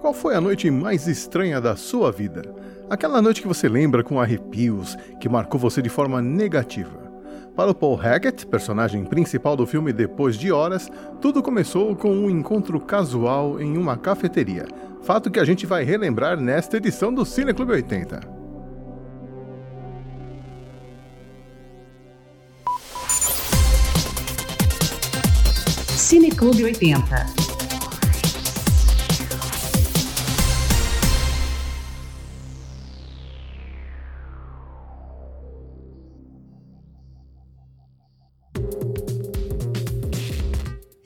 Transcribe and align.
Qual 0.00 0.14
foi 0.14 0.34
a 0.34 0.40
noite 0.40 0.70
mais 0.70 1.06
estranha 1.06 1.60
da 1.60 1.76
sua 1.76 2.10
vida? 2.10 2.42
Aquela 2.88 3.20
noite 3.20 3.42
que 3.42 3.46
você 3.46 3.68
lembra 3.68 4.02
com 4.02 4.18
arrepios, 4.18 4.96
que 5.20 5.28
marcou 5.28 5.60
você 5.60 5.82
de 5.82 5.90
forma 5.90 6.22
negativa. 6.22 7.10
Para 7.54 7.72
o 7.72 7.74
Paul 7.74 7.96
Hackett, 7.96 8.46
personagem 8.46 9.04
principal 9.04 9.54
do 9.54 9.66
filme 9.66 9.92
Depois 9.92 10.38
de 10.38 10.50
Horas, 10.50 10.90
tudo 11.20 11.42
começou 11.42 11.94
com 11.94 12.10
um 12.10 12.30
encontro 12.30 12.80
casual 12.80 13.60
em 13.60 13.76
uma 13.76 13.94
cafeteria. 13.94 14.64
Fato 15.02 15.30
que 15.30 15.38
a 15.38 15.44
gente 15.44 15.66
vai 15.66 15.84
relembrar 15.84 16.40
nesta 16.40 16.78
edição 16.78 17.12
do 17.12 17.26
Cine 17.26 17.52
Clube 17.52 17.72
80. 17.72 18.20
Cine 25.94 26.30
Clube 26.30 26.64
80. 26.64 27.49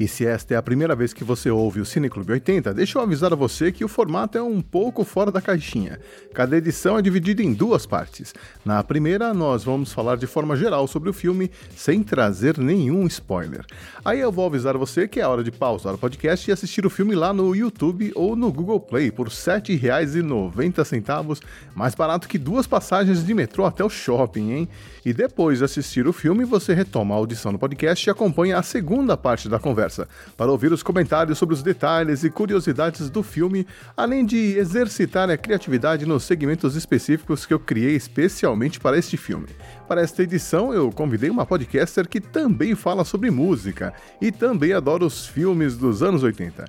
E 0.05 0.07
se 0.07 0.27
esta 0.27 0.53
é 0.53 0.57
a 0.59 0.63
primeira 0.63 0.95
vez 0.95 1.15
que 1.15 1.25
você 1.25 1.51
ouve 1.51 1.81
o 1.81 1.85
Cine 1.87 2.11
Clube 2.11 2.31
80, 2.31 2.75
deixa 2.75 2.99
eu 2.99 3.03
avisar 3.03 3.33
a 3.33 3.37
você 3.37 3.73
que 3.73 3.83
o 3.83 3.89
formato 3.89 4.37
é 4.37 4.43
um 4.43 4.61
pouco 4.61 5.03
fora 5.03 5.33
da 5.33 5.41
caixinha. 5.41 5.99
Cada 6.35 6.59
edição 6.59 6.99
é 6.99 7.01
dividida 7.01 7.43
em 7.43 7.55
duas 7.55 7.87
partes. 7.87 8.35
Na 8.67 8.85
primeira, 8.85 9.33
nós 9.33 9.65
vamos 9.65 9.95
falar 9.95 10.17
de 10.17 10.27
forma 10.27 10.57
geral 10.57 10.87
sobre 10.87 11.09
o 11.09 11.15
filme, 11.15 11.51
sem 11.75 12.03
trazer 12.03 12.59
nenhum 12.59 13.07
spoiler. 13.07 13.65
Aí 14.05 14.21
eu 14.21 14.31
vou 14.31 14.45
avisar 14.45 14.77
você 14.77 15.09
que 15.09 15.21
é 15.21 15.27
hora 15.27 15.43
de 15.43 15.51
pausar 15.51 15.95
o 15.95 15.99
podcast 15.99 16.51
e 16.51 16.53
assistir 16.53 16.85
o 16.85 16.91
filme 16.91 17.15
lá 17.15 17.33
no 17.33 17.57
YouTube 17.57 18.13
ou 18.15 18.37
no 18.37 18.53
Google 18.53 18.81
Play 18.81 19.11
por 19.11 19.29
R$ 19.29 19.33
7,90, 19.33 21.41
mais 21.75 21.95
barato 21.95 22.29
que 22.29 22.37
duas 22.37 22.67
passagens 22.67 23.25
de 23.25 23.33
metrô 23.33 23.65
até 23.65 23.83
o 23.83 23.89
shopping, 23.89 24.51
hein? 24.51 24.69
E 25.03 25.15
depois 25.15 25.59
de 25.59 25.65
assistir 25.65 26.07
o 26.07 26.13
filme, 26.13 26.45
você 26.45 26.75
retoma 26.75 27.15
a 27.15 27.19
audição 27.19 27.53
no 27.53 27.59
podcast 27.59 28.07
e 28.07 28.11
acompanha 28.11 28.59
a 28.59 28.63
segunda 28.63 29.17
parte 29.17 29.49
da 29.49 29.59
conversa 29.59 29.94
conversa, 29.95 30.09
para 30.37 30.51
ouvir 30.51 30.73
os 30.73 30.83
comentários 30.83 31.39
sobre 31.39 31.55
os 31.55 31.63
detalhes 31.63 32.25
e 32.25 32.31
curiosidades 32.31 33.09
do 33.09 33.23
filme, 33.23 33.67
além 33.97 34.27
de 34.27 34.59
exercitar 34.59 35.31
a 35.31 35.37
criatividade 35.37 36.05
nos 36.05 36.25
segmentos 36.25 36.75
específicos 36.75 37.47
que 37.47 37.55
eu 37.55 37.61
criei 37.61 37.95
especialmente 37.95 38.81
para 38.81 38.99
este 38.99 39.17
filme. 39.17 39.47
Para 39.87 40.03
esta 40.03 40.23
edição, 40.23 40.73
eu 40.73 40.91
convidei 40.91 41.31
uma 41.31 41.47
podcaster 41.47 42.09
que 42.09 42.21
também 42.21 42.75
fala 42.75 43.05
sobre 43.05 43.31
música 43.31 43.95
e 44.21 44.33
também 44.33 44.73
adora 44.73 45.05
os 45.05 45.27
filmes 45.27 45.77
dos 45.77 46.03
anos 46.03 46.23
80. 46.23 46.65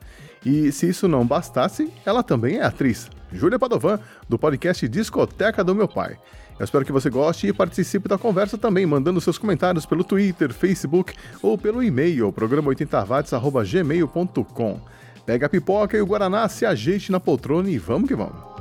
E 0.46 0.72
se 0.72 0.90
isso 0.90 1.08
não 1.08 1.26
bastasse, 1.26 1.92
ela 2.06 2.22
também 2.22 2.58
é 2.58 2.64
atriz, 2.64 3.10
Júlia 3.34 3.58
Padovan, 3.58 4.00
do 4.30 4.38
podcast 4.38 4.88
Discoteca 4.88 5.64
do 5.64 5.74
Meu 5.74 5.88
Pai. 5.88 6.18
Eu 6.58 6.64
espero 6.64 6.86
que 6.86 6.92
você 6.92 7.10
goste 7.10 7.48
e 7.48 7.54
participe 7.54 8.08
da 8.08 8.18
conversa 8.18 8.58
também, 8.58 8.86
mandando 8.86 9.20
seus 9.20 9.38
comentários 9.38 9.86
pelo 9.86 10.06
Twitter, 10.06 10.54
Facebook 10.54 11.14
ou 11.42 11.58
pelo 11.58 11.84
e-mail, 11.84 12.32
programa80watts.gmail.com. 12.32 14.80
Pega 15.26 15.48
a 15.48 15.50
pipoca 15.50 15.98
e 15.98 16.02
o 16.02 16.06
Guaraná, 16.06 16.48
se 16.48 16.66
ajeite 16.66 17.12
na 17.12 17.20
poltrona 17.20 17.70
e 17.70 17.78
vamos 17.78 18.08
que 18.08 18.16
vamos. 18.16 18.56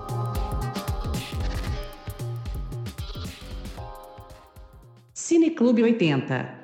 Cine 5.12 5.50
Clube 5.50 5.80
80 5.82 6.63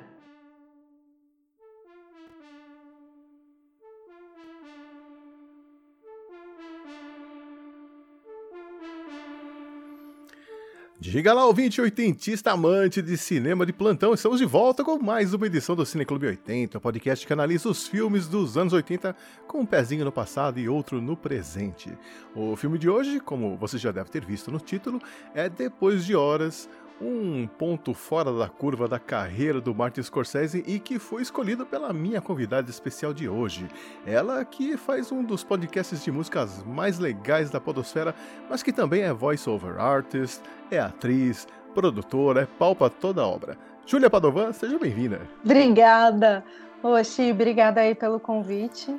Diga 11.01 11.33
lá, 11.33 11.47
ouvinte 11.47 11.81
oitentista 11.81 12.51
amante 12.51 13.01
de 13.01 13.17
cinema 13.17 13.65
de 13.65 13.73
plantão, 13.73 14.13
estamos 14.13 14.37
de 14.37 14.45
volta 14.45 14.83
com 14.83 15.01
mais 15.01 15.33
uma 15.33 15.47
edição 15.47 15.75
do 15.75 15.83
Cine 15.83 16.05
Clube 16.05 16.27
80, 16.27 16.77
um 16.77 16.81
podcast 16.81 17.25
que 17.25 17.33
analisa 17.33 17.67
os 17.69 17.87
filmes 17.87 18.27
dos 18.27 18.55
anos 18.55 18.71
80 18.71 19.15
com 19.47 19.61
um 19.61 19.65
pezinho 19.65 20.05
no 20.05 20.11
passado 20.11 20.59
e 20.59 20.69
outro 20.69 21.01
no 21.01 21.17
presente. 21.17 21.91
O 22.35 22.55
filme 22.55 22.77
de 22.77 22.87
hoje, 22.87 23.19
como 23.19 23.57
você 23.57 23.79
já 23.79 23.91
deve 23.91 24.11
ter 24.11 24.23
visto 24.23 24.51
no 24.51 24.59
título, 24.59 25.01
é 25.33 25.49
Depois 25.49 26.05
de 26.05 26.15
Horas, 26.15 26.69
um 27.01 27.47
ponto 27.47 27.93
fora 27.93 28.31
da 28.31 28.47
curva 28.47 28.87
da 28.87 28.99
carreira 28.99 29.59
do 29.59 29.73
Martin 29.73 30.03
Scorsese 30.03 30.63
e 30.67 30.79
que 30.79 30.99
foi 30.99 31.23
escolhido 31.23 31.65
pela 31.65 31.91
minha 31.91 32.21
convidada 32.21 32.69
especial 32.69 33.13
de 33.13 33.27
hoje. 33.27 33.67
Ela 34.05 34.45
que 34.45 34.77
faz 34.77 35.11
um 35.11 35.23
dos 35.23 35.43
podcasts 35.43 36.03
de 36.03 36.11
músicas 36.11 36.63
mais 36.63 36.99
legais 36.99 37.49
da 37.49 37.59
podosfera, 37.59 38.13
mas 38.49 38.61
que 38.61 38.71
também 38.71 39.01
é 39.01 39.11
voice-over 39.11 39.79
artist, 39.79 40.41
é 40.69 40.79
atriz, 40.79 41.47
produtora, 41.73 42.41
é 42.41 42.45
palpa 42.45 42.89
toda 42.89 43.21
a 43.21 43.27
obra. 43.27 43.57
Júlia 43.85 44.09
Padovan, 44.09 44.53
seja 44.53 44.77
bem-vinda. 44.77 45.21
Obrigada. 45.43 46.43
Oxi, 46.83 47.31
obrigada 47.31 47.81
aí 47.81 47.95
pelo 47.95 48.19
convite. 48.19 48.95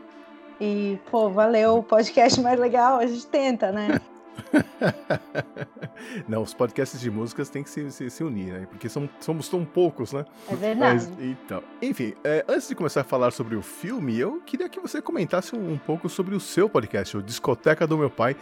E, 0.61 0.99
pô, 1.11 1.31
valeu, 1.31 1.79
o 1.79 1.83
podcast 1.83 2.41
mais 2.41 2.59
legal, 2.59 2.99
a 2.99 3.07
gente 3.07 3.27
tenta, 3.27 3.73
né? 3.73 4.01
Não, 6.29 6.43
os 6.43 6.53
podcasts 6.53 7.01
de 7.01 7.11
músicas 7.11 7.49
têm 7.49 7.63
que 7.63 7.71
se, 7.71 7.91
se, 7.91 8.11
se 8.11 8.25
unir, 8.25 8.53
né? 8.53 8.67
Porque 8.69 8.89
somos, 8.89 9.11
somos 9.21 9.49
tão 9.49 9.65
poucos, 9.65 10.13
né? 10.13 10.25
É 10.51 10.55
verdade. 10.55 11.09
Mas, 11.09 11.21
então, 11.21 11.63
enfim, 11.81 12.15
é, 12.25 12.45
antes 12.49 12.69
de 12.69 12.75
começar 12.75 13.03
a 13.03 13.05
falar 13.05 13.31
sobre 13.31 13.57
o 13.57 13.63
filme, 13.63 14.19
eu 14.19 14.41
queria 14.45 14.69
que 14.69 14.81
você 14.81 15.01
comentasse 15.01 15.55
um, 15.55 15.73
um 15.73 15.79
pouco 15.79 16.09
sobre 16.09 16.35
o 16.35 16.41
seu 16.41 16.69
podcast, 16.69 17.17
o 17.17 17.23
Discoteca 17.23 17.87
do 17.87 17.97
Meu 17.97 18.11
Pai. 18.11 18.37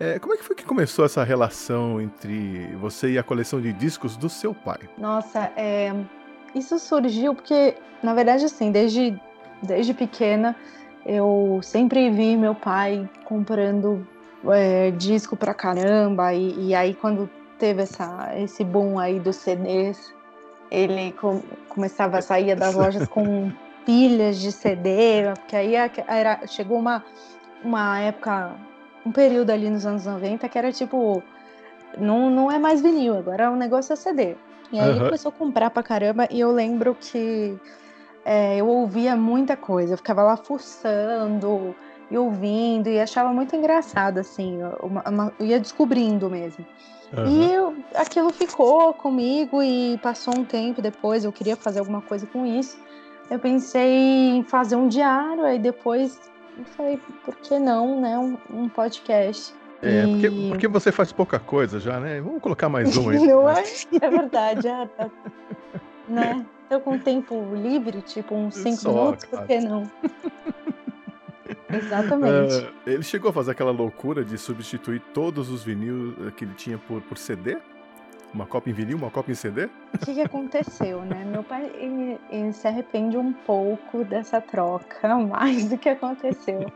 É, 0.00 0.18
como 0.18 0.32
é 0.32 0.36
que 0.36 0.44
foi 0.44 0.54
que 0.54 0.64
começou 0.64 1.04
essa 1.04 1.24
relação 1.24 2.00
entre 2.00 2.68
você 2.76 3.12
e 3.12 3.18
a 3.18 3.22
coleção 3.22 3.60
de 3.60 3.72
discos 3.72 4.16
do 4.16 4.28
seu 4.28 4.54
pai? 4.54 4.78
Nossa, 4.96 5.50
é, 5.56 5.92
isso 6.54 6.78
surgiu 6.78 7.34
porque, 7.34 7.74
na 8.00 8.14
verdade, 8.14 8.44
assim, 8.44 8.70
desde, 8.70 9.20
desde 9.60 9.92
pequena, 9.92 10.54
eu 11.04 11.58
sempre 11.62 12.10
vi 12.10 12.36
meu 12.36 12.54
pai 12.54 13.08
comprando 13.24 14.06
é, 14.46 14.90
disco 14.92 15.36
pra 15.36 15.54
caramba, 15.54 16.32
e, 16.32 16.68
e, 16.68 16.74
aí 16.74 16.94
quando 16.94 17.28
teve 17.58 17.82
essa, 17.82 18.30
esse 18.36 18.62
boom 18.64 18.98
aí 18.98 19.18
dos 19.18 19.36
CDs, 19.36 20.14
ele 20.70 21.12
com, 21.12 21.42
começava 21.68 22.18
a 22.18 22.22
sair 22.22 22.54
das 22.54 22.74
lojas 22.74 23.08
com 23.08 23.50
pilhas 23.84 24.38
de 24.38 24.52
CD, 24.52 25.32
porque 25.34 25.56
aí 25.56 25.74
era, 25.74 26.46
chegou 26.46 26.78
uma, 26.78 27.04
uma 27.64 28.00
época, 28.00 28.52
um 29.04 29.10
período 29.10 29.50
ali 29.50 29.68
nos 29.70 29.86
anos 29.86 30.06
90 30.06 30.48
que 30.48 30.58
era 30.58 30.70
tipo, 30.70 31.22
não, 31.96 32.30
não 32.30 32.52
é 32.52 32.58
mais 32.58 32.80
vinil, 32.80 33.16
agora 33.16 33.50
o 33.50 33.56
negócio 33.56 33.92
é 33.92 33.96
CD. 33.96 34.36
E 34.70 34.78
aí 34.78 34.90
uhum. 34.90 35.06
começou 35.06 35.30
a 35.30 35.32
comprar 35.32 35.70
pra 35.70 35.82
caramba, 35.82 36.28
e 36.30 36.38
eu 36.38 36.52
lembro 36.52 36.94
que 36.94 37.58
é, 38.24 38.58
eu 38.58 38.68
ouvia 38.68 39.16
muita 39.16 39.56
coisa, 39.56 39.94
eu 39.94 39.96
ficava 39.96 40.22
lá 40.22 40.36
fuçando, 40.36 41.74
e 42.10 42.16
ouvindo, 42.16 42.88
e 42.88 43.00
achava 43.00 43.32
muito 43.32 43.54
engraçado, 43.54 44.18
assim, 44.18 44.60
uma, 44.82 45.08
uma, 45.08 45.32
ia 45.40 45.60
descobrindo 45.60 46.30
mesmo. 46.30 46.64
Uhum. 47.16 47.26
E 47.26 47.52
eu, 47.52 47.76
aquilo 47.94 48.32
ficou 48.32 48.92
comigo 48.94 49.62
e 49.62 49.98
passou 50.02 50.34
um 50.38 50.44
tempo 50.44 50.82
depois, 50.82 51.24
eu 51.24 51.32
queria 51.32 51.56
fazer 51.56 51.80
alguma 51.80 52.02
coisa 52.02 52.26
com 52.26 52.46
isso. 52.46 52.78
Eu 53.30 53.38
pensei 53.38 54.36
em 54.36 54.42
fazer 54.42 54.76
um 54.76 54.88
diário, 54.88 55.44
aí 55.44 55.58
depois 55.58 56.18
eu 56.58 56.64
falei, 56.64 57.00
por 57.24 57.34
que 57.36 57.58
não, 57.58 58.00
né, 58.00 58.18
um, 58.18 58.38
um 58.50 58.68
podcast. 58.68 59.54
É, 59.82 60.04
e... 60.04 60.12
porque, 60.12 60.48
porque 60.48 60.68
você 60.68 60.90
faz 60.90 61.12
pouca 61.12 61.38
coisa 61.38 61.78
já, 61.78 62.00
né? 62.00 62.20
Vamos 62.20 62.42
colocar 62.42 62.68
mais 62.68 62.96
um 62.96 63.10
aí. 63.10 63.18
não 63.28 63.48
é? 63.48 63.62
É 64.00 64.10
verdade, 64.10 64.68
ah, 64.68 64.88
tá. 64.96 65.10
né? 66.08 66.44
Tô 66.68 66.80
com 66.80 66.98
tempo 66.98 67.34
livre, 67.54 68.02
tipo 68.02 68.34
uns 68.34 68.56
cinco 68.56 68.88
minutos, 68.88 69.24
por 69.24 69.46
que 69.46 69.60
não? 69.60 69.90
Exatamente. 71.70 72.54
Uh, 72.54 72.72
ele 72.86 73.02
chegou 73.02 73.30
a 73.30 73.32
fazer 73.32 73.52
aquela 73.52 73.70
loucura 73.70 74.24
de 74.24 74.36
substituir 74.38 75.00
todos 75.12 75.50
os 75.50 75.64
vinil 75.64 76.14
eh, 76.26 76.30
que 76.30 76.44
ele 76.44 76.54
tinha 76.54 76.78
por, 76.78 77.00
por 77.02 77.18
CD? 77.18 77.58
Uma 78.32 78.46
cópia 78.46 78.70
em 78.70 78.74
vinil, 78.74 78.98
uma 78.98 79.10
cópia 79.10 79.32
em 79.32 79.34
CD? 79.34 79.68
O 79.94 79.98
que, 80.04 80.14
que 80.14 80.20
aconteceu, 80.20 81.00
né? 81.02 81.24
Meu 81.24 81.42
pai 81.42 81.70
ele, 81.74 82.18
ele 82.30 82.52
se 82.52 82.68
arrepende 82.68 83.16
um 83.16 83.32
pouco 83.32 84.04
dessa 84.04 84.40
troca, 84.40 85.16
mais 85.16 85.68
do 85.68 85.78
que 85.78 85.88
aconteceu. 85.88 86.70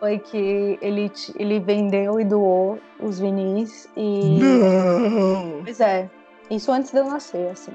Foi 0.00 0.18
que 0.18 0.78
ele, 0.80 1.10
ele 1.36 1.60
vendeu 1.60 2.20
e 2.20 2.24
doou 2.24 2.78
os 3.00 3.20
vinis 3.20 3.88
e. 3.96 4.38
Não! 4.38 5.62
Pois 5.64 5.80
é. 5.80 6.10
Isso 6.50 6.72
antes 6.72 6.90
de 6.90 6.98
eu 6.98 7.04
nascer, 7.04 7.50
assim. 7.50 7.72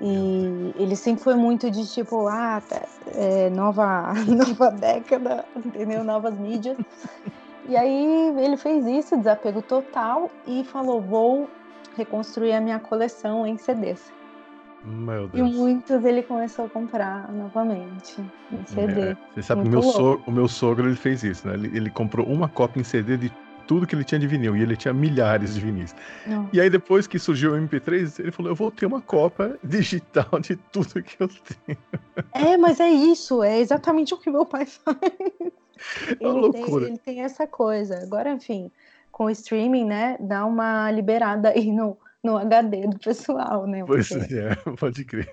E 0.00 0.74
ele 0.76 0.96
sempre 0.96 1.22
foi 1.22 1.34
muito 1.34 1.70
de 1.70 1.86
tipo, 1.90 2.26
ah, 2.26 2.60
tá, 2.68 2.82
é, 3.14 3.48
nova, 3.50 4.12
nova 4.26 4.70
década, 4.70 5.44
entendeu? 5.56 6.02
Novas 6.02 6.38
mídias. 6.38 6.76
E 7.68 7.76
aí 7.76 8.34
ele 8.38 8.56
fez 8.56 8.86
isso, 8.86 9.16
desapego 9.16 9.62
total, 9.62 10.30
e 10.46 10.64
falou: 10.64 11.00
vou 11.00 11.48
reconstruir 11.96 12.52
a 12.52 12.60
minha 12.60 12.78
coleção 12.78 13.46
em 13.46 13.56
CDs. 13.56 14.12
Meu 14.84 15.28
Deus. 15.28 15.50
E 15.50 15.56
muitos 15.56 16.04
ele 16.04 16.22
começou 16.22 16.66
a 16.66 16.68
comprar 16.68 17.32
novamente 17.32 18.22
em 18.52 18.66
CD. 18.66 19.00
É, 19.00 19.16
você 19.34 19.42
sabe 19.42 19.62
que 19.62 19.68
o 19.68 19.70
meu, 19.70 19.82
sogro, 19.82 20.22
o 20.26 20.30
meu 20.30 20.46
sogro 20.46 20.86
ele 20.86 20.96
fez 20.96 21.22
isso, 21.22 21.48
né? 21.48 21.54
Ele, 21.54 21.74
ele 21.74 21.90
comprou 21.90 22.26
uma 22.26 22.48
cópia 22.48 22.80
em 22.80 22.84
CD 22.84 23.16
de 23.16 23.32
tudo 23.66 23.86
que 23.86 23.94
ele 23.94 24.04
tinha 24.04 24.18
de 24.18 24.26
vinil, 24.26 24.56
e 24.56 24.62
ele 24.62 24.76
tinha 24.76 24.92
milhares 24.92 25.54
de 25.54 25.60
vinis. 25.60 25.94
Não. 26.26 26.48
E 26.52 26.60
aí 26.60 26.70
depois 26.70 27.06
que 27.06 27.18
surgiu 27.18 27.52
o 27.52 27.56
MP3, 27.56 28.20
ele 28.20 28.30
falou, 28.30 28.52
eu 28.52 28.56
vou 28.56 28.70
ter 28.70 28.86
uma 28.86 29.00
cópia 29.00 29.58
digital 29.62 30.38
de 30.40 30.56
tudo 30.56 31.02
que 31.02 31.16
eu 31.20 31.28
tenho. 31.28 31.78
É, 32.32 32.56
mas 32.56 32.80
é 32.80 32.90
isso, 32.90 33.42
é 33.42 33.58
exatamente 33.60 34.14
o 34.14 34.18
que 34.18 34.30
meu 34.30 34.46
pai 34.46 34.66
faz. 34.66 34.98
É 36.20 36.26
uma 36.26 36.30
ele, 36.30 36.40
loucura. 36.40 36.84
Tem, 36.86 36.94
ele 36.94 36.98
tem 36.98 37.20
essa 37.20 37.46
coisa. 37.46 37.98
Agora, 38.02 38.32
enfim, 38.32 38.70
com 39.10 39.24
o 39.24 39.30
streaming, 39.30 39.84
né, 39.84 40.16
dá 40.20 40.44
uma 40.44 40.90
liberada 40.90 41.50
aí 41.50 41.70
no, 41.70 41.96
no 42.22 42.36
HD 42.36 42.86
do 42.88 42.98
pessoal, 42.98 43.66
né? 43.66 43.84
Pois 43.86 44.08
Porque... 44.08 44.34
é, 44.34 44.54
pode 44.78 45.04
crer. 45.04 45.32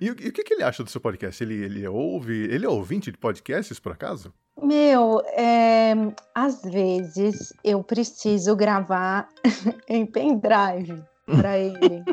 E, 0.00 0.06
e, 0.06 0.10
o 0.10 0.14
que, 0.14 0.44
que 0.44 0.54
ele 0.54 0.62
acha 0.62 0.84
do 0.84 0.90
seu 0.90 1.00
podcast? 1.00 1.42
Ele, 1.42 1.54
ele 1.54 1.88
ouve. 1.88 2.34
Ele 2.34 2.66
é 2.66 2.68
ouvinte 2.68 3.10
de 3.10 3.16
podcasts, 3.16 3.80
por 3.80 3.92
acaso? 3.92 4.32
Meu, 4.70 5.20
é, 5.32 5.94
às 6.32 6.62
vezes 6.62 7.52
eu 7.64 7.82
preciso 7.82 8.54
gravar 8.54 9.26
em 9.88 10.06
pendrive 10.06 11.02
para 11.26 11.58
ele 11.58 12.04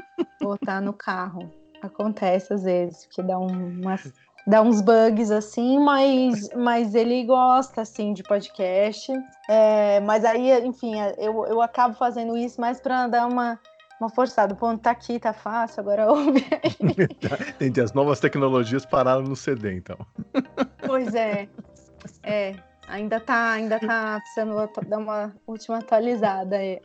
botar 0.42 0.81
no 0.81 0.92
carro. 0.92 1.54
Acontece 1.83 2.51
às 2.51 2.63
vezes, 2.63 3.07
que 3.12 3.21
dá 3.21 3.38
umas 3.38 4.12
dá 4.48 4.63
uns 4.63 4.81
bugs 4.81 5.30
assim, 5.30 5.77
mas, 5.77 6.50
mas 6.56 6.95
ele 6.95 7.25
gosta 7.25 7.81
assim 7.81 8.12
de 8.12 8.24
podcast. 8.24 9.13
É, 9.48 10.00
mas 10.00 10.25
aí, 10.25 10.65
enfim, 10.65 10.95
eu, 11.19 11.45
eu 11.45 11.62
acabo 11.62 11.94
fazendo 11.94 12.36
isso 12.36 12.60
mais 12.60 12.81
para 12.81 13.07
dar 13.07 13.27
uma 13.27 13.60
uma 14.00 14.10
forçada. 14.10 14.56
Pô, 14.56 14.75
tá 14.77 14.92
aqui, 14.92 15.19
tá 15.19 15.33
fácil, 15.33 15.81
agora 15.81 16.10
ouve 16.12 16.44
aí. 16.51 16.75
Entendi, 17.53 17.81
as 17.81 17.94
novas 17.94 18.19
tecnologias 18.19 18.83
pararam 18.83 19.24
no 19.24 19.36
CD, 19.36 19.75
então. 19.75 19.98
Pois 20.86 21.13
é. 21.13 21.48
É, 22.24 22.54
ainda 22.88 23.19
tá, 23.19 23.51
ainda 23.51 23.80
tá 23.80 24.19
precisando 24.21 24.69
dar 24.88 24.98
uma 24.98 25.36
última 25.45 25.80
atualizada 25.80 26.56
aí. 26.56 26.80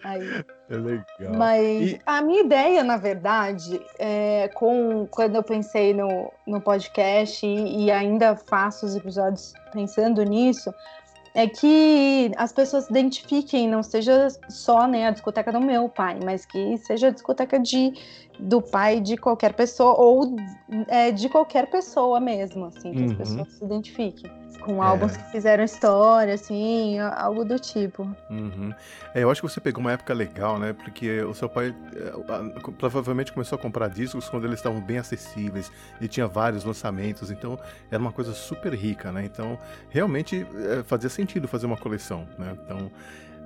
É 0.69 0.75
legal. 0.75 1.05
Mas 1.37 1.93
e... 1.93 2.01
a 2.05 2.21
minha 2.21 2.43
ideia, 2.43 2.83
na 2.83 2.97
verdade, 2.97 3.81
é, 3.99 4.49
com, 4.55 5.07
quando 5.11 5.37
eu 5.37 5.43
pensei 5.43 5.95
no, 5.95 6.33
no 6.47 6.61
podcast 6.61 7.47
e, 7.47 7.85
e 7.85 7.91
ainda 7.91 8.37
faço 8.37 8.87
os 8.87 8.97
episódios 8.97 9.53
pensando 9.73 10.23
nisso, 10.23 10.73
é 11.35 11.47
que 11.47 12.31
as 12.37 12.53
pessoas 12.53 12.85
se 12.85 12.91
identifiquem, 12.91 13.69
não 13.69 13.83
seja 13.83 14.29
só 14.49 14.87
né, 14.87 15.07
a 15.07 15.11
discoteca 15.11 15.51
do 15.51 15.61
meu 15.61 15.89
pai, 15.89 16.19
mas 16.23 16.45
que 16.45 16.77
seja 16.79 17.09
a 17.09 17.11
discoteca 17.11 17.59
de, 17.59 17.93
do 18.43 18.61
pai 18.61 19.00
de 19.00 19.17
qualquer 19.17 19.55
pessoa, 19.55 19.94
ou 19.99 20.37
é, 20.89 21.11
de 21.11 21.29
qualquer 21.29 21.71
pessoa 21.71 22.21
mesmo, 22.21 22.67
assim, 22.67 22.93
que 22.93 23.00
uhum. 23.00 23.06
as 23.06 23.12
pessoas 23.15 23.53
se 23.53 23.65
identifiquem 23.65 24.31
com 24.62 24.83
é. 24.83 24.87
álbuns 24.87 25.17
que 25.17 25.25
fizeram 25.31 25.62
história, 25.65 26.35
assim, 26.35 26.99
algo 26.99 27.44
do 27.44 27.59
tipo. 27.59 28.05
Uhum. 28.31 28.73
É, 29.15 29.23
eu 29.23 29.31
acho 29.31 29.43
que 29.43 29.49
você 29.49 29.61
pegou 29.61 29.81
uma 29.81 29.93
época 29.93 30.15
legal, 30.15 30.59
né? 30.59 30.73
Porque 30.73 31.21
o 31.23 31.35
seu 31.35 31.49
pai 31.49 31.75
é, 31.94 32.73
provavelmente 32.79 33.33
começou 33.33 33.56
a 33.56 33.61
comprar 33.61 33.89
discos 33.89 34.29
quando 34.29 34.44
eles 34.44 34.59
estavam 34.59 34.81
bem 34.81 34.99
acessíveis 34.99 35.71
e 36.00 36.09
tinha 36.09 36.27
vários 36.27 36.65
lançamentos, 36.65 37.31
então 37.31 37.59
era 37.91 38.00
uma 38.00 38.12
coisa 38.12 38.33
super 38.33 38.73
rica, 38.75 39.12
né? 39.12 39.25
Então 39.25 39.59
realmente 39.91 40.47
é, 40.71 40.83
fazia 40.83 41.11
sentido 41.11 41.47
fazer 41.49 41.67
uma 41.67 41.77
coleção, 41.77 42.27
né? 42.39 42.56
Então 42.65 42.91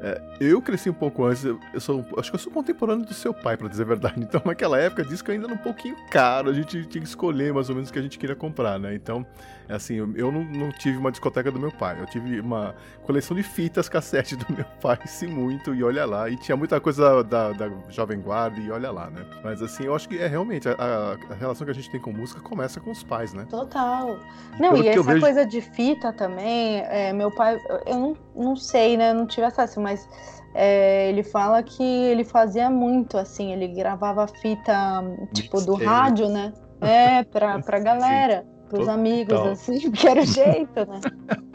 é, 0.00 0.20
eu 0.40 0.60
cresci 0.60 0.90
um 0.90 0.94
pouco 0.94 1.24
antes, 1.24 1.44
eu 1.44 1.58
sou, 1.78 2.04
acho 2.18 2.30
que 2.30 2.36
eu 2.36 2.40
sou 2.40 2.52
contemporâneo 2.52 3.04
do 3.04 3.14
seu 3.14 3.32
pai, 3.32 3.56
para 3.56 3.68
dizer 3.68 3.82
a 3.82 3.86
verdade. 3.86 4.20
Então, 4.26 4.42
naquela 4.44 4.78
época, 4.78 5.04
disco 5.04 5.30
ainda 5.30 5.46
era 5.46 5.54
um 5.54 5.58
pouquinho 5.58 5.96
caro, 6.10 6.50
a 6.50 6.52
gente 6.52 6.84
tinha 6.86 7.00
que 7.00 7.08
escolher 7.08 7.52
mais 7.52 7.68
ou 7.68 7.74
menos 7.74 7.90
o 7.90 7.92
que 7.92 7.98
a 7.98 8.02
gente 8.02 8.18
queria 8.18 8.36
comprar, 8.36 8.78
né? 8.78 8.94
Então, 8.94 9.24
assim, 9.68 9.96
eu, 9.96 10.30
não, 10.30 10.44
não, 10.44 10.70
tive 10.70 10.96
uma 10.96 11.10
discoteca 11.10 11.50
do 11.50 11.58
meu 11.58 11.72
pai, 11.72 11.96
eu 12.00 12.06
tive 12.06 12.40
uma 12.40 12.74
coleção 13.02 13.36
de 13.36 13.42
fitas 13.42 13.88
cassete 13.88 14.36
do 14.36 14.46
meu 14.52 14.64
pai, 14.80 14.98
sim, 15.06 15.26
muito, 15.26 15.74
e 15.74 15.82
olha 15.82 16.04
lá. 16.04 16.28
E 16.30 16.36
tinha 16.36 16.56
muita 16.56 16.80
coisa 16.80 17.22
da, 17.24 17.52
da 17.52 17.70
Jovem 17.88 18.20
Guarda, 18.20 18.60
e 18.60 18.70
olha 18.70 18.90
lá, 18.90 19.10
né? 19.10 19.24
Mas 19.42 19.60
assim, 19.62 19.84
eu 19.84 19.94
acho 19.94 20.08
que 20.08 20.18
é 20.18 20.26
realmente, 20.26 20.68
a, 20.68 21.16
a 21.30 21.34
relação 21.34 21.64
que 21.64 21.70
a 21.70 21.74
gente 21.74 21.90
tem 21.90 22.00
com 22.00 22.12
música 22.12 22.40
começa 22.40 22.80
com 22.80 22.90
os 22.90 23.02
pais, 23.02 23.32
né? 23.32 23.46
Total. 23.48 24.18
Não, 24.58 24.72
Pelo 24.72 24.84
e 24.84 24.88
essa 24.88 25.02
vejo... 25.02 25.20
coisa 25.20 25.44
de 25.44 25.60
fita 25.60 26.12
também, 26.12 26.80
é, 26.86 27.12
meu 27.12 27.30
pai, 27.30 27.58
eu 27.86 27.98
não, 27.98 28.16
não 28.34 28.56
sei, 28.56 28.96
né? 28.96 29.12
Não 29.12 29.26
tive 29.26 29.46
acesso, 29.46 29.80
mas 29.80 30.08
é, 30.54 31.08
ele 31.10 31.22
fala 31.22 31.62
que 31.62 31.82
ele 31.82 32.24
fazia 32.24 32.70
muito 32.70 33.18
assim, 33.18 33.52
ele 33.52 33.68
gravava 33.68 34.26
fita 34.26 35.02
tipo 35.34 35.60
do 35.60 35.74
rádio, 35.74 36.28
né? 36.28 36.52
É, 36.80 37.24
pra, 37.24 37.58
pra 37.60 37.78
galera. 37.80 38.44
Sim 38.48 38.55
pros 38.68 38.88
amigos, 38.88 39.34
assim, 39.34 39.80
porque 39.90 40.06
era 40.06 40.20
o 40.20 40.26
jeito, 40.26 40.74
né? 40.74 41.00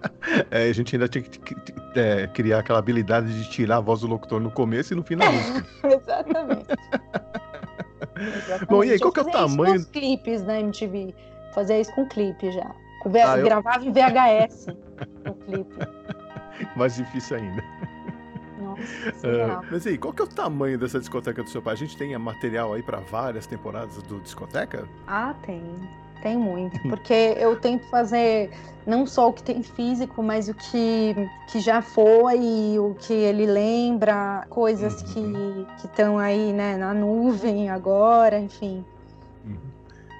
É, 0.49 0.69
a 0.69 0.73
gente 0.73 0.95
ainda 0.95 1.07
tinha 1.07 1.23
que 1.23 1.39
é, 1.95 2.27
criar 2.27 2.59
aquela 2.59 2.77
habilidade 2.79 3.27
de 3.27 3.49
tirar 3.49 3.77
a 3.77 3.79
voz 3.79 4.01
do 4.01 4.07
locutor 4.07 4.39
no 4.39 4.51
começo 4.51 4.93
e 4.93 4.95
no 4.95 5.03
fim 5.03 5.17
da 5.17 5.31
música. 5.31 5.65
Exatamente. 5.87 6.67
Exatamente. 8.15 8.65
Bom, 8.67 8.83
e 8.83 8.91
aí, 8.91 8.99
qual 8.99 9.11
que 9.11 9.19
é 9.19 9.23
o 9.23 9.31
tamanho? 9.31 9.75
Isso 9.75 9.85
com 9.85 9.89
os 9.89 9.91
clipes 9.91 10.43
na 10.43 10.59
MTV. 10.59 11.13
Fazia 11.53 11.79
isso 11.79 11.93
com 11.93 12.07
clipe 12.07 12.51
já. 12.51 12.71
Ah, 13.25 13.37
Gravava 13.37 13.83
eu... 13.83 13.89
em 13.89 13.91
VHS 13.91 14.67
o 15.27 15.33
clipe. 15.33 15.75
Mais 16.75 16.95
difícil 16.95 17.37
ainda. 17.37 17.63
Uh, 18.61 19.65
mas 19.71 19.85
aí, 19.87 19.97
qual 19.97 20.13
que 20.13 20.21
é 20.21 20.25
o 20.25 20.27
tamanho 20.27 20.77
dessa 20.77 20.99
discoteca 20.99 21.43
do 21.43 21.49
seu 21.49 21.61
pai? 21.61 21.73
A 21.73 21.77
gente 21.77 21.97
tem 21.97 22.17
material 22.17 22.73
aí 22.73 22.83
para 22.83 22.99
várias 22.99 23.47
temporadas 23.47 24.01
do 24.03 24.19
discoteca? 24.19 24.87
Ah, 25.07 25.33
tem. 25.45 25.61
Tem 26.21 26.37
muito, 26.37 26.79
porque 26.87 27.35
eu 27.37 27.59
tento 27.59 27.85
fazer 27.89 28.51
não 28.85 29.05
só 29.05 29.29
o 29.29 29.33
que 29.33 29.43
tem 29.43 29.61
físico, 29.61 30.23
mas 30.23 30.49
o 30.49 30.53
que, 30.53 31.15
que 31.47 31.59
já 31.59 31.81
foi, 31.81 32.77
o 32.79 32.95
que 32.95 33.13
ele 33.13 33.45
lembra, 33.45 34.45
coisas 34.49 35.01
uhum. 35.15 35.65
que 35.77 35.85
estão 35.85 36.17
aí 36.17 36.51
né, 36.51 36.77
na 36.77 36.93
nuvem 36.93 37.69
agora, 37.69 38.39
enfim. 38.39 38.83
Uhum. 39.45 39.71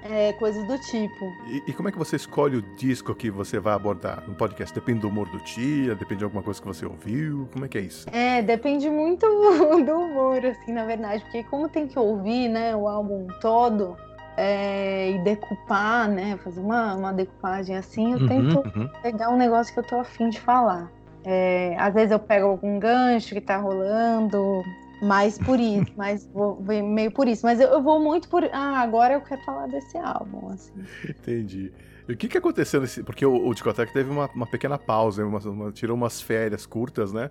É, 0.04 0.34
coisas 0.34 0.66
do 0.68 0.80
tipo. 0.80 1.26
E, 1.48 1.64
e, 1.68 1.74
como 1.74 1.88
é 1.88 1.92
que 1.92 1.98
você 1.98 2.16
escolhe 2.16 2.58
o 2.58 2.62
disco 2.76 3.14
que 3.14 3.30
você 3.30 3.60
vai 3.60 3.74
abordar 3.74 4.24
no 4.28 4.34
podcast? 4.34 4.74
Depende 4.74 5.02
do 5.02 5.10
humor 5.10 5.30
do 5.30 5.38
dia? 5.44 5.94
Depende 5.94 6.20
de 6.20 6.24
alguma 6.24 6.42
coisa 6.42 6.60
que 6.60 6.68
você 6.68 6.86
ouviu? 6.86 7.48
Como 7.54 7.66
é 7.66 7.68
que 7.68 7.78
é 7.78 7.82
isso? 7.82 8.10
É, 8.12 8.42
depende 8.42 8.90
muito 8.90 9.28
do 9.86 10.00
humor, 10.00 10.44
assim, 10.44 10.74
na 10.74 10.86
verdade. 10.86 11.24
Porque 11.24 11.44
como 11.44 11.70
tem 11.70 11.88
que 11.88 12.00
ouvir, 12.00 12.50
né, 12.50 12.76
o 12.76 12.88
álbum 12.88 13.28
todo, 13.40 13.96
é, 14.38 15.12
e 15.12 15.20
decupar, 15.20 16.10
né? 16.10 16.38
Fazer 16.44 16.60
uma, 16.60 16.96
uma 16.96 17.14
decupagem 17.14 17.76
assim, 17.76 18.14
eu 18.14 18.20
uhum, 18.20 18.28
tento 18.28 18.78
uhum. 18.78 18.90
pegar 19.02 19.30
um 19.30 19.38
negócio 19.38 19.74
que 19.74 19.80
eu 19.80 19.84
tô 19.84 20.00
afim 20.00 20.30
de 20.30 20.40
falar. 20.40 20.92
É, 21.24 21.76
às 21.78 21.94
vezes 21.94 22.12
eu 22.12 22.20
pego 22.20 22.48
algum 22.48 22.80
gancho 22.80 23.34
que 23.36 23.42
tá 23.42 23.58
rolando, 23.58 24.64
mais 25.02 25.38
por 25.38 25.60
isso, 25.60 25.92
mas 25.98 26.28
vou 26.34 26.62
meio 26.62 27.12
por 27.12 27.28
isso. 27.28 27.46
Mas 27.46 27.60
eu, 27.60 27.70
eu, 27.70 27.82
vou 27.82 28.00
muito 28.00 28.30
por. 28.30 28.44
Ah, 28.52 28.80
agora 28.80 29.16
eu 29.16 29.22
quero 29.22 29.42
falar 29.44 29.68
desse 29.68 29.98
álbum, 29.98 30.50
assim. 30.50 30.74
Entendi. 31.08 31.72
E 32.08 32.14
o 32.14 32.18
que, 32.18 32.28
que 32.28 32.38
aconteceu 32.38 32.82
nesse. 32.82 33.04
Porque 33.04 33.26
o, 33.26 33.48
o 33.48 33.54
Discoteca 33.54 33.92
teve 33.92 34.10
uma, 34.10 34.28
uma 34.34 34.48
pequena 34.48 34.78
pausa, 34.78 35.26
uma, 35.26 35.40
uma, 35.40 35.72
tirou 35.72 35.96
umas 35.96 36.22
férias 36.22 36.66
curtas, 36.66 37.12
né? 37.14 37.30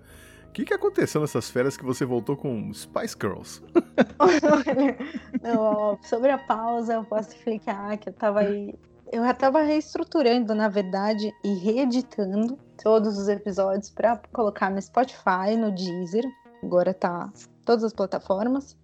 O 0.51 0.53
que, 0.53 0.65
que 0.65 0.73
aconteceu 0.73 1.21
nessas 1.21 1.49
férias 1.49 1.77
que 1.77 1.85
você 1.85 2.03
voltou 2.03 2.35
com 2.35 2.73
Spice 2.73 3.15
Girls? 3.17 3.63
Não, 5.41 5.97
sobre 6.03 6.29
a 6.29 6.37
pausa, 6.37 6.95
eu 6.95 7.05
posso 7.05 7.29
explicar 7.29 7.97
que 7.97 8.09
eu 8.09 8.13
tava 8.13 8.41
aí. 8.41 8.75
Eu 9.09 9.23
já 9.23 9.33
tava 9.33 9.61
reestruturando, 9.61 10.53
na 10.53 10.67
verdade, 10.67 11.31
e 11.41 11.53
reeditando 11.53 12.59
todos 12.83 13.17
os 13.17 13.29
episódios 13.29 13.89
para 13.89 14.19
colocar 14.33 14.69
no 14.69 14.81
Spotify, 14.81 15.55
no 15.57 15.71
Deezer. 15.71 16.25
Agora 16.61 16.93
tá 16.93 17.31
todas 17.63 17.85
as 17.85 17.93
plataformas. 17.93 18.75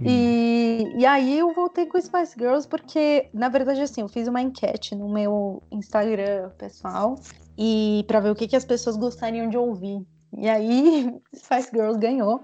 Hum. 0.00 0.04
E, 0.06 0.90
e 0.96 1.04
aí 1.04 1.38
eu 1.38 1.52
voltei 1.52 1.84
com 1.84 2.00
Spice 2.00 2.34
Girls 2.38 2.66
porque, 2.66 3.28
na 3.34 3.50
verdade, 3.50 3.82
assim, 3.82 4.00
eu 4.00 4.08
fiz 4.08 4.26
uma 4.26 4.40
enquete 4.40 4.94
no 4.94 5.12
meu 5.12 5.62
Instagram 5.70 6.48
pessoal 6.56 7.16
e 7.58 8.06
para 8.08 8.20
ver 8.20 8.30
o 8.30 8.34
que, 8.34 8.48
que 8.48 8.56
as 8.56 8.64
pessoas 8.64 8.96
gostariam 8.96 9.50
de 9.50 9.58
ouvir. 9.58 10.02
E 10.36 10.48
aí, 10.48 11.14
Spice 11.34 11.70
Girls 11.72 11.98
ganhou. 11.98 12.42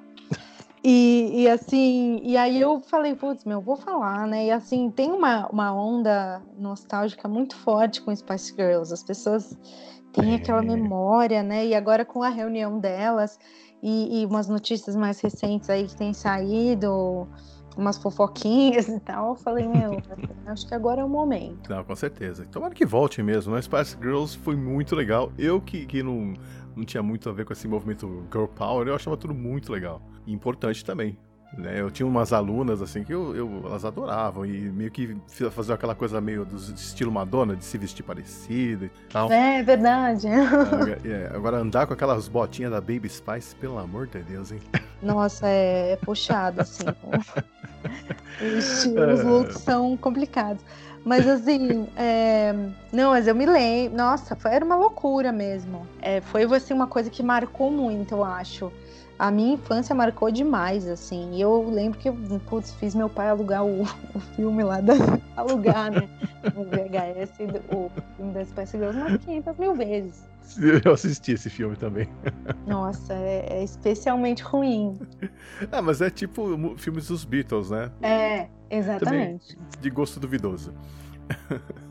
E, 0.82 1.42
e, 1.42 1.49
assim, 1.49 2.20
e 2.23 2.38
aí 2.38 2.59
eu 2.59 2.80
falei, 2.80 3.14
putz, 3.14 3.44
meu, 3.44 3.61
vou 3.61 3.76
falar, 3.76 4.26
né? 4.26 4.47
E 4.47 4.50
assim, 4.50 4.90
tem 4.90 5.12
uma, 5.12 5.47
uma 5.49 5.75
onda 5.75 6.40
nostálgica 6.59 7.28
muito 7.28 7.54
forte 7.54 8.00
com 8.00 8.14
Spice 8.14 8.54
Girls. 8.56 8.92
As 8.92 9.02
pessoas 9.02 9.59
têm 10.12 10.32
é. 10.32 10.37
aquela 10.37 10.62
memória, 10.62 11.42
né? 11.42 11.66
E 11.66 11.75
agora 11.75 12.02
com 12.02 12.23
a 12.23 12.30
reunião 12.30 12.78
delas 12.78 13.38
e, 13.82 14.23
e 14.23 14.26
umas 14.26 14.49
notícias 14.49 14.97
mais 14.97 15.20
recentes 15.20 15.68
aí 15.68 15.87
que 15.87 15.97
têm 15.97 16.14
saído, 16.14 17.28
umas 17.76 17.99
fofoquinhas 17.99 18.88
e 18.88 19.00
tal, 19.00 19.30
eu 19.30 19.37
falei, 19.37 19.66
meu, 19.66 20.00
acho 20.47 20.66
que 20.66 20.75
agora 20.75 21.00
é 21.00 21.04
o 21.04 21.09
momento. 21.09 21.70
Não, 21.70 21.85
com 21.85 21.94
certeza. 21.94 22.47
Tomara 22.50 22.75
que 22.75 22.85
volte 22.85 23.23
mesmo, 23.23 23.54
né? 23.54 23.62
Spice 23.62 23.97
Girls 24.00 24.37
foi 24.38 24.56
muito 24.56 24.94
legal. 24.94 25.32
Eu 25.38 25.61
que, 25.61 25.87
que 25.87 26.02
não 26.02 26.35
não 26.77 26.85
tinha 26.85 27.03
muito 27.03 27.29
a 27.29 27.33
ver 27.33 27.45
com 27.45 27.53
esse 27.53 27.67
movimento 27.69 28.27
Girl 28.33 28.47
Power, 28.47 28.87
eu 28.87 28.95
achava 28.95 29.17
tudo 29.17 29.35
muito 29.35 29.73
legal. 29.73 30.00
E 30.27 30.33
importante 30.33 30.85
também. 30.85 31.17
Né? 31.57 31.81
Eu 31.81 31.91
tinha 31.91 32.07
umas 32.07 32.33
alunas 32.33 32.81
assim 32.81 33.03
que 33.03 33.12
eu, 33.12 33.35
eu, 33.35 33.62
elas 33.65 33.85
adoravam 33.85 34.47
e 34.47 34.71
meio 34.71 34.91
que 34.91 35.17
fazer 35.50 35.73
aquela 35.73 35.97
coisa 35.97 36.21
meio 36.21 36.45
do 36.45 36.57
estilo 36.57 37.11
Madonna, 37.11 37.57
de 37.57 37.65
se 37.65 37.77
vestir 37.77 38.05
parecida 38.05 38.85
e 38.85 38.91
tal. 39.12 39.31
É 39.33 39.62
verdade. 39.62 40.29
É, 40.29 41.31
agora 41.35 41.57
andar 41.57 41.89
com 41.89 41.93
aquelas 41.93 42.29
botinhas 42.29 42.71
da 42.71 42.81
Baby 42.81 43.09
Spice, 43.09 43.57
pelo 43.57 43.79
amor 43.79 44.07
de 44.07 44.23
Deus, 44.23 44.53
hein? 44.53 44.61
Nossa, 45.03 45.49
é, 45.49 45.93
é 45.93 45.97
puxado, 45.97 46.61
assim. 46.61 46.85
os, 48.59 48.87
os 48.87 49.25
looks 49.25 49.61
são 49.61 49.97
complicados. 49.97 50.62
Mas 51.04 51.26
assim, 51.26 51.88
é... 51.97 52.52
não, 52.92 53.11
mas 53.11 53.26
eu 53.26 53.35
me 53.35 53.47
lembro. 53.47 53.97
Nossa, 53.97 54.37
foi, 54.37 54.52
era 54.52 54.64
uma 54.64 54.76
loucura 54.76 55.33
mesmo. 55.33 55.87
É, 56.00 56.21
foi 56.21 56.45
assim, 56.45 56.75
uma 56.75 56.87
coisa 56.87 57.09
que 57.09 57.23
marcou 57.23 57.71
muito, 57.71 58.14
eu 58.14 58.25
acho 58.25 58.71
a 59.21 59.30
minha 59.30 59.52
infância 59.52 59.95
marcou 59.95 60.30
demais, 60.30 60.88
assim. 60.88 61.35
E 61.35 61.42
eu 61.42 61.69
lembro 61.69 61.99
que 61.99 62.09
eu 62.09 62.16
putz, 62.49 62.73
fiz 62.73 62.95
meu 62.95 63.11
pai 63.11 63.28
alugar 63.28 63.62
o, 63.62 63.83
o 64.16 64.21
filme 64.35 64.62
lá, 64.62 64.80
da, 64.80 64.95
alugar, 65.37 65.90
né? 65.90 66.09
No 66.54 66.64
VHS, 66.64 67.30
o 67.71 67.90
filme 68.16 68.33
da 68.33 68.42
Spice 68.47 68.78
Girls 68.78 68.99
umas 68.99 69.23
500 69.23 69.59
mil 69.59 69.75
vezes. 69.75 70.29
Eu 70.85 70.92
assisti 70.92 71.33
esse 71.33 71.50
filme 71.50 71.76
também. 71.76 72.09
Nossa, 72.66 73.14
é, 73.14 73.47
é 73.50 73.64
especialmente 73.64 74.42
ruim. 74.42 74.99
Ah, 75.71 75.83
mas 75.83 76.00
é 76.00 76.11
tipo 76.11 76.76
filmes 76.76 77.09
dos 77.09 77.25
Beatles, 77.25 77.71
né? 77.71 77.90
É, 78.02 78.49
exatamente. 78.71 79.57
Também 79.57 79.69
de 79.80 79.90
gosto 79.90 80.21
duvidoso. 80.21 80.75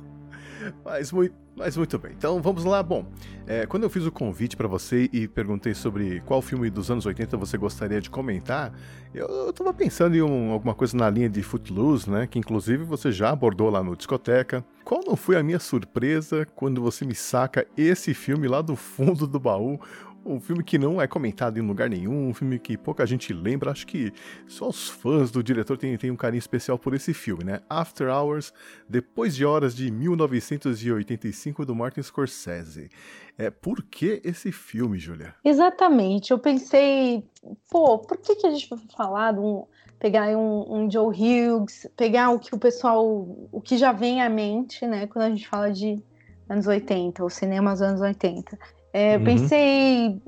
Mas 0.83 1.11
muito, 1.11 1.33
mas 1.55 1.77
muito 1.77 1.97
bem. 1.97 2.11
Então 2.17 2.41
vamos 2.41 2.63
lá. 2.63 2.83
Bom, 2.83 3.05
é, 3.47 3.65
quando 3.65 3.83
eu 3.83 3.89
fiz 3.89 4.05
o 4.05 4.11
convite 4.11 4.57
para 4.57 4.67
você 4.67 5.09
e 5.11 5.27
perguntei 5.27 5.73
sobre 5.73 6.21
qual 6.21 6.41
filme 6.41 6.69
dos 6.69 6.91
anos 6.91 7.05
80 7.05 7.37
você 7.37 7.57
gostaria 7.57 8.01
de 8.01 8.09
comentar, 8.09 8.73
eu, 9.13 9.27
eu 9.27 9.53
tava 9.53 9.73
pensando 9.73 10.15
em 10.15 10.21
um, 10.21 10.51
alguma 10.51 10.75
coisa 10.75 10.95
na 10.97 11.09
linha 11.09 11.29
de 11.29 11.41
Footloose, 11.41 12.09
né? 12.09 12.27
Que 12.27 12.39
inclusive 12.39 12.83
você 12.83 13.11
já 13.11 13.29
abordou 13.29 13.69
lá 13.69 13.83
no 13.83 13.95
Discoteca. 13.95 14.63
Qual 14.89 15.03
não 15.05 15.15
foi 15.15 15.35
a 15.37 15.43
minha 15.43 15.59
surpresa 15.59 16.47
quando 16.55 16.81
você 16.81 17.05
me 17.05 17.13
saca 17.13 17.67
esse 17.77 18.11
filme 18.11 18.47
lá 18.47 18.59
do 18.59 18.75
fundo 18.75 19.27
do 19.27 19.39
baú? 19.39 19.79
Um 20.25 20.39
filme 20.39 20.63
que 20.63 20.79
não 20.79 20.99
é 20.99 21.05
comentado 21.05 21.59
em 21.59 21.61
lugar 21.61 21.87
nenhum, 21.87 22.29
um 22.29 22.33
filme 22.33 22.57
que 22.57 22.75
pouca 22.75 23.05
gente 23.05 23.31
lembra. 23.31 23.69
Acho 23.69 23.85
que 23.85 24.11
só 24.47 24.67
os 24.67 24.89
fãs 24.89 25.29
do 25.29 25.43
diretor 25.43 25.77
têm, 25.77 25.95
têm 25.95 26.09
um 26.09 26.15
carinho 26.15 26.39
especial 26.39 26.79
por 26.79 26.95
esse 26.95 27.13
filme, 27.13 27.43
né? 27.43 27.59
After 27.69 28.07
Hours, 28.07 28.51
Depois 28.89 29.35
de 29.35 29.45
Horas 29.45 29.75
de 29.75 29.91
1985, 29.91 31.67
do 31.67 31.75
Martin 31.75 32.01
Scorsese. 32.01 32.89
É, 33.37 33.51
por 33.51 33.83
que 33.83 34.19
esse 34.23 34.51
filme, 34.51 34.97
Julia? 34.97 35.35
Exatamente. 35.45 36.31
Eu 36.31 36.39
pensei, 36.39 37.23
pô, 37.69 37.99
por 37.99 38.17
que, 38.17 38.37
que 38.37 38.47
a 38.47 38.49
gente 38.49 38.67
vai 38.67 38.79
falar 38.97 39.33
de 39.33 39.39
um 39.39 39.67
pegar 39.99 40.29
um, 40.35 40.65
um, 40.73 40.91
Joe 40.91 41.07
Hughes, 41.07 41.85
pegar 41.95 42.31
o 42.31 42.39
que 42.39 42.55
o 42.55 42.57
pessoal, 42.57 43.05
o 43.51 43.61
que 43.61 43.77
já 43.77 43.91
vem 43.91 44.21
à 44.21 44.29
mente, 44.29 44.87
né, 44.87 45.05
quando 45.07 45.25
a 45.25 45.29
gente 45.29 45.47
fala 45.47 45.71
de 45.71 46.01
anos 46.47 46.65
80, 46.65 47.23
o 47.23 47.29
cinema 47.29 47.71
dos 47.71 47.81
anos 47.81 48.01
80. 48.01 48.57
É, 48.93 49.17
uhum. 49.17 49.23
Pensei 49.23 50.21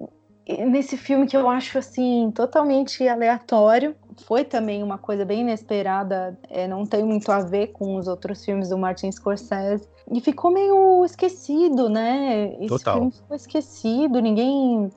nesse 0.67 0.97
filme 0.97 1.25
que 1.25 1.35
eu 1.35 1.49
acho 1.49 1.77
assim 1.77 2.31
totalmente 2.35 3.07
aleatório. 3.07 3.95
Foi 4.25 4.43
também 4.43 4.83
uma 4.83 4.97
coisa 4.97 5.23
bem 5.25 5.41
inesperada, 5.41 6.37
é, 6.49 6.67
não 6.67 6.85
tem 6.85 7.03
muito 7.03 7.31
a 7.31 7.39
ver 7.39 7.67
com 7.67 7.95
os 7.95 8.07
outros 8.07 8.43
filmes 8.43 8.69
do 8.69 8.77
Martin 8.77 9.11
Scorsese. 9.11 9.87
E 10.11 10.19
ficou 10.19 10.51
meio 10.51 11.03
esquecido, 11.05 11.89
né? 11.89 12.53
Esse 12.59 12.67
Total. 12.67 12.95
filme 12.95 13.11
ficou 13.11 13.35
esquecido, 13.35 14.21
ninguém 14.21 14.91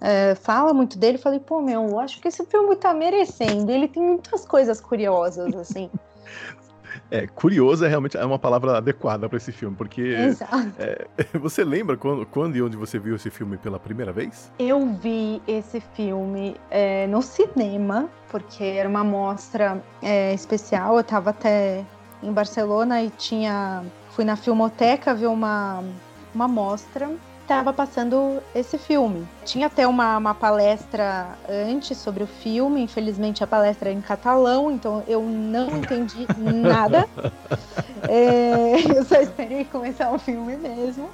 é, 0.00 0.34
fala 0.34 0.72
muito 0.72 0.98
dele. 0.98 1.18
Falei, 1.18 1.40
pô, 1.40 1.60
meu, 1.60 1.88
eu 1.88 1.98
acho 1.98 2.20
que 2.20 2.28
esse 2.28 2.44
filme 2.46 2.76
tá 2.76 2.92
merecendo. 2.92 3.70
Ele 3.70 3.88
tem 3.88 4.02
muitas 4.02 4.44
coisas 4.46 4.80
curiosas, 4.80 5.54
assim. 5.54 5.90
É, 7.10 7.26
curioso 7.26 7.84
é 7.84 7.88
realmente 7.88 8.16
é 8.16 8.24
uma 8.24 8.38
palavra 8.38 8.78
adequada 8.78 9.28
para 9.28 9.36
esse 9.36 9.52
filme, 9.52 9.76
porque 9.76 10.14
é, 10.78 11.06
você 11.38 11.64
lembra 11.64 11.96
quando, 11.96 12.24
quando 12.26 12.56
e 12.56 12.62
onde 12.62 12.76
você 12.76 12.98
viu 12.98 13.16
esse 13.16 13.30
filme 13.30 13.56
pela 13.56 13.78
primeira 13.78 14.12
vez? 14.12 14.50
Eu 14.58 14.94
vi 14.94 15.42
esse 15.46 15.80
filme 15.80 16.56
é, 16.70 17.06
no 17.06 17.20
cinema, 17.20 18.08
porque 18.30 18.64
era 18.64 18.88
uma 18.88 19.04
mostra 19.04 19.82
é, 20.02 20.32
especial. 20.34 20.94
Eu 20.94 21.00
estava 21.00 21.30
até 21.30 21.84
em 22.22 22.32
Barcelona 22.32 23.02
e 23.02 23.10
tinha 23.10 23.84
fui 24.10 24.24
na 24.24 24.36
filmoteca 24.36 25.14
ver 25.14 25.26
uma 25.26 25.82
uma 26.34 26.48
mostra 26.48 27.10
estava 27.44 27.72
passando 27.72 28.42
esse 28.54 28.76
filme. 28.78 29.26
Tinha 29.44 29.66
até 29.66 29.86
uma, 29.86 30.16
uma 30.16 30.34
palestra 30.34 31.28
antes 31.48 31.96
sobre 31.98 32.24
o 32.24 32.26
filme, 32.26 32.82
infelizmente 32.82 33.44
a 33.44 33.46
palestra 33.46 33.90
é 33.90 33.92
em 33.92 34.00
catalão, 34.00 34.70
então 34.70 35.04
eu 35.06 35.22
não 35.22 35.68
entendi 35.76 36.26
nada. 36.36 37.08
É, 38.08 38.98
eu 38.98 39.04
só 39.04 39.20
esperei 39.20 39.64
começar 39.66 40.10
o 40.10 40.18
filme 40.18 40.56
mesmo. 40.56 41.08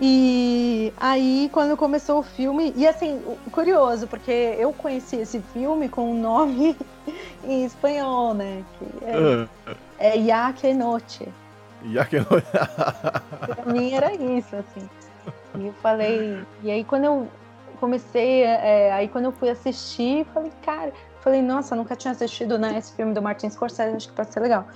E 0.00 0.92
aí, 0.96 1.50
quando 1.52 1.76
começou 1.76 2.20
o 2.20 2.22
filme, 2.22 2.72
e 2.76 2.86
assim, 2.86 3.20
curioso, 3.50 4.06
porque 4.06 4.54
eu 4.58 4.72
conheci 4.72 5.16
esse 5.16 5.40
filme 5.52 5.88
com 5.88 6.12
um 6.12 6.20
nome 6.20 6.76
em 7.44 7.64
espanhol, 7.64 8.34
né? 8.34 8.64
É, 9.98 10.10
é 10.10 10.16
Ya 10.16 10.52
que 10.52 10.72
Noche. 10.72 11.28
Ya 11.84 12.04
que 12.04 12.18
Noche. 12.18 12.46
pra 13.46 13.72
mim 13.72 13.92
era 13.92 14.14
isso, 14.14 14.54
assim. 14.56 14.88
E 15.58 15.66
eu 15.66 15.72
falei, 15.74 16.44
e 16.62 16.70
aí 16.70 16.84
quando 16.84 17.04
eu 17.04 17.28
comecei, 17.80 18.42
é, 18.42 18.92
aí 18.92 19.08
quando 19.08 19.26
eu 19.26 19.32
fui 19.32 19.48
assistir, 19.50 20.24
falei, 20.32 20.52
cara, 20.62 20.92
falei, 21.20 21.42
nossa, 21.42 21.74
nunca 21.76 21.94
tinha 21.96 22.12
assistido 22.12 22.58
né, 22.58 22.78
esse 22.78 22.94
filme 22.94 23.12
do 23.12 23.22
Martin 23.22 23.50
Scorsese, 23.50 23.96
acho 23.96 24.08
que 24.08 24.14
pode 24.14 24.32
ser 24.32 24.40
legal. 24.40 24.66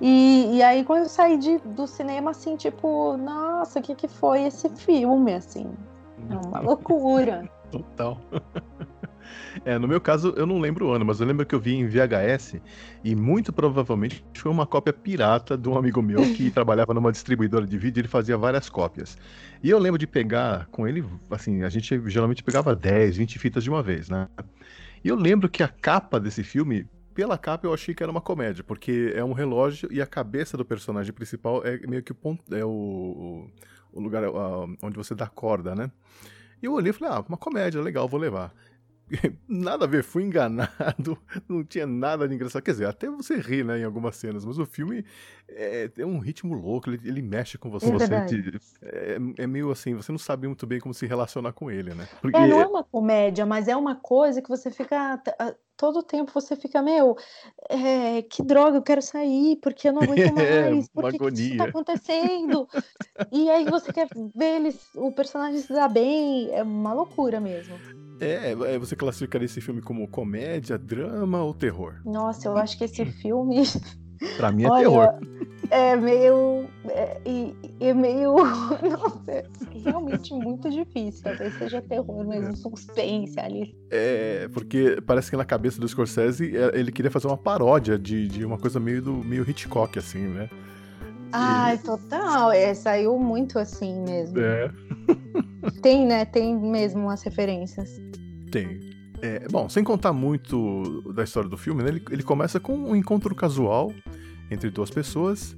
E, 0.00 0.56
e 0.56 0.62
aí 0.62 0.84
quando 0.84 1.04
eu 1.04 1.08
saí 1.08 1.38
de, 1.38 1.58
do 1.58 1.86
cinema, 1.86 2.30
assim, 2.30 2.56
tipo, 2.56 3.16
nossa, 3.16 3.78
o 3.78 3.82
que, 3.82 3.94
que 3.94 4.08
foi 4.08 4.42
esse 4.42 4.68
filme, 4.68 5.34
assim? 5.34 5.70
É 6.30 6.46
uma 6.46 6.60
loucura. 6.60 7.48
Total. 7.70 8.18
É, 9.66 9.80
no 9.80 9.88
meu 9.88 10.00
caso, 10.00 10.32
eu 10.36 10.46
não 10.46 10.60
lembro 10.60 10.86
o 10.86 10.92
ano, 10.92 11.04
mas 11.04 11.18
eu 11.18 11.26
lembro 11.26 11.44
que 11.44 11.52
eu 11.52 11.58
vi 11.58 11.74
em 11.74 11.88
VHS 11.88 12.60
e 13.02 13.16
muito 13.16 13.52
provavelmente 13.52 14.24
foi 14.32 14.52
uma 14.52 14.64
cópia 14.64 14.92
pirata 14.92 15.58
de 15.58 15.68
um 15.68 15.76
amigo 15.76 16.00
meu 16.00 16.22
que 16.36 16.48
trabalhava 16.54 16.94
numa 16.94 17.10
distribuidora 17.10 17.66
de 17.66 17.76
vídeo 17.76 17.98
e 17.98 18.02
ele 18.02 18.06
fazia 18.06 18.38
várias 18.38 18.70
cópias. 18.70 19.18
E 19.60 19.68
eu 19.68 19.76
lembro 19.80 19.98
de 19.98 20.06
pegar 20.06 20.66
com 20.66 20.86
ele, 20.86 21.04
assim, 21.28 21.64
a 21.64 21.68
gente 21.68 22.00
geralmente 22.08 22.44
pegava 22.44 22.76
10, 22.76 23.16
20 23.16 23.40
fitas 23.40 23.64
de 23.64 23.68
uma 23.68 23.82
vez, 23.82 24.08
né? 24.08 24.28
E 25.02 25.08
eu 25.08 25.16
lembro 25.16 25.48
que 25.48 25.64
a 25.64 25.68
capa 25.68 26.20
desse 26.20 26.44
filme, 26.44 26.86
pela 27.12 27.36
capa 27.36 27.66
eu 27.66 27.74
achei 27.74 27.92
que 27.92 28.04
era 28.04 28.12
uma 28.12 28.20
comédia, 28.20 28.62
porque 28.62 29.12
é 29.16 29.24
um 29.24 29.32
relógio 29.32 29.88
e 29.92 30.00
a 30.00 30.06
cabeça 30.06 30.56
do 30.56 30.64
personagem 30.64 31.12
principal 31.12 31.66
é 31.66 31.84
meio 31.88 32.04
que 32.04 32.12
o 32.12 32.14
ponto, 32.14 32.54
é 32.54 32.64
o, 32.64 33.50
o 33.92 34.00
lugar 34.00 34.22
onde 34.80 34.96
você 34.96 35.12
dá 35.12 35.26
corda, 35.26 35.74
né? 35.74 35.90
E 36.62 36.66
eu 36.66 36.72
olhei 36.72 36.90
e 36.90 36.92
falei, 36.92 37.14
ah, 37.14 37.24
uma 37.28 37.36
comédia, 37.36 37.82
legal, 37.82 38.08
vou 38.08 38.20
levar. 38.20 38.54
nada 39.48 39.84
a 39.84 39.88
ver, 39.88 40.02
fui 40.02 40.24
enganado, 40.24 41.18
não 41.48 41.64
tinha 41.64 41.86
nada 41.86 42.28
de 42.28 42.34
engraçado. 42.34 42.62
Quer 42.62 42.72
dizer, 42.72 42.86
até 42.86 43.08
você 43.08 43.36
ri, 43.36 43.62
né, 43.62 43.80
em 43.80 43.84
algumas 43.84 44.16
cenas, 44.16 44.44
mas 44.44 44.58
o 44.58 44.66
filme 44.66 45.04
é, 45.48 45.90
é 45.96 46.06
um 46.06 46.18
ritmo 46.18 46.54
louco, 46.54 46.90
ele, 46.90 47.00
ele 47.04 47.22
mexe 47.22 47.56
com 47.56 47.70
você. 47.70 47.86
É, 47.86 47.92
você 47.92 48.14
é, 48.82 49.18
é, 49.38 49.46
meio 49.46 49.70
assim, 49.70 49.94
você 49.94 50.10
não 50.10 50.18
sabe 50.18 50.46
muito 50.46 50.66
bem 50.66 50.80
como 50.80 50.94
se 50.94 51.06
relacionar 51.06 51.52
com 51.52 51.70
ele, 51.70 51.94
né? 51.94 52.08
Porque... 52.20 52.36
É, 52.36 52.46
não 52.46 52.60
é 52.60 52.66
uma 52.66 52.84
comédia, 52.84 53.46
mas 53.46 53.68
é 53.68 53.76
uma 53.76 53.94
coisa 53.94 54.42
que 54.42 54.48
você 54.48 54.70
fica. 54.70 55.22
Todo 55.76 56.02
tempo 56.02 56.32
você 56.32 56.56
fica, 56.56 56.80
meu, 56.80 57.16
é, 57.68 58.22
que 58.22 58.42
droga, 58.42 58.78
eu 58.78 58.82
quero 58.82 59.02
sair, 59.02 59.56
porque 59.56 59.88
eu 59.88 59.92
não 59.92 60.02
aguento 60.02 60.20
é, 60.40 60.70
mais, 60.70 60.88
por 60.88 61.10
que, 61.10 61.18
que 61.18 61.42
isso 61.42 61.56
tá 61.56 61.64
acontecendo? 61.64 62.68
e 63.32 63.50
aí 63.50 63.64
você 63.66 63.92
quer 63.92 64.08
ver 64.34 64.56
eles, 64.56 64.88
o 64.94 65.12
personagem 65.12 65.60
se 65.60 65.72
dar 65.72 65.88
bem, 65.88 66.50
é 66.50 66.62
uma 66.62 66.94
loucura 66.94 67.40
mesmo. 67.40 67.78
É, 68.20 68.52
é, 68.52 68.78
você 68.78 68.96
classificaria 68.96 69.44
esse 69.44 69.60
filme 69.60 69.82
como 69.82 70.08
comédia, 70.08 70.78
drama 70.78 71.42
ou 71.42 71.52
terror? 71.52 72.00
Nossa, 72.04 72.48
eu 72.48 72.56
acho 72.56 72.78
que 72.78 72.84
esse 72.84 73.04
filme. 73.20 73.62
Pra 74.36 74.52
mim 74.52 74.64
é 74.64 74.70
Olha, 74.70 74.82
terror. 74.82 75.36
É 75.70 75.96
meio. 75.96 76.66
É, 76.88 77.20
é 77.80 77.94
meio. 77.94 78.36
Nossa, 78.82 79.30
é 79.30 79.44
realmente 79.84 80.32
muito 80.32 80.70
difícil. 80.70 81.22
Talvez 81.24 81.54
seja 81.58 81.82
terror 81.82 82.24
mesmo, 82.26 82.56
suspense 82.56 83.38
ali. 83.38 83.74
É, 83.90 84.48
porque 84.52 84.98
parece 85.06 85.30
que 85.30 85.36
na 85.36 85.44
cabeça 85.44 85.80
do 85.80 85.88
Scorsese 85.88 86.56
é, 86.56 86.78
ele 86.78 86.92
queria 86.92 87.10
fazer 87.10 87.26
uma 87.26 87.36
paródia 87.36 87.98
de, 87.98 88.28
de 88.28 88.44
uma 88.44 88.58
coisa 88.58 88.78
meio 88.78 89.02
do 89.02 89.12
meio 89.12 89.48
Hitchcock, 89.48 89.98
assim, 89.98 90.26
né? 90.26 90.48
Ai, 91.32 91.78
total. 91.78 92.52
É, 92.52 92.72
saiu 92.72 93.18
muito 93.18 93.58
assim 93.58 94.00
mesmo. 94.04 94.38
É. 94.40 94.70
Tem, 95.82 96.06
né? 96.06 96.24
Tem 96.24 96.56
mesmo 96.56 97.10
as 97.10 97.22
referências. 97.22 98.00
Tem. 98.50 98.95
É, 99.22 99.46
bom, 99.48 99.68
sem 99.68 99.82
contar 99.82 100.12
muito 100.12 101.12
da 101.14 101.24
história 101.24 101.48
do 101.48 101.56
filme, 101.56 101.82
né? 101.82 101.88
Ele, 101.88 102.02
ele 102.10 102.22
começa 102.22 102.60
com 102.60 102.76
um 102.76 102.94
encontro 102.94 103.34
casual 103.34 103.92
entre 104.50 104.70
duas 104.70 104.90
pessoas 104.90 105.56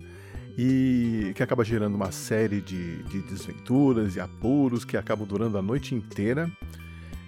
e 0.56 1.32
que 1.36 1.42
acaba 1.42 1.64
gerando 1.64 1.94
uma 1.94 2.10
série 2.10 2.60
de, 2.60 3.02
de 3.04 3.20
desventuras 3.22 4.16
e 4.16 4.20
apuros 4.20 4.84
que 4.84 4.96
acabam 4.96 5.26
durando 5.26 5.56
a 5.56 5.62
noite 5.62 5.94
inteira. 5.94 6.50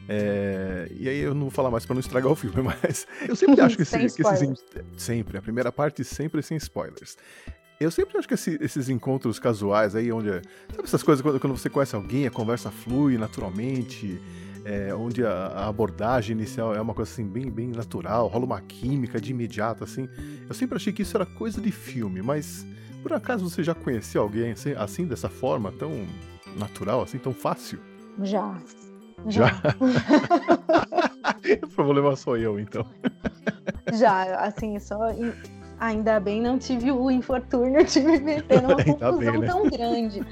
É, 0.09 0.91
e 0.99 1.09
aí 1.09 1.19
eu 1.21 1.33
não 1.33 1.43
vou 1.43 1.51
falar 1.51 1.71
mais 1.71 1.87
para 1.87 1.95
não 1.95 2.01
estragar 2.01 2.31
o 2.31 2.35
filme, 2.35 2.57
mas 2.63 3.07
eu 3.29 3.37
sempre 3.37 3.61
acho 3.61 3.77
que, 3.77 3.83
esse, 3.83 3.97
que 3.97 4.27
esses. 4.27 4.65
Sempre, 4.97 5.39
a 5.39 5.43
primeira 5.43 5.71
parte 5.71 6.03
sempre 6.03 6.43
sem 6.43 6.57
spoilers. 6.57 7.17
Eu 7.79 7.91
sempre 7.93 8.19
acho 8.19 8.27
que 8.27 8.35
esse, 8.35 8.59
esses 8.61 8.89
encontros 8.89 9.39
casuais 9.39 9.95
aí, 9.95 10.11
onde. 10.11 10.29
Sabe 10.29 10.83
essas 10.83 11.03
coisas 11.03 11.23
quando, 11.23 11.39
quando 11.39 11.57
você 11.57 11.71
conhece 11.71 11.95
alguém, 11.95 12.27
a 12.27 12.31
conversa 12.31 12.71
flui 12.71 13.17
naturalmente, 13.17 14.21
é, 14.65 14.95
onde 14.95 15.25
a, 15.25 15.31
a, 15.31 15.69
abordagem 15.69 16.37
inicial 16.37 16.75
é 16.75 16.81
uma 16.81 16.95
coisa 16.95 17.11
assim, 17.11 17.27
bem, 17.27 17.51
bem 17.51 17.69
natural, 17.69 18.29
rola 18.29 18.45
uma 18.45 18.61
química 18.61 19.21
de 19.21 19.31
imediato, 19.31 19.85
assim. 19.85 20.09
Eu 20.49 20.55
sempre 20.55 20.77
achei 20.77 20.93
que 20.93 21.03
isso 21.03 21.17
era 21.17 21.27
coisa 21.27 21.61
de 21.61 21.71
filme, 21.71 22.23
mas 22.23 22.67
por 23.03 23.13
acaso 23.13 23.49
você 23.49 23.63
já 23.63 23.75
conheceu 23.75 24.23
alguém 24.23 24.53
assim, 24.53 24.73
assim 24.73 25.07
dessa 25.07 25.29
forma, 25.29 25.73
tão 25.73 26.07
natural, 26.57 27.03
assim, 27.03 27.19
tão 27.19 27.33
fácil? 27.33 27.79
Já. 28.23 28.57
Já? 29.27 29.53
o 31.63 31.69
problema 31.69 32.17
sou 32.17 32.39
eu, 32.39 32.59
então. 32.59 32.87
Já, 33.93 34.37
assim, 34.47 34.79
só. 34.79 34.99
Ainda 35.79 36.19
bem 36.19 36.41
não 36.41 36.59
tive 36.59 36.91
o 36.91 37.11
infortúnio 37.11 37.85
de 37.85 38.01
me 38.01 38.19
meter 38.19 38.63
numa 38.63 38.77
confusão 38.85 39.19
bem, 39.19 39.39
né? 39.41 39.47
tão 39.47 39.69
grande. 39.69 40.23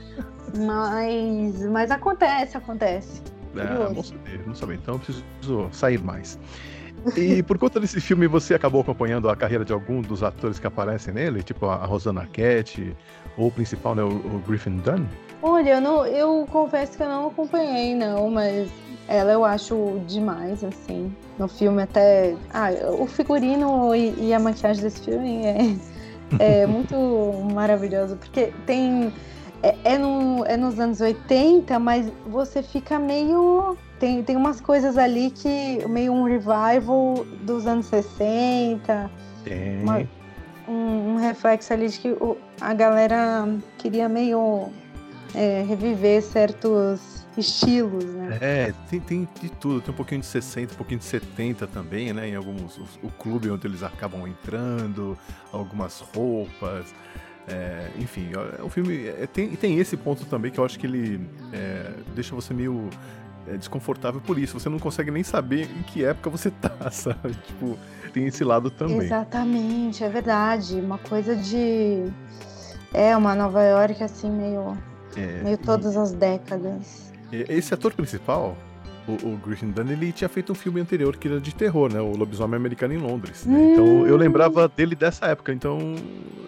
Mas, 0.56 1.66
mas 1.66 1.90
acontece, 1.90 2.56
acontece. 2.56 3.22
É, 3.56 3.94
não 3.94 4.02
saber, 4.02 4.46
não 4.46 4.54
saber. 4.54 4.74
Então 4.74 4.94
eu 4.94 5.00
preciso 5.00 5.68
sair 5.72 6.02
mais. 6.02 6.38
E 7.16 7.42
por 7.42 7.58
conta 7.58 7.78
desse 7.78 8.00
filme, 8.00 8.26
você 8.26 8.54
acabou 8.54 8.80
acompanhando 8.80 9.28
a 9.28 9.36
carreira 9.36 9.64
de 9.64 9.72
algum 9.72 10.00
dos 10.00 10.22
atores 10.22 10.58
que 10.58 10.66
aparecem 10.66 11.14
nele? 11.14 11.42
Tipo 11.42 11.66
a 11.66 11.86
Rosana 11.86 12.22
Arquette, 12.22 12.96
ou 13.36 13.48
o 13.48 13.50
principal, 13.50 13.94
né, 13.94 14.02
o, 14.02 14.08
o 14.08 14.42
Griffin 14.46 14.78
Dunn? 14.78 15.04
Olha, 15.42 15.74
eu, 15.74 15.80
não, 15.80 16.04
eu 16.04 16.46
confesso 16.50 16.96
que 16.96 17.02
eu 17.02 17.08
não 17.08 17.28
acompanhei, 17.28 17.94
não, 17.94 18.28
mas 18.28 18.68
ela 19.06 19.32
eu 19.32 19.44
acho 19.44 20.00
demais, 20.06 20.62
assim. 20.64 21.14
No 21.38 21.48
filme 21.48 21.82
até. 21.82 22.36
Ah, 22.52 22.70
o 22.98 23.06
figurino 23.06 23.94
e, 23.94 24.12
e 24.18 24.34
a 24.34 24.38
maquiagem 24.38 24.82
desse 24.82 25.02
filme 25.02 25.46
é, 25.46 26.62
é 26.62 26.66
muito 26.68 26.94
maravilhoso, 27.54 28.16
porque 28.16 28.52
tem. 28.66 29.12
É, 29.62 29.76
é, 29.84 29.98
no, 29.98 30.44
é 30.44 30.56
nos 30.56 30.78
anos 30.78 31.00
80, 31.00 31.78
mas 31.78 32.10
você 32.26 32.62
fica 32.62 32.98
meio. 32.98 33.76
Tem, 33.98 34.22
tem 34.22 34.36
umas 34.36 34.60
coisas 34.60 34.96
ali 34.96 35.30
que. 35.30 35.84
meio 35.88 36.12
um 36.12 36.24
revival 36.24 37.24
dos 37.42 37.66
anos 37.66 37.86
60. 37.86 39.10
Tem. 39.44 39.82
Uma, 39.82 40.08
um, 40.68 41.14
um, 41.14 41.16
reflexo 41.16 41.72
ali 41.72 41.88
de 41.88 41.98
que 41.98 42.10
o, 42.10 42.36
a 42.60 42.72
galera 42.72 43.48
queria 43.78 44.08
meio 44.08 44.68
é, 45.34 45.64
reviver 45.66 46.22
certos 46.22 47.26
estilos, 47.36 48.04
né? 48.04 48.38
É, 48.40 48.74
tem, 48.88 49.00
tem 49.00 49.28
de 49.40 49.48
tudo. 49.48 49.80
Tem 49.80 49.92
um 49.92 49.96
pouquinho 49.96 50.20
de 50.20 50.26
60, 50.26 50.74
um 50.74 50.76
pouquinho 50.76 51.00
de 51.00 51.06
70 51.06 51.66
também, 51.66 52.12
né? 52.12 52.28
Em 52.28 52.36
alguns. 52.36 52.78
O, 52.78 52.86
o 53.02 53.10
clube 53.10 53.50
onde 53.50 53.66
eles 53.66 53.82
acabam 53.82 54.24
entrando, 54.26 55.18
algumas 55.52 56.00
roupas. 56.00 56.94
É, 57.50 57.90
enfim, 57.98 58.30
o 58.62 58.68
filme 58.68 59.06
é, 59.06 59.26
tem, 59.26 59.56
tem 59.56 59.78
esse 59.78 59.96
ponto 59.96 60.24
também 60.26 60.50
que 60.50 60.58
eu 60.58 60.64
acho 60.64 60.78
que 60.78 60.86
ele 60.86 61.20
é, 61.52 61.92
deixa 62.14 62.34
você 62.34 62.52
meio 62.52 62.90
é, 63.46 63.56
desconfortável 63.56 64.20
por 64.20 64.38
isso. 64.38 64.58
Você 64.58 64.68
não 64.68 64.78
consegue 64.78 65.10
nem 65.10 65.22
saber 65.22 65.62
em 65.64 65.82
que 65.82 66.04
época 66.04 66.28
você 66.28 66.50
tá, 66.50 66.76
sabe? 66.92 67.34
Tipo, 67.46 67.78
tem 68.12 68.26
esse 68.26 68.44
lado 68.44 68.70
também. 68.70 68.98
Exatamente, 68.98 70.04
é 70.04 70.08
verdade. 70.08 70.74
Uma 70.74 70.98
coisa 70.98 71.34
de. 71.34 72.04
É, 72.92 73.16
uma 73.16 73.34
Nova 73.34 73.62
York 73.62 74.02
assim, 74.02 74.30
meio 74.30 74.76
é, 75.16 75.42
Meio 75.42 75.58
todas 75.58 75.94
e... 75.94 75.98
as 75.98 76.12
décadas. 76.12 77.12
Esse 77.30 77.74
ator 77.74 77.92
principal, 77.92 78.56
o, 79.12 79.34
o 79.34 79.36
Griffin 79.38 79.70
Dunn, 79.70 79.90
ele 79.90 80.12
tinha 80.12 80.28
feito 80.28 80.52
um 80.52 80.54
filme 80.54 80.80
anterior 80.80 81.16
que 81.16 81.28
era 81.28 81.40
de 81.40 81.54
terror, 81.54 81.92
né? 81.92 82.00
O 82.00 82.16
Lobisomem 82.16 82.56
Americano 82.56 82.94
em 82.94 82.98
Londres. 82.98 83.46
Né? 83.46 83.56
Hum. 83.56 83.72
Então 83.72 84.06
eu 84.06 84.16
lembrava 84.16 84.68
dele 84.68 84.94
dessa 84.94 85.26
época. 85.26 85.52
Então, 85.52 85.78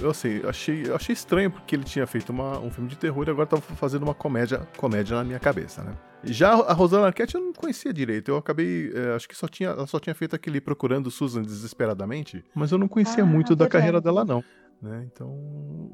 eu 0.00 0.12
sei, 0.14 0.42
achei, 0.46 0.90
achei 0.92 1.12
estranho 1.12 1.50
porque 1.50 1.74
ele 1.74 1.84
tinha 1.84 2.06
feito 2.06 2.30
uma, 2.30 2.58
um 2.58 2.70
filme 2.70 2.88
de 2.88 2.96
terror 2.96 3.26
e 3.26 3.30
agora 3.30 3.46
tava 3.46 3.62
fazendo 3.62 4.02
uma 4.02 4.14
comédia, 4.14 4.66
comédia 4.76 5.16
na 5.16 5.24
minha 5.24 5.38
cabeça, 5.38 5.82
né? 5.82 5.94
Já 6.22 6.52
a 6.52 6.72
Rosana 6.74 7.06
Arquette 7.06 7.34
eu 7.34 7.40
não 7.40 7.52
conhecia 7.52 7.92
direito. 7.92 8.30
Eu 8.30 8.36
acabei. 8.36 8.92
É, 8.94 9.14
acho 9.14 9.28
que 9.28 9.34
só 9.34 9.48
tinha, 9.48 9.70
ela 9.70 9.86
só 9.86 9.98
tinha 9.98 10.14
feito 10.14 10.36
aquele 10.36 10.60
Procurando 10.60 11.10
Susan 11.10 11.42
Desesperadamente. 11.42 12.44
Mas 12.54 12.72
eu 12.72 12.78
não 12.78 12.88
conhecia 12.88 13.22
ah, 13.22 13.26
muito 13.26 13.56
da 13.56 13.66
carreira 13.66 14.00
dela, 14.00 14.24
não. 14.24 14.44
Né? 14.82 15.06
Então, 15.12 15.28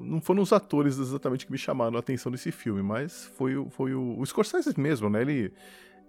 não 0.00 0.20
foram 0.20 0.42
os 0.42 0.52
atores 0.52 0.98
exatamente 0.98 1.44
que 1.44 1.52
me 1.52 1.58
chamaram 1.58 1.96
a 1.96 1.98
atenção 1.98 2.30
nesse 2.30 2.52
filme, 2.52 2.82
mas 2.82 3.30
foi, 3.36 3.54
foi 3.70 3.94
o, 3.94 4.18
o 4.18 4.24
Scorsese 4.24 4.78
mesmo, 4.78 5.10
né? 5.10 5.22
Ele, 5.22 5.52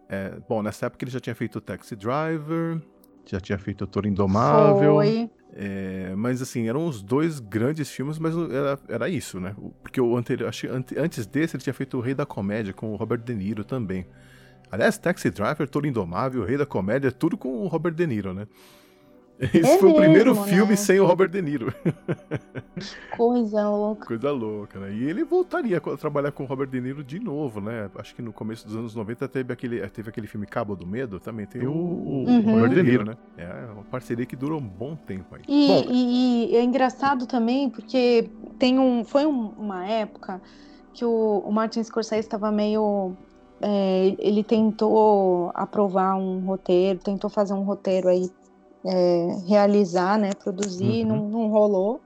é, 0.09 0.37
bom, 0.47 0.61
nessa 0.61 0.85
época 0.85 1.03
ele 1.03 1.11
já 1.11 1.19
tinha 1.19 1.35
feito 1.35 1.57
o 1.57 1.61
Taxi 1.61 1.95
Driver, 1.95 2.81
já 3.25 3.39
tinha 3.39 3.57
feito 3.57 3.83
o 3.83 3.87
Toro 3.87 4.07
Indomável. 4.07 4.95
Foi. 4.95 5.29
É, 5.53 6.13
mas 6.15 6.41
assim, 6.41 6.67
eram 6.67 6.85
os 6.85 7.01
dois 7.01 7.39
grandes 7.39 7.89
filmes, 7.89 8.19
mas 8.19 8.35
era, 8.35 8.79
era 8.87 9.09
isso, 9.09 9.39
né? 9.39 9.55
Porque 9.81 9.99
o 9.99 10.15
anterior, 10.15 10.47
acho, 10.47 10.67
antes 10.97 11.25
desse 11.25 11.55
ele 11.55 11.63
tinha 11.63 11.73
feito 11.73 11.97
o 11.97 12.01
Rei 12.01 12.13
da 12.13 12.25
Comédia 12.25 12.73
com 12.73 12.93
o 12.93 12.95
Robert 12.95 13.19
De 13.19 13.33
Niro 13.33 13.63
também. 13.63 14.05
Aliás, 14.71 14.97
Taxi 14.97 15.29
Driver, 15.29 15.67
Toro 15.67 15.87
Indomável, 15.87 16.43
Rei 16.43 16.57
da 16.57 16.65
Comédia, 16.65 17.11
tudo 17.11 17.37
com 17.37 17.63
o 17.63 17.67
Robert 17.67 17.93
De 17.93 18.05
Niro, 18.05 18.33
né? 18.33 18.47
Esse 19.39 19.59
é 19.59 19.77
foi 19.77 19.89
mesmo, 19.89 19.89
o 19.89 19.95
primeiro 19.95 20.35
né? 20.35 20.43
filme 20.47 20.75
sem 20.75 20.99
o 20.99 21.05
Robert 21.05 21.29
De 21.29 21.41
Niro. 21.41 21.73
Coisa 23.15 23.69
louca. 23.69 24.07
Coisa 24.07 24.31
louca, 24.31 24.79
né? 24.79 24.91
E 24.93 25.03
ele 25.03 25.23
voltaria 25.23 25.77
a 25.77 25.97
trabalhar 25.97 26.31
com 26.31 26.43
o 26.43 26.45
Robert 26.47 26.67
De 26.67 26.81
Niro 26.81 27.03
de 27.03 27.19
novo, 27.19 27.61
né? 27.61 27.89
Acho 27.95 28.15
que 28.15 28.21
no 28.21 28.33
começo 28.33 28.65
dos 28.65 28.75
anos 28.75 28.95
90 28.95 29.27
teve 29.27 29.53
aquele, 29.53 29.87
teve 29.89 30.09
aquele 30.09 30.27
filme 30.27 30.47
Cabo 30.47 30.75
do 30.75 30.87
Medo, 30.87 31.19
também 31.19 31.45
tem 31.45 31.67
o, 31.67 31.71
o 31.71 32.25
uhum. 32.25 32.41
Robert 32.41 32.73
De 32.73 32.83
Niro, 32.83 33.05
né? 33.05 33.17
É 33.37 33.71
uma 33.71 33.83
parceria 33.83 34.25
que 34.25 34.35
durou 34.35 34.59
um 34.59 34.67
bom 34.67 34.95
tempo 34.95 35.35
aí. 35.35 35.41
E, 35.47 35.67
bom, 35.67 35.85
e, 35.89 36.51
e 36.51 36.55
é 36.55 36.63
engraçado 36.63 37.27
também 37.27 37.69
porque 37.69 38.29
tem 38.57 38.79
um, 38.79 39.03
foi 39.03 39.25
um, 39.25 39.49
uma 39.57 39.85
época 39.85 40.41
que 40.93 41.05
o, 41.05 41.43
o 41.45 41.51
Martin 41.51 41.83
Scorsese 41.83 42.21
estava 42.21 42.51
meio 42.51 43.15
é, 43.61 44.15
ele 44.19 44.43
tentou 44.43 45.51
aprovar 45.53 46.15
um 46.15 46.39
roteiro, 46.39 46.99
tentou 46.99 47.29
fazer 47.29 47.53
um 47.53 47.63
roteiro 47.63 48.07
aí 48.07 48.29
é, 48.85 49.37
realizar, 49.47 50.17
né, 50.17 50.31
produzir, 50.33 51.05
uhum. 51.05 51.07
não, 51.07 51.29
não, 51.29 51.47
rolou 51.49 52.01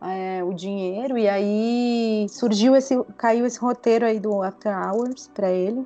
é, 0.00 0.42
o 0.44 0.52
dinheiro 0.52 1.18
e 1.18 1.28
aí 1.28 2.26
surgiu 2.28 2.76
esse, 2.76 3.02
caiu 3.16 3.46
esse 3.46 3.58
roteiro 3.58 4.06
aí 4.06 4.20
do 4.20 4.42
After 4.42 4.72
Hours 4.72 5.28
para 5.34 5.50
ele, 5.50 5.84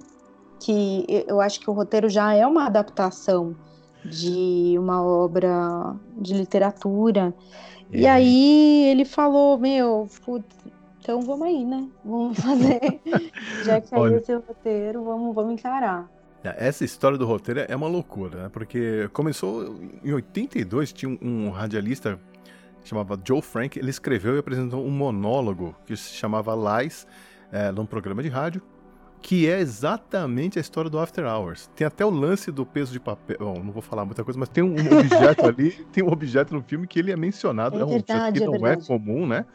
que 0.61 1.24
eu 1.26 1.40
acho 1.40 1.61
que 1.61 1.68
o 1.68 1.72
roteiro 1.72 2.08
já 2.08 2.35
é 2.35 2.46
uma 2.46 2.66
adaptação 2.66 3.56
de 4.04 4.76
uma 4.78 5.04
obra 5.04 5.94
de 6.16 6.35
literatura. 6.35 7.35
É. 7.92 7.98
E 7.98 8.06
aí 8.06 8.85
ele 8.88 9.04
falou, 9.04 9.58
meu, 9.58 10.08
putz, 10.24 10.56
então 11.00 11.20
vamos 11.22 11.46
aí, 11.46 11.64
né? 11.64 11.88
Vamos 12.04 12.38
fazer. 12.40 13.00
Já 13.64 13.80
que 13.80 13.88
saiu 13.88 14.16
esse 14.16 14.35
roteiro, 14.35 15.04
vamos, 15.04 15.35
vamos 15.35 15.54
encarar. 15.54 16.08
Essa 16.44 16.85
história 16.85 17.16
do 17.16 17.24
roteiro 17.24 17.61
é 17.68 17.76
uma 17.76 17.88
loucura, 17.88 18.44
né? 18.44 18.48
Porque 18.52 19.09
começou 19.12 19.78
em 20.02 20.12
82, 20.12 20.92
tinha 20.92 21.18
um, 21.22 21.50
radialista 21.50 22.18
chamava 22.85 23.18
Joe 23.24 23.40
Frank, 23.40 23.78
ele 23.78 23.90
escreveu 23.90 24.37
e 24.37 24.38
apresentou 24.38 24.85
um 24.85 24.90
monólogo 24.90 25.74
que 25.87 25.96
se 25.96 26.14
chamava 26.14 26.52
Lies, 26.81 27.07
é, 27.52 27.70
num 27.70 27.87
programa 27.87 28.22
de 28.22 28.28
rádio, 28.28 28.62
que 29.20 29.48
é 29.48 29.61
exatamente 29.61 30.59
a 30.59 30.61
história 30.61 30.90
do 30.90 30.98
After 30.98 31.24
Hours. 31.24 31.70
Tem 31.76 31.87
até 31.87 32.05
o 32.05 32.11
lance 32.11 32.50
do 32.50 32.66
peso 32.66 32.92
de 32.92 32.98
papel. 32.98 33.37
Bom, 33.38 33.62
não 33.62 33.72
vou 33.72 33.83
falar 33.83 34.05
muita 34.05 34.24
coisa, 34.24 34.38
mas 34.38 34.48
tem 34.48 34.64
um 34.64 34.74
objeto 34.74 35.46
ali, 35.46 35.70
tem 35.92 36.02
um 36.02 36.11
objeto 36.11 36.52
no 36.52 36.62
filme 36.62 36.87
que 36.87 36.98
ele 36.98 37.12
é 37.12 37.16
mencionado, 37.16 37.76
é, 37.76 37.83
é 37.83 37.85
um 37.85 37.94
objeto 37.94 38.33
que 38.33 38.42
é 38.42 38.46
não 38.46 38.66
é, 38.66 38.72
é 38.72 38.76
comum, 38.76 39.26
né? 39.26 39.46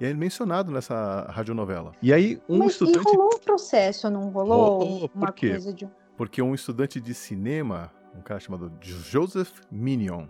E 0.00 0.06
é 0.06 0.14
mencionado 0.14 0.70
nessa 0.70 1.26
radionovela. 1.28 1.90
E 2.00 2.12
aí, 2.12 2.40
um 2.48 2.58
mas 2.58 2.72
estudante. 2.72 2.98
E 2.98 3.16
rolou 3.16 3.34
um 3.34 3.38
processo, 3.40 4.08
não 4.08 4.28
rolou? 4.30 5.02
Oh, 5.02 5.08
por 5.08 5.32
quê? 5.32 5.58
De 5.58 5.88
porque 6.18 6.42
um 6.42 6.52
estudante 6.52 7.00
de 7.00 7.14
cinema, 7.14 7.92
um 8.14 8.20
cara 8.20 8.40
chamado 8.40 8.72
Joseph 8.80 9.52
Minion, 9.70 10.26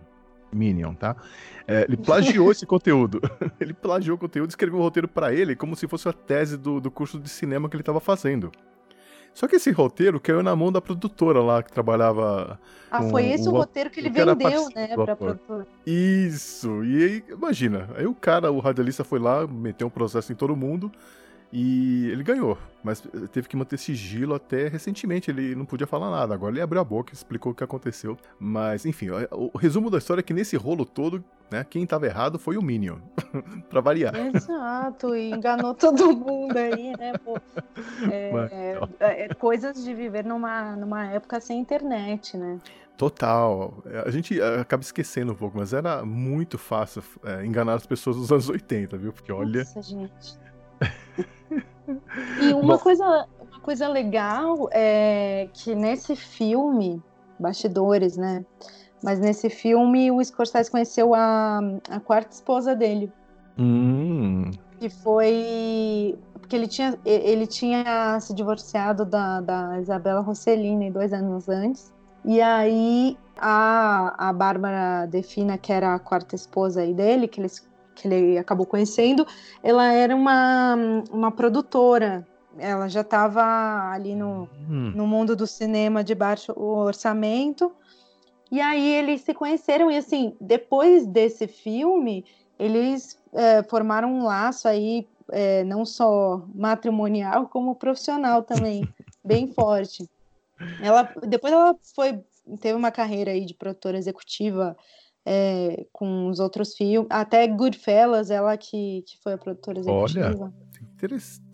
Minion, 0.53 0.93
tá? 0.93 1.15
É, 1.67 1.81
ele 1.81 1.97
plagiou 2.05 2.51
esse 2.51 2.65
conteúdo. 2.65 3.19
ele 3.59 3.73
plagiou 3.73 4.15
o 4.15 4.19
conteúdo 4.19 4.49
e 4.49 4.51
escreveu 4.51 4.79
um 4.79 4.83
roteiro 4.83 5.07
para 5.07 5.33
ele 5.33 5.55
como 5.55 5.75
se 5.75 5.87
fosse 5.87 6.07
a 6.07 6.13
tese 6.13 6.57
do, 6.57 6.79
do 6.79 6.91
curso 6.91 7.19
de 7.19 7.27
cinema 7.27 7.67
que 7.67 7.75
ele 7.75 7.81
estava 7.81 7.99
fazendo. 7.99 8.51
Só 9.33 9.47
que 9.47 9.55
esse 9.55 9.71
roteiro 9.71 10.19
caiu 10.19 10.43
na 10.43 10.55
mão 10.55 10.71
da 10.71 10.81
produtora 10.81 11.41
lá 11.41 11.63
que 11.63 11.71
trabalhava. 11.71 12.59
Ah, 12.91 13.03
foi 13.03 13.27
esse 13.27 13.47
o, 13.47 13.51
o 13.51 13.55
roteiro 13.55 13.89
que 13.89 13.99
ele 13.99 14.09
que 14.09 14.25
vendeu, 14.25 14.69
né, 14.75 14.87
pra 14.95 15.15
produtora. 15.15 15.67
Isso. 15.85 16.83
E 16.83 17.03
aí, 17.03 17.23
imagina, 17.29 17.89
aí 17.95 18.05
o 18.05 18.13
cara, 18.13 18.51
o 18.51 18.59
radialista 18.59 19.03
foi 19.03 19.19
lá, 19.19 19.47
meteu 19.47 19.87
um 19.87 19.91
processo 19.91 20.31
em 20.31 20.35
todo 20.35 20.55
mundo 20.55 20.91
E 21.51 22.09
ele 22.11 22.23
ganhou, 22.23 22.57
mas 22.83 23.01
teve 23.31 23.47
que 23.47 23.57
manter 23.57 23.77
sigilo 23.77 24.35
até 24.35 24.67
recentemente. 24.67 25.31
Ele 25.31 25.55
não 25.55 25.65
podia 25.65 25.87
falar 25.87 26.11
nada. 26.11 26.33
Agora 26.33 26.53
ele 26.53 26.61
abriu 26.61 26.79
a 26.79 26.83
boca, 26.83 27.11
explicou 27.11 27.51
o 27.51 27.55
que 27.55 27.63
aconteceu. 27.63 28.15
Mas, 28.39 28.85
enfim, 28.85 29.07
o, 29.31 29.57
resumo 29.57 29.89
da 29.89 29.97
história 29.97 30.21
é 30.21 30.23
que 30.23 30.33
nesse 30.33 30.55
rolo 30.55 30.85
todo, 30.85 31.23
né, 31.49 31.65
quem 31.67 31.87
tava 31.87 32.05
errado 32.05 32.37
foi 32.37 32.55
o 32.55 32.61
Minion. 32.61 32.99
pra 33.67 33.81
variar. 33.81 34.15
Exato, 34.15 35.15
e 35.15 35.31
enganou 35.31 35.73
todo 35.73 36.15
mundo 36.15 36.55
aí, 36.55 36.93
né? 36.97 37.13
Pô, 37.17 37.35
é, 38.11 38.31
mas, 38.31 38.51
é, 38.51 39.25
é, 39.25 39.33
coisas 39.33 39.83
de 39.83 39.93
viver 39.93 40.23
numa, 40.23 40.75
numa 40.75 41.07
época 41.07 41.39
sem 41.39 41.59
internet, 41.59 42.37
né? 42.37 42.59
Total. 42.95 43.81
É, 43.85 44.03
a 44.05 44.11
gente 44.11 44.39
é, 44.39 44.59
acaba 44.59 44.83
esquecendo 44.83 45.31
um 45.31 45.35
pouco, 45.35 45.57
mas 45.57 45.73
era 45.73 46.05
muito 46.05 46.59
fácil 46.59 47.01
é, 47.23 47.43
enganar 47.43 47.73
as 47.73 47.87
pessoas 47.87 48.17
dos 48.17 48.31
anos 48.31 48.49
80, 48.49 48.97
viu? 48.97 49.11
Porque 49.11 49.31
olha. 49.31 49.63
Nossa, 49.63 49.81
gente. 49.81 50.37
e 52.41 52.53
uma 52.53 52.77
coisa, 52.77 53.27
uma 53.39 53.59
coisa 53.61 53.87
legal 53.87 54.69
é 54.71 55.49
que 55.53 55.75
nesse 55.75 56.15
filme, 56.15 57.01
bastidores, 57.39 58.17
né? 58.17 58.45
Mas 59.03 59.19
nesse 59.19 59.49
filme 59.49 60.11
o 60.11 60.23
Scorsese 60.23 60.69
conheceu 60.69 61.13
a, 61.13 61.59
a 61.89 61.99
quarta 61.99 62.33
esposa 62.33 62.75
dele. 62.75 63.11
Hum. 63.57 64.51
Que 64.79 64.89
foi. 64.89 66.17
Porque 66.33 66.55
ele 66.55 66.67
tinha, 66.67 66.97
ele 67.05 67.45
tinha 67.45 68.19
se 68.19 68.33
divorciado 68.33 69.05
da, 69.05 69.39
da 69.41 69.79
Isabela 69.79 70.21
Rossellini 70.21 70.89
dois 70.89 71.13
anos 71.13 71.47
antes. 71.47 71.93
E 72.25 72.41
aí 72.41 73.17
a, 73.37 74.29
a 74.29 74.33
Bárbara 74.33 75.05
Defina, 75.05 75.57
que 75.57 75.71
era 75.71 75.95
a 75.95 75.99
quarta 75.99 76.35
esposa 76.35 76.81
aí 76.81 76.93
dele, 76.93 77.27
que, 77.27 77.39
eles, 77.39 77.68
que 77.99 78.07
ele 78.07 78.37
acabou 78.37 78.65
conhecendo, 78.65 79.25
ela 79.61 79.91
era 79.91 80.15
uma, 80.15 80.75
uma 81.11 81.31
produtora. 81.31 82.27
Ela 82.57 82.87
já 82.87 83.01
estava 83.01 83.91
ali 83.91 84.15
no, 84.15 84.49
hum. 84.69 84.91
no 84.95 85.05
mundo 85.05 85.35
do 85.35 85.45
cinema 85.45 86.03
de 86.03 86.15
baixo 86.15 86.53
orçamento. 86.57 87.71
E 88.51 88.59
aí 88.59 88.95
eles 88.95 89.21
se 89.21 89.33
conheceram, 89.33 89.91
e 89.91 89.97
assim, 89.97 90.35
depois 90.41 91.05
desse 91.05 91.47
filme, 91.47 92.25
eles 92.57 93.19
é, 93.33 93.61
formaram 93.63 94.11
um 94.11 94.25
laço 94.25 94.67
aí, 94.67 95.07
é, 95.31 95.63
não 95.63 95.85
só 95.85 96.43
matrimonial, 96.55 97.47
como 97.47 97.75
profissional 97.75 98.41
também, 98.41 98.87
bem 99.23 99.47
forte. 99.47 100.09
Ela, 100.81 101.13
depois 101.27 101.53
ela 101.53 101.75
foi, 101.95 102.19
teve 102.59 102.73
uma 102.73 102.91
carreira 102.91 103.31
aí 103.31 103.45
de 103.45 103.53
produtora 103.53 103.97
executiva 103.97 104.75
é, 105.31 105.85
com 105.93 106.27
os 106.27 106.39
outros 106.39 106.73
filmes, 106.73 107.07
até 107.11 107.45
Goodfellas, 107.45 108.31
ela 108.31 108.57
que, 108.57 109.03
que 109.05 109.15
foi 109.21 109.33
a 109.33 109.37
produtora 109.37 109.77
executiva. 109.77 110.45
Olha, 110.45 110.53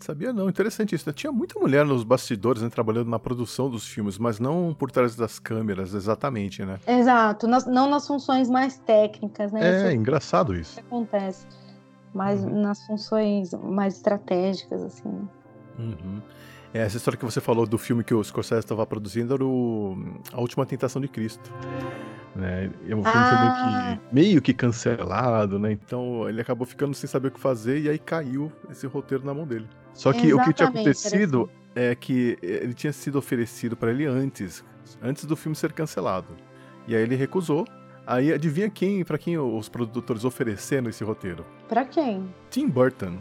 sabia 0.00 0.32
não, 0.32 0.48
interessante 0.48 0.94
isso. 0.94 1.06
Né? 1.06 1.12
Tinha 1.12 1.30
muita 1.30 1.60
mulher 1.60 1.84
nos 1.84 2.02
bastidores, 2.02 2.62
né, 2.62 2.70
trabalhando 2.70 3.10
na 3.10 3.18
produção 3.18 3.68
dos 3.68 3.86
filmes, 3.86 4.16
mas 4.16 4.40
não 4.40 4.72
por 4.72 4.90
trás 4.90 5.14
das 5.14 5.38
câmeras, 5.38 5.92
exatamente, 5.92 6.64
né? 6.64 6.80
Exato, 6.86 7.46
nas, 7.46 7.66
não 7.66 7.90
nas 7.90 8.06
funções 8.06 8.48
mais 8.48 8.78
técnicas, 8.78 9.52
né? 9.52 9.60
É, 9.62 9.76
isso 9.76 9.96
engraçado 9.96 10.54
isso. 10.54 10.80
acontece, 10.80 11.46
mas 12.14 12.42
uhum. 12.42 12.62
nas 12.62 12.84
funções 12.86 13.52
mais 13.52 13.96
estratégicas, 13.96 14.82
assim. 14.82 15.08
Né? 15.08 15.28
Uhum. 15.78 16.22
É, 16.72 16.78
essa 16.78 16.96
história 16.96 17.18
que 17.18 17.24
você 17.26 17.42
falou 17.42 17.66
do 17.66 17.76
filme 17.76 18.02
que 18.02 18.14
o 18.14 18.24
Scorsese 18.24 18.60
estava 18.60 18.86
produzindo 18.86 19.34
era 19.34 19.44
o 19.44 19.96
A 20.32 20.40
Última 20.40 20.64
Tentação 20.64 21.00
de 21.00 21.08
Cristo. 21.08 21.52
Né? 22.36 22.70
É 22.86 22.94
um 22.94 23.02
filme 23.02 23.10
ah. 23.14 23.40
meio, 23.40 23.98
que, 23.98 24.14
meio 24.14 24.42
que 24.42 24.52
cancelado, 24.52 25.58
né? 25.58 25.72
Então 25.72 26.28
ele 26.28 26.40
acabou 26.40 26.66
ficando 26.66 26.94
sem 26.94 27.08
saber 27.08 27.28
o 27.28 27.30
que 27.30 27.40
fazer 27.40 27.80
e 27.80 27.88
aí 27.88 27.98
caiu 27.98 28.52
esse 28.70 28.86
roteiro 28.86 29.24
na 29.24 29.32
mão 29.32 29.46
dele. 29.46 29.66
Só 29.94 30.12
que 30.12 30.26
Exatamente, 30.26 30.42
o 30.42 30.44
que 30.44 30.52
tinha 30.52 30.68
acontecido 30.68 31.50
é 31.74 31.94
que 31.94 32.38
ele 32.42 32.74
tinha 32.74 32.92
sido 32.92 33.16
oferecido 33.18 33.76
para 33.76 33.90
ele 33.90 34.04
antes, 34.04 34.62
antes 35.02 35.24
do 35.24 35.34
filme 35.34 35.56
ser 35.56 35.72
cancelado. 35.72 36.28
E 36.86 36.94
aí 36.94 37.02
ele 37.02 37.16
recusou. 37.16 37.66
Aí 38.06 38.32
adivinha 38.32 38.70
quem, 38.70 39.04
para 39.04 39.18
quem 39.18 39.36
os 39.36 39.68
produtores 39.68 40.24
ofereceram 40.24 40.88
esse 40.88 41.02
roteiro? 41.02 41.44
Para 41.68 41.84
quem? 41.84 42.32
Tim 42.50 42.68
Burton. 42.68 43.18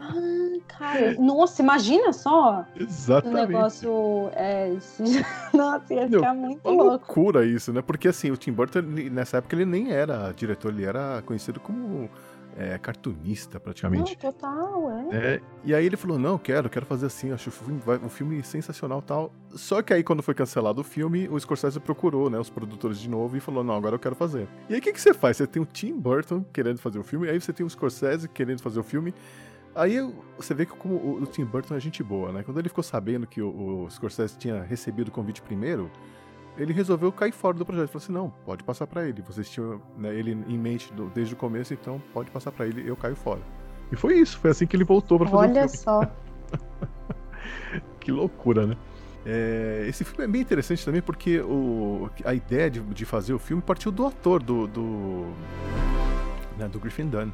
Ah, 0.00 0.43
cara, 0.60 1.14
nossa, 1.14 1.62
imagina 1.62 2.12
só. 2.12 2.64
Exatamente. 2.78 3.44
O 3.44 3.46
negócio. 3.46 4.30
É, 4.32 4.72
nossa, 5.52 5.94
ia 5.94 6.08
ficar 6.08 6.34
Meu, 6.34 6.46
muito 6.46 6.68
uma 6.68 6.82
louco. 6.82 6.90
loucura 6.90 7.44
isso, 7.46 7.72
né? 7.72 7.82
Porque 7.82 8.08
assim, 8.08 8.30
o 8.30 8.36
Tim 8.36 8.52
Burton, 8.52 8.82
nessa 9.10 9.38
época, 9.38 9.56
ele 9.56 9.64
nem 9.64 9.92
era 9.92 10.32
diretor, 10.32 10.72
ele 10.72 10.84
era 10.84 11.22
conhecido 11.26 11.60
como 11.60 12.08
é, 12.56 12.78
cartunista, 12.78 13.58
praticamente. 13.58 14.16
Não, 14.22 14.32
total, 14.32 14.90
é. 15.12 15.16
é. 15.16 15.40
E 15.64 15.74
aí 15.74 15.84
ele 15.84 15.96
falou: 15.96 16.18
não, 16.18 16.38
quero, 16.38 16.70
quero 16.70 16.86
fazer 16.86 17.06
assim, 17.06 17.32
acho 17.32 17.50
um 18.02 18.08
filme 18.08 18.42
sensacional 18.42 19.02
tal. 19.02 19.32
Só 19.50 19.82
que 19.82 19.92
aí, 19.92 20.02
quando 20.02 20.22
foi 20.22 20.34
cancelado 20.34 20.80
o 20.80 20.84
filme, 20.84 21.28
o 21.28 21.38
Scorsese 21.38 21.80
procurou, 21.80 22.30
né, 22.30 22.38
os 22.38 22.50
produtores 22.50 22.98
de 22.98 23.08
novo 23.08 23.36
e 23.36 23.40
falou: 23.40 23.64
não, 23.64 23.74
agora 23.74 23.96
eu 23.96 23.98
quero 23.98 24.14
fazer. 24.14 24.46
E 24.68 24.74
aí 24.74 24.78
o 24.78 24.82
que, 24.82 24.92
que 24.92 25.00
você 25.00 25.12
faz? 25.12 25.36
Você 25.36 25.46
tem 25.46 25.60
o 25.60 25.66
Tim 25.66 25.94
Burton 25.98 26.44
querendo 26.52 26.78
fazer 26.78 26.98
o 26.98 27.04
filme, 27.04 27.28
aí 27.28 27.40
você 27.40 27.52
tem 27.52 27.66
o 27.66 27.70
Scorsese 27.70 28.28
querendo 28.28 28.62
fazer 28.62 28.78
o 28.78 28.84
filme. 28.84 29.12
Aí 29.74 29.98
você 30.36 30.54
vê 30.54 30.64
que 30.64 30.72
como 30.72 30.94
o, 30.94 31.26
Tim 31.26 31.44
Burton 31.44 31.74
é 31.74 31.80
gente 31.80 32.02
boa, 32.02 32.30
né? 32.30 32.42
Quando 32.44 32.58
ele 32.58 32.68
ficou 32.68 32.84
sabendo 32.84 33.26
que 33.26 33.42
o, 33.42 33.84
o 33.84 33.90
Scorsese 33.90 34.38
tinha 34.38 34.62
recebido 34.62 35.08
o 35.08 35.10
convite 35.10 35.42
primeiro, 35.42 35.90
ele 36.56 36.72
resolveu 36.72 37.10
cair 37.10 37.32
fora 37.32 37.56
do 37.56 37.64
projeto. 37.64 37.84
Ele 37.84 37.92
falou 37.92 38.04
assim: 38.04 38.12
não, 38.12 38.30
pode 38.44 38.62
passar 38.62 38.86
para 38.86 39.08
ele. 39.08 39.20
Vocês 39.22 39.50
tinham 39.50 39.82
né, 39.98 40.14
ele 40.14 40.32
em 40.32 40.58
mente 40.58 40.92
do, 40.92 41.10
desde 41.10 41.34
o 41.34 41.36
começo, 41.36 41.74
então 41.74 42.00
pode 42.12 42.30
passar 42.30 42.52
para 42.52 42.66
ele, 42.66 42.88
eu 42.88 42.96
caio 42.96 43.16
fora. 43.16 43.40
E 43.90 43.96
foi 43.96 44.18
isso, 44.18 44.38
foi 44.38 44.50
assim 44.50 44.66
que 44.66 44.76
ele 44.76 44.84
voltou 44.84 45.18
para 45.18 45.28
fazer 45.28 45.50
Olha 45.50 45.64
o 45.64 45.68
filme. 45.68 45.76
só. 45.76 46.00
que 47.98 48.12
loucura, 48.12 48.66
né? 48.66 48.76
É, 49.26 49.86
esse 49.88 50.04
filme 50.04 50.24
é 50.24 50.28
bem 50.28 50.42
interessante 50.42 50.84
também 50.84 51.00
porque 51.00 51.40
o, 51.40 52.10
a 52.24 52.34
ideia 52.34 52.70
de, 52.70 52.80
de 52.80 53.04
fazer 53.04 53.32
o 53.32 53.38
filme 53.38 53.62
partiu 53.62 53.90
do 53.90 54.06
ator, 54.06 54.42
do, 54.42 54.66
do, 54.66 55.32
né, 56.58 56.68
do 56.68 56.78
Griffin 56.78 57.08
Dunn 57.08 57.30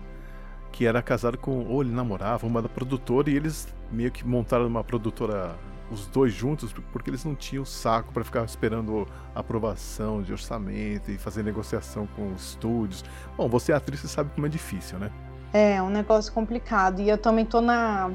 que 0.73 0.87
era 0.87 1.03
casado 1.03 1.37
com, 1.39 1.67
ou 1.67 1.83
ele 1.83 1.93
namorava, 1.93 2.47
uma 2.47 2.63
da 2.63 2.69
produtora, 2.69 3.31
e 3.31 3.37
eles 3.37 3.69
meio 3.91 4.11
que 4.11 4.27
montaram 4.27 4.67
uma 4.67 4.85
produtora, 4.85 5.55
os 5.91 6.07
dois 6.07 6.33
juntos, 6.33 6.73
porque 6.93 7.11
eles 7.11 7.25
não 7.25 7.35
tinham 7.35 7.65
saco 7.65 8.13
para 8.13 8.25
ficar 8.25 8.45
esperando 8.45 9.07
aprovação 9.35 10.23
de 10.23 10.33
orçamento 10.33 11.11
e 11.11 11.19
fazer 11.19 11.43
negociação 11.43 12.07
com 12.15 12.33
estúdios. 12.35 13.05
Bom, 13.37 13.49
você 13.49 13.73
é 13.73 13.75
atriz, 13.75 14.01
você 14.01 14.09
sabe 14.09 14.31
como 14.35 14.47
é 14.47 14.51
difícil, 14.51 14.99
né? 14.99 15.11
É, 15.53 15.75
é 15.75 15.83
um 15.83 15.91
negócio 15.91 16.33
complicado. 16.33 17.01
E 17.01 17.09
eu 17.09 17.19
também 17.19 17.45
tô 17.45 17.61
na 17.61 18.11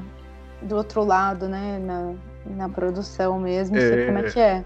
do 0.62 0.76
outro 0.76 1.04
lado, 1.04 1.48
né? 1.48 1.78
Na, 1.78 2.14
na 2.56 2.68
produção 2.68 3.38
mesmo, 3.38 3.76
é... 3.76 3.80
sei 3.80 4.06
como 4.06 4.18
é 4.18 4.22
que 4.22 4.40
é. 4.40 4.64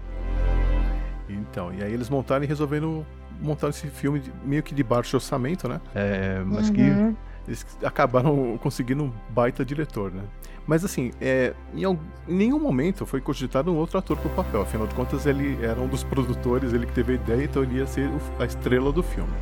Então, 1.27 1.73
e 1.73 1.83
aí 1.83 1.93
eles 1.93 2.09
montaram 2.09 2.43
e 2.43 2.47
resolveram 2.47 3.05
montar 3.41 3.69
esse 3.69 3.87
filme 3.87 4.21
meio 4.43 4.61
que 4.61 4.73
de 4.73 4.83
baixo 4.83 5.17
orçamento, 5.17 5.67
né? 5.67 5.81
É, 5.95 6.41
mas 6.45 6.69
uhum. 6.69 6.73
que 6.73 7.15
eles 7.47 7.65
acabaram 7.83 8.57
conseguindo 8.61 9.03
um 9.03 9.11
baita 9.29 9.65
diretor, 9.65 10.11
né? 10.11 10.23
Mas 10.67 10.85
assim, 10.85 11.11
é, 11.19 11.53
em, 11.73 11.83
em, 11.83 11.99
nenhum 12.27 12.59
momento 12.59 13.05
foi 13.05 13.19
cogitado 13.19 13.71
um 13.71 13.77
outro 13.77 13.97
ator 13.97 14.15
pro 14.17 14.29
papel. 14.29 14.61
Afinal 14.61 14.87
de 14.87 14.93
contas, 14.93 15.25
ele 15.25 15.57
era 15.63 15.79
um 15.79 15.87
dos 15.87 16.03
produtores, 16.03 16.71
ele 16.71 16.85
que 16.85 16.93
teve 16.93 17.13
a 17.13 17.15
ideia, 17.15 17.43
então 17.43 17.63
ele 17.63 17.79
ia 17.79 17.87
ser 17.87 18.09
a 18.39 18.45
estrela 18.45 18.91
do 18.91 19.01
filme. 19.01 19.33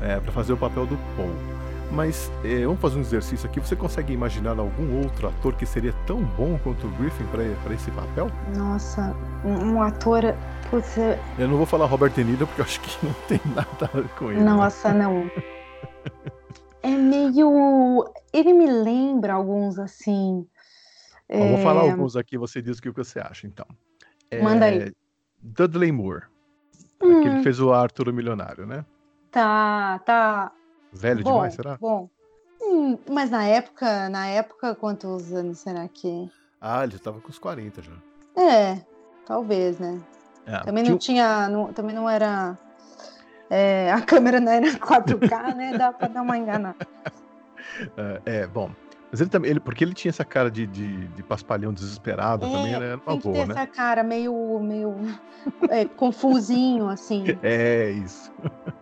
É, 0.00 0.20
para 0.20 0.32
fazer 0.32 0.52
o 0.52 0.56
papel 0.56 0.86
do 0.86 0.96
Paul. 1.16 1.30
Mas 1.90 2.30
é, 2.44 2.64
vamos 2.64 2.80
fazer 2.80 2.98
um 2.98 3.00
exercício 3.00 3.48
aqui. 3.48 3.60
Você 3.60 3.76
consegue 3.76 4.12
imaginar 4.12 4.58
algum 4.58 5.02
outro 5.02 5.28
ator 5.28 5.54
que 5.54 5.64
seria 5.64 5.94
tão 6.06 6.22
bom 6.22 6.58
quanto 6.62 6.86
o 6.86 6.90
Griffin 6.90 7.24
para 7.24 7.74
esse 7.74 7.90
papel? 7.90 8.30
Nossa, 8.56 9.14
um, 9.44 9.74
um 9.74 9.82
ator. 9.82 10.22
Putz, 10.70 10.96
eu 11.38 11.48
não 11.48 11.56
vou 11.56 11.66
falar 11.66 11.86
Robert 11.86 12.10
De 12.10 12.24
Niro 12.24 12.46
porque 12.46 12.60
eu 12.60 12.64
acho 12.64 12.80
que 12.80 13.06
não 13.06 13.12
tem 13.28 13.40
nada 13.54 13.68
a 13.80 13.96
ver 13.96 14.08
com 14.18 14.30
ele. 14.30 14.40
Né? 14.40 14.44
Nossa, 14.44 14.92
né? 14.92 15.04
não. 15.04 15.30
é 16.84 16.90
meio. 16.90 18.04
Ele 18.32 18.52
me 18.52 18.66
lembra 18.66 19.32
alguns 19.32 19.78
assim. 19.78 20.46
É... 21.26 21.48
Vou 21.48 21.58
falar 21.58 21.80
alguns 21.80 22.14
aqui, 22.14 22.36
você 22.36 22.60
diz 22.60 22.78
o 22.78 22.82
que 22.82 22.90
você 22.90 23.18
acha, 23.18 23.46
então. 23.46 23.66
É... 24.30 24.42
Manda 24.42 24.66
aí. 24.66 24.92
Dudley 25.40 25.90
Moore. 25.90 26.24
Hum. 27.02 27.22
Que 27.22 27.28
ele 27.28 27.42
fez 27.42 27.58
o 27.58 27.72
Arthur 27.72 28.10
o 28.10 28.12
Milionário, 28.12 28.66
né? 28.66 28.84
Tá, 29.30 29.98
tá. 30.00 30.52
Velho 30.92 31.24
bom, 31.24 31.32
demais, 31.32 31.54
será? 31.54 31.76
Bom. 31.78 32.08
Hum, 32.62 32.98
mas 33.10 33.30
na 33.30 33.44
época, 33.44 34.08
na 34.10 34.26
época, 34.26 34.74
quantos 34.74 35.32
anos 35.32 35.58
será 35.58 35.88
que? 35.88 36.30
Ah, 36.60 36.84
ele 36.84 36.92
já 36.92 36.98
tava 36.98 37.20
com 37.20 37.30
os 37.30 37.38
40 37.38 37.82
já. 37.82 37.92
É, 38.36 38.80
talvez, 39.26 39.78
né? 39.78 40.00
É, 40.46 40.58
também 40.60 40.84
não 40.84 40.98
tinha. 40.98 41.48
Não, 41.48 41.72
também 41.72 41.94
não 41.94 42.08
era 42.08 42.58
é, 43.54 43.92
a 43.92 44.00
câmera 44.00 44.40
não 44.40 44.50
era 44.50 44.66
4K, 44.74 45.54
né? 45.54 45.78
Dá 45.78 45.92
pra 45.92 46.08
dar 46.08 46.22
uma 46.22 46.36
enganada. 46.36 46.76
É, 47.96 48.22
é, 48.26 48.46
bom. 48.48 48.70
Mas 49.12 49.20
ele 49.20 49.30
também, 49.30 49.50
ele, 49.52 49.60
porque 49.60 49.84
ele 49.84 49.94
tinha 49.94 50.10
essa 50.10 50.24
cara 50.24 50.50
de, 50.50 50.66
de, 50.66 51.06
de 51.06 51.22
paspalhão 51.22 51.72
desesperado 51.72 52.46
é, 52.46 52.50
também, 52.50 52.74
era 52.74 53.00
uma 53.06 53.16
boa, 53.16 53.34
ter 53.34 53.46
né? 53.46 53.54
essa 53.54 53.66
cara 53.68 54.02
meio, 54.02 54.58
meio 54.58 54.96
é, 55.70 55.84
confusinho, 55.84 56.88
assim. 56.88 57.24
É, 57.42 57.90
isso. 57.90 58.32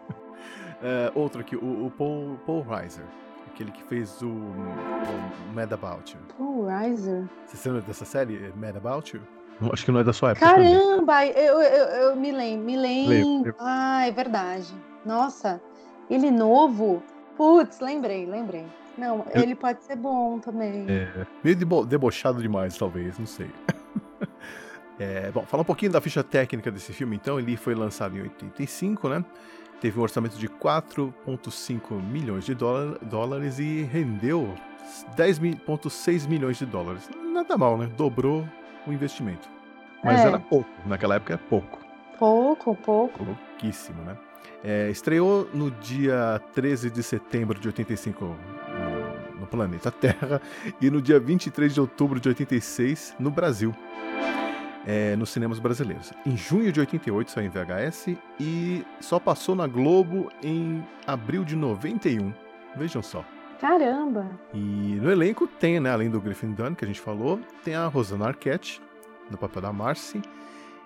É, 0.84 1.12
outro 1.14 1.40
aqui, 1.40 1.54
o, 1.54 1.86
o, 1.86 1.92
Paul, 1.92 2.40
Paul 2.44 2.62
Reiser, 2.62 3.04
aquele 3.46 3.70
que 3.70 3.84
fez 3.84 4.20
o, 4.20 4.26
o 4.26 5.54
Mad 5.54 5.70
About 5.70 6.12
You. 6.12 6.20
Paul 6.36 6.66
Reiser. 6.66 7.22
Você 7.46 7.68
lembra 7.68 7.86
dessa 7.86 8.04
série, 8.04 8.52
Mad 8.56 8.74
About 8.74 9.14
You? 9.16 9.22
Acho 9.72 9.84
que 9.84 9.92
não 9.92 10.00
é 10.00 10.04
da 10.04 10.12
sua 10.12 10.30
época. 10.30 10.46
Caramba, 10.46 11.26
eu, 11.26 11.60
eu, 11.60 11.86
eu, 11.86 12.16
me 12.16 12.32
lembro, 12.32 12.64
me 12.64 12.76
lembro. 12.76 13.54
Ah, 13.58 14.06
é 14.06 14.10
verdade. 14.10 14.72
Nossa, 15.04 15.60
ele 16.08 16.30
novo. 16.30 17.02
Putz, 17.36 17.80
lembrei, 17.80 18.26
lembrei. 18.26 18.64
Não, 18.96 19.24
eu... 19.34 19.42
ele 19.42 19.54
pode 19.54 19.82
ser 19.84 19.96
bom 19.96 20.38
também. 20.38 20.86
É, 20.88 21.26
meio 21.42 21.56
debo 21.56 21.84
debochado 21.84 22.42
demais, 22.42 22.76
talvez, 22.76 23.18
não 23.18 23.26
sei. 23.26 23.50
é, 24.98 25.30
bom, 25.30 25.42
falar 25.46 25.62
um 25.62 25.66
pouquinho 25.66 25.92
da 25.92 26.00
ficha 26.00 26.22
técnica 26.22 26.70
desse 26.70 26.92
filme, 26.92 27.16
então. 27.16 27.38
Ele 27.38 27.56
foi 27.56 27.74
lançado 27.74 28.16
em 28.16 28.22
85, 28.22 29.08
né? 29.08 29.24
Teve 29.80 29.98
um 29.98 30.02
orçamento 30.02 30.36
de 30.36 30.48
4,5 30.48 32.00
milhões 32.00 32.44
de 32.44 32.54
dólares 32.54 33.58
e 33.58 33.82
rendeu 33.82 34.54
10,6 35.16 36.28
milhões 36.28 36.58
de 36.58 36.66
dólares. 36.66 37.08
Nada 37.32 37.56
mal, 37.56 37.76
né? 37.76 37.90
Dobrou 37.96 38.46
o 38.86 38.92
investimento. 38.92 39.48
Mas 40.02 40.20
é. 40.20 40.26
era 40.26 40.38
pouco, 40.38 40.70
naquela 40.86 41.16
época 41.16 41.34
era 41.34 41.42
pouco. 41.48 41.78
Pouco, 42.18 42.74
pouco. 42.76 43.24
Pouquíssimo, 43.24 44.02
né? 44.02 44.16
É, 44.64 44.90
estreou 44.90 45.48
no 45.52 45.70
dia 45.70 46.40
13 46.54 46.90
de 46.90 47.02
setembro 47.02 47.58
de 47.58 47.66
85 47.66 48.24
no, 48.24 49.40
no, 49.40 49.46
planeta 49.46 49.90
Terra 49.90 50.40
e 50.80 50.88
no 50.88 51.02
dia 51.02 51.18
23 51.18 51.74
de 51.74 51.80
outubro 51.80 52.20
de 52.20 52.28
86 52.28 53.16
no 53.18 53.30
Brasil, 53.30 53.74
é, 54.86 55.16
nos 55.16 55.30
cinemas 55.30 55.58
brasileiros. 55.58 56.12
Em 56.24 56.36
junho 56.36 56.70
de 56.70 56.78
88 56.78 57.30
saiu 57.30 57.46
em 57.46 57.50
VHS 57.50 58.16
e 58.38 58.84
só 59.00 59.18
passou 59.18 59.56
na 59.56 59.66
Globo 59.66 60.30
em 60.42 60.84
abril 61.06 61.44
de 61.44 61.56
91. 61.56 62.32
Vejam 62.76 63.02
só. 63.02 63.24
Caramba! 63.62 64.28
E 64.52 64.98
no 65.00 65.08
elenco 65.08 65.46
tem, 65.46 65.78
né, 65.78 65.88
além 65.88 66.10
do 66.10 66.20
Griffin 66.20 66.50
Dunn, 66.50 66.74
que 66.74 66.84
a 66.84 66.88
gente 66.88 67.00
falou, 67.00 67.38
tem 67.64 67.76
a 67.76 67.86
Rosana 67.86 68.26
Arquette, 68.26 68.82
no 69.30 69.38
papel 69.38 69.62
da 69.62 69.72
Marcy, 69.72 70.20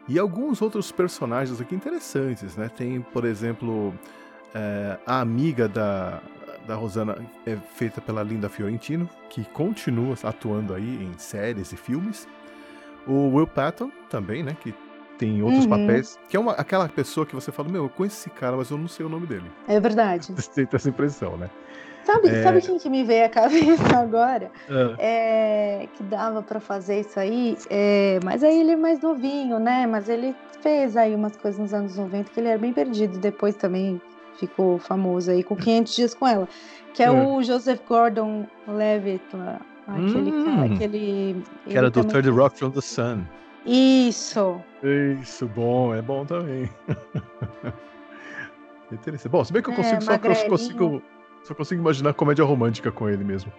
e 0.06 0.18
alguns 0.18 0.60
outros 0.60 0.92
personagens 0.92 1.58
aqui 1.58 1.74
interessantes, 1.74 2.54
né? 2.54 2.68
Tem, 2.68 3.00
por 3.00 3.24
exemplo, 3.24 3.94
é, 4.54 4.98
a 5.06 5.20
amiga 5.22 5.66
da, 5.66 6.20
da 6.66 6.74
Rosana, 6.74 7.16
é 7.46 7.56
feita 7.56 8.02
pela 8.02 8.22
Linda 8.22 8.50
Fiorentino, 8.50 9.08
que 9.30 9.42
continua 9.46 10.14
atuando 10.22 10.74
aí 10.74 11.02
em 11.02 11.16
séries 11.16 11.72
e 11.72 11.78
filmes. 11.78 12.28
O 13.06 13.34
Will 13.34 13.46
Patton 13.46 13.90
também, 14.10 14.42
né? 14.42 14.54
Que 14.60 14.74
tem 15.16 15.42
outros 15.42 15.64
uhum. 15.64 15.70
papéis. 15.70 16.18
Que 16.28 16.36
é 16.36 16.40
uma, 16.40 16.52
aquela 16.52 16.86
pessoa 16.90 17.24
que 17.24 17.34
você 17.34 17.50
fala, 17.50 17.70
meu, 17.70 17.84
eu 17.84 17.88
conheço 17.88 18.18
esse 18.18 18.28
cara, 18.28 18.54
mas 18.54 18.68
eu 18.68 18.76
não 18.76 18.86
sei 18.86 19.06
o 19.06 19.08
nome 19.08 19.26
dele. 19.26 19.50
É 19.66 19.80
verdade. 19.80 20.30
Você 20.36 20.66
tem 20.66 20.76
essa 20.76 20.90
impressão, 20.90 21.38
né? 21.38 21.48
Sabe, 22.06 22.28
é... 22.28 22.42
sabe 22.42 22.62
quem 22.62 22.78
que 22.78 22.88
me 22.88 23.02
veio 23.02 23.26
à 23.26 23.28
cabeça 23.28 23.98
agora? 23.98 24.52
É. 24.70 25.82
É, 25.82 25.88
que 25.92 26.04
dava 26.04 26.40
para 26.40 26.60
fazer 26.60 27.00
isso 27.00 27.18
aí, 27.18 27.58
é, 27.68 28.20
mas 28.24 28.44
aí 28.44 28.60
ele 28.60 28.70
é 28.72 28.76
mais 28.76 29.00
novinho, 29.00 29.58
né? 29.58 29.86
Mas 29.86 30.08
ele 30.08 30.34
fez 30.62 30.96
aí 30.96 31.14
umas 31.14 31.36
coisas 31.36 31.60
nos 31.60 31.74
anos 31.74 31.96
90 31.96 32.30
que 32.30 32.38
ele 32.38 32.48
era 32.48 32.58
bem 32.58 32.72
perdido. 32.72 33.18
Depois 33.18 33.56
também 33.56 34.00
ficou 34.38 34.78
famoso 34.78 35.32
aí 35.32 35.42
com 35.42 35.56
500 35.58 35.96
dias 35.96 36.14
com 36.14 36.28
ela, 36.28 36.48
que 36.94 37.02
é, 37.02 37.10
o 37.10 37.42
Joseph 37.42 37.80
Gordon-Levitt, 37.88 39.24
aquele 39.88 40.30
hum, 40.30 40.44
cara, 40.44 40.74
aquele 40.74 41.42
que 41.66 41.76
era 41.76 41.90
do 41.90 42.04
Third 42.04 42.30
Rock 42.30 42.56
from 42.56 42.70
the 42.70 42.80
Sun. 42.80 43.24
Isso. 43.66 44.60
Isso, 45.20 45.48
bom, 45.48 45.92
é 45.92 46.00
bom 46.00 46.24
também. 46.24 46.70
Interessante. 48.92 49.28
Bom, 49.28 49.44
se 49.44 49.52
bem 49.52 49.60
que 49.60 49.70
eu 49.70 49.74
é, 49.74 49.76
consigo, 49.76 50.02
só 50.02 50.16
que 50.16 50.28
eu 50.28 50.48
consigo 50.48 51.02
só 51.46 51.54
consigo 51.54 51.80
imaginar 51.80 52.12
comédia 52.12 52.44
romântica 52.44 52.90
com 52.90 53.08
ele 53.08 53.22
mesmo. 53.22 53.52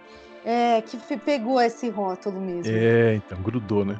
É, 0.44 0.82
que 0.82 0.98
pegou 1.16 1.60
esse 1.60 1.88
rótulo 1.88 2.40
mesmo. 2.40 2.72
É, 2.72 3.14
então, 3.14 3.38
grudou, 3.42 3.84
né? 3.84 3.98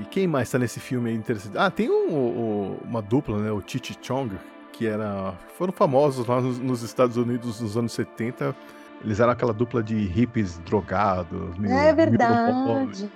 E 0.00 0.04
quem 0.06 0.26
mais 0.26 0.50
tá 0.50 0.58
nesse 0.58 0.80
filme 0.80 1.10
aí 1.10 1.16
interessante? 1.16 1.56
Ah, 1.56 1.70
tem 1.70 1.88
um, 1.88 2.14
um, 2.14 2.78
uma 2.84 3.00
dupla, 3.00 3.38
né? 3.38 3.52
O 3.52 3.62
Chichi 3.64 3.96
Chong, 4.02 4.36
que 4.72 4.86
era, 4.86 5.34
foram 5.56 5.72
famosos 5.72 6.26
lá 6.26 6.40
nos, 6.40 6.58
nos, 6.58 6.82
Estados 6.82 7.16
Unidos 7.16 7.60
nos 7.60 7.76
anos 7.76 7.92
70. 7.92 8.54
Eles 9.04 9.20
eram 9.20 9.32
aquela 9.32 9.52
dupla 9.52 9.82
de 9.82 9.94
hippies 9.94 10.58
drogados. 10.58 11.56
Meio, 11.56 11.72
é 11.72 11.92
verdade. 11.92 13.08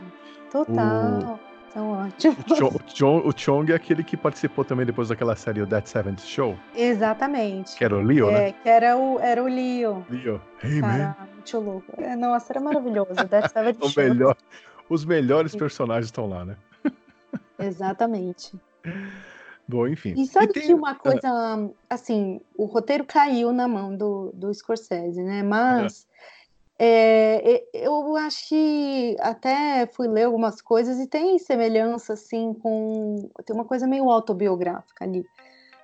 Total. 0.50 1.40
São 1.72 1.92
ótimos. 1.92 2.36
O 2.60 2.82
Chong, 2.94 3.26
o 3.26 3.32
Chong 3.34 3.72
é 3.72 3.74
aquele 3.74 4.04
que 4.04 4.14
participou 4.14 4.62
também 4.62 4.84
depois 4.84 5.08
daquela 5.08 5.34
série 5.34 5.62
o 5.62 5.66
That 5.66 5.88
Seventh 5.88 6.20
Show. 6.20 6.54
Exatamente. 6.74 7.76
Que 7.76 7.84
era 7.84 7.96
o 7.96 8.02
Leo, 8.02 8.28
é, 8.28 8.32
né? 8.32 8.52
Que 8.52 8.68
era 8.68 8.96
o, 8.96 9.18
era 9.18 9.42
o 9.42 9.46
Leo. 9.46 10.04
Leo. 10.10 10.40
Hey, 10.62 10.80
Cara, 10.80 11.16
man. 11.18 11.28
Muito 11.32 11.58
louco. 11.58 11.92
É, 11.96 12.14
nossa, 12.14 12.52
era 12.52 12.60
maravilhoso. 12.60 13.14
That 13.14 13.48
Seventh 13.52 13.78
o 13.80 13.88
Show. 13.88 14.02
Melhor, 14.02 14.36
os 14.90 15.04
melhores 15.06 15.56
personagens 15.56 16.06
estão 16.06 16.28
lá, 16.28 16.44
né? 16.44 16.56
Exatamente. 17.58 18.52
Bom, 19.66 19.88
enfim. 19.88 20.12
E 20.14 20.26
sabe 20.26 20.50
e 20.50 20.52
tem... 20.52 20.66
que 20.66 20.74
uma 20.74 20.94
coisa, 20.94 21.70
assim, 21.88 22.40
o 22.54 22.66
roteiro 22.66 23.04
caiu 23.04 23.50
na 23.50 23.66
mão 23.66 23.96
do, 23.96 24.30
do 24.34 24.52
Scorsese, 24.52 25.22
né? 25.22 25.42
Mas 25.42 26.06
é, 26.06 26.12
eu 27.72 28.16
acho 28.16 28.48
que 28.48 29.16
até 29.20 29.86
fui 29.86 30.08
ler 30.08 30.24
algumas 30.24 30.60
coisas 30.60 30.98
e 30.98 31.06
tem 31.06 31.38
semelhança, 31.38 32.14
assim, 32.14 32.52
com. 32.54 33.30
Tem 33.44 33.54
uma 33.54 33.64
coisa 33.64 33.86
meio 33.86 34.10
autobiográfica 34.10 35.04
ali. 35.04 35.24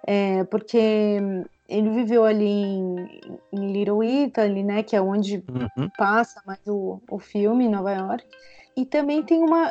É, 0.06 0.42
porque 0.44 1.20
ele 1.68 1.90
viveu 1.90 2.24
ali 2.24 2.46
em, 2.46 3.20
em, 3.52 3.72
Little 3.72 4.02
Italy, 4.02 4.62
né, 4.62 4.82
que 4.82 4.96
é 4.96 5.00
onde 5.00 5.44
uhum. 5.48 5.88
passa 5.98 6.42
mais 6.46 6.66
o, 6.66 7.00
o 7.11 7.18
filme, 7.18 7.66
em 7.66 7.68
Nova 7.68 7.92
York. 7.92 8.24
E 8.76 8.87
também 8.87 9.22
tem 9.22 9.42
uma, 9.42 9.70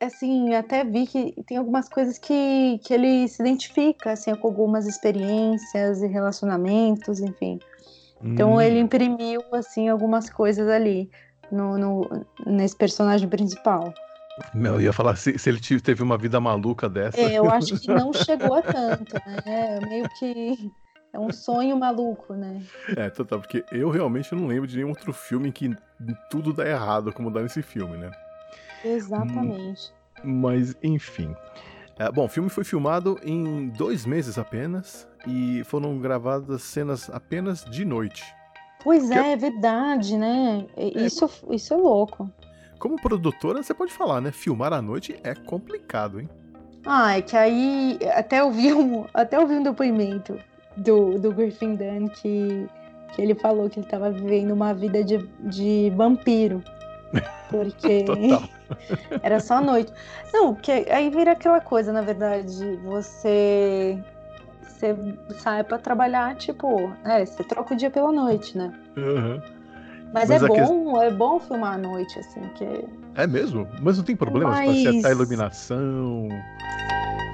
assim, 0.00 0.54
até 0.54 0.84
vi 0.84 1.06
que 1.06 1.32
tem 1.46 1.56
algumas 1.56 1.88
coisas 1.88 2.18
que, 2.18 2.80
que 2.84 2.94
ele 2.94 3.28
se 3.28 3.42
identifica, 3.42 4.12
assim, 4.12 4.34
com 4.34 4.48
algumas 4.48 4.86
experiências 4.86 6.02
e 6.02 6.06
relacionamentos, 6.06 7.20
enfim. 7.20 7.58
Então 8.24 8.54
hum. 8.54 8.60
ele 8.60 8.78
imprimiu 8.78 9.42
assim 9.52 9.88
algumas 9.88 10.30
coisas 10.30 10.66
ali 10.68 11.10
no, 11.52 11.76
no, 11.76 12.26
nesse 12.46 12.74
personagem 12.74 13.28
principal. 13.28 13.92
Meu, 14.52 14.74
eu 14.74 14.80
ia 14.80 14.92
falar 14.92 15.14
se, 15.16 15.38
se 15.38 15.48
ele 15.48 15.60
teve 15.80 16.02
uma 16.02 16.18
vida 16.18 16.40
maluca 16.40 16.88
dessa. 16.88 17.20
É, 17.20 17.34
eu 17.34 17.48
acho 17.48 17.78
que 17.78 17.88
não 17.88 18.10
chegou 18.24 18.54
a 18.54 18.62
tanto, 18.62 19.14
né? 19.14 19.42
É 19.46 19.80
meio 19.86 20.08
que 20.18 20.72
é 21.12 21.18
um 21.18 21.30
sonho 21.30 21.78
maluco, 21.78 22.34
né? 22.34 22.60
É, 22.96 23.08
total, 23.10 23.40
porque 23.40 23.64
eu 23.70 23.90
realmente 23.90 24.34
não 24.34 24.48
lembro 24.48 24.66
de 24.66 24.76
nenhum 24.76 24.88
outro 24.88 25.12
filme 25.12 25.50
em 25.50 25.52
que 25.52 25.76
tudo 26.28 26.52
dá 26.52 26.66
errado 26.66 27.12
como 27.12 27.30
dá 27.30 27.40
nesse 27.40 27.62
filme, 27.62 27.96
né? 27.96 28.10
Exatamente. 28.84 29.92
Mas, 30.24 30.74
enfim. 30.82 31.34
É, 31.96 32.10
bom, 32.10 32.24
o 32.24 32.28
filme 32.28 32.50
foi 32.50 32.64
filmado 32.64 33.16
em 33.22 33.68
dois 33.68 34.04
meses 34.04 34.36
apenas 34.36 35.06
e 35.26 35.62
foram 35.64 35.98
gravadas 35.98 36.62
cenas 36.62 37.10
apenas 37.10 37.64
de 37.64 37.84
noite. 37.84 38.24
Pois 38.82 39.10
é, 39.10 39.32
é 39.32 39.36
verdade, 39.36 40.16
né? 40.16 40.66
É, 40.76 41.04
isso, 41.04 41.24
é... 41.48 41.54
isso 41.54 41.72
é 41.72 41.76
louco. 41.76 42.30
Como 42.78 43.00
produtora, 43.00 43.62
você 43.62 43.72
pode 43.72 43.92
falar, 43.92 44.20
né? 44.20 44.30
Filmar 44.30 44.72
à 44.72 44.82
noite 44.82 45.18
é 45.24 45.34
complicado, 45.34 46.20
hein? 46.20 46.28
Ah, 46.84 47.16
é 47.16 47.22
que 47.22 47.34
aí 47.34 47.98
até 48.14 48.44
ouvi 48.44 48.74
um, 48.74 49.06
até 49.14 49.40
ouvi 49.40 49.54
um 49.54 49.62
depoimento 49.62 50.38
do, 50.76 51.18
do 51.18 51.32
Griffin 51.32 51.76
Dunn 51.76 52.08
que, 52.08 52.68
que 53.14 53.22
ele 53.22 53.34
falou 53.34 53.70
que 53.70 53.78
ele 53.78 53.86
estava 53.86 54.10
vivendo 54.10 54.50
uma 54.50 54.74
vida 54.74 55.02
de, 55.02 55.16
de 55.40 55.90
vampiro. 55.96 56.62
Porque 57.48 58.04
era 59.22 59.40
só 59.40 59.62
noite. 59.62 59.92
Não, 60.32 60.52
porque 60.52 60.84
aí 60.90 61.08
vira 61.10 61.32
aquela 61.32 61.60
coisa, 61.60 61.92
na 61.92 62.00
verdade, 62.00 62.76
você 62.84 64.02
você 64.92 65.38
sai 65.38 65.64
para 65.64 65.78
trabalhar, 65.78 66.34
tipo, 66.36 66.92
é, 67.04 67.24
você 67.24 67.42
troca 67.44 67.74
o 67.74 67.76
dia 67.76 67.90
pela 67.90 68.12
noite, 68.12 68.56
né? 68.58 68.72
Uhum. 68.96 69.40
Mas, 70.12 70.28
Mas, 70.28 70.42
é 70.42 70.46
bom, 70.46 70.94
que... 70.94 71.04
é 71.04 71.10
bom 71.10 71.40
filmar 71.40 71.74
à 71.74 71.78
noite, 71.78 72.18
assim, 72.18 72.40
que... 72.54 72.84
É 73.16 73.26
mesmo? 73.26 73.66
Mas 73.80 73.96
não 73.96 74.04
tem 74.04 74.14
problemas 74.14 74.54
Mas... 74.54 74.82
pra 74.82 74.90
acertar 74.90 75.10
a 75.10 75.14
iluminação, 75.14 76.28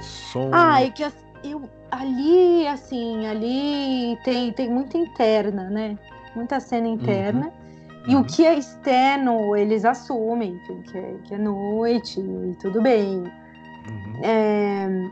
som... 0.01 0.49
Ah, 0.51 0.81
é 0.81 0.89
que 0.89 1.03
eu, 1.43 1.69
ali, 1.91 2.67
assim, 2.67 3.27
ali 3.27 4.17
tem, 4.23 4.51
tem 4.53 4.69
muita 4.69 4.97
interna, 4.97 5.69
né? 5.69 5.97
Muita 6.35 6.59
cena 6.59 6.87
interna. 6.87 7.47
Uhum. 7.47 7.51
E 8.07 8.15
uhum. 8.15 8.21
o 8.21 8.25
que 8.25 8.45
é 8.45 8.57
externo, 8.57 9.55
eles 9.55 9.85
assumem 9.85 10.59
que, 10.65 10.97
é, 10.97 11.15
que 11.23 11.35
é 11.35 11.37
noite 11.37 12.19
e 12.19 12.55
tudo 12.59 12.81
bem. 12.81 13.17
Uhum. 13.87 14.23
É, 14.23 15.11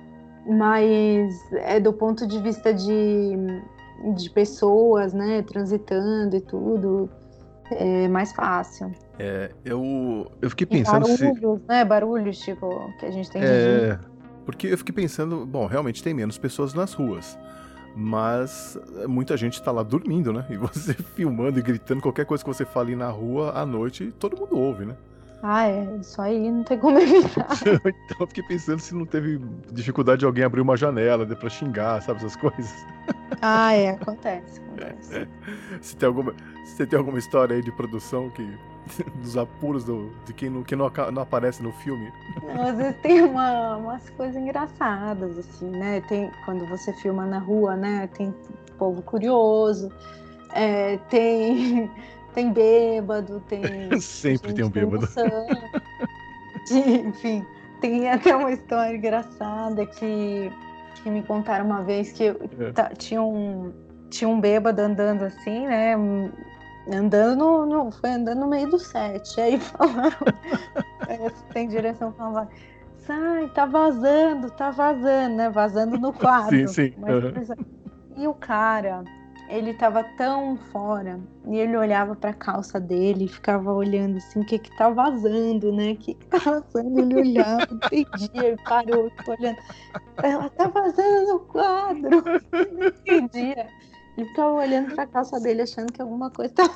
mas 0.49 1.51
é 1.53 1.79
do 1.79 1.93
ponto 1.93 2.25
de 2.25 2.41
vista 2.41 2.73
de, 2.73 3.37
de 4.15 4.29
pessoas, 4.31 5.13
né, 5.13 5.43
transitando 5.43 6.35
e 6.35 6.41
tudo, 6.41 7.07
é 7.71 8.07
mais 8.07 8.31
fácil. 8.31 8.91
É, 9.19 9.51
eu, 9.63 10.31
eu 10.41 10.49
fiquei 10.49 10.65
pensando 10.65 11.07
e 11.07 11.17
barulhos, 11.17 11.59
se... 11.61 11.67
né, 11.67 11.85
barulhos, 11.85 12.39
tipo, 12.39 12.91
que 12.99 13.05
a 13.05 13.11
gente 13.11 13.29
tem 13.29 13.43
é, 13.43 13.99
Porque 14.43 14.67
eu 14.67 14.77
fiquei 14.77 14.93
pensando, 14.93 15.45
bom, 15.45 15.67
realmente 15.67 16.01
tem 16.01 16.15
menos 16.15 16.37
pessoas 16.39 16.73
nas 16.73 16.93
ruas, 16.93 17.37
Mas 17.95 18.75
muita 19.07 19.37
gente 19.37 19.61
tá 19.61 19.71
lá 19.71 19.83
dormindo, 19.83 20.33
né? 20.33 20.47
E 20.49 20.57
você 20.57 20.93
filmando 21.15 21.59
e 21.59 21.61
gritando 21.61 22.01
qualquer 22.01 22.25
coisa 22.25 22.43
que 22.43 22.49
você 22.49 22.65
fale 22.65 22.95
na 22.95 23.09
rua 23.09 23.51
à 23.51 23.65
noite, 23.67 24.11
todo 24.17 24.35
mundo 24.35 24.57
ouve, 24.57 24.85
né? 24.85 24.95
Ah, 25.41 25.67
é. 25.67 25.97
Isso 25.97 26.21
aí 26.21 26.51
não 26.51 26.63
tem 26.63 26.77
como 26.77 26.97
evitar. 26.99 27.47
então 27.85 28.17
eu 28.19 28.27
fiquei 28.27 28.43
pensando 28.43 28.79
se 28.79 28.93
não 28.93 29.05
teve 29.05 29.39
dificuldade 29.71 30.19
de 30.19 30.25
alguém 30.25 30.43
abrir 30.43 30.61
uma 30.61 30.75
janela 30.75 31.25
pra 31.25 31.49
xingar, 31.49 32.01
sabe, 32.01 32.19
essas 32.19 32.35
coisas. 32.35 32.73
Ah, 33.41 33.73
é. 33.73 33.89
Acontece. 33.99 34.61
acontece. 34.61 35.27
Se 35.81 35.95
tem 35.95 36.07
alguma, 36.07 36.33
se 36.65 36.85
tem 36.85 36.99
alguma 36.99 37.19
história 37.19 37.55
aí 37.55 37.61
de 37.61 37.71
produção 37.71 38.29
que 38.29 38.57
dos 39.21 39.37
apuros 39.37 39.83
do, 39.83 40.09
de 40.25 40.33
quem, 40.33 40.49
não, 40.49 40.63
quem 40.63 40.77
não, 40.77 40.91
não 41.13 41.21
aparece 41.21 41.61
no 41.61 41.71
filme. 41.71 42.11
Não, 42.41 42.63
às 42.63 42.77
vezes 42.77 42.95
tem 43.01 43.21
uma, 43.21 43.77
umas 43.77 44.09
coisas 44.11 44.35
engraçadas, 44.35 45.37
assim, 45.37 45.69
né? 45.69 46.01
Tem, 46.01 46.31
quando 46.45 46.65
você 46.65 46.91
filma 46.93 47.25
na 47.25 47.39
rua, 47.39 47.75
né? 47.75 48.07
Tem 48.07 48.33
povo 48.77 49.01
curioso, 49.01 49.91
é, 50.53 50.97
tem, 51.09 51.91
tem 52.39 52.53
bêbado, 52.53 53.41
tem. 53.47 53.61
Sempre 53.99 54.53
tem 54.53 54.63
um 54.63 54.69
bêbado. 54.69 55.07
enfim, 56.71 57.45
tem 57.81 58.09
até 58.09 58.35
uma 58.35 58.51
história 58.51 58.95
engraçada 58.95 59.85
que, 59.85 60.51
que 60.95 61.09
me 61.09 61.21
contaram 61.23 61.65
uma 61.65 61.83
vez 61.83 62.11
que 62.11 62.27
é. 62.27 62.35
tá, 62.73 62.89
tinha 62.97 63.21
um. 63.21 63.73
Tinha 64.09 64.27
um 64.27 64.39
bêbado 64.39 64.81
andando 64.81 65.23
assim, 65.23 65.67
né? 65.67 65.93
andando 66.91 67.37
no, 67.37 67.65
no, 67.67 67.91
foi 67.91 68.09
andando 68.09 68.39
no 68.39 68.47
meio 68.47 68.67
do 68.67 68.79
set. 68.79 69.39
Aí 69.39 69.59
falaram, 69.61 70.17
tem 71.53 71.67
direção 71.67 72.11
falando, 72.13 72.49
sai, 73.05 73.47
tá 73.49 73.67
vazando, 73.67 74.49
tá 74.49 74.71
vazando, 74.71 75.35
né? 75.35 75.49
Vazando 75.51 75.99
no 75.99 76.11
quadro. 76.11 76.57
Sim, 76.57 76.67
sim. 76.67 76.93
Mas, 76.97 77.49
uhum. 77.49 77.55
E 78.17 78.27
o 78.27 78.33
cara, 78.33 79.03
ele 79.49 79.73
tava 79.73 80.03
tão 80.15 80.55
fora, 80.71 81.19
e 81.47 81.57
ele 81.57 81.75
olhava 81.75 82.15
pra 82.15 82.31
calça 82.31 82.79
dele 82.79 83.25
e 83.25 83.27
ficava 83.27 83.73
olhando 83.73 84.17
assim, 84.17 84.41
o 84.41 84.45
que 84.45 84.59
que 84.59 84.77
tá 84.77 84.89
vazando, 84.89 85.71
né? 85.71 85.93
O 85.93 85.97
que 85.97 86.13
que 86.13 86.27
tá 86.27 86.37
vazando? 86.37 86.99
Ele 86.99 87.15
olhava, 87.15 87.67
entendia, 87.73 88.53
e 88.53 88.63
parou, 88.63 89.09
ficou 89.09 89.35
olhando. 89.39 89.57
Ela 90.21 90.49
tá 90.49 90.67
vazando 90.67 91.33
no 91.33 91.39
quadro, 91.39 92.23
entendia. 93.07 93.67
Ele 94.15 94.27
ficava 94.27 94.53
olhando 94.53 94.93
pra 94.93 95.07
calça 95.07 95.39
dele, 95.39 95.63
achando 95.63 95.91
que 95.91 96.01
alguma 96.01 96.29
coisa 96.29 96.53
tava. 96.53 96.73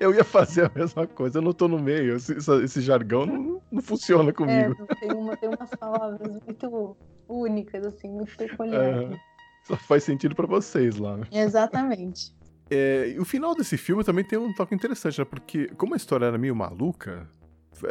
Eu 0.00 0.12
ia 0.12 0.24
fazer 0.24 0.66
a 0.66 0.72
mesma 0.74 1.06
coisa, 1.06 1.38
eu 1.38 1.42
não 1.42 1.52
tô 1.52 1.68
no 1.68 1.78
meio. 1.78 2.16
Esse, 2.16 2.36
esse 2.64 2.80
jargão 2.80 3.24
não, 3.24 3.62
não, 3.70 3.82
funciona 3.82 4.32
comigo. 4.32 4.74
É, 4.88 4.94
tem, 4.96 5.12
uma, 5.12 5.36
tem 5.36 5.48
umas 5.48 5.70
palavras 5.70 6.40
muito 6.44 6.96
únicas, 7.28 7.86
assim, 7.86 8.10
muito 8.10 8.36
peculiares. 8.36 9.12
É, 9.12 9.35
só 9.66 9.76
faz 9.76 10.04
sentido 10.04 10.34
para 10.34 10.46
vocês 10.46 10.96
lá, 10.96 11.16
né? 11.16 11.26
Exatamente. 11.30 12.34
É, 12.68 13.14
o 13.20 13.24
final 13.24 13.54
desse 13.54 13.76
filme 13.76 14.02
também 14.02 14.24
tem 14.24 14.36
um 14.36 14.52
toque 14.52 14.74
interessante, 14.74 15.20
né? 15.20 15.24
Porque, 15.24 15.68
como 15.76 15.94
a 15.94 15.96
história 15.96 16.26
era 16.26 16.36
meio 16.36 16.56
maluca, 16.56 17.28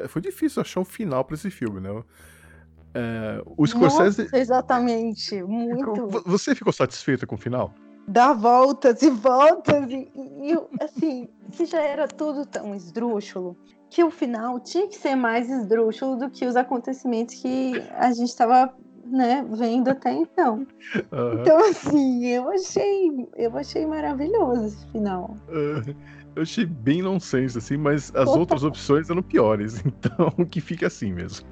foi 0.10 0.22
difícil 0.22 0.62
achar 0.62 0.82
um 0.82 0.84
final 0.84 1.24
para 1.24 1.36
esse 1.36 1.50
filme, 1.50 1.80
né? 1.80 2.04
É, 2.94 3.42
o 3.58 3.66
Scorsese. 3.66 4.24
Nossa, 4.24 4.38
exatamente, 4.38 5.42
muito. 5.44 6.08
Você 6.26 6.54
ficou 6.54 6.74
satisfeita 6.74 7.26
com 7.26 7.36
o 7.36 7.38
final? 7.38 7.74
Dá 8.06 8.34
voltas 8.34 9.02
e 9.02 9.10
voltas, 9.10 9.90
e, 9.90 10.12
e 10.14 10.84
assim, 10.84 11.30
que 11.54 11.66
já 11.66 11.82
era 11.82 12.06
tudo 12.06 12.46
tão 12.46 12.76
esdrúxulo, 12.76 13.58
que 13.90 14.04
o 14.04 14.12
final 14.12 14.60
tinha 14.60 14.90
que 14.90 14.98
ser 14.98 15.16
mais 15.16 15.50
esdrúxulo 15.50 16.18
do 16.18 16.30
que 16.30 16.46
os 16.46 16.58
acontecimentos 16.58 17.36
que 17.36 17.82
a 17.92 18.12
gente 18.12 18.28
estava 18.28 18.74
né, 19.06 19.46
vendo 19.52 19.90
até 19.90 20.12
então. 20.14 20.66
Uhum. 21.12 21.42
Então, 21.42 21.58
assim, 21.70 22.26
eu 22.28 22.50
achei, 22.50 23.28
eu 23.38 23.58
achei 23.58 23.86
maravilhoso 23.86 24.66
esse 24.66 24.88
final. 24.92 25.36
Uhum. 25.50 25.94
Eu 26.36 26.42
achei 26.42 26.66
bem 26.66 27.02
nonsense, 27.02 27.58
assim, 27.58 27.78
mas 27.78 28.12
as 28.14 28.28
Opa. 28.28 28.40
outras 28.40 28.64
opções 28.64 29.10
eram 29.10 29.24
piores, 29.24 29.82
então 29.86 30.30
que 30.46 30.60
fica 30.60 30.88
assim 30.88 31.14
mesmo. 31.14 31.48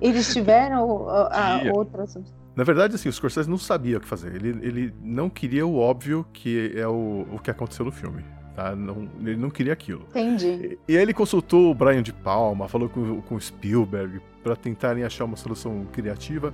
Eles 0.00 0.32
tiveram 0.32 1.08
a, 1.08 1.58
a 1.58 1.72
outras. 1.74 2.16
Na 2.56 2.64
verdade, 2.64 2.94
assim, 2.94 3.08
o 3.08 3.12
Scorsese 3.12 3.48
não 3.48 3.58
sabia 3.58 3.98
o 3.98 4.00
que 4.00 4.06
fazer. 4.06 4.34
Ele, 4.34 4.48
ele 4.66 4.94
não 5.02 5.28
queria 5.28 5.66
o 5.66 5.76
óbvio 5.76 6.26
que 6.32 6.72
é 6.74 6.86
o, 6.86 7.26
o 7.32 7.38
que 7.38 7.50
aconteceu 7.50 7.84
no 7.84 7.92
filme. 7.92 8.24
Tá? 8.54 8.74
Não, 8.74 9.08
ele 9.20 9.36
não 9.36 9.50
queria 9.50 9.72
aquilo. 9.72 10.06
Entendi. 10.10 10.78
E, 10.88 10.92
e 10.92 10.96
aí 10.96 11.02
ele 11.02 11.14
consultou 11.14 11.70
o 11.70 11.74
Brian 11.74 12.02
de 12.02 12.12
Palma, 12.12 12.68
falou 12.68 12.88
com, 12.88 13.20
com 13.22 13.34
o 13.34 13.40
Spielberg 13.40 14.20
para 14.42 14.56
tentarem 14.56 15.04
achar 15.04 15.24
uma 15.24 15.36
solução 15.36 15.86
criativa 15.92 16.52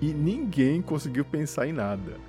e 0.00 0.12
ninguém 0.12 0.82
conseguiu 0.82 1.24
pensar 1.24 1.66
em 1.66 1.72
nada. 1.72 2.28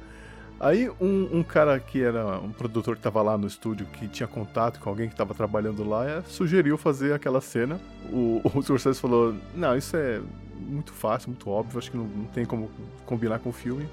Aí 0.60 0.90
um, 1.00 1.38
um, 1.40 1.44
cara 1.44 1.80
que 1.80 2.02
era 2.02 2.38
um 2.40 2.52
produtor 2.52 2.96
que 2.96 3.00
estava 3.00 3.22
lá 3.22 3.38
no 3.38 3.48
estúdio, 3.48 3.86
que 3.86 4.10
tinha 4.10 4.28
contato 4.28 4.80
com 4.80 4.90
alguém 4.90 5.08
que 5.08 5.14
estava 5.14 5.34
trabalhando 5.34 5.88
lá, 5.88 6.06
é, 6.06 6.22
sugeriu 6.24 6.78
fazer 6.78 7.14
aquela 7.14 7.40
cena. 7.40 7.80
O, 8.12 8.42
o 8.44 8.62
Scorsese 8.62 9.00
falou, 9.00 9.34
não, 9.56 9.78
isso 9.78 9.96
é 9.96 10.20
muito 10.60 10.92
fácil, 10.92 11.30
muito 11.30 11.50
óbvio, 11.50 11.80
acho 11.80 11.90
que 11.90 11.96
não, 11.96 12.06
não 12.06 12.26
tem 12.26 12.46
como 12.46 12.70
combinar 13.06 13.40
com 13.40 13.50
o 13.50 13.54
filme. 13.54 13.88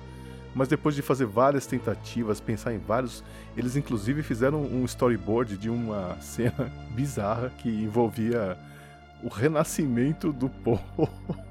Mas 0.57 0.69
depois 0.69 0.95
de 0.95 1.03
fazer 1.03 1.27
várias 1.27 1.67
tentativas, 1.67 2.41
pensar 2.41 2.73
em 2.73 2.79
vários, 2.79 3.23
eles 3.55 3.77
inclusive 3.77 4.23
fizeram 4.23 4.63
um 4.63 4.87
storyboard 4.87 5.59
de 5.59 5.69
uma 5.69 6.17
cena 6.19 6.73
bizarra 6.93 7.53
que 7.59 7.69
envolvia 7.69 8.57
o 9.23 9.29
renascimento 9.29 10.33
do 10.33 10.49
povo. 10.49 10.81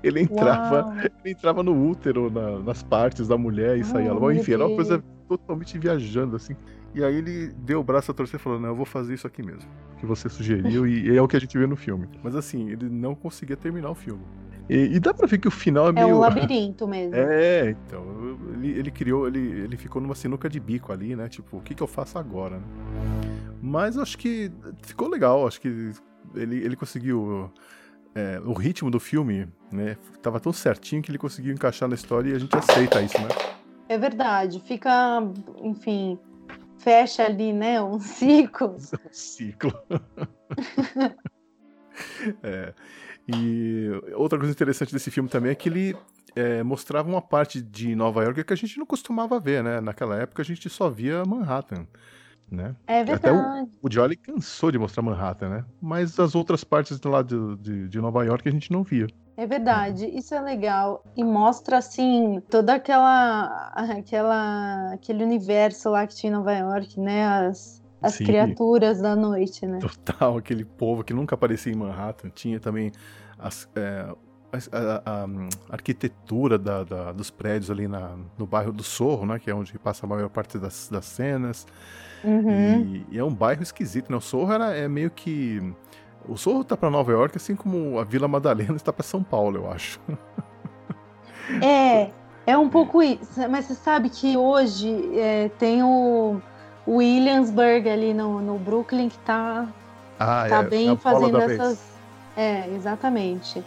Ele 0.00 0.20
entrava, 0.20 0.94
ele 1.24 1.34
entrava 1.34 1.60
no 1.60 1.88
útero, 1.90 2.30
na, 2.30 2.60
nas 2.60 2.84
partes 2.84 3.26
da 3.26 3.36
mulher 3.36 3.76
e 3.76 3.82
saía 3.82 4.14
lá. 4.14 4.32
Enfim, 4.32 4.52
era 4.52 4.64
uma 4.64 4.76
coisa 4.76 5.02
totalmente 5.28 5.76
viajando, 5.76 6.36
assim. 6.36 6.54
E 6.94 7.02
aí 7.02 7.16
ele 7.16 7.48
deu 7.48 7.80
o 7.80 7.82
braço 7.82 8.12
a 8.12 8.14
torcer 8.14 8.38
e 8.38 8.42
falou: 8.42 8.60
Não, 8.60 8.68
eu 8.68 8.76
vou 8.76 8.86
fazer 8.86 9.12
isso 9.12 9.26
aqui 9.26 9.42
mesmo. 9.42 9.68
Que 9.98 10.06
você 10.06 10.28
sugeriu, 10.28 10.86
e 10.86 11.14
é 11.14 11.20
o 11.20 11.26
que 11.26 11.36
a 11.36 11.40
gente 11.40 11.58
vê 11.58 11.66
no 11.66 11.74
filme. 11.74 12.08
Mas 12.22 12.36
assim, 12.36 12.70
ele 12.70 12.88
não 12.88 13.16
conseguia 13.16 13.56
terminar 13.56 13.90
o 13.90 13.94
filme. 13.94 14.22
E, 14.68 14.96
e, 14.96 15.00
dá 15.00 15.12
pra 15.12 15.26
ver 15.26 15.38
que 15.38 15.48
o 15.48 15.50
final 15.50 15.88
é 15.88 15.92
meio. 15.92 16.08
É 16.08 16.14
um 16.14 16.18
labirinto 16.18 16.86
mesmo. 16.86 17.14
É, 17.16 17.70
então. 17.70 18.02
Ele, 18.54 18.70
ele 18.70 18.90
criou, 18.90 19.26
ele, 19.26 19.38
ele 19.38 19.76
ficou 19.76 20.00
numa 20.00 20.14
sinuca 20.14 20.48
de 20.48 20.60
bico 20.60 20.92
ali, 20.92 21.16
né? 21.16 21.28
Tipo, 21.28 21.58
o 21.58 21.60
que, 21.60 21.74
que 21.74 21.82
eu 21.82 21.86
faço 21.86 22.18
agora, 22.18 22.58
né? 22.58 22.64
Mas 23.60 23.96
acho 23.96 24.18
que 24.18 24.50
ficou 24.82 25.08
legal. 25.08 25.46
Acho 25.46 25.60
que 25.60 25.92
ele, 26.34 26.56
ele 26.56 26.76
conseguiu. 26.76 27.50
É, 28.14 28.38
o 28.44 28.52
ritmo 28.52 28.90
do 28.90 29.00
filme, 29.00 29.48
né? 29.70 29.96
Tava 30.20 30.38
tão 30.38 30.52
certinho 30.52 31.00
que 31.00 31.10
ele 31.10 31.16
conseguiu 31.16 31.54
encaixar 31.54 31.88
na 31.88 31.94
história 31.94 32.30
e 32.30 32.34
a 32.34 32.38
gente 32.38 32.54
aceita 32.54 33.00
isso, 33.00 33.18
né? 33.18 33.28
É 33.88 33.96
verdade. 33.96 34.60
Fica, 34.60 35.22
enfim, 35.62 36.18
fecha 36.78 37.24
ali, 37.24 37.52
né? 37.52 37.82
Um 37.82 37.98
ciclo. 38.00 38.76
Um 38.76 39.12
ciclo. 39.12 39.72
é. 42.42 42.74
E 43.28 43.88
outra 44.14 44.38
coisa 44.38 44.52
interessante 44.52 44.92
desse 44.92 45.10
filme 45.10 45.28
também 45.28 45.52
é 45.52 45.54
que 45.54 45.68
ele 45.68 45.96
é, 46.34 46.62
mostrava 46.62 47.08
uma 47.08 47.22
parte 47.22 47.60
de 47.60 47.94
Nova 47.94 48.22
York 48.22 48.44
que 48.44 48.52
a 48.52 48.56
gente 48.56 48.78
não 48.78 48.86
costumava 48.86 49.38
ver, 49.38 49.62
né? 49.62 49.80
Naquela 49.80 50.16
época 50.16 50.42
a 50.42 50.44
gente 50.44 50.68
só 50.68 50.88
via 50.88 51.24
Manhattan. 51.24 51.86
Né? 52.50 52.76
É 52.86 53.02
verdade. 53.02 53.38
Até 53.38 53.64
o, 53.64 53.68
o 53.82 53.90
Jolly 53.90 54.14
cansou 54.14 54.70
de 54.70 54.78
mostrar 54.78 55.02
Manhattan, 55.02 55.48
né? 55.48 55.64
Mas 55.80 56.20
as 56.20 56.34
outras 56.34 56.62
partes 56.62 57.00
do 57.00 57.08
lado 57.08 57.56
de, 57.56 57.62
de, 57.62 57.88
de 57.88 58.00
Nova 58.00 58.22
York 58.24 58.46
a 58.46 58.52
gente 58.52 58.70
não 58.70 58.82
via. 58.82 59.06
É 59.34 59.46
verdade, 59.46 60.06
isso 60.06 60.34
é 60.34 60.40
legal 60.40 61.02
e 61.16 61.24
mostra 61.24 61.78
assim 61.78 62.42
toda 62.50 62.74
aquela 62.74 63.72
aquela 63.74 64.92
aquele 64.92 65.24
universo 65.24 65.88
lá 65.88 66.06
que 66.06 66.14
tinha 66.14 66.30
em 66.30 66.36
Nova 66.36 66.52
York, 66.52 67.00
né? 67.00 67.24
As 67.24 67.82
as 68.02 68.14
Sim. 68.14 68.24
criaturas 68.24 69.00
da 69.00 69.14
noite, 69.14 69.64
né? 69.64 69.78
Total, 69.78 70.36
aquele 70.36 70.64
povo 70.64 71.04
que 71.04 71.14
nunca 71.14 71.36
aparecia 71.36 71.72
em 71.72 71.76
Manhattan. 71.76 72.30
Tinha 72.30 72.58
também 72.58 72.90
as, 73.38 73.68
é, 73.76 74.12
a, 74.52 75.02
a, 75.04 75.26
arquitetura 75.70 76.58
da, 76.58 76.84
da, 76.84 77.12
dos 77.12 77.30
prédios 77.30 77.70
ali 77.70 77.88
na, 77.88 78.10
no 78.36 78.46
bairro 78.46 78.72
do 78.72 78.82
Sorro, 78.82 79.26
né? 79.26 79.38
Que 79.38 79.50
é 79.50 79.54
onde 79.54 79.78
passa 79.78 80.04
a 80.06 80.08
maior 80.08 80.28
parte 80.28 80.58
das, 80.58 80.88
das 80.90 81.04
cenas. 81.04 81.66
Uhum. 82.22 83.04
E, 83.10 83.16
e, 83.16 83.18
é 83.18 83.24
um 83.24 83.34
bairro 83.34 83.62
esquisito, 83.62 84.10
né? 84.10 84.16
O 84.16 84.20
Sorro 84.20 84.52
era, 84.52 84.74
é 84.76 84.88
meio 84.88 85.10
que... 85.10 85.74
O 86.28 86.36
Sorro 86.36 86.62
tá 86.62 86.76
para 86.76 86.88
Nova 86.88 87.10
York, 87.10 87.36
assim 87.36 87.56
como 87.56 87.98
a 87.98 88.04
Vila 88.04 88.28
Madalena 88.28 88.76
está 88.76 88.92
para 88.92 89.02
São 89.02 89.22
Paulo, 89.22 89.58
eu 89.58 89.70
acho. 89.70 89.98
É, 91.60 92.10
é 92.46 92.56
um 92.56 92.68
pouco 92.68 93.02
isso. 93.02 93.48
Mas 93.50 93.66
você 93.66 93.74
sabe 93.74 94.08
que 94.08 94.36
hoje 94.36 95.18
é, 95.18 95.50
tem 95.58 95.82
o 95.82 96.40
Williamsburg 96.86 97.88
ali 97.88 98.14
no, 98.14 98.40
no 98.40 98.58
Brooklyn 98.58 99.08
que 99.08 99.18
tá, 99.18 99.68
ah, 100.18 100.46
tá 100.48 100.58
é, 100.58 100.62
bem 100.62 100.90
é 100.90 100.96
fazendo 100.96 101.38
essas. 101.38 101.78
Vez. 101.78 101.92
É, 102.36 102.74
exatamente. 102.74 103.62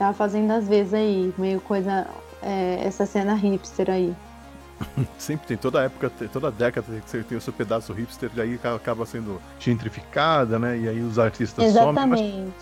Tá 0.00 0.14
fazendo 0.14 0.50
às 0.52 0.66
vezes 0.66 0.94
aí, 0.94 1.34
meio 1.36 1.60
coisa. 1.60 2.06
É, 2.40 2.80
essa 2.86 3.04
cena 3.04 3.34
hipster 3.34 3.90
aí. 3.90 4.16
Sempre 5.18 5.48
tem, 5.48 5.56
toda 5.58 5.82
época, 5.82 6.10
toda 6.32 6.50
década 6.50 6.86
você 7.04 7.22
tem 7.22 7.36
o 7.36 7.40
seu 7.40 7.52
pedaço 7.52 7.92
hipster, 7.92 8.30
e 8.34 8.40
aí 8.40 8.60
acaba 8.74 9.04
sendo 9.04 9.38
gentrificada, 9.58 10.58
né? 10.58 10.78
E 10.78 10.88
aí 10.88 11.02
os 11.02 11.18
artistas 11.18 11.62
Exatamente. 11.62 12.18
somem. 12.18 12.54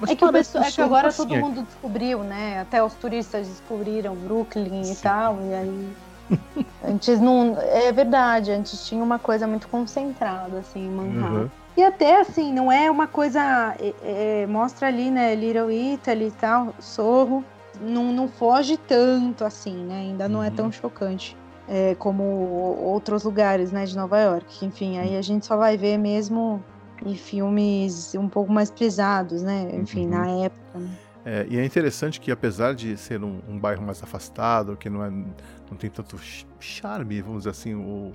Mas, 0.00 0.10
é 0.10 0.16
que, 0.16 0.24
o 0.24 0.36
é 0.36 0.70
que 0.72 0.80
agora 0.80 1.12
todo 1.12 1.36
mundo 1.36 1.62
descobriu, 1.62 2.24
né? 2.24 2.58
Até 2.58 2.82
os 2.82 2.92
turistas 2.94 3.46
descobriram 3.46 4.16
Brooklyn 4.16 4.82
Sim. 4.82 4.92
e 4.92 4.96
tal, 4.96 5.38
e 5.42 5.54
aí. 5.54 5.92
antes 6.84 7.20
não. 7.20 7.56
É 7.60 7.92
verdade, 7.92 8.50
antes 8.50 8.84
tinha 8.84 9.04
uma 9.04 9.20
coisa 9.20 9.46
muito 9.46 9.68
concentrada, 9.68 10.58
assim, 10.58 10.86
em 10.86 10.90
Manhattan. 10.90 11.42
Uhum. 11.42 11.50
E 11.80 11.82
até 11.82 12.20
assim, 12.20 12.52
não 12.52 12.70
é 12.70 12.90
uma 12.90 13.06
coisa. 13.06 13.74
É, 13.80 14.42
é, 14.42 14.46
mostra 14.46 14.88
ali, 14.88 15.10
né? 15.10 15.34
Little 15.34 15.72
Italy 15.72 16.26
e 16.26 16.30
tal, 16.30 16.74
Sorro. 16.78 17.42
Não, 17.80 18.12
não 18.12 18.28
foge 18.28 18.76
tanto 18.76 19.46
assim, 19.46 19.86
né? 19.86 20.00
Ainda 20.00 20.28
não 20.28 20.42
é 20.42 20.48
uhum. 20.48 20.52
é 20.52 20.56
tão 20.56 20.70
chocante 20.70 21.34
é, 21.66 21.94
como 21.94 22.22
outros 22.22 23.24
lugares, 23.24 23.72
né? 23.72 23.86
De 23.86 23.96
Nova 23.96 24.20
York. 24.20 24.66
Enfim, 24.66 24.98
aí 24.98 25.16
a 25.16 25.22
gente 25.22 25.46
só 25.46 25.56
vai 25.56 25.78
ver 25.78 25.96
mesmo 25.96 26.62
em 27.02 27.14
filmes 27.14 28.14
um 28.14 28.28
pouco 28.28 28.52
mais 28.52 28.70
pesados, 28.70 29.42
né? 29.42 29.70
Enfim, 29.72 30.04
uhum. 30.04 30.10
na 30.10 30.28
época. 30.44 30.78
Né? 30.78 30.90
É, 31.24 31.46
e 31.48 31.58
é 31.58 31.64
interessante 31.64 32.20
que 32.20 32.30
apesar 32.30 32.74
de 32.74 32.94
ser 32.98 33.24
um, 33.24 33.40
um, 33.48 33.58
bairro 33.58 33.82
mais 33.82 34.02
afastado, 34.02 34.76
que 34.76 34.90
não, 34.90 35.02
é, 35.02 35.08
não 35.08 35.78
tem 35.78 35.88
tanto 35.88 36.20
charme, 36.58 37.22
vamos 37.22 37.38
dizer 37.38 37.50
assim, 37.50 37.74
o, 37.74 38.12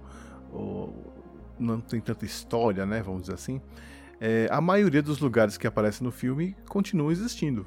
o 0.54 1.15
não 1.60 1.80
tem 1.80 2.00
tanta 2.00 2.26
história, 2.26 2.86
né? 2.86 3.02
Vamos 3.02 3.22
dizer 3.22 3.34
assim. 3.34 3.62
É, 4.20 4.48
a 4.50 4.62
maioria 4.62 5.02
dos 5.02 5.20
lugares 5.20 5.58
que 5.58 5.68
aparecem 5.68 6.06
no 6.06 6.12
filme 6.12 6.56
continuam 6.70 7.12
existindo, 7.12 7.66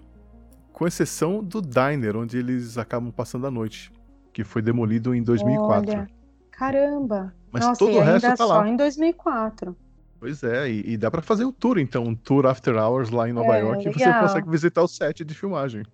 com 0.73 0.87
exceção 0.87 1.43
do 1.43 1.61
diner 1.61 2.17
onde 2.17 2.39
eles 2.39 2.79
acabam 2.79 3.13
passando 3.13 3.47
a 3.47 3.51
noite, 3.51 3.93
que 4.33 4.45
foi 4.45 4.63
demolido 4.63 5.15
em 5.15 5.23
2004. 5.23 5.91
Olha, 5.91 6.09
caramba! 6.51 7.35
Mas 7.53 7.65
Nossa, 7.65 7.79
todo 7.79 7.97
o 7.97 8.01
resto 8.01 8.37
tá 8.37 8.45
lá. 8.45 8.63
só 8.63 8.67
em 8.67 8.77
2004. 8.77 9.77
Pois 10.21 10.43
é, 10.43 10.69
e, 10.69 10.93
e 10.93 10.97
dá 10.97 11.11
para 11.11 11.23
fazer 11.23 11.45
um 11.45 11.53
tour, 11.53 11.79
então, 11.79 12.03
um 12.03 12.15
tour 12.15 12.47
after 12.47 12.75
hours 12.77 13.11
lá 13.11 13.29
em 13.29 13.33
Nova 13.33 13.57
é, 13.57 13.61
York, 13.61 13.85
legal. 13.85 13.93
e 13.95 14.13
você 14.13 14.21
consegue 14.21 14.51
visitar 14.51 14.83
o 14.83 14.89
set 14.89 15.25
de 15.25 15.35
filmagem. 15.35 15.85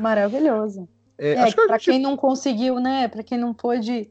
Maravilhoso. 0.00 0.88
É, 1.18 1.32
é 1.32 1.46
que 1.46 1.54
para 1.54 1.78
gente... 1.78 1.90
quem 1.90 2.00
não 2.00 2.16
conseguiu, 2.16 2.80
né, 2.80 3.08
para 3.08 3.22
quem 3.22 3.38
não 3.38 3.52
pôde 3.52 4.10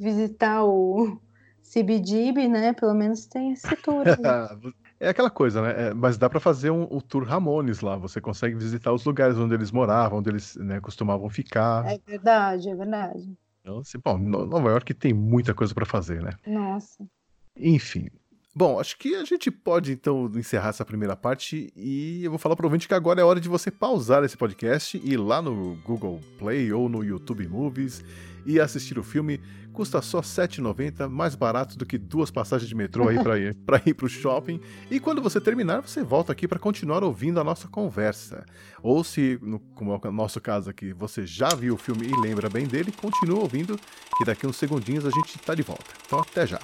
visitar 0.00 0.64
o 0.64 1.20
CBGB, 1.62 2.48
né, 2.48 2.72
pelo 2.72 2.94
menos 2.94 3.26
tem 3.26 3.52
esse 3.52 3.76
tour. 3.76 4.02
é 4.98 5.10
aquela 5.10 5.30
coisa, 5.30 5.62
né, 5.62 5.88
é, 5.88 5.94
mas 5.94 6.16
dá 6.16 6.28
para 6.28 6.40
fazer 6.40 6.70
um, 6.70 6.84
o 6.90 7.02
tour 7.02 7.24
Ramones 7.24 7.80
lá, 7.80 7.96
você 7.96 8.20
consegue 8.20 8.56
visitar 8.56 8.92
os 8.92 9.04
lugares 9.04 9.36
onde 9.36 9.54
eles 9.54 9.70
moravam, 9.70 10.18
onde 10.18 10.30
eles 10.30 10.56
né, 10.56 10.80
costumavam 10.80 11.28
ficar. 11.28 11.86
É 11.86 12.00
verdade, 12.04 12.70
é 12.70 12.74
verdade. 12.74 13.30
Então, 13.60 13.78
assim, 13.78 13.98
bom, 14.02 14.18
Nova 14.18 14.70
York 14.70 14.94
tem 14.94 15.12
muita 15.12 15.52
coisa 15.52 15.74
para 15.74 15.84
fazer, 15.84 16.22
né? 16.22 16.32
Nossa. 16.46 17.04
Enfim. 17.54 18.08
Bom, 18.54 18.80
acho 18.80 18.98
que 18.98 19.14
a 19.14 19.24
gente 19.24 19.48
pode 19.48 19.92
então 19.92 20.28
encerrar 20.34 20.70
essa 20.70 20.84
primeira 20.84 21.14
parte 21.14 21.72
e 21.76 22.24
eu 22.24 22.30
vou 22.30 22.38
falar 22.38 22.56
para 22.56 22.64
o 22.64 22.66
ouvinte 22.66 22.88
que 22.88 22.94
agora 22.94 23.20
é 23.20 23.24
hora 23.24 23.40
de 23.40 23.48
você 23.48 23.70
pausar 23.70 24.24
esse 24.24 24.36
podcast 24.36 25.00
e 25.04 25.12
ir 25.12 25.16
lá 25.18 25.40
no 25.40 25.76
Google 25.84 26.20
Play 26.36 26.72
ou 26.72 26.88
no 26.88 27.04
YouTube 27.04 27.46
Movies 27.46 28.02
e 28.44 28.60
assistir 28.60 28.98
o 28.98 29.02
filme. 29.02 29.40
Custa 29.72 30.02
só 30.02 30.18
R$ 30.18 30.26
7,90, 30.26 31.08
mais 31.08 31.34
barato 31.34 31.78
do 31.78 31.86
que 31.86 31.96
duas 31.96 32.30
passagens 32.30 32.68
de 32.68 32.74
metrô 32.74 33.08
aí 33.08 33.22
para 33.22 33.38
ir 33.38 33.54
para 33.64 33.80
ir 33.86 33.96
o 34.02 34.08
shopping. 34.08 34.60
E 34.90 34.98
quando 34.98 35.22
você 35.22 35.40
terminar, 35.40 35.80
você 35.80 36.02
volta 36.02 36.32
aqui 36.32 36.48
para 36.48 36.58
continuar 36.58 37.04
ouvindo 37.04 37.40
a 37.40 37.44
nossa 37.44 37.68
conversa. 37.68 38.44
Ou 38.82 39.04
se, 39.04 39.38
no, 39.42 39.60
como 39.74 39.92
é 39.92 40.08
o 40.08 40.12
nosso 40.12 40.40
caso 40.40 40.70
aqui, 40.70 40.92
você 40.92 41.26
já 41.26 41.48
viu 41.48 41.74
o 41.74 41.78
filme 41.78 42.06
e 42.06 42.20
lembra 42.20 42.48
bem 42.48 42.66
dele, 42.66 42.92
continua 42.92 43.40
ouvindo, 43.40 43.78
que 44.18 44.24
daqui 44.24 44.46
uns 44.46 44.56
segundinhos 44.56 45.06
a 45.06 45.10
gente 45.10 45.36
está 45.36 45.54
de 45.54 45.62
volta. 45.62 45.84
Então 46.06 46.18
até 46.18 46.46
já. 46.46 46.60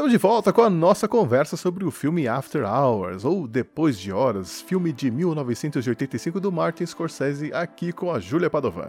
Estamos 0.00 0.12
de 0.12 0.16
volta 0.16 0.50
com 0.50 0.62
a 0.62 0.70
nossa 0.70 1.06
conversa 1.06 1.58
sobre 1.58 1.84
o 1.84 1.90
filme 1.90 2.26
After 2.26 2.64
Hours, 2.64 3.22
ou 3.22 3.46
Depois 3.46 3.98
de 3.98 4.10
Horas, 4.10 4.62
filme 4.62 4.94
de 4.94 5.10
1985 5.10 6.40
do 6.40 6.50
Martin 6.50 6.86
Scorsese, 6.86 7.52
aqui 7.52 7.92
com 7.92 8.10
a 8.10 8.18
Júlia 8.18 8.48
Padovan. 8.48 8.88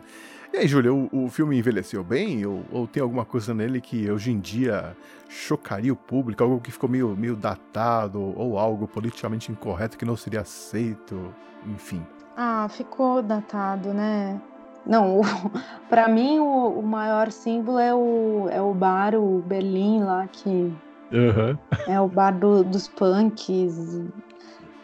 E 0.54 0.58
aí, 0.60 0.68
Júlia, 0.70 0.94
o, 0.94 1.10
o, 1.12 1.28
filme 1.28 1.58
envelheceu 1.58 2.02
bem? 2.02 2.46
Ou, 2.46 2.64
ou, 2.72 2.88
tem 2.88 3.04
alguma 3.04 3.26
coisa 3.26 3.54
nele 3.54 3.82
que 3.82 4.10
hoje 4.10 4.32
em 4.32 4.40
dia 4.40 4.96
chocaria 5.28 5.92
o 5.92 5.98
público? 5.98 6.46
Algo 6.46 6.62
que 6.62 6.72
ficou 6.72 6.90
meio, 6.90 7.10
meio 7.10 7.36
datado, 7.36 8.22
ou 8.22 8.58
algo 8.58 8.88
politicamente 8.88 9.52
incorreto 9.52 9.98
que 9.98 10.06
não 10.06 10.16
seria 10.16 10.40
aceito? 10.40 11.36
Enfim. 11.68 12.02
Ah, 12.38 12.68
ficou 12.70 13.22
datado, 13.22 13.94
né? 13.94 14.40
Não, 14.86 15.20
para 15.90 16.08
mim 16.08 16.40
o, 16.40 16.80
o, 16.80 16.82
maior 16.82 17.34
símbolo 17.34 17.80
é 17.80 17.94
o, 17.94 18.48
é 18.50 18.62
o 18.62 18.74
bar, 18.74 19.14
o 19.14 19.44
Berlim 19.46 20.04
lá, 20.04 20.26
que 20.28 20.74
Uhum. 21.12 21.58
É 21.88 22.00
o 22.00 22.08
bar 22.08 22.32
do, 22.32 22.64
dos 22.64 22.88
punks. 22.88 24.02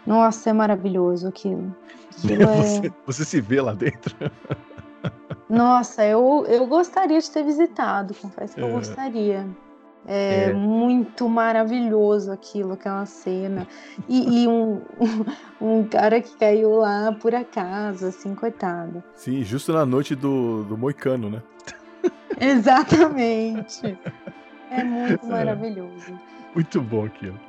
Nossa, 0.05 0.49
é 0.49 0.53
maravilhoso 0.53 1.27
aquilo. 1.27 1.75
aquilo 2.17 2.45
você, 2.47 2.87
é... 2.87 2.91
você 3.05 3.25
se 3.25 3.41
vê 3.41 3.61
lá 3.61 3.73
dentro? 3.73 4.15
Nossa, 5.49 6.05
eu, 6.05 6.45
eu 6.47 6.67
gostaria 6.67 7.19
de 7.19 7.31
ter 7.31 7.43
visitado, 7.43 8.13
confesso 8.13 8.55
que 8.55 8.61
eu 8.61 8.67
é. 8.67 8.71
gostaria. 8.71 9.47
É, 10.09 10.45
é, 10.45 10.53
muito 10.53 11.27
maravilhoso 11.27 12.31
aquilo, 12.31 12.73
aquela 12.73 13.05
cena. 13.05 13.67
E, 14.07 14.43
e 14.43 14.47
um, 14.47 14.81
um, 15.01 15.25
um, 15.79 15.83
cara 15.83 16.21
que 16.21 16.35
caiu 16.37 16.77
lá 16.77 17.11
por 17.11 17.35
acaso, 17.35 18.07
assim, 18.07 18.33
coitado. 18.33 19.03
Sim, 19.15 19.43
justo 19.43 19.73
na 19.73 19.85
noite 19.85 20.15
do, 20.15 20.63
do 20.63 20.77
Moicano, 20.77 21.29
né? 21.29 21.43
Exatamente. 22.39 23.97
É 24.71 24.83
muito 24.83 25.25
é. 25.27 25.29
maravilhoso. 25.29 26.19
Muito 26.53 26.81
bom 26.81 27.05
aquilo. 27.05 27.39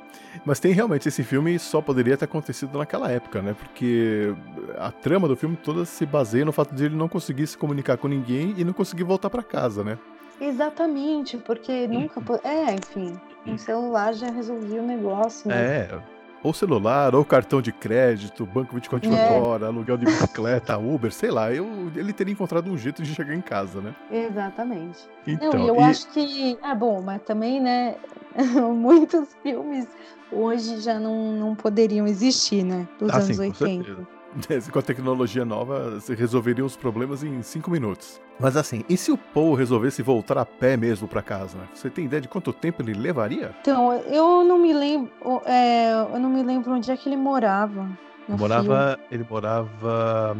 Mas 0.45 0.59
tem 0.59 0.71
realmente, 0.71 1.07
esse 1.07 1.23
filme 1.23 1.57
só 1.57 1.81
poderia 1.81 2.15
ter 2.15 2.25
acontecido 2.25 2.77
naquela 2.77 3.11
época, 3.11 3.41
né? 3.41 3.55
Porque 3.57 4.33
a 4.77 4.91
trama 4.91 5.27
do 5.27 5.35
filme 5.35 5.55
toda 5.55 5.85
se 5.85 6.05
baseia 6.05 6.45
no 6.45 6.51
fato 6.51 6.73
de 6.73 6.85
ele 6.85 6.95
não 6.95 7.09
conseguir 7.09 7.47
se 7.47 7.57
comunicar 7.57 7.97
com 7.97 8.07
ninguém 8.07 8.53
e 8.57 8.63
não 8.63 8.73
conseguir 8.73 9.03
voltar 9.03 9.29
para 9.29 9.43
casa, 9.43 9.83
né? 9.83 9.97
Exatamente, 10.39 11.37
porque 11.37 11.87
nunca. 11.87 12.21
É, 12.43 12.73
enfim, 12.73 13.19
um 13.45 13.57
celular 13.57 14.13
já 14.13 14.29
resolvia 14.29 14.81
o 14.81 14.85
negócio. 14.85 15.49
Né? 15.49 15.55
É, 15.57 15.99
ou 16.43 16.53
celular, 16.53 17.13
ou 17.13 17.25
cartão 17.25 17.61
de 17.61 17.71
crédito, 17.71 18.45
banco 18.45 18.73
24 18.75 19.13
é. 19.13 19.39
horas, 19.39 19.67
aluguel 19.69 19.97
de 19.97 20.05
bicicleta, 20.05 20.77
Uber, 20.77 21.11
sei 21.11 21.31
lá. 21.31 21.51
Eu, 21.53 21.91
ele 21.95 22.13
teria 22.13 22.31
encontrado 22.31 22.71
um 22.71 22.77
jeito 22.77 23.03
de 23.03 23.13
chegar 23.13 23.35
em 23.35 23.41
casa, 23.41 23.81
né? 23.81 23.93
Exatamente. 24.11 24.99
Então, 25.27 25.53
Não, 25.53 25.67
eu 25.67 25.75
e... 25.75 25.83
acho 25.83 26.07
que. 26.09 26.57
Ah, 26.61 26.75
bom, 26.75 27.01
mas 27.01 27.21
também, 27.23 27.59
né? 27.59 27.95
Muitos 28.75 29.29
filmes 29.43 29.87
hoje 30.31 30.79
já 30.79 30.99
não, 30.99 31.33
não 31.33 31.55
poderiam 31.55 32.07
existir, 32.07 32.63
né? 32.63 32.87
Dos 32.99 33.11
ah, 33.11 33.17
anos 33.17 33.35
sim, 33.35 33.41
80. 33.41 34.18
com 34.71 34.79
a 34.79 34.81
tecnologia 34.81 35.43
nova, 35.43 35.91
você 35.99 36.13
resolveria 36.13 36.63
os 36.63 36.75
problemas 36.75 37.23
em 37.23 37.41
cinco 37.41 37.71
minutos. 37.71 38.21
Mas 38.39 38.55
assim, 38.55 38.83
e 38.87 38.95
se 38.95 39.11
o 39.11 39.17
Paul 39.17 39.53
resolvesse 39.53 40.01
voltar 40.01 40.37
a 40.37 40.45
pé 40.45 40.77
mesmo 40.77 41.07
para 41.07 41.21
casa? 41.21 41.57
Você 41.73 41.89
tem 41.89 42.05
ideia 42.05 42.21
de 42.21 42.27
quanto 42.27 42.53
tempo 42.53 42.81
ele 42.81 42.93
levaria? 42.93 43.53
Então, 43.61 43.93
eu 43.93 44.43
não 44.43 44.57
me 44.57 44.73
lembro, 44.73 45.11
é, 45.45 45.91
eu 45.91 46.19
não 46.19 46.29
me 46.29 46.43
lembro 46.43 46.71
onde 46.71 46.89
é 46.91 46.95
que 46.95 47.09
ele 47.09 47.17
morava. 47.17 47.89
morava, 48.27 48.97
filme. 48.97 49.07
ele 49.11 49.27
morava, 49.29 50.37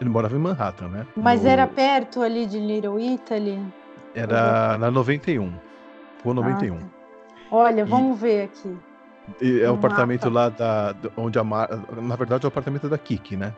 ele 0.00 0.10
morava 0.10 0.36
em 0.36 0.40
Manhattan, 0.40 0.88
né? 0.88 1.06
Mas 1.16 1.42
no... 1.42 1.48
era 1.48 1.66
perto 1.66 2.22
ali 2.22 2.46
de 2.46 2.58
Little 2.58 2.98
Italy? 2.98 3.60
Era 4.14 4.76
na 4.78 4.90
91, 4.90 5.52
Rua 6.22 6.34
91. 6.34 6.74
Ah, 6.74 6.78
tá. 6.78 6.86
Olha, 7.50 7.84
vamos 7.84 8.18
e... 8.18 8.20
ver 8.20 8.44
aqui. 8.44 8.76
É 9.40 9.70
o 9.70 9.74
apartamento 9.74 10.28
lá 10.28 10.48
da, 10.48 10.94
onde 11.16 11.38
a 11.38 11.44
Mar... 11.44 11.68
Na 12.00 12.16
verdade, 12.16 12.44
é 12.44 12.46
o 12.46 12.48
apartamento 12.48 12.88
da 12.88 12.98
Kiki, 12.98 13.36
né? 13.36 13.54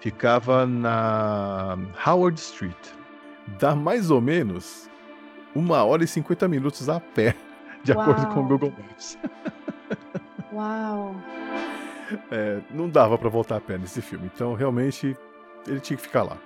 Ficava 0.00 0.66
na 0.66 1.76
Howard 2.06 2.38
Street. 2.38 2.76
Dá 3.58 3.74
mais 3.74 4.10
ou 4.10 4.20
menos 4.20 4.88
uma 5.54 5.82
hora 5.84 6.04
e 6.04 6.06
50 6.06 6.46
minutos 6.48 6.88
a 6.88 7.00
pé, 7.00 7.34
de 7.82 7.92
Uau. 7.92 8.00
acordo 8.02 8.26
com 8.34 8.40
o 8.40 8.44
Google 8.44 8.72
Maps. 8.78 9.18
Uau! 10.52 11.14
É, 12.30 12.60
não 12.70 12.88
dava 12.88 13.16
para 13.18 13.28
voltar 13.28 13.56
a 13.56 13.60
pé 13.60 13.78
nesse 13.78 14.00
filme, 14.00 14.30
então 14.32 14.54
realmente 14.54 15.16
ele 15.66 15.80
tinha 15.80 15.96
que 15.96 16.02
ficar 16.02 16.22
lá. 16.22 16.36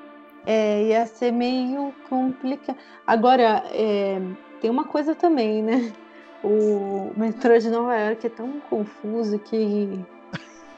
É, 0.46 0.82
ia 0.84 1.06
ser 1.06 1.30
meio 1.30 1.94
complicado. 2.08 2.76
Agora, 3.06 3.62
é, 3.72 4.20
tem 4.60 4.70
uma 4.70 4.84
coisa 4.84 5.14
também, 5.14 5.62
né? 5.62 5.92
O 6.45 7.12
metrô 7.16 7.59
de 7.59 7.70
Nova 7.70 7.97
York 7.97 8.26
é 8.26 8.30
tão 8.30 8.61
confuso 8.68 9.38
que 9.38 9.99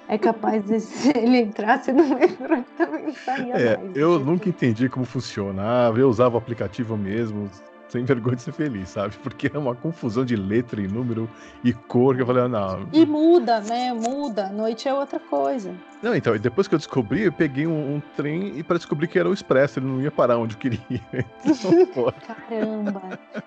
é 0.08 0.16
capaz 0.16 0.64
de 0.64 0.78
se 0.80 1.08
ele 1.16 1.40
entrasse 1.40 1.92
no 1.92 2.04
metrô 2.14 2.62
também 2.76 3.12
saia 3.12 3.52
É, 3.54 3.76
mais. 3.76 3.96
eu 3.96 4.18
nunca 4.20 4.48
entendi 4.48 4.88
como 4.88 5.04
funcionava, 5.04 5.98
eu 5.98 6.08
usava 6.08 6.36
o 6.36 6.38
aplicativo 6.38 6.96
mesmo, 6.96 7.50
sem 7.88 8.04
vergonha 8.04 8.36
de 8.36 8.42
ser 8.42 8.52
feliz, 8.52 8.88
sabe? 8.90 9.16
Porque 9.22 9.50
é 9.52 9.58
uma 9.58 9.74
confusão 9.74 10.24
de 10.24 10.36
letra 10.36 10.80
e 10.80 10.88
número 10.88 11.28
e 11.62 11.72
cor 11.72 12.16
que 12.16 12.22
eu 12.22 12.26
falei, 12.26 12.44
ah, 12.44 12.48
não. 12.48 12.88
E 12.92 13.04
muda, 13.06 13.60
né? 13.60 13.92
Muda. 13.92 14.48
Noite 14.48 14.88
é 14.88 14.94
outra 14.94 15.18
coisa. 15.18 15.74
Não, 16.02 16.14
então, 16.14 16.36
e 16.36 16.38
depois 16.38 16.68
que 16.68 16.74
eu 16.74 16.78
descobri, 16.78 17.22
eu 17.22 17.32
peguei 17.32 17.66
um, 17.66 17.96
um 17.96 18.02
trem 18.16 18.58
e 18.58 18.62
para 18.62 18.76
descobrir 18.76 19.08
que 19.08 19.18
era 19.18 19.28
o 19.28 19.32
expresso, 19.32 19.78
ele 19.78 19.86
não 19.86 20.00
ia 20.00 20.10
parar 20.10 20.38
onde 20.38 20.54
eu 20.54 20.58
queria. 20.58 20.80
Então, 21.44 22.12
Caramba. 22.48 23.02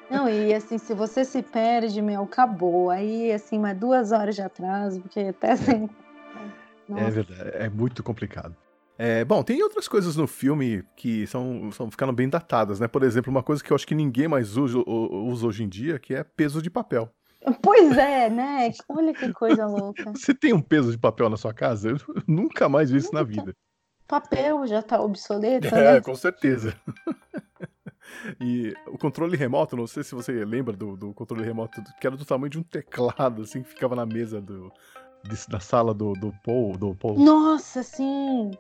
Não, 0.10 0.30
e 0.30 0.54
assim, 0.54 0.78
se 0.78 0.94
você 0.94 1.24
se 1.24 1.42
perde, 1.42 2.02
meu, 2.02 2.24
acabou. 2.24 2.90
Aí, 2.90 3.32
assim, 3.32 3.60
mais 3.60 3.78
duas 3.78 4.12
horas 4.12 4.36
de 4.36 4.42
atraso, 4.42 5.02
porque 5.02 5.20
até 5.20 5.56
sem. 5.56 5.90
é 6.90 6.92
Nossa, 6.92 7.12
verdade, 7.12 7.52
é 7.54 7.70
muito 7.70 8.02
complicado. 8.02 8.56
É, 9.02 9.24
bom, 9.24 9.42
tem 9.42 9.64
outras 9.64 9.88
coisas 9.88 10.18
no 10.18 10.28
filme 10.28 10.84
que 10.98 11.26
são, 11.26 11.72
são 11.72 11.90
ficaram 11.90 12.12
bem 12.12 12.28
datadas, 12.28 12.82
né? 12.82 12.88
Por 12.88 13.02
exemplo, 13.02 13.32
uma 13.32 13.42
coisa 13.42 13.64
que 13.64 13.72
eu 13.72 13.76
acho 13.76 13.88
que 13.88 13.96
ninguém 13.96 14.28
mais 14.28 14.58
usa, 14.58 14.78
usa 14.86 15.48
hoje 15.48 15.64
em 15.64 15.70
dia, 15.70 15.98
que 15.98 16.14
é 16.14 16.22
peso 16.22 16.62
de 16.62 16.70
papel. 16.70 17.10
Pois 17.64 17.98
é, 17.98 18.30
né? 18.30 18.70
Olha 18.90 19.14
que 19.14 19.32
coisa 19.32 19.66
louca. 19.66 20.04
Você 20.12 20.34
tem 20.34 20.52
um 20.52 20.62
peso 20.62 20.92
de 20.92 20.98
papel 20.98 21.30
na 21.30 21.38
sua 21.38 21.54
casa? 21.54 21.92
Eu 21.92 21.98
nunca 22.28 22.68
mais 22.68 22.92
vi 22.92 22.98
isso 22.98 23.14
na 23.14 23.24
vida. 23.24 23.56
Papel 24.06 24.68
já 24.68 24.82
tá 24.82 25.00
obsoleto, 25.02 25.74
né? 25.74 25.96
É, 25.96 26.02
com 26.04 26.16
certeza. 26.16 26.76
E 28.42 28.74
o 28.86 28.98
controle 28.98 29.38
remoto, 29.38 29.78
não 29.78 29.88
sei 29.88 30.04
se 30.04 30.14
você 30.14 30.44
lembra 30.44 30.76
do, 30.76 30.98
do 30.98 31.14
controle 31.14 31.46
remoto, 31.46 31.82
que 32.02 32.06
era 32.06 32.18
do 32.18 32.26
tamanho 32.26 32.50
de 32.50 32.60
um 32.60 32.64
teclado, 32.64 33.44
assim, 33.44 33.64
que 33.64 33.70
ficava 33.70 33.96
na 33.96 34.06
mesa 34.06 34.42
do, 34.42 34.74
da 35.48 35.60
sala 35.62 35.94
do, 35.94 36.12
do 36.14 36.34
Paul, 36.44 36.78
do 36.78 36.96
Paul. 36.96 37.18
Nossa, 37.18 37.82
sim! 37.82 38.52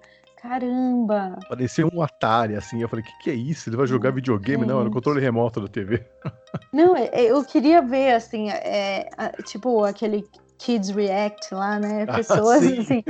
Caramba! 0.41 1.37
Parecia 1.47 1.85
um 1.85 2.01
Atari, 2.01 2.55
assim. 2.55 2.81
Eu 2.81 2.87
falei, 2.89 3.03
o 3.03 3.07
que, 3.07 3.17
que 3.19 3.29
é 3.29 3.33
isso? 3.33 3.69
Ele 3.69 3.75
vai 3.77 3.85
jogar 3.85 4.11
videogame? 4.11 4.65
Não, 4.65 4.79
era 4.79 4.87
o 4.87 4.91
controle 4.91 5.19
remoto 5.19 5.59
da 5.61 5.67
TV. 5.67 6.05
Não, 6.73 6.95
é- 6.95 7.09
é, 7.11 7.25
eu 7.31 7.43
queria 7.43 7.81
ver, 7.81 8.13
assim, 8.13 8.49
é, 8.49 9.09
a- 9.17 9.29
tipo 9.43 9.83
aquele 9.83 10.25
Kids 10.57 10.89
React 10.89 11.53
lá, 11.53 11.79
né? 11.79 12.05
Ah, 12.07 12.15
Pessoas, 12.15 12.59
sim. 12.63 12.79
assim, 12.79 13.03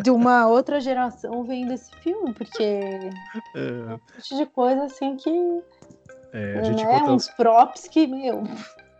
de 0.00 0.10
uma 0.10 0.46
outra 0.46 0.80
geração 0.80 1.44
vendo 1.44 1.72
esse 1.72 1.90
filme, 1.96 2.32
porque 2.32 2.62
É, 3.54 3.60
um 3.60 3.90
monte 3.90 4.36
de 4.36 4.46
coisa, 4.46 4.84
assim, 4.84 5.16
que, 5.16 5.30
é, 6.32 6.58
a, 6.58 6.62
gente 6.62 6.84
né? 6.84 6.98
conta, 6.98 7.12
Uns 7.12 7.28
props 7.28 7.88
que, 7.88 8.06
meu... 8.06 8.42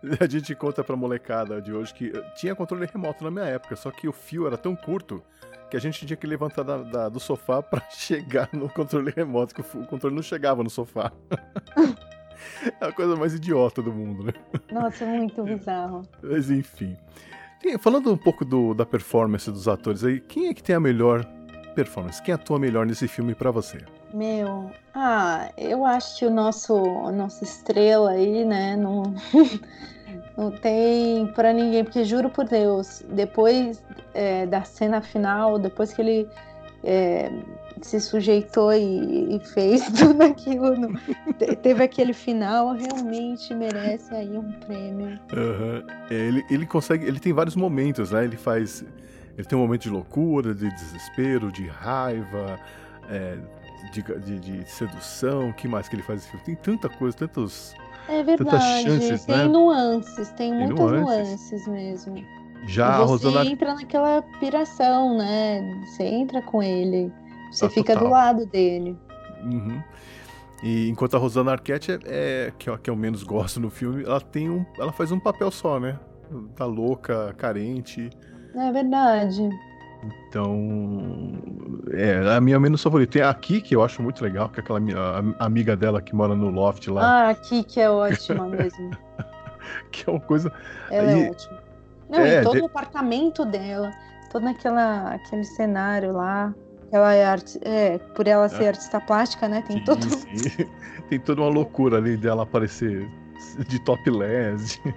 a 0.20 0.26
gente 0.28 0.54
conta 0.54 0.82
pra 0.82 0.96
molecada 0.96 1.62
de 1.62 1.72
hoje 1.72 1.94
que 1.94 2.12
tinha 2.36 2.54
controle 2.54 2.86
remoto 2.86 3.22
na 3.24 3.30
minha 3.30 3.46
época, 3.46 3.76
só 3.76 3.90
que 3.90 4.08
o 4.08 4.12
fio 4.12 4.46
era 4.46 4.58
tão 4.58 4.74
curto 4.74 5.22
que 5.72 5.76
a 5.78 5.80
gente 5.80 6.04
tinha 6.04 6.18
que 6.18 6.26
levantar 6.26 6.62
da- 6.64 6.82
da- 6.82 7.08
do 7.08 7.18
sofá 7.18 7.62
pra 7.62 7.80
chegar 7.90 8.46
no 8.52 8.68
controle 8.68 9.10
remoto, 9.16 9.54
que 9.54 9.62
o, 9.62 9.86
controle 9.86 10.14
não 10.14 10.22
chegava 10.22 10.62
no 10.62 10.68
sofá. 10.68 11.10
é 12.78 12.84
a 12.84 12.92
coisa 12.92 13.16
mais 13.16 13.32
idiota 13.32 13.80
do 13.80 13.90
mundo, 13.90 14.22
né? 14.22 14.34
Nossa, 14.70 15.06
muito 15.06 15.42
bizarro. 15.42 16.02
Mas 16.22 16.50
enfim. 16.50 16.94
Falando 17.80 18.12
um 18.12 18.18
pouco 18.18 18.44
do- 18.44 18.74
da 18.74 18.84
performance 18.84 19.50
dos 19.50 19.66
atores 19.66 20.04
aí, 20.04 20.20
quem 20.20 20.48
é 20.48 20.54
que 20.54 20.62
tem 20.62 20.76
a 20.76 20.80
melhor 20.80 21.24
performance? 21.74 22.22
Quem 22.22 22.34
atua 22.34 22.58
melhor 22.58 22.84
nesse 22.84 23.08
filme 23.08 23.34
pra 23.34 23.50
você? 23.50 23.78
Meu, 24.12 24.70
ah, 24.94 25.48
eu 25.56 25.86
acho 25.86 26.18
que 26.18 26.26
o 26.26 26.30
nosso, 26.30 26.74
nossa 27.12 27.44
estrela 27.44 28.10
aí, 28.10 28.44
né, 28.44 28.76
não, 28.76 29.04
não 30.36 30.50
tem 30.50 31.26
pra 31.28 31.52
ninguém, 31.52 31.84
porque 31.84 32.04
juro 32.04 32.28
por 32.30 32.44
Deus, 32.46 33.02
depois 33.10 33.82
é, 34.14 34.46
da 34.46 34.62
cena 34.64 35.00
final, 35.00 35.58
depois 35.58 35.92
que 35.92 36.00
ele 36.00 36.28
é, 36.84 37.30
se 37.80 38.00
sujeitou 38.00 38.72
e, 38.72 39.36
e 39.36 39.40
fez 39.40 39.84
tudo 39.98 40.22
aquilo, 40.22 40.74
no- 40.76 40.98
te- 41.38 41.54
teve 41.56 41.82
aquele 41.84 42.12
final, 42.12 42.74
realmente 42.74 43.54
merece 43.54 44.14
aí 44.14 44.36
um 44.36 44.50
prêmio. 44.52 45.18
É, 46.10 46.14
Ele, 46.14 46.44
ele 46.50 46.66
consegue. 46.66 47.06
Ele 47.06 47.20
tem 47.20 47.32
vários 47.32 47.54
momentos, 47.56 48.10
né? 48.10 48.24
Ele 48.24 48.36
faz. 48.36 48.84
Ele 49.36 49.46
tem 49.46 49.56
um 49.56 49.62
momento 49.62 49.82
de 49.82 49.90
loucura, 49.90 50.54
de 50.54 50.68
desespero, 50.74 51.50
de 51.52 51.66
raiva, 51.66 52.58
é, 53.08 53.36
de, 53.92 54.02
de- 54.20 54.40
de 54.40 54.70
sedução. 54.70 55.52
Que 55.52 55.66
mais 55.68 55.88
que 55.88 55.94
ele 55.96 56.02
faz? 56.02 56.28
Tem 56.44 56.54
tanta 56.54 56.88
coisa, 56.88 57.16
tantos. 57.16 57.74
É 58.08 58.22
Tantas 58.24 58.26
verdade, 58.26 58.82
chances, 58.82 59.24
tem 59.24 59.36
né? 59.36 59.44
nuances, 59.44 60.28
tem, 60.32 60.50
Tem 60.50 60.66
muitas 60.66 60.90
nuances. 60.92 61.06
nuances 61.62 61.66
mesmo. 61.68 62.24
Já 62.66 62.96
a 62.96 63.04
você 63.04 63.26
Rosana. 63.26 63.48
entra 63.50 63.74
naquela 63.74 64.22
piração, 64.38 65.16
né? 65.18 65.82
Você 65.86 66.04
entra 66.04 66.40
com 66.42 66.62
ele, 66.62 67.12
você 67.50 67.66
Ah, 67.66 67.70
fica 67.70 67.92
total. 67.94 68.08
do 68.08 68.12
lado 68.12 68.46
dele. 68.46 68.96
Uhum. 69.42 69.82
E 70.62 70.88
enquanto 70.88 71.16
a 71.16 71.18
Rosana 71.18 71.52
Arquette 71.52 71.90
é, 71.92 71.98
é- 72.04 72.52
que, 72.56 72.70
é, 72.70 72.72
a 72.72 72.78
que 72.78 72.88
eu 72.88 72.94
menos 72.96 73.22
gosto 73.24 73.58
no 73.58 73.70
filme, 73.70 74.04
ela 74.04 74.20
tem 74.20 74.48
um. 74.48 74.64
Ela 74.78 74.92
faz 74.92 75.10
um 75.10 75.18
papel 75.18 75.50
só, 75.50 75.80
né? 75.80 75.98
Tá 76.56 76.64
louca, 76.64 77.34
carente. 77.36 78.08
É 78.54 78.70
verdade. 78.72 79.48
Então. 80.02 81.38
É 81.92 82.34
a 82.36 82.40
minha 82.40 82.58
menos 82.58 82.82
favorita. 82.82 83.12
Tem 83.12 83.22
a 83.22 83.32
que 83.34 83.74
eu 83.74 83.82
acho 83.82 84.02
muito 84.02 84.22
legal, 84.22 84.48
que 84.48 84.60
é 84.60 84.62
aquela 84.62 84.78
a- 84.80 85.42
a 85.42 85.46
amiga 85.46 85.76
dela 85.76 86.00
que 86.02 86.14
mora 86.14 86.34
no 86.34 86.50
loft 86.50 86.88
lá. 86.88 87.02
Ah, 87.02 87.28
aqui 87.30 87.62
que 87.62 87.80
é 87.80 87.88
ótima 87.90 88.46
mesmo. 88.48 88.90
Que 89.90 90.08
é 90.08 90.12
uma 90.12 90.20
coisa. 90.20 90.52
Ela 90.90 91.08
Aí- 91.12 91.22
é 91.26 91.30
ótima. 91.30 91.62
Não, 92.10 92.18
É, 92.20 92.40
e 92.40 92.42
todo 92.42 92.54
de- 92.56 92.62
o 92.62 92.66
apartamento 92.66 93.44
dela, 93.44 93.90
todo 94.30 94.46
aquela, 94.46 95.14
aquele 95.14 95.44
cenário 95.44 96.12
lá. 96.12 96.52
Ela 96.90 97.14
é, 97.14 97.24
arti- 97.24 97.58
é, 97.62 97.96
por 98.14 98.26
ela 98.26 98.48
ser 98.50 98.68
artista 98.68 99.00
plástica, 99.00 99.48
né? 99.48 99.62
Tem 99.66 99.78
Sim, 99.78 99.84
todo. 99.84 100.02
sim. 100.04 100.68
Tem 101.08 101.18
toda 101.20 101.40
uma 101.40 101.48
loucura 101.50 101.96
ali 101.96 102.16
dela 102.18 102.42
aparecer 102.42 103.08
de 103.66 103.78
topless, 103.82 104.78
de 104.84 104.94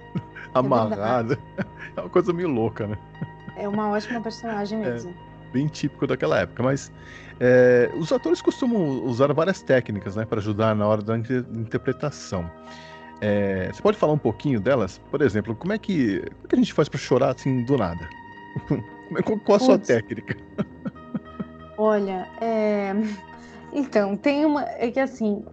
amarrada. 0.53 1.37
É 1.95 2.01
uma 2.01 2.09
coisa 2.09 2.33
meio 2.33 2.49
louca, 2.49 2.85
né? 2.87 2.97
É 3.55 3.67
uma 3.67 3.89
ótima 3.89 4.21
personagem 4.21 4.79
mesmo. 4.79 5.13
Bem 5.51 5.67
típico 5.67 6.05
daquela 6.05 6.39
época. 6.39 6.61
Mas 6.63 6.91
é, 7.39 7.89
os 7.97 8.11
atores 8.11 8.41
costumam 8.41 9.03
usar 9.05 9.31
várias 9.33 9.61
técnicas 9.61 10.15
né, 10.15 10.25
para 10.25 10.39
ajudar 10.39 10.75
na 10.75 10.87
hora 10.87 11.01
da 11.01 11.17
inter- 11.17 11.45
interpretação. 11.53 12.49
É, 13.21 13.71
você 13.71 13.81
pode 13.81 13.97
falar 13.97 14.13
um 14.13 14.17
pouquinho 14.17 14.59
delas? 14.59 14.99
Por 15.09 15.21
exemplo, 15.21 15.55
como 15.55 15.71
é 15.71 15.77
que, 15.77 16.19
como 16.19 16.43
é 16.43 16.47
que 16.49 16.55
a 16.55 16.57
gente 16.57 16.73
faz 16.73 16.89
para 16.89 16.99
chorar 16.99 17.33
assim 17.33 17.63
do 17.63 17.77
nada? 17.77 18.09
Como 18.67 19.19
é- 19.19 19.21
Qual, 19.21 19.39
qual 19.39 19.55
a 19.57 19.59
sua 19.59 19.77
técnica? 19.77 20.35
Olha, 21.77 22.27
é... 22.41 22.91
então, 23.71 24.17
tem 24.17 24.45
uma. 24.45 24.63
É 24.63 24.89
que 24.89 24.99
assim, 24.99 25.45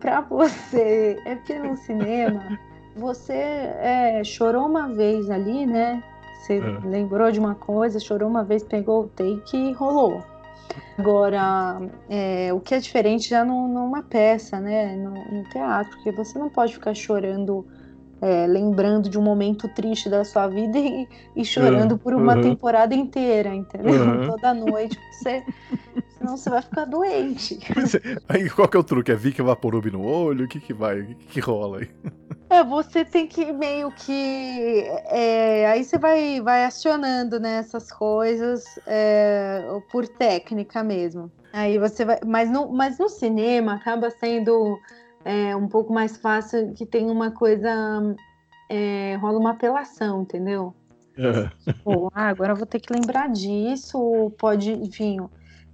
pra 0.00 0.20
você. 0.20 1.20
É 1.24 1.34
porque 1.34 1.58
no 1.58 1.76
cinema, 1.76 2.58
você 2.94 3.32
é, 3.32 4.22
chorou 4.24 4.66
uma 4.66 4.88
vez 4.94 5.28
ali, 5.30 5.66
né? 5.66 6.02
Você 6.42 6.60
É. 6.60 6.80
lembrou 6.82 7.30
de 7.32 7.38
uma 7.40 7.54
coisa, 7.56 8.00
chorou 8.00 8.28
uma 8.28 8.44
vez, 8.44 8.64
pegou 8.64 9.04
o 9.04 9.08
take 9.10 9.56
e 9.56 9.72
rolou. 9.72 10.30
Agora, 10.98 11.80
é, 12.08 12.52
o 12.54 12.60
que 12.60 12.74
é 12.74 12.80
diferente 12.80 13.28
já 13.30 13.44
num- 13.44 13.68
numa 13.68 14.02
peça, 14.04 14.60
né? 14.60 14.96
No, 14.96 15.26
no 15.30 15.44
teatro, 15.46 15.96
porque 15.96 16.12
você 16.12 16.38
não 16.38 16.50
pode 16.50 16.74
ficar 16.74 16.94
chorando. 16.94 17.66
é, 18.20 18.46
lembrando 18.48 19.10
de 19.10 19.18
um 19.18 19.22
momento 19.22 19.68
triste 19.68 20.08
da 20.10 20.24
sua 20.24 20.48
vida 20.48 20.78
e, 20.78 21.08
e 21.36 21.44
chorando 21.44 21.98
por 21.98 22.14
uma 22.14 22.36
uhum. 22.36 22.40
temporada 22.40 22.94
inteira, 22.94 23.54
entendeu? 23.54 24.10
Uhum. 24.10 24.20
Toda 24.22 24.54
noite, 24.54 24.98
você, 25.10 25.46
senão 26.22 26.36
você 26.36 26.48
vai 26.48 26.62
ficar 26.62 26.84
doente. 26.84 27.58
Aí 28.28 28.48
qual 28.48 28.68
que 28.68 28.76
é 28.76 28.80
o 28.80 28.84
truque? 28.84 29.10
É 29.10 29.16
Vic 29.16 29.42
Vaporub 29.42 29.90
no 29.90 30.06
olho? 30.06 30.44
O 30.44 30.48
que 30.48 30.60
que 30.60 30.72
vai? 30.72 31.00
O 31.00 31.06
que 31.06 31.26
que 31.26 31.40
rola 31.40 31.80
aí? 31.80 31.90
É, 32.48 32.62
você 32.62 33.04
tem 33.04 33.26
que 33.26 33.52
meio 33.52 33.90
que. 33.90 34.84
é, 35.06 35.66
aí 35.66 35.82
você 35.82 35.98
vai, 35.98 36.40
vai 36.40 36.64
acionando 36.64 37.40
né, 37.40 37.58
essas 37.58 37.90
coisas 37.90 38.64
é, 38.86 39.62
por 39.90 40.06
técnica 40.06 40.82
mesmo. 40.82 41.30
Aí 41.52 41.78
você 41.78 42.04
vai. 42.04 42.20
Mas 42.24 42.50
no, 42.50 42.72
mas 42.72 42.98
no 42.98 43.08
cinema 43.08 43.74
acaba 43.74 44.10
sendo 44.10 44.78
é, 45.24 45.56
um 45.56 45.66
pouco 45.66 45.92
mais 45.92 46.16
fácil 46.16 46.72
que 46.74 46.86
tem 46.86 47.10
uma 47.10 47.30
coisa. 47.30 47.70
é, 48.68 49.16
rola 49.16 49.38
uma 49.38 49.50
apelação, 49.50 50.22
entendeu? 50.22 50.74
Pô, 51.84 52.10
ah, 52.14 52.28
agora 52.28 52.52
eu 52.52 52.56
vou 52.56 52.66
ter 52.66 52.80
que 52.80 52.92
lembrar 52.92 53.28
disso. 53.28 54.32
Pode, 54.38 54.72
enfim. 54.72 55.18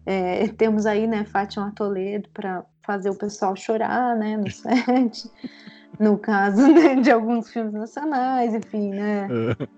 É, 0.06 0.46
temos 0.48 0.86
aí, 0.86 1.06
né, 1.06 1.24
Fátima 1.24 1.72
Toledo 1.74 2.28
para 2.32 2.64
fazer 2.82 3.10
o 3.10 3.14
pessoal 3.14 3.54
chorar, 3.56 4.16
né, 4.16 4.36
no 4.36 4.48
set. 4.50 5.30
No 5.98 6.16
caso 6.16 6.72
né, 6.72 6.94
de 6.96 7.10
alguns 7.10 7.50
filmes 7.50 7.72
nacionais, 7.72 8.54
enfim, 8.54 8.90
né? 8.90 9.26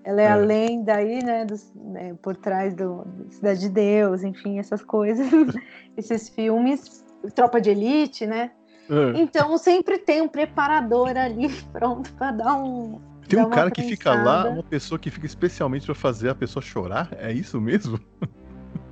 Ela 0.05 0.21
é, 0.21 0.25
É. 0.25 0.31
a 0.33 0.37
lenda 0.37 0.97
aí, 0.97 1.23
né, 1.25 1.45
dos- 1.47 1.73
né, 1.75 2.15
por 2.21 2.37
trás 2.37 2.75
do, 2.75 3.05
do 3.05 3.33
Cidade 3.33 3.61
de 3.61 3.69
Deus, 3.71 4.23
enfim, 4.23 4.59
essas 4.59 4.83
coisas, 4.85 5.27
esses 5.97 6.29
filmes, 6.29 7.05
Tropa 7.35 7.61
de 7.61 7.71
Elite, 7.71 8.27
né? 8.27 8.51
É. 8.91 9.21
Então 9.21 9.57
sempre 9.57 9.99
tem 9.99 10.21
um 10.21 10.29
preparador 10.29 11.17
ali 11.17 11.49
pronto 11.73 12.13
para 12.15 12.33
dar 12.33 12.55
um, 12.57 13.01
Tem 13.27 13.39
um 13.41 13.49
cara 13.49 13.71
que 13.71 13.83
fica 13.83 14.13
lá, 14.13 14.49
uma 14.51 14.65
pessoa 14.65 14.99
que 14.99 15.11
fica 15.11 15.27
especialmente 15.27 15.87
pra 15.87 15.95
fazer 15.95 16.29
a 16.29 16.35
pessoa 16.35 16.63
chorar? 16.63 17.09
É 17.13 17.33
isso 17.33 17.61
mesmo? 17.61 17.99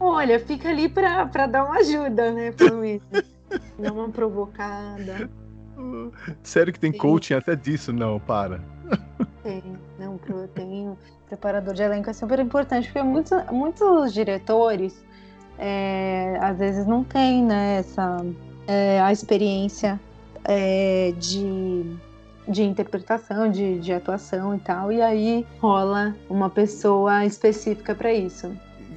Olha, 0.01 0.38
fica 0.38 0.68
ali 0.68 0.88
pra, 0.88 1.26
pra 1.26 1.46
dar 1.46 1.64
uma 1.64 1.78
ajuda, 1.78 2.32
né? 2.32 2.53
Pelo 2.53 2.78
menos. 2.78 3.03
Dar 3.78 3.92
uma 3.92 4.11
provocada. 4.11 5.30
Sério 6.42 6.72
que 6.72 6.78
tem 6.78 6.92
Sim. 6.92 6.99
coaching 6.99 7.34
até 7.34 7.57
disso? 7.57 7.92
Não, 7.92 8.20
para. 8.20 8.61
Tem, 9.42 9.62
não, 9.99 10.18
tem 10.55 10.94
preparador 11.28 11.74
de 11.74 11.82
elenco 11.82 12.11
é 12.11 12.12
super 12.12 12.38
importante, 12.40 12.88
porque 12.88 13.03
muitos, 13.03 13.32
muitos 13.51 14.12
diretores 14.12 15.05
é, 15.59 16.38
às 16.40 16.59
vezes 16.59 16.86
não 16.86 17.05
têm 17.05 17.44
né, 17.44 17.78
essa, 17.78 18.24
é, 18.66 19.01
a 19.01 19.12
experiência 19.12 20.01
é, 20.44 21.12
de, 21.18 21.84
de 22.49 22.62
interpretação, 22.62 23.51
de, 23.51 23.78
de 23.78 23.92
atuação 23.92 24.55
e 24.55 24.59
tal, 24.59 24.90
e 24.92 25.01
aí 25.01 25.46
rola 25.61 26.16
uma 26.28 26.49
pessoa 26.51 27.24
específica 27.24 27.94
para 27.94 28.12
isso. 28.12 28.51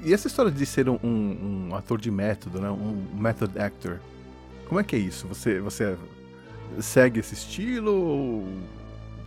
E 0.03 0.13
essa 0.13 0.27
história 0.27 0.51
de 0.51 0.65
ser 0.65 0.89
um, 0.89 0.97
um- 1.03 1.69
um 1.71 1.75
ator 1.75 1.99
de 1.99 2.09
método, 2.09 2.59
né? 2.59 2.69
Um 2.69 3.05
method 3.13 3.57
actor. 3.59 3.99
Como 4.67 4.79
é 4.79 4.83
que 4.83 4.95
é 4.95 4.99
isso? 4.99 5.27
Você, 5.27 5.59
você 5.59 5.97
segue 6.79 7.19
esse 7.19 7.33
estilo 7.33 7.93
ou 7.93 8.47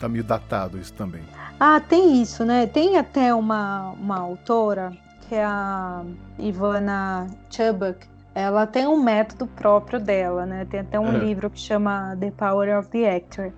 tá 0.01 0.09
meio 0.09 0.25
datado 0.25 0.79
isso 0.79 0.93
também? 0.95 1.22
Ah, 1.61 1.81
tem 1.81 2.20
isso, 2.20 2.45
né? 2.45 2.66
Tem 2.66 2.97
até 2.99 3.33
uma, 3.35 3.91
uma 3.93 4.18
autora, 4.18 4.93
que 5.29 5.35
é 5.35 5.45
a 5.45 6.03
Ivana 6.39 7.27
Chubbuck. 7.51 8.07
Ela 8.35 8.66
tem 8.66 8.87
um 8.89 9.01
método 9.01 9.47
próprio 9.47 10.01
dela, 10.01 10.45
né? 10.45 10.64
Tem 10.68 10.81
até 10.81 10.99
um 10.99 11.12
É. 11.14 11.18
livro 11.18 11.49
que 11.51 11.61
chama 11.61 12.16
The 12.18 12.33
Power 12.33 12.79
of 12.79 12.89
the 12.89 13.14
Actor. 13.16 13.53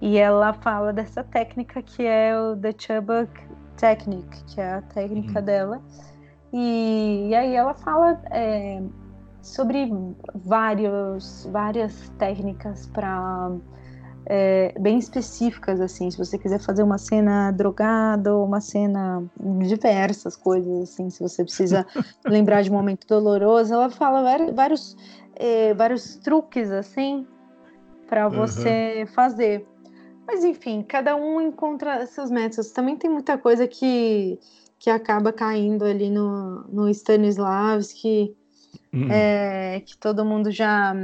E 0.00 0.16
ela 0.16 0.52
fala 0.54 0.92
dessa 0.92 1.22
técnica 1.22 1.80
que 1.82 2.04
é 2.04 2.36
o 2.36 2.56
The 2.56 2.74
Chubbuck 2.76 3.30
Technique, 3.76 4.42
que 4.46 4.60
é 4.60 4.74
a 4.74 4.82
técnica 4.82 5.38
Uhum. 5.38 5.44
dela. 5.44 5.82
E, 6.52 7.28
e 7.28 7.34
aí 7.34 7.54
ela 7.54 7.74
fala 7.74 8.20
é, 8.30 8.82
sobre 9.42 9.90
vários, 10.34 11.46
várias 11.50 12.08
técnicas 12.18 12.86
para 12.86 13.50
é, 14.26 14.74
bem 14.78 14.98
específicas, 14.98 15.80
assim, 15.80 16.10
se 16.10 16.18
você 16.18 16.38
quiser 16.38 16.60
fazer 16.60 16.82
uma 16.82 16.98
cena 16.98 17.50
drogada 17.50 18.34
ou 18.34 18.44
uma 18.44 18.60
cena 18.60 19.24
diversas 19.60 20.36
coisas, 20.36 20.82
assim, 20.90 21.08
se 21.08 21.20
você 21.22 21.42
precisa 21.42 21.86
lembrar 22.28 22.62
de 22.62 22.70
um 22.70 22.74
momento 22.74 23.06
doloroso, 23.06 23.72
ela 23.72 23.88
fala 23.88 24.22
vários, 24.52 24.96
é, 25.34 25.72
vários 25.74 26.16
truques, 26.16 26.70
assim, 26.70 27.26
para 28.06 28.26
Uhum. 28.26 28.34
você 28.34 29.06
fazer. 29.14 29.66
Mas, 30.26 30.44
enfim, 30.44 30.82
cada 30.86 31.16
um 31.16 31.40
encontra 31.40 32.04
seus 32.04 32.30
métodos. 32.30 32.70
Também 32.70 32.96
tem 32.96 33.08
muita 33.08 33.38
coisa 33.38 33.66
que, 33.66 34.38
que 34.78 34.90
acaba 34.90 35.32
caindo 35.32 35.84
ali 35.84 36.10
no, 36.10 36.62
no 36.68 36.88
Stanislavski, 36.88 38.36
Hum. 38.92 39.08
é, 39.10 39.80
que 39.80 39.96
todo 39.98 40.24
mundo 40.24 40.50
já... 40.50 40.94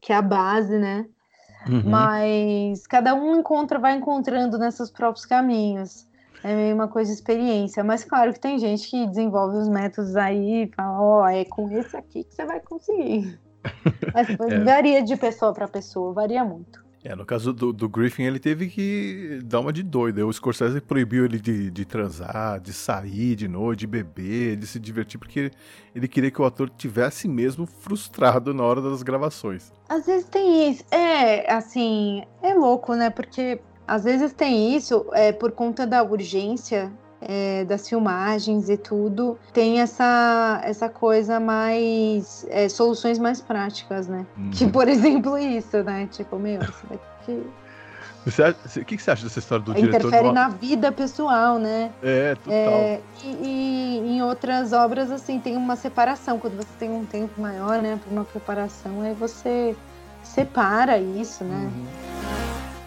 que 0.00 0.12
é 0.12 0.16
a 0.16 0.22
base, 0.22 0.76
né? 0.78 1.06
Uhum. 1.68 1.82
Mas 1.88 2.86
cada 2.88 3.14
um 3.14 3.38
encontra, 3.38 3.78
vai 3.78 3.94
encontrando 3.94 4.58
nesses 4.58 4.90
próprios 4.90 5.24
caminhos. 5.24 6.08
É 6.42 6.54
meio 6.54 6.74
uma 6.74 6.88
coisa 6.88 7.10
de 7.12 7.16
experiência. 7.16 7.84
Mas 7.84 8.02
claro 8.04 8.32
que 8.32 8.40
tem 8.40 8.58
gente 8.58 8.90
que 8.90 9.06
desenvolve 9.06 9.58
os 9.58 9.68
métodos 9.68 10.16
aí 10.16 10.64
e 10.64 10.72
fala, 10.74 11.00
ó, 11.00 11.28
é 11.28 11.44
com 11.44 11.70
esse 11.70 11.96
aqui 11.96 12.24
que 12.24 12.34
você 12.34 12.44
vai 12.44 12.60
conseguir. 12.60 13.38
Mas 14.12 14.28
É. 14.30 14.64
varia 14.64 15.02
de 15.02 15.16
pessoa 15.16 15.52
para 15.52 15.68
pessoa, 15.68 16.12
varia 16.12 16.44
muito. 16.44 16.81
É, 17.04 17.16
no 17.16 17.26
caso 17.26 17.52
do, 17.52 17.72
do 17.72 17.88
Griffin, 17.88 18.22
ele 18.22 18.38
teve 18.38 18.68
que 18.68 19.40
dar 19.44 19.58
uma 19.58 19.72
de 19.72 19.82
doido. 19.82 20.26
O 20.26 20.32
Scorsese 20.32 20.80
proibiu 20.80 21.24
ele 21.24 21.40
de, 21.40 21.68
de 21.68 21.84
transar, 21.84 22.60
de 22.60 22.72
sair 22.72 23.34
de 23.34 23.48
noite, 23.48 23.80
de 23.80 23.86
beber, 23.88 24.56
de 24.56 24.66
se 24.68 24.78
divertir, 24.78 25.18
porque 25.18 25.50
ele 25.94 26.06
queria 26.06 26.30
que 26.30 26.40
o 26.40 26.44
ator 26.44 26.70
tivesse 26.70 27.26
mesmo 27.26 27.66
frustrado 27.66 28.54
na 28.54 28.62
hora 28.62 28.80
das 28.80 29.02
gravações. 29.02 29.72
Às 29.88 30.06
vezes 30.06 30.28
tem 30.28 30.70
isso. 30.70 30.84
É, 30.92 31.52
assim, 31.52 32.22
é 32.40 32.54
louco, 32.54 32.94
né? 32.94 33.10
Porque 33.10 33.60
às 33.86 34.04
vezes 34.04 34.32
tem 34.32 34.76
isso 34.76 35.04
é, 35.12 35.32
por 35.32 35.50
conta 35.50 35.84
da 35.84 36.04
urgência 36.04 36.92
é, 37.28 37.64
das 37.64 37.88
filmagens 37.88 38.68
e 38.68 38.76
tudo. 38.76 39.38
Tem 39.52 39.80
essa, 39.80 40.60
essa 40.64 40.88
coisa 40.88 41.38
mais. 41.40 42.44
é, 42.48 42.68
soluções 42.68 43.18
mais 43.18 43.40
práticas, 43.40 44.08
né? 44.08 44.26
Que, 44.52 44.66
por 44.66 44.88
exemplo, 44.90 45.36
isso, 45.38 45.82
né? 45.82 46.08
Tipo, 46.10 46.38
meu. 46.38 46.60
Você 48.24 48.42
acha- 48.42 48.80
o 48.80 48.84
que 48.84 48.98
você 48.98 49.10
acha 49.10 49.24
dessa 49.24 49.38
história 49.40 49.64
do 49.64 49.74
diretor? 49.74 50.06
Interfere 50.08 50.32
na 50.32 50.48
vida 50.48 50.92
pessoal, 50.92 51.58
né? 51.58 51.92
É, 52.00 52.34
total. 52.36 52.52
É, 52.54 53.00
e, 53.24 53.28
e 53.28 53.98
em 53.98 54.22
outras 54.22 54.72
obras, 54.72 55.10
assim, 55.10 55.40
tem 55.40 55.56
uma 55.56 55.74
separação. 55.74 56.38
Quando 56.38 56.56
você 56.56 56.70
tem 56.78 56.90
um 56.90 57.04
tempo 57.04 57.40
maior, 57.40 57.82
né, 57.82 57.96
para 58.00 58.10
uma 58.12 58.24
preparação, 58.24 59.00
aí 59.00 59.12
você 59.14 59.76
separa 60.22 60.98
isso, 60.98 61.42
né? 61.42 61.68
Uhum. 61.74 62.01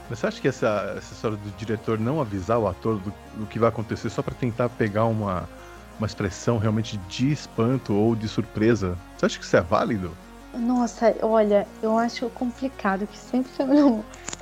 Mas 0.10 0.20
você 0.20 0.28
acha 0.28 0.42
que 0.42 0.48
essa, 0.48 0.94
essa 0.98 1.14
história 1.14 1.38
do 1.38 1.50
diretor 1.52 2.00
não 2.00 2.22
avisar 2.22 2.60
o 2.60 2.68
ator 2.68 3.00
do, 3.00 3.14
do 3.36 3.46
que 3.48 3.58
vai 3.58 3.70
acontecer 3.70 4.10
só 4.10 4.22
pra 4.22 4.36
tentar 4.36 4.70
pegar 4.70 5.06
uma, 5.06 5.50
uma 5.98 6.06
expressão 6.06 6.58
realmente 6.58 6.98
de 6.98 7.32
espanto 7.32 7.94
ou 7.94 8.16
de 8.16 8.28
surpresa? 8.28 8.98
Você 9.18 9.26
acha 9.26 9.40
que 9.40 9.46
isso 9.46 9.58
é 9.58 9.62
válido? 9.62 10.12
Nossa, 10.54 11.14
olha, 11.22 11.68
eu 11.82 11.98
acho 11.98 12.30
complicado 12.30 13.06
que 13.08 13.18
sempre 13.18 13.52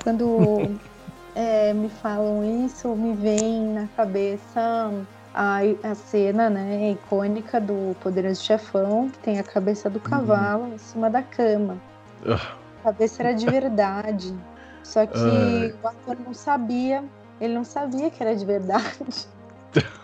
quando 0.03 0.69
é, 1.33 1.73
me 1.73 1.89
falam 1.89 2.65
isso, 2.65 2.93
me 2.95 3.13
vem 3.13 3.73
na 3.73 3.87
cabeça 3.95 4.91
a, 5.33 5.59
a 5.83 5.95
cena, 5.95 6.49
né, 6.49 6.91
icônica 6.91 7.59
do 7.59 7.95
Poderoso 8.01 8.43
Chefão, 8.43 9.09
que 9.09 9.17
tem 9.19 9.39
a 9.39 9.43
cabeça 9.43 9.89
do 9.89 9.99
cavalo 9.99 10.73
em 10.73 10.77
cima 10.77 11.09
da 11.09 11.23
cama. 11.23 11.77
Ah, 12.25 12.53
A 12.81 12.83
cabeça 12.83 13.23
era 13.23 13.33
de 13.33 13.45
verdade. 13.47 14.35
Só 14.83 15.05
que 15.05 15.17
Ai. 15.17 15.75
o 15.81 15.87
ator 15.87 16.17
não 16.25 16.33
sabia, 16.33 17.03
ele 17.39 17.53
não 17.53 17.63
sabia 17.63 18.11
que 18.11 18.21
era 18.21 18.35
de 18.35 18.45
verdade. 18.45 19.27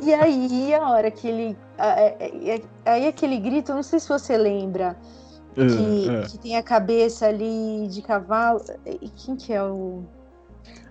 E 0.00 0.14
aí, 0.14 0.74
a 0.74 0.90
hora 0.90 1.10
que 1.10 1.26
ele. 1.26 1.56
Aí 2.84 3.06
aquele 3.08 3.38
grito, 3.38 3.74
não 3.74 3.82
sei 3.82 3.98
se 3.98 4.08
você 4.08 4.36
lembra, 4.36 4.96
que, 5.54 6.08
é, 6.08 6.14
é. 6.14 6.22
que 6.22 6.38
tem 6.38 6.56
a 6.56 6.62
cabeça 6.62 7.26
ali 7.26 7.88
de 7.88 8.02
cavalo. 8.02 8.62
E 8.86 9.08
quem 9.08 9.36
que 9.36 9.52
é 9.52 9.62
o. 9.62 10.04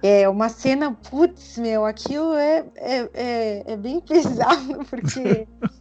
É 0.04 0.28
uma 0.28 0.50
cena, 0.50 0.96
putz, 1.10 1.58
meu, 1.58 1.86
aquilo 1.86 2.34
é, 2.34 2.66
é, 2.76 3.10
é, 3.14 3.74
é 3.74 3.78
bem 3.78 4.00
pesado, 4.06 4.86
porque 4.90 5.48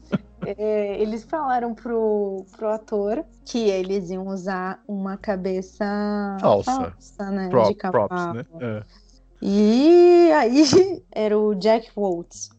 é, 0.57 1.01
eles 1.01 1.25
falaram 1.25 1.75
pro, 1.75 2.45
pro 2.57 2.69
ator 2.69 3.25
que 3.45 3.59
eles 3.69 4.11
iam 4.11 4.27
usar 4.29 4.83
uma 4.87 5.17
cabeça 5.17 5.85
Falsa. 6.41 6.95
né, 7.31 7.49
Prop- 7.49 7.69
de 7.69 7.75
cavalo. 7.75 8.09
props, 8.09 8.35
né? 8.35 8.45
É. 8.61 8.83
E 9.43 10.33
aí 10.33 10.63
era 11.13 11.39
o 11.39 11.55
Jack 11.55 11.91
Waltz, 11.97 12.51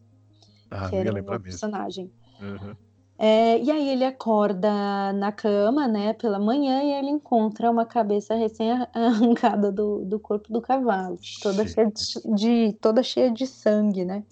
Ah, 0.70 0.88
que 0.88 0.96
era 0.96 1.10
o 1.20 1.40
personagem. 1.40 2.10
Uhum. 2.40 2.74
É, 3.20 3.58
e 3.60 3.68
aí 3.68 3.88
ele 3.88 4.04
acorda 4.04 5.12
na 5.12 5.32
cama, 5.32 5.88
né, 5.88 6.12
pela 6.12 6.38
manhã, 6.38 6.80
e 6.84 6.92
ele 6.92 7.08
encontra 7.10 7.68
uma 7.68 7.84
cabeça 7.84 8.36
recém-arrancada 8.36 9.72
do, 9.72 10.04
do 10.04 10.20
corpo 10.20 10.52
do 10.52 10.60
cavalo, 10.60 11.18
toda 11.42 11.66
cheia 11.66 11.90
de, 11.90 12.34
de- 12.36 12.72
toda 12.80 13.02
cheia 13.02 13.28
de 13.30 13.44
sangue, 13.44 14.04
né? 14.04 14.22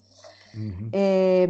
Uhum. 0.55 0.89
É, 0.93 1.45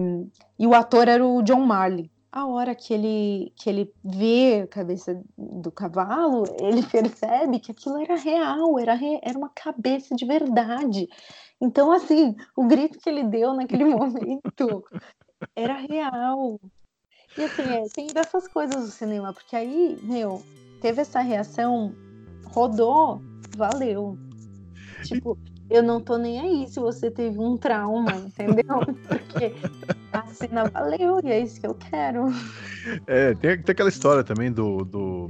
e 0.59 0.65
o 0.67 0.73
ator 0.73 1.07
era 1.07 1.25
o 1.25 1.41
John 1.41 1.61
Marley. 1.65 2.09
A 2.31 2.45
hora 2.45 2.75
que 2.75 2.93
ele, 2.93 3.53
que 3.55 3.69
ele 3.69 3.91
vê 4.03 4.61
a 4.63 4.67
cabeça 4.67 5.19
do 5.37 5.71
cavalo, 5.71 6.43
ele 6.59 6.85
percebe 6.85 7.59
que 7.59 7.71
aquilo 7.71 7.97
era 7.97 8.15
real, 8.15 8.77
era, 8.77 8.93
re- 8.93 9.19
era 9.23 9.37
uma 9.37 9.49
cabeça 9.49 10.15
de 10.15 10.25
verdade. 10.25 11.07
Então, 11.59 11.91
assim, 11.91 12.35
o 12.55 12.65
grito 12.65 12.99
que 12.99 13.09
ele 13.09 13.23
deu 13.23 13.53
naquele 13.53 13.85
momento 13.85 14.83
era 15.55 15.75
real. 15.77 16.59
E 17.37 17.43
assim, 17.43 17.63
é, 17.73 17.87
tem 17.95 18.07
dessas 18.07 18.47
coisas 18.47 18.77
no 18.85 18.91
cinema, 18.91 19.33
porque 19.33 19.55
aí, 19.55 19.97
meu, 20.03 20.41
teve 20.81 21.01
essa 21.01 21.21
reação, 21.21 21.93
rodou, 22.45 23.21
valeu. 23.55 24.17
Tipo, 25.03 25.37
eu 25.69 25.83
não 25.83 25.99
tô 25.99 26.17
nem 26.17 26.39
aí 26.39 26.67
se 26.67 26.79
você 26.79 27.11
teve 27.11 27.39
um 27.39 27.57
trauma, 27.57 28.11
entendeu? 28.13 28.79
Porque 29.07 29.53
a 30.11 30.25
cena 30.27 30.65
valeu 30.65 31.19
e 31.23 31.29
é 31.29 31.39
isso 31.39 31.59
que 31.59 31.67
eu 31.67 31.75
quero. 31.75 32.27
É, 33.05 33.33
tem, 33.35 33.61
tem 33.61 33.73
aquela 33.73 33.89
história 33.89 34.23
também 34.23 34.51
do, 34.51 34.85
do 34.85 35.29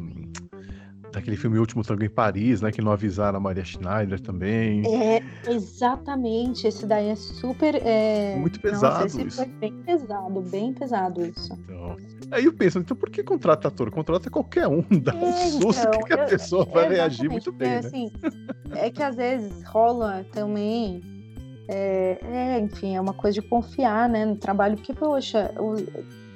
daquele 1.18 1.36
filme 1.38 1.58
Último 1.60 1.84
Tango 1.84 2.04
em 2.04 2.10
Paris, 2.10 2.62
né? 2.62 2.72
Que 2.72 2.82
não 2.82 2.92
avisaram 2.92 3.38
a 3.38 3.40
Maria 3.40 3.64
Schneider 3.66 4.20
também. 4.20 4.84
É, 4.86 5.22
exatamente. 5.52 6.68
Esse 6.68 6.86
daí 6.86 7.10
é 7.10 7.16
super. 7.16 7.76
é, 7.76 8.36
Muito 8.38 8.60
nossa, 8.64 8.72
pesado 8.72 9.06
esse 9.06 9.22
isso. 9.28 9.38
foi 9.38 9.46
bem 9.48 9.74
pesado, 9.86 10.42
bem 10.42 10.74
pesado 10.74 11.26
isso. 11.26 11.54
Então, 11.64 11.96
aí 12.32 12.46
eu 12.46 12.54
penso, 12.54 12.80
então 12.80 12.96
por 12.96 13.10
que 13.10 13.24
contrata 13.24 13.68
ator? 13.68 13.90
Contrata 13.92 14.30
qualquer 14.30 14.68
um, 14.68 14.84
dá 15.02 15.14
um 15.16 15.28
É, 15.28 15.32
susto 15.34 15.82
então, 15.88 16.00
que 16.02 16.14
a 16.14 16.18
eu- 16.18 16.26
pessoa 16.28 16.66
vai 16.66 16.88
reagir 16.90 17.30
muito 17.30 17.52
bem, 17.52 17.82
porque, 17.82 17.98
né? 17.98 18.06
assim, 18.10 18.12
é 18.76 18.90
que 18.90 19.02
às 19.04 19.16
vezes 19.16 19.64
rola 19.66 20.26
também 20.32 21.02
é, 21.70 22.18
é, 22.24 22.60
enfim, 22.60 22.96
é 22.96 23.02
uma 23.02 23.14
coisa 23.14 23.42
de 23.42 23.48
confiar, 23.48 24.08
né, 24.08 24.24
no 24.26 24.38
trabalho, 24.38 24.76
porque, 24.78 24.94
poxa, 24.94 25.54
o, 25.60 25.76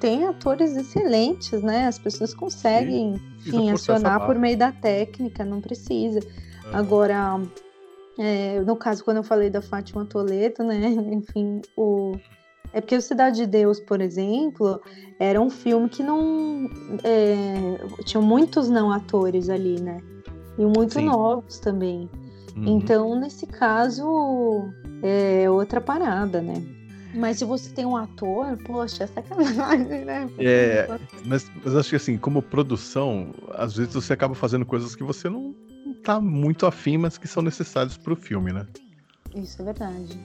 tem 0.02 0.26
atores 0.26 0.76
excelentes, 0.76 1.62
né? 1.62 1.86
As 1.86 1.96
pessoas 1.96 2.34
conseguem, 2.34 3.22
enfim, 3.38 3.70
acionar 3.70 4.26
por 4.26 4.36
meio 4.36 4.58
da 4.58 4.72
técnica, 4.72 5.44
não 5.44 5.60
precisa. 5.60 6.18
Uhum. 6.18 6.70
Agora, 6.72 7.40
é, 8.18 8.60
no 8.62 8.74
caso, 8.74 9.04
quando 9.04 9.18
eu 9.18 9.22
falei 9.22 9.48
da 9.48 9.62
Fátima 9.62 10.04
Toledo, 10.04 10.64
né? 10.64 10.88
Enfim, 11.14 11.60
o. 11.76 12.16
É 12.72 12.80
porque 12.80 12.96
o 12.96 13.02
Cidade 13.02 13.36
de 13.36 13.46
Deus, 13.46 13.78
por 13.78 14.00
exemplo, 14.00 14.80
era 15.20 15.40
um 15.40 15.48
filme 15.48 15.88
que 15.88 16.02
não. 16.02 16.68
É, 17.04 18.02
tinha 18.02 18.20
muitos 18.20 18.68
não 18.68 18.90
atores 18.90 19.48
ali, 19.48 19.80
né? 19.80 20.02
E 20.58 20.64
muito 20.64 20.94
Sim. 20.94 21.04
novos 21.04 21.60
também. 21.60 22.10
Uhum. 22.56 22.64
Então, 22.66 23.20
nesse 23.20 23.46
caso, 23.46 24.68
é 25.00 25.48
outra 25.48 25.80
parada, 25.80 26.42
né? 26.42 26.81
Mas 27.14 27.38
se 27.38 27.44
você 27.44 27.70
tem 27.70 27.84
um 27.84 27.96
ator, 27.96 28.56
poxa, 28.64 29.04
é 29.04 29.06
sacanagem, 29.06 30.04
né? 30.04 30.30
É, 30.38 30.88
mas, 31.24 31.50
mas 31.62 31.76
acho 31.76 31.90
que 31.90 31.96
assim, 31.96 32.16
como 32.16 32.40
produção, 32.42 33.34
às 33.50 33.76
vezes 33.76 33.94
você 33.94 34.12
acaba 34.12 34.34
fazendo 34.34 34.64
coisas 34.64 34.96
que 34.96 35.02
você 35.02 35.28
não 35.28 35.54
tá 36.02 36.20
muito 36.20 36.66
afim, 36.66 36.96
mas 36.96 37.18
que 37.18 37.28
são 37.28 37.42
necessárias 37.42 37.96
pro 37.96 38.16
filme, 38.16 38.52
né? 38.52 38.66
Isso 39.34 39.62
é 39.62 39.64
verdade. 39.64 40.18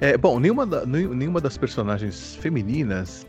É, 0.00 0.16
bom, 0.16 0.38
nenhuma, 0.38 0.66
da, 0.66 0.84
nenhuma 0.84 1.40
das 1.40 1.56
personagens 1.56 2.36
femininas 2.36 3.26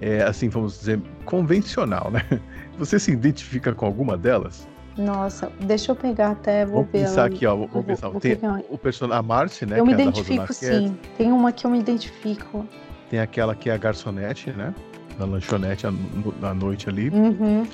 é, 0.00 0.22
assim, 0.22 0.48
vamos 0.48 0.78
dizer, 0.78 1.00
convencional, 1.24 2.10
né? 2.10 2.22
Você 2.78 2.98
se 2.98 3.10
identifica 3.10 3.72
com 3.72 3.86
alguma 3.86 4.16
delas? 4.16 4.68
Nossa, 4.96 5.50
deixa 5.60 5.92
eu 5.92 5.96
pegar 5.96 6.32
até, 6.32 6.64
vou 6.64 6.76
vamos 6.76 6.92
ver. 6.92 7.00
Pensar 7.00 7.26
ela, 7.26 7.34
aqui, 7.34 7.46
ó, 7.46 7.54
vamos 7.54 7.70
vou, 7.70 7.82
pensar. 7.82 8.08
Vou 8.08 8.20
tem 8.20 8.38
o 8.70 8.78
personagem, 8.78 9.18
a 9.18 9.22
Marcy, 9.22 9.66
né? 9.66 9.78
Eu 9.78 9.86
me 9.86 9.92
é 9.92 9.94
identifico, 9.94 10.52
sim. 10.52 10.96
Tem 11.18 11.32
uma 11.32 11.52
que 11.52 11.66
eu 11.66 11.70
me 11.70 11.78
identifico. 11.78 12.66
Tem 13.10 13.20
aquela 13.20 13.54
que 13.54 13.68
é 13.68 13.74
a 13.74 13.76
garçonete, 13.76 14.50
né? 14.52 14.74
Na 15.18 15.26
lanchonete 15.26 15.86
à 15.86 16.54
noite 16.54 16.88
ali. 16.88 17.10
Uhum. 17.10 17.66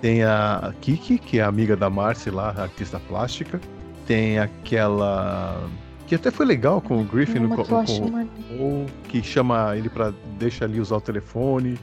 Tem 0.00 0.24
a 0.24 0.72
Kiki, 0.80 1.18
que 1.18 1.40
é 1.40 1.42
amiga 1.42 1.76
da 1.76 1.90
Marcy 1.90 2.30
lá, 2.30 2.54
artista 2.56 3.00
plástica. 3.00 3.60
Tem 4.06 4.38
aquela 4.38 5.68
que 6.10 6.16
até 6.16 6.28
foi 6.32 6.44
legal 6.44 6.80
com 6.80 7.00
o 7.00 7.04
Griffin 7.04 7.38
no, 7.38 7.54
com, 7.54 7.64
com, 7.64 8.86
que 9.04 9.22
chama 9.22 9.76
ele 9.76 9.88
para 9.88 10.12
deixa 10.40 10.64
ali 10.64 10.80
usar 10.80 10.96
o 10.96 11.00
telefone. 11.00 11.78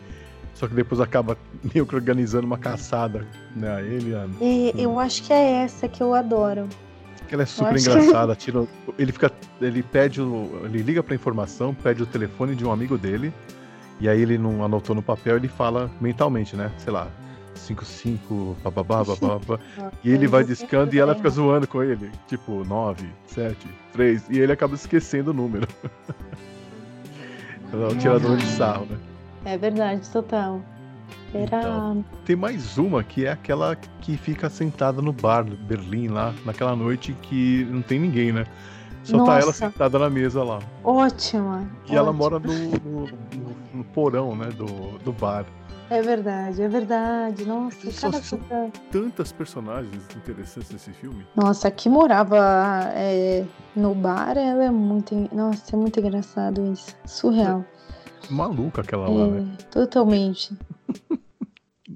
Só 0.53 0.67
que 0.67 0.73
depois 0.73 0.99
acaba 0.99 1.37
meio 1.73 1.85
que 1.87 1.95
organizando 1.95 2.45
uma 2.45 2.57
caçada, 2.57 3.25
né? 3.55 3.73
A 3.73 3.81
ele. 3.81 4.13
A... 4.13 4.27
E, 4.41 4.73
eu 4.75 4.99
acho 4.99 5.23
que 5.23 5.31
é 5.31 5.63
essa 5.63 5.87
que 5.87 6.03
eu 6.03 6.13
adoro. 6.13 6.67
Que 7.25 7.35
ela 7.35 7.43
é 7.43 7.45
super 7.45 7.79
engraçada. 7.79 8.35
Que... 8.35 8.41
Tira, 8.41 8.67
ele 8.99 9.13
fica, 9.13 9.31
ele 9.61 9.81
pede, 9.81 10.21
o, 10.21 10.59
ele 10.65 10.81
liga 10.81 11.01
para 11.01 11.15
informação, 11.15 11.73
pede 11.73 12.03
o 12.03 12.05
telefone 12.05 12.53
de 12.53 12.65
um 12.65 12.71
amigo 12.73 12.97
dele. 12.97 13.31
E 13.97 14.09
aí 14.09 14.21
ele 14.21 14.37
não 14.37 14.61
anotou 14.61 14.93
no 14.93 15.01
papel, 15.01 15.37
ele 15.37 15.47
fala 15.47 15.89
mentalmente, 16.01 16.53
né? 16.53 16.69
Sei 16.77 16.91
lá, 16.91 17.07
55, 17.57 18.55
bababá, 18.63 19.03
bababá. 19.03 19.59
e 20.03 20.11
ele 20.11 20.27
vai 20.27 20.43
discando 20.43 20.93
e 20.93 20.99
ela 20.99 21.15
fica 21.15 21.29
zoando 21.29 21.67
com 21.67 21.83
ele. 21.83 22.11
Tipo, 22.27 22.63
9, 22.63 23.07
7, 23.25 23.67
3. 23.93 24.29
E 24.29 24.39
ele 24.39 24.51
acaba 24.51 24.75
esquecendo 24.75 25.31
o 25.31 25.33
número. 25.33 25.67
Ela 27.71 27.89
é 27.89 27.93
um 27.93 27.97
tirador 27.97 28.37
de 28.37 28.45
sarro, 28.45 28.85
né? 28.85 28.97
É 29.43 29.57
verdade, 29.57 30.09
total. 30.09 30.61
Era... 31.33 31.59
Então, 31.59 32.05
tem 32.25 32.35
mais 32.35 32.77
uma 32.77 33.03
que 33.03 33.25
é 33.25 33.31
aquela 33.31 33.75
que 33.75 34.15
fica 34.15 34.49
sentada 34.49 35.01
no 35.01 35.11
bar 35.11 35.43
Berlim 35.43 36.07
lá, 36.07 36.33
naquela 36.45 36.75
noite 36.75 37.13
que 37.21 37.67
não 37.69 37.81
tem 37.81 37.99
ninguém, 37.99 38.31
né? 38.31 38.45
Só 39.03 39.17
Nossa. 39.17 39.31
tá 39.31 39.39
ela 39.39 39.53
sentada 39.53 39.99
na 39.99 40.09
mesa 40.09 40.43
lá. 40.43 40.59
Ótima. 40.83 41.69
E 41.79 41.83
ótima. 41.83 41.97
ela 41.97 42.13
mora 42.13 42.39
no, 42.39 42.53
no, 42.53 43.07
no, 43.07 43.55
no 43.73 43.83
porão, 43.85 44.35
né, 44.35 44.47
do, 44.47 44.97
do 44.99 45.13
bar. 45.13 45.45
É 45.89 46.01
verdade, 46.01 46.61
é 46.61 46.67
verdade. 46.67 47.45
Nossa, 47.45 47.77
cada 48.01 48.19
coisa. 48.19 48.71
Tantas 48.91 49.31
personagens 49.31 50.03
interessantes 50.15 50.71
nesse 50.71 50.91
filme. 50.91 51.25
Nossa, 51.35 51.71
que 51.71 51.87
morava 51.87 52.37
é, 52.93 53.45
no 53.75 53.95
bar, 53.95 54.37
ela 54.37 54.65
é 54.65 54.71
muito. 54.71 55.15
Nossa, 55.33 55.75
é 55.75 55.79
muito 55.79 55.99
engraçado 55.99 56.71
isso. 56.73 56.95
Surreal. 57.05 57.65
É 58.29 58.33
maluca 58.33 58.81
aquela 58.81 59.07
lá, 59.07 59.27
é, 59.27 59.41
né? 59.41 59.57
Totalmente. 59.71 60.57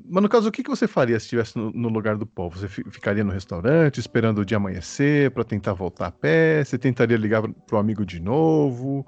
Mas 0.10 0.24
no 0.24 0.30
caso, 0.30 0.48
o 0.48 0.52
que 0.52 0.64
você 0.64 0.88
faria 0.88 1.20
se 1.20 1.26
estivesse 1.26 1.58
no, 1.58 1.72
no, 1.72 1.90
lugar 1.90 2.18
do 2.18 2.26
povo? 2.26 2.58
Você 2.58 2.68
ficaria 2.68 3.24
no 3.24 3.32
restaurante 3.32 4.00
esperando 4.00 4.40
o 4.40 4.46
dia 4.46 4.58
amanhecer 4.58 5.32
para 5.32 5.44
tentar 5.44 5.74
voltar 5.74 6.08
a 6.08 6.12
pé? 6.12 6.64
Você 6.64 6.78
tentaria 6.78 7.18
ligar 7.18 7.42
pro 7.68 7.78
amigo 7.78 8.06
de 8.06 8.22
novo? 8.22 9.06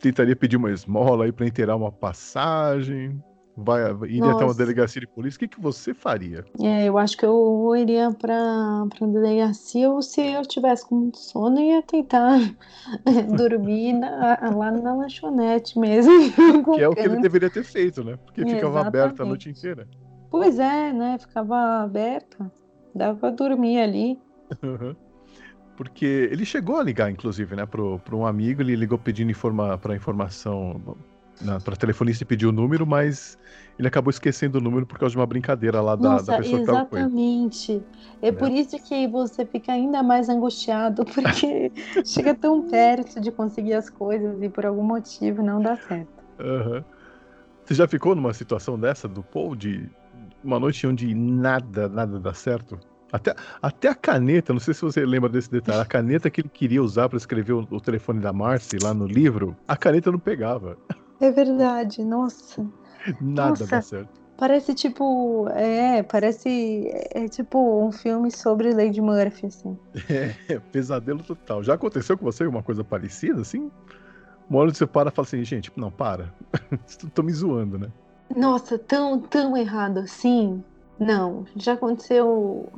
Tentaria 0.00 0.34
pedir 0.34 0.56
uma 0.56 0.70
esmola 0.70 1.24
aí 1.26 1.32
para 1.32 1.46
inteirar 1.46 1.76
uma 1.76 1.92
passagem? 1.92 3.22
Vai, 3.56 3.82
iria 4.04 4.20
Nossa. 4.20 4.36
até 4.36 4.44
uma 4.44 4.54
delegacia 4.54 5.00
de 5.00 5.06
polícia, 5.06 5.36
o 5.36 5.40
que, 5.40 5.48
que 5.48 5.60
você 5.60 5.94
faria? 5.94 6.44
É, 6.60 6.88
eu 6.88 6.98
acho 6.98 7.16
que 7.16 7.24
eu 7.24 7.74
iria 7.76 8.10
para 8.10 8.34
a 8.34 9.06
delegacia 9.06 9.90
ou 9.90 10.02
se 10.02 10.20
eu 10.20 10.42
tivesse 10.42 10.88
com 10.88 10.96
muito 10.96 11.18
sono, 11.18 11.60
ia 11.60 11.82
tentar 11.82 12.38
dormir 13.36 13.92
na, 13.92 14.38
lá 14.54 14.70
na 14.70 14.94
lanchonete 14.94 15.78
mesmo. 15.78 16.12
que 16.74 16.80
é 16.80 16.88
o 16.88 16.94
que 16.94 17.00
ele 17.00 17.20
deveria 17.20 17.50
ter 17.50 17.64
feito, 17.64 18.02
né? 18.02 18.18
Porque 18.24 18.42
ficava 18.42 18.80
Exatamente. 18.80 18.86
aberta 18.86 19.22
a 19.22 19.26
noite 19.26 19.48
inteira. 19.48 19.88
Pois 20.30 20.58
é, 20.58 20.92
né? 20.92 21.16
Ficava 21.18 21.82
aberta. 21.84 22.50
Dava 22.94 23.18
para 23.18 23.30
dormir 23.30 23.80
ali. 23.80 24.18
Porque 25.76 26.28
ele 26.30 26.44
chegou 26.44 26.76
a 26.76 26.82
ligar, 26.82 27.10
inclusive, 27.10 27.56
né, 27.56 27.66
para 27.66 28.16
um 28.16 28.26
amigo, 28.26 28.62
ele 28.62 28.76
ligou 28.76 28.96
pedindo 28.96 29.30
informa, 29.30 29.76
para 29.76 29.96
informação 29.96 30.96
para 31.64 31.76
telefonista 31.76 32.22
e 32.22 32.26
pediu 32.26 32.50
o 32.50 32.52
número, 32.52 32.86
mas 32.86 33.38
ele 33.78 33.88
acabou 33.88 34.10
esquecendo 34.10 34.58
o 34.58 34.60
número 34.60 34.86
por 34.86 34.98
causa 34.98 35.12
de 35.12 35.18
uma 35.18 35.26
brincadeira 35.26 35.80
lá 35.80 35.96
da, 35.96 36.10
Nossa, 36.10 36.26
da 36.26 36.38
pessoa 36.38 36.60
que 36.60 36.66
com 36.66 36.72
ele. 36.72 37.04
Exatamente. 37.04 37.82
É, 38.22 38.28
é 38.28 38.32
por 38.32 38.50
isso 38.50 38.78
que 38.82 39.06
você 39.08 39.44
fica 39.44 39.72
ainda 39.72 40.02
mais 40.02 40.28
angustiado, 40.28 41.04
porque 41.12 41.72
chega 42.04 42.34
tão 42.34 42.62
perto 42.68 43.20
de 43.20 43.30
conseguir 43.30 43.74
as 43.74 43.90
coisas 43.90 44.40
e 44.40 44.48
por 44.48 44.64
algum 44.64 44.84
motivo 44.84 45.42
não 45.42 45.60
dá 45.60 45.76
certo. 45.76 46.08
Uhum. 46.38 46.82
Você 47.64 47.74
já 47.74 47.88
ficou 47.88 48.14
numa 48.14 48.32
situação 48.32 48.78
dessa 48.78 49.08
do 49.08 49.22
Paul, 49.22 49.56
de 49.56 49.88
uma 50.42 50.60
noite 50.60 50.86
onde 50.86 51.14
nada, 51.14 51.88
nada 51.88 52.20
dá 52.20 52.34
certo? 52.34 52.78
Até, 53.10 53.34
até 53.62 53.88
a 53.88 53.94
caneta, 53.94 54.52
não 54.52 54.60
sei 54.60 54.74
se 54.74 54.82
você 54.82 55.06
lembra 55.06 55.28
desse 55.28 55.50
detalhe, 55.50 55.80
a 55.80 55.84
caneta 55.84 56.28
que 56.28 56.40
ele 56.40 56.48
queria 56.48 56.82
usar 56.82 57.08
para 57.08 57.16
escrever 57.16 57.52
o, 57.52 57.66
o 57.70 57.80
telefone 57.80 58.20
da 58.20 58.32
Marcy 58.32 58.76
lá 58.82 58.92
no 58.92 59.06
livro, 59.06 59.56
a 59.66 59.76
caneta 59.76 60.10
não 60.10 60.18
pegava. 60.18 60.76
É 61.20 61.30
verdade, 61.30 62.04
nossa. 62.04 62.62
Nada 63.20 63.50
nossa, 63.50 63.66
dá 63.66 63.82
certo. 63.82 64.24
Parece 64.36 64.74
tipo. 64.74 65.48
É, 65.50 66.02
parece. 66.02 66.90
É, 67.12 67.28
tipo 67.28 67.86
um 67.86 67.92
filme 67.92 68.30
sobre 68.30 68.72
Lady 68.72 69.00
Murphy, 69.00 69.46
assim. 69.46 69.78
É, 70.48 70.58
pesadelo 70.58 71.22
total. 71.22 71.62
Já 71.62 71.74
aconteceu 71.74 72.18
com 72.18 72.24
você 72.24 72.46
uma 72.46 72.62
coisa 72.62 72.82
parecida, 72.82 73.40
assim? 73.40 73.70
Uma 74.50 74.60
hora 74.60 74.74
você 74.74 74.86
para 74.86 75.08
e 75.08 75.12
fala 75.12 75.26
assim, 75.26 75.44
gente, 75.44 75.72
não, 75.76 75.90
para. 75.90 76.32
Tô 77.14 77.22
me 77.22 77.32
zoando, 77.32 77.78
né? 77.78 77.88
Nossa, 78.34 78.78
tão, 78.78 79.20
tão 79.20 79.56
errado 79.56 79.98
assim. 79.98 80.62
Não, 80.98 81.44
já 81.56 81.74
aconteceu 81.74 82.68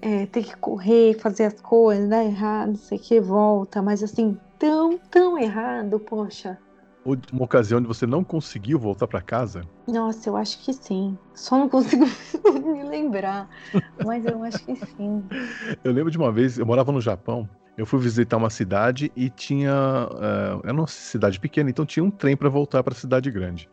é, 0.00 0.26
ter 0.26 0.44
que 0.44 0.56
correr, 0.56 1.18
fazer 1.18 1.44
as 1.44 1.60
coisas, 1.60 2.08
dar 2.08 2.24
errado, 2.24 2.68
não 2.68 2.76
sei 2.76 2.98
o 2.98 3.00
que, 3.00 3.20
volta, 3.20 3.80
mas 3.80 4.02
assim, 4.02 4.36
tão, 4.58 4.98
tão 5.10 5.38
errado, 5.38 5.98
poxa 6.00 6.58
uma 7.04 7.44
ocasião 7.44 7.78
onde 7.78 7.88
você 7.88 8.06
não 8.06 8.22
conseguiu 8.22 8.78
voltar 8.78 9.06
para 9.06 9.20
casa? 9.20 9.62
Nossa, 9.86 10.28
eu 10.28 10.36
acho 10.36 10.62
que 10.64 10.72
sim. 10.72 11.18
Só 11.34 11.58
não 11.58 11.68
consigo 11.68 12.04
me 12.64 12.84
lembrar, 12.84 13.48
mas 14.04 14.24
eu 14.24 14.42
acho 14.44 14.64
que 14.64 14.76
sim. 14.76 15.24
Eu 15.82 15.92
lembro 15.92 16.10
de 16.10 16.18
uma 16.18 16.30
vez, 16.30 16.58
eu 16.58 16.66
morava 16.66 16.92
no 16.92 17.00
Japão. 17.00 17.48
Eu 17.76 17.86
fui 17.86 17.98
visitar 17.98 18.36
uma 18.36 18.50
cidade 18.50 19.10
e 19.16 19.30
tinha. 19.30 19.72
Uh, 19.72 20.60
era 20.62 20.74
uma 20.74 20.86
cidade 20.86 21.40
pequena, 21.40 21.70
então 21.70 21.86
tinha 21.86 22.04
um 22.04 22.10
trem 22.10 22.36
para 22.36 22.48
voltar 22.50 22.82
para 22.82 22.92
a 22.92 22.96
cidade 22.96 23.30
grande. 23.30 23.68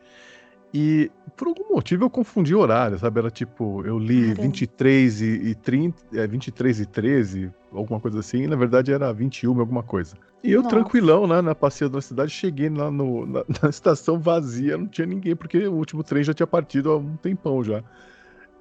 E 0.73 1.11
por 1.35 1.47
algum 1.47 1.73
motivo 1.73 2.03
eu 2.03 2.09
confundi 2.09 2.53
o 2.53 2.59
horário, 2.59 2.99
sabe? 2.99 3.19
Era 3.19 3.31
tipo, 3.31 3.83
eu 3.85 3.97
li 3.97 4.21
Caramba. 4.21 4.41
23 4.41 5.21
e, 5.21 5.25
e 5.25 5.55
30, 5.55 6.01
é, 6.13 6.27
23 6.27 6.81
e 6.81 6.85
13, 6.85 7.51
alguma 7.71 7.99
coisa 7.99 8.19
assim, 8.19 8.43
e 8.43 8.47
na 8.47 8.55
verdade 8.55 8.91
era 8.91 9.11
21, 9.11 9.59
alguma 9.59 9.81
coisa. 9.81 10.15
E 10.43 10.51
eu, 10.51 10.61
Nossa. 10.61 10.75
tranquilão, 10.75 11.27
né, 11.27 11.41
na 11.41 11.55
passeio 11.55 11.89
da 11.89 12.01
cidade, 12.01 12.31
cheguei 12.31 12.69
lá 12.69 12.91
no, 12.91 13.25
na, 13.25 13.43
na, 13.61 13.69
estação 13.69 14.19
vazia, 14.19 14.77
não 14.77 14.87
tinha 14.87 15.07
ninguém, 15.07 15.35
porque 15.35 15.67
o 15.67 15.73
último 15.73 16.03
trem 16.03 16.23
já 16.23 16.33
tinha 16.33 16.47
partido 16.47 16.91
há 16.91 16.97
um 16.97 17.15
tempão 17.17 17.63
já. 17.63 17.83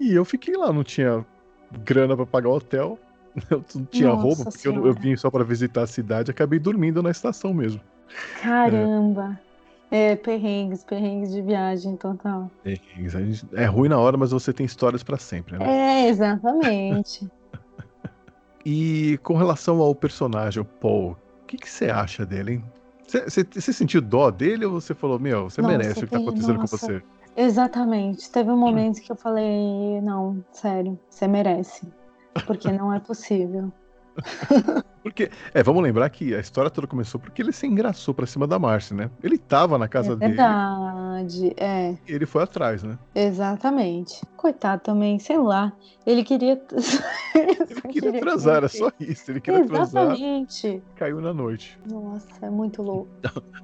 E 0.01 0.13
eu 0.13 0.25
fiquei 0.25 0.57
lá, 0.57 0.73
não 0.73 0.85
tinha 0.85 1.25
grana 1.85 2.17
para 2.17 2.27
pagar 2.27 2.49
o 2.49 2.55
hotel, 2.57 2.99
eu 3.51 3.65
não 3.75 3.85
tinha 3.85 4.09
Nossa 4.09 4.23
roupa, 4.23 4.45
porque 4.51 4.67
eu, 4.67 4.87
eu, 4.87 4.95
vim 4.95 5.15
só 5.17 5.31
para 5.31 5.45
visitar 5.45 5.83
a 5.83 5.87
cidade, 5.87 6.31
acabei 6.31 6.59
dormindo 6.59 7.03
na 7.03 7.11
estação 7.11 7.53
mesmo. 7.53 7.81
Caramba! 8.41 9.39
É, 9.45 9.48
perrengues, 10.17 10.85
perrengues 10.85 11.33
de 11.33 11.41
viagem 11.43 11.97
total. 11.97 12.51
Perrengues. 12.63 13.45
É 13.55 13.65
ruim 13.65 13.89
na 13.89 13.99
hora, 13.99 14.17
mas 14.17 14.31
você 14.31 14.53
tem 14.53 14.67
histórias 14.67 15.03
pra 15.03 15.17
sempre, 15.17 15.59
né? 15.59 16.05
É, 16.05 16.09
exatamente. 16.09 17.29
E 18.67 19.19
com 19.23 19.35
relação 19.35 19.81
ao 19.81 19.95
personagem, 19.95 20.61
o 20.61 20.65
Paul, 20.65 21.13
o 21.43 21.47
que, 21.47 21.57
que 21.57 21.71
você 21.71 21.89
acha 21.89 22.27
dele, 22.27 22.55
hein? 22.55 22.65
Você, 23.07 23.73
sentiu 23.73 24.03
dó 24.03 24.31
dele 24.31 24.67
ou 24.67 24.73
você 24.73 24.95
falou, 24.95 25.19
meu, 25.19 25.49
você 25.49 25.63
merece 25.63 26.05
o 26.05 26.07
que 26.07 26.11
tá 26.11 26.19
tem- 26.19 26.27
acontecendo 26.27 26.59
nossa. 26.59 26.77
com 26.77 26.87
você? 26.87 27.03
Exatamente. 27.35 28.31
Teve 28.31 28.51
um 28.51 28.57
momento 28.59 29.01
que 29.01 29.11
eu 29.11 29.17
falei, 29.17 30.03
não, 30.03 30.45
sério, 30.53 30.99
você 31.09 31.27
merece. 31.27 31.89
Porque 32.47 32.71
não 32.71 32.93
é 32.93 33.01
possível. 33.01 33.73
Porque, 35.03 35.31
é, 35.55 35.63
vamos 35.63 35.83
lembrar 35.83 36.09
que 36.11 36.35
a 36.35 36.41
história 36.41 36.71
toda 36.71 36.87
começou 36.87 37.19
porque 37.21 37.41
ele 37.41 37.53
se 37.53 37.67
engraçou 37.67 38.13
pra 38.13 38.27
cima 38.27 38.47
da 38.47 38.59
Marcy, 38.59 38.93
né? 38.93 39.11
Ele 39.23 39.39
tava 39.39 39.79
na 39.79 39.89
casa 39.89 40.13
É 40.13 40.17
dele 40.17 40.33
verdade, 40.37 41.55
é, 41.57 41.93
e 42.07 42.13
ele 42.13 42.27
foi 42.27 42.43
atrás, 42.43 42.83
né? 42.83 42.99
exatamente. 43.15 44.21
Coitado 44.37 44.83
também, 44.83 45.19
sei 45.19 45.39
lá. 45.39 45.73
Ele 46.05 46.23
queria. 46.25 46.61
Ele 47.35 47.93
queria 47.93 48.21
transar, 48.21 48.57
era 48.57 48.69
só 48.69 48.91
isso. 48.99 49.31
Ele 49.31 49.41
queria 49.41 49.61
Exatamente. 49.61 50.83
caiu 50.97 51.21
na 51.21 51.33
noite. 51.33 51.79
Nossa, 51.89 52.27
é 52.43 52.51
muito 52.51 52.83
louco. 52.83 53.09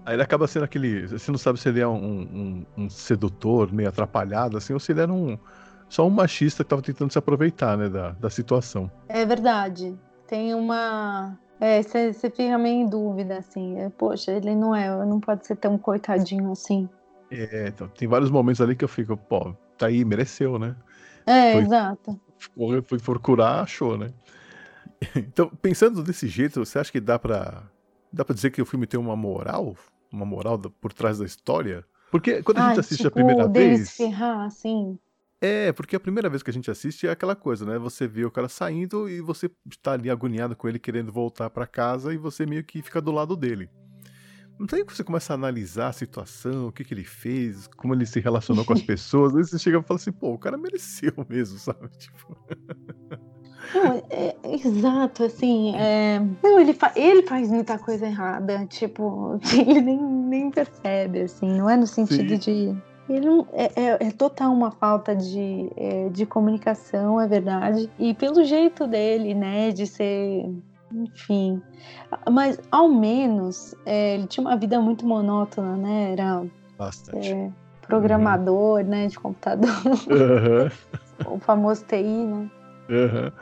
Aí 0.04 0.14
ele 0.14 0.22
acaba 0.22 0.46
sendo 0.46 0.64
aquele. 0.64 1.06
Você 1.08 1.30
não 1.30 1.38
sabe 1.38 1.58
se 1.58 1.68
ele 1.68 1.80
é 1.80 1.86
um, 1.88 1.96
um- 1.96 2.66
um 2.84 2.90
sedutor 2.90 3.72
meio 3.72 3.88
atrapalhado, 3.88 4.56
assim, 4.56 4.72
ou 4.72 4.80
se 4.80 4.92
ele 4.92 5.00
era 5.00 5.12
um. 5.12 5.38
Só 5.88 6.06
um 6.06 6.10
machista 6.10 6.62
que 6.64 6.70
tava 6.70 6.82
tentando 6.82 7.12
se 7.12 7.18
aproveitar, 7.18 7.76
né, 7.76 7.88
da, 7.88 8.10
da 8.12 8.30
situação. 8.30 8.90
É 9.08 9.24
verdade. 9.24 9.96
Tem 10.26 10.54
uma. 10.54 11.38
É, 11.60 11.82
você 11.82 12.12
fica 12.12 12.58
meio 12.58 12.82
em 12.82 12.88
dúvida, 12.88 13.38
assim. 13.38 13.78
É, 13.78 13.88
Poxa, 13.90 14.32
ele 14.32 14.54
não 14.54 14.74
é, 14.74 14.88
não 15.06 15.20
pode 15.20 15.46
ser 15.46 15.56
tão 15.56 15.78
coitadinho 15.78 16.50
assim. 16.50 16.88
É, 17.30 17.68
então, 17.68 17.88
tem 17.88 18.06
vários 18.06 18.30
momentos 18.30 18.60
ali 18.60 18.76
que 18.76 18.84
eu 18.84 18.88
fico, 18.88 19.16
pô, 19.16 19.54
tá 19.76 19.86
aí, 19.86 20.04
mereceu, 20.04 20.58
né? 20.58 20.76
É, 21.26 21.52
Foi. 21.52 21.62
exato. 21.62 22.20
Foi, 22.54 22.82
foi 22.82 22.98
procurar, 22.98 23.60
achou, 23.62 23.96
né? 23.96 24.10
Então, 25.16 25.50
pensando 25.60 26.02
desse 26.02 26.28
jeito, 26.28 26.64
você 26.64 26.78
acha 26.78 26.90
que 26.90 27.00
dá 27.00 27.18
pra. 27.18 27.62
dá 28.12 28.24
pra 28.24 28.34
dizer 28.34 28.50
que 28.50 28.62
o 28.62 28.66
filme 28.66 28.86
tem 28.86 28.98
uma 28.98 29.16
moral? 29.16 29.76
Uma 30.10 30.24
moral 30.24 30.58
por 30.58 30.92
trás 30.92 31.18
da 31.18 31.24
história? 31.26 31.84
Porque 32.10 32.42
quando 32.42 32.58
a 32.58 32.60
gente 32.62 32.78
Ah, 32.78 32.80
assiste 32.80 32.96
tipo, 32.98 33.08
a 33.08 33.10
primeira 33.10 33.48
vez. 33.48 33.90
se 33.90 33.96
ferrar, 33.96 34.46
assim. 34.46 34.98
É, 35.46 35.72
porque 35.72 35.94
a 35.94 36.00
primeira 36.00 36.30
vez 36.30 36.42
que 36.42 36.48
a 36.50 36.52
gente 36.52 36.70
assiste 36.70 37.06
é 37.06 37.10
aquela 37.10 37.36
coisa, 37.36 37.66
né? 37.66 37.78
Você 37.78 38.06
vê 38.06 38.24
o 38.24 38.30
cara 38.30 38.48
saindo 38.48 39.08
e 39.08 39.20
você 39.20 39.50
tá 39.82 39.92
ali 39.92 40.08
agoniado 40.08 40.56
com 40.56 40.66
ele 40.66 40.78
querendo 40.78 41.12
voltar 41.12 41.50
pra 41.50 41.66
casa 41.66 42.14
e 42.14 42.16
você 42.16 42.46
meio 42.46 42.64
que 42.64 42.80
fica 42.80 42.98
do 43.00 43.12
lado 43.12 43.36
dele. 43.36 43.68
Não 44.58 44.66
tem 44.66 44.84
que 44.86 44.96
você 44.96 45.04
começa 45.04 45.32
a 45.32 45.34
analisar 45.34 45.88
a 45.88 45.92
situação, 45.92 46.68
o 46.68 46.72
que, 46.72 46.82
que 46.84 46.94
ele 46.94 47.04
fez, 47.04 47.66
como 47.76 47.92
ele 47.92 48.06
se 48.06 48.20
relacionou 48.20 48.64
com 48.64 48.72
as 48.72 48.80
pessoas. 48.86 49.36
Aí 49.36 49.44
você 49.44 49.58
chega 49.58 49.78
e 49.78 49.82
fala 49.82 50.00
assim, 50.00 50.12
pô, 50.12 50.32
o 50.32 50.38
cara 50.38 50.56
mereceu 50.56 51.12
mesmo, 51.28 51.58
sabe? 51.58 51.88
Tipo, 51.98 52.36
Não, 53.74 53.92
é, 53.92 54.02
é- 54.10 54.36
é 54.44 54.54
exato, 54.54 55.24
assim. 55.24 55.74
é, 55.76 56.20
Não, 56.42 56.58
ele, 56.60 56.72
fa- 56.72 56.92
ele 56.96 57.22
faz 57.26 57.50
muita 57.50 57.78
coisa 57.78 58.06
errada. 58.06 58.64
Tipo, 58.66 59.38
ele 59.52 59.80
nem, 59.82 60.00
nem 60.02 60.50
percebe, 60.50 61.22
assim. 61.22 61.48
Não 61.48 61.68
é 61.68 61.76
no 61.76 61.86
sentido 61.86 62.30
Sim. 62.34 62.38
de. 62.38 62.93
Ele 63.08 63.26
não, 63.26 63.46
é, 63.52 63.64
é- 63.80 64.06
é 64.08 64.10
total 64.10 64.52
uma 64.52 64.70
falta 64.70 65.14
de, 65.14 65.70
é, 65.76 66.08
de 66.08 66.24
comunicação, 66.24 67.20
é 67.20 67.26
verdade. 67.28 67.90
E 67.98 68.14
pelo 68.14 68.42
jeito 68.44 68.86
dele, 68.86 69.34
né, 69.34 69.70
de 69.70 69.86
ser. 69.86 70.50
Enfim. 70.92 71.60
Mas, 72.30 72.58
ao 72.70 72.88
menos, 72.88 73.74
é, 73.84 74.14
ele 74.14 74.26
tinha 74.26 74.46
uma 74.46 74.56
vida 74.56 74.80
muito 74.80 75.04
monótona, 75.06 75.76
né? 75.76 76.12
Era 76.12 76.44
bastante. 76.78 77.32
é, 77.32 77.50
programador, 77.82 78.82
né, 78.84 79.06
de 79.08 79.18
computador, 79.18 79.68
Aham, 80.10 80.70
o 81.26 81.38
famoso 81.40 81.84
TI, 81.84 82.02
né? 82.02 82.50
aham. 82.90 83.32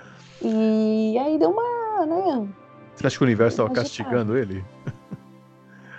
E 0.43 1.17
aí 1.19 1.39
deu 1.39 1.51
uma, 1.51 2.07
né? 2.07 2.49
Você 2.97 3.07
acha 3.07 3.17
que 3.19 3.23
o 3.23 3.27
universo 3.27 3.63
estava 3.63 3.71
castigando 3.71 4.37
ele? 4.37 4.65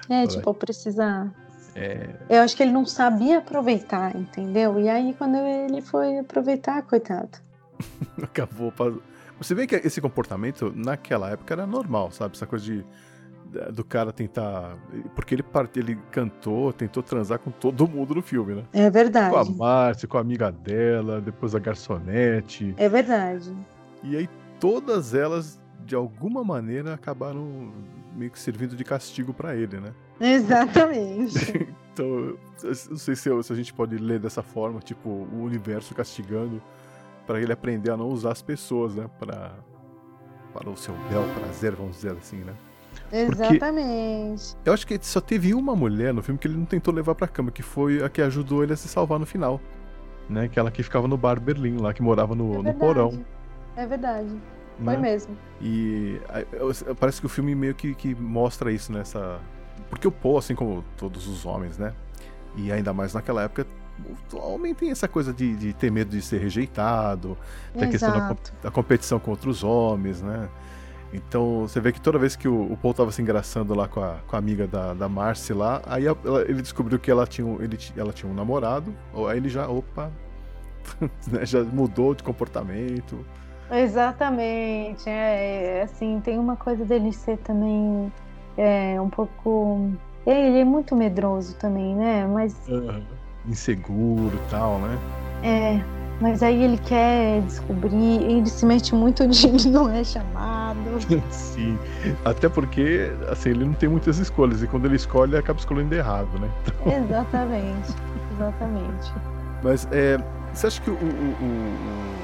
É, 0.09 0.25
Vai. 0.25 0.27
tipo, 0.27 0.53
precisar. 0.53 1.31
É, 1.75 2.09
Eu 2.29 2.41
acho 2.41 2.55
que 2.55 2.63
ele 2.63 2.71
não 2.71 2.85
sabia 2.85 3.39
aproveitar, 3.39 4.15
entendeu? 4.15 4.79
E 4.79 4.87
aí, 4.89 5.13
quando 5.17 5.35
ele 5.37 5.81
foi 5.81 6.19
aproveitar, 6.19 6.81
coitado. 6.83 7.29
acabou. 8.21 8.71
Você 9.39 9.55
vê 9.55 9.65
que 9.67 9.75
esse 9.75 9.99
comportamento 9.99 10.71
naquela 10.75 11.29
época 11.31 11.53
era 11.53 11.65
normal, 11.65 12.11
sabe? 12.11 12.35
Essa 12.35 12.45
coisa 12.45 12.63
de 12.63 12.85
do 13.71 13.83
cara 13.83 14.11
tentar. 14.11 14.75
Porque 15.13 15.35
ele, 15.35 15.43
part- 15.43 15.77
ele 15.77 15.95
cantou, 16.09 16.73
tentou 16.73 17.03
transar 17.03 17.37
com 17.37 17.51
todo 17.51 17.87
mundo 17.87 18.15
no 18.15 18.21
filme, 18.23 18.55
né? 18.55 18.63
É 18.73 18.81
Com 18.81 18.87
a 18.87 18.89
verdade. 18.89 19.55
Márcia, 19.55 20.07
com 20.07 20.17
a 20.17 20.21
amiga 20.21 20.51
dela, 20.51 21.21
depois 21.21 21.53
a 21.53 21.59
garçonete. 21.59 22.73
É 22.77 22.89
verdade. 22.89 23.53
E 24.01 24.17
aí 24.17 24.27
todas 24.59 25.13
elas, 25.13 25.59
de 25.85 25.95
alguma 25.95 26.43
maneira, 26.43 26.93
acabaram 26.93 27.71
meio 28.15 28.31
que 28.31 28.39
servindo 28.39 28.75
de 28.75 28.83
castigo 28.83 29.33
pra 29.33 29.55
ele, 29.55 29.79
né? 29.79 29.93
Exatamente. 30.19 31.67
Então, 31.93 32.35
não 32.89 32.97
sei 32.97 33.15
se, 33.15 33.29
a 33.29 33.55
gente 33.55 33.71
pode 33.71 33.95
ler 33.97 34.19
dessa 34.19 34.41
forma, 34.41 34.79
tipo, 34.79 35.07
o 35.07 35.43
universo 35.43 35.93
castigando 35.93 36.59
pra 37.27 37.39
ele 37.39 37.53
aprender 37.53 37.91
a 37.91 37.95
não 37.95 38.07
usar 38.07 38.31
as 38.31 38.41
pessoas, 38.41 38.95
né? 38.95 39.07
Pra, 39.19 39.51
para 40.51 40.71
o 40.71 40.75
seu 40.75 40.95
bel 41.07 41.23
prazer, 41.39 41.75
vamos 41.75 41.97
dizer 41.97 42.13
assim, 42.13 42.37
né? 42.37 42.55
Exatamente. 43.11 44.55
Eu 44.65 44.73
acho 44.73 44.87
que 44.87 44.97
só 45.03 45.21
teve 45.21 45.53
uma 45.53 45.75
mulher 45.75 46.13
no 46.15 46.23
filme 46.23 46.39
que 46.39 46.47
ele 46.47 46.57
não 46.57 46.65
tentou 46.65 46.91
levar 46.91 47.13
pra 47.13 47.27
cama, 47.27 47.51
que 47.51 47.61
foi 47.61 48.03
a 48.03 48.09
que 48.09 48.23
ajudou 48.23 48.63
ele 48.63 48.73
a 48.73 48.75
se 48.75 48.87
salvar 48.87 49.19
no 49.19 49.25
final. 49.27 49.61
Né? 50.27 50.45
Aquela 50.45 50.71
que 50.71 50.81
ficava 50.81 51.07
no 51.07 51.15
bar 51.15 51.39
Berlim, 51.39 51.77
lá, 51.77 51.93
que 51.93 52.01
morava 52.01 52.33
no, 52.33 52.55
É 52.55 52.63
no 52.63 52.73
porão. 52.73 53.23
É 53.75 53.85
verdade. 53.85 54.35
Foi 54.83 54.95
né? 54.95 55.01
mesmo. 55.01 55.37
E 55.61 56.19
parece 56.99 57.19
que 57.19 57.25
o 57.25 57.29
filme 57.29 57.55
meio 57.55 57.73
que, 57.75 57.93
que 57.95 58.13
mostra 58.15 58.71
isso 58.71 58.91
nessa. 58.91 59.39
Porque 59.89 60.07
o 60.07 60.11
Poe, 60.11 60.37
assim 60.39 60.55
como 60.55 60.83
todos 60.97 61.27
os 61.27 61.45
homens, 61.45 61.77
né? 61.77 61.93
E 62.55 62.71
ainda 62.71 62.93
mais 62.93 63.13
naquela 63.13 63.43
época, 63.43 63.65
o 64.31 64.37
homem 64.37 64.73
tem 64.73 64.91
essa 64.91 65.07
coisa 65.07 65.33
de, 65.33 65.55
de 65.55 65.73
ter 65.73 65.91
medo 65.91 66.09
de 66.11 66.21
ser 66.21 66.39
rejeitado, 66.39 67.37
tem 67.73 67.83
a 67.87 67.91
questão 67.91 68.09
da, 68.11 68.35
da 68.63 68.71
competição 68.71 69.19
com 69.19 69.31
outros 69.31 69.63
homens, 69.63 70.21
né? 70.21 70.49
Então 71.13 71.61
você 71.67 71.79
vê 71.79 71.91
que 71.91 72.01
toda 72.01 72.17
vez 72.17 72.35
que 72.35 72.47
o, 72.47 72.71
o 72.73 72.77
Paul 72.77 72.93
tava 72.93 73.11
se 73.11 73.21
engraçando 73.21 73.75
lá 73.75 73.87
com 73.87 74.03
a, 74.03 74.15
com 74.25 74.35
a 74.35 74.39
amiga 74.39 74.65
da, 74.65 74.95
da 74.95 75.07
Marcy 75.07 75.53
lá, 75.53 75.79
aí 75.85 76.07
a- 76.07 76.15
ela- 76.25 76.41
ele 76.41 76.59
descobriu 76.61 76.97
que 76.97 77.11
ela 77.11 77.27
tinha, 77.27 77.45
um- 77.45 77.61
ele, 77.61 77.77
ela 77.95 78.11
tinha 78.11 78.31
um 78.31 78.33
namorado, 78.33 78.91
ou- 79.13 79.27
aí 79.27 79.37
ele 79.37 79.47
já, 79.49 79.67
opa, 79.67 80.11
né, 81.31 81.45
já 81.45 81.63
mudou 81.63 82.15
de 82.15 82.23
comportamento. 82.23 83.23
Exatamente. 83.73 85.09
É, 85.09 85.79
é, 85.79 85.81
assim, 85.83 86.21
tem 86.23 86.37
uma 86.37 86.55
coisa 86.55 86.85
dele 86.85 87.11
ser 87.11 87.37
também 87.37 88.11
é, 88.57 88.99
um 89.01 89.09
pouco. 89.09 89.89
Ele 90.25 90.59
é 90.59 90.63
muito 90.65 90.95
medroso 90.95 91.55
também, 91.55 91.95
né? 91.95 92.25
Mas 92.27 92.55
Inseguro 93.47 94.31
e 94.35 94.49
tal, 94.49 94.79
né? 94.79 94.97
é. 95.43 95.79
Mas 96.21 96.41
aí 96.43 96.63
ele 96.63 96.77
quer 96.77 97.41
descobrir, 97.41 98.21
ele 98.23 98.45
se 98.47 98.65
mete 98.65 98.93
muito 98.95 99.27
de 99.27 99.69
não 99.69 99.89
é 99.89 100.03
chamado. 100.03 100.77
Sim. 101.31 101.77
Até 102.23 102.47
porque, 102.47 103.11
assim, 103.29 103.49
ele 103.49 103.65
não 103.65 103.73
tem 103.73 103.89
muitas 103.89 104.19
escolhas. 104.19 104.61
E 104.63 104.67
quando 104.67 104.85
ele 104.85 104.95
escolhe, 104.95 105.31
ele 105.31 105.39
acaba 105.39 105.59
escolhendo 105.59 105.93
errado, 105.93 106.29
né? 106.39 106.47
Exatamente. 106.85 107.93
Exatamente. 108.35 109.11
Mas 109.63 109.87
é, 109.91 110.17
você 110.53 110.67
acha 110.67 110.81
que 110.81 110.91
o, 110.91 110.93
o- 110.93 110.97
o- 110.97 112.22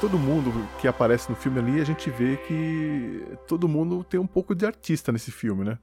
todo 0.00 0.18
mundo 0.18 0.52
que 0.80 0.86
aparece 0.88 1.28
no 1.30 1.36
filme 1.36 1.58
ali, 1.58 1.80
a 1.80 1.84
gente 1.84 2.10
vê 2.10 2.36
que 2.36 3.22
todo 3.46 3.68
mundo 3.68 4.04
tem 4.04 4.20
um 4.20 4.26
pouco 4.26 4.54
de 4.54 4.66
artista 4.66 5.10
nesse 5.12 5.30
filme, 5.30 5.64
né? 5.64 5.78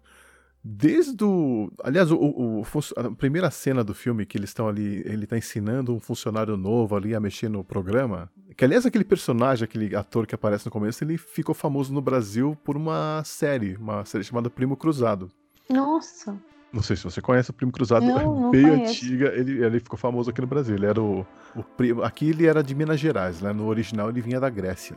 Desde 0.64 1.22
o. 1.26 1.70
Aliás, 1.84 2.10
o, 2.10 2.16
o- 2.18 2.64
a 2.96 3.12
primeira 3.12 3.52
cena 3.52 3.84
do 3.84 3.94
filme 3.94 4.26
que 4.26 4.38
eles 4.38 4.50
estão 4.52 4.68
ali, 4.68 5.02
ele 5.06 5.28
tá 5.28 5.38
ensinando 5.38 5.94
um 5.94 6.00
funcionário 6.00 6.56
novo 6.56 6.96
ali 6.96 7.14
a 7.14 7.20
mexer 7.20 7.50
no 7.50 7.64
programa. 7.66 8.30
Que, 8.56 8.64
aliás, 8.64 8.86
aquele 8.86 9.04
personagem, 9.04 9.66
aquele 9.66 9.94
ator 9.94 10.26
que 10.26 10.34
aparece 10.36 10.66
no 10.66 10.72
começo, 10.72 11.04
ele 11.04 11.18
ficou 11.18 11.54
famoso 11.54 11.94
no 11.94 12.02
Brasil 12.02 12.58
por 12.64 12.78
uma 12.78 13.22
série, 13.26 13.76
uma 13.76 14.06
série 14.06 14.24
chamada 14.24 14.50
Primo 14.50 14.78
Cruzado. 14.78 15.30
Nossa. 15.70 16.38
Não 16.74 16.82
sei 16.82 16.96
se 16.96 17.04
você 17.04 17.22
conhece 17.22 17.52
o 17.52 17.54
Primo 17.54 17.72
Cruzado, 17.72 18.04
Não, 18.04 18.20
é 18.20 18.24
não 18.26 18.50
bem 18.52 18.64
conheço. 18.64 18.92
antiga. 19.06 19.28
Ele, 19.36 19.64
ele 19.64 19.80
ficou 19.80 19.98
famoso 19.98 20.32
aqui 20.32 20.42
no 20.42 20.48
Brasil. 20.48 20.76
Ele 20.76 20.88
era 20.88 21.00
o, 21.00 21.24
o 21.56 21.64
primo. 21.64 22.02
Aqui 22.04 22.32
ele 22.32 22.48
era 22.48 22.64
de 22.64 22.74
Minas 22.74 23.00
Gerais, 23.00 23.42
né? 23.42 23.54
No 23.54 23.68
original 23.68 24.10
ele 24.10 24.20
vinha 24.22 24.40
da 24.40 24.50
Grécia. 24.50 24.96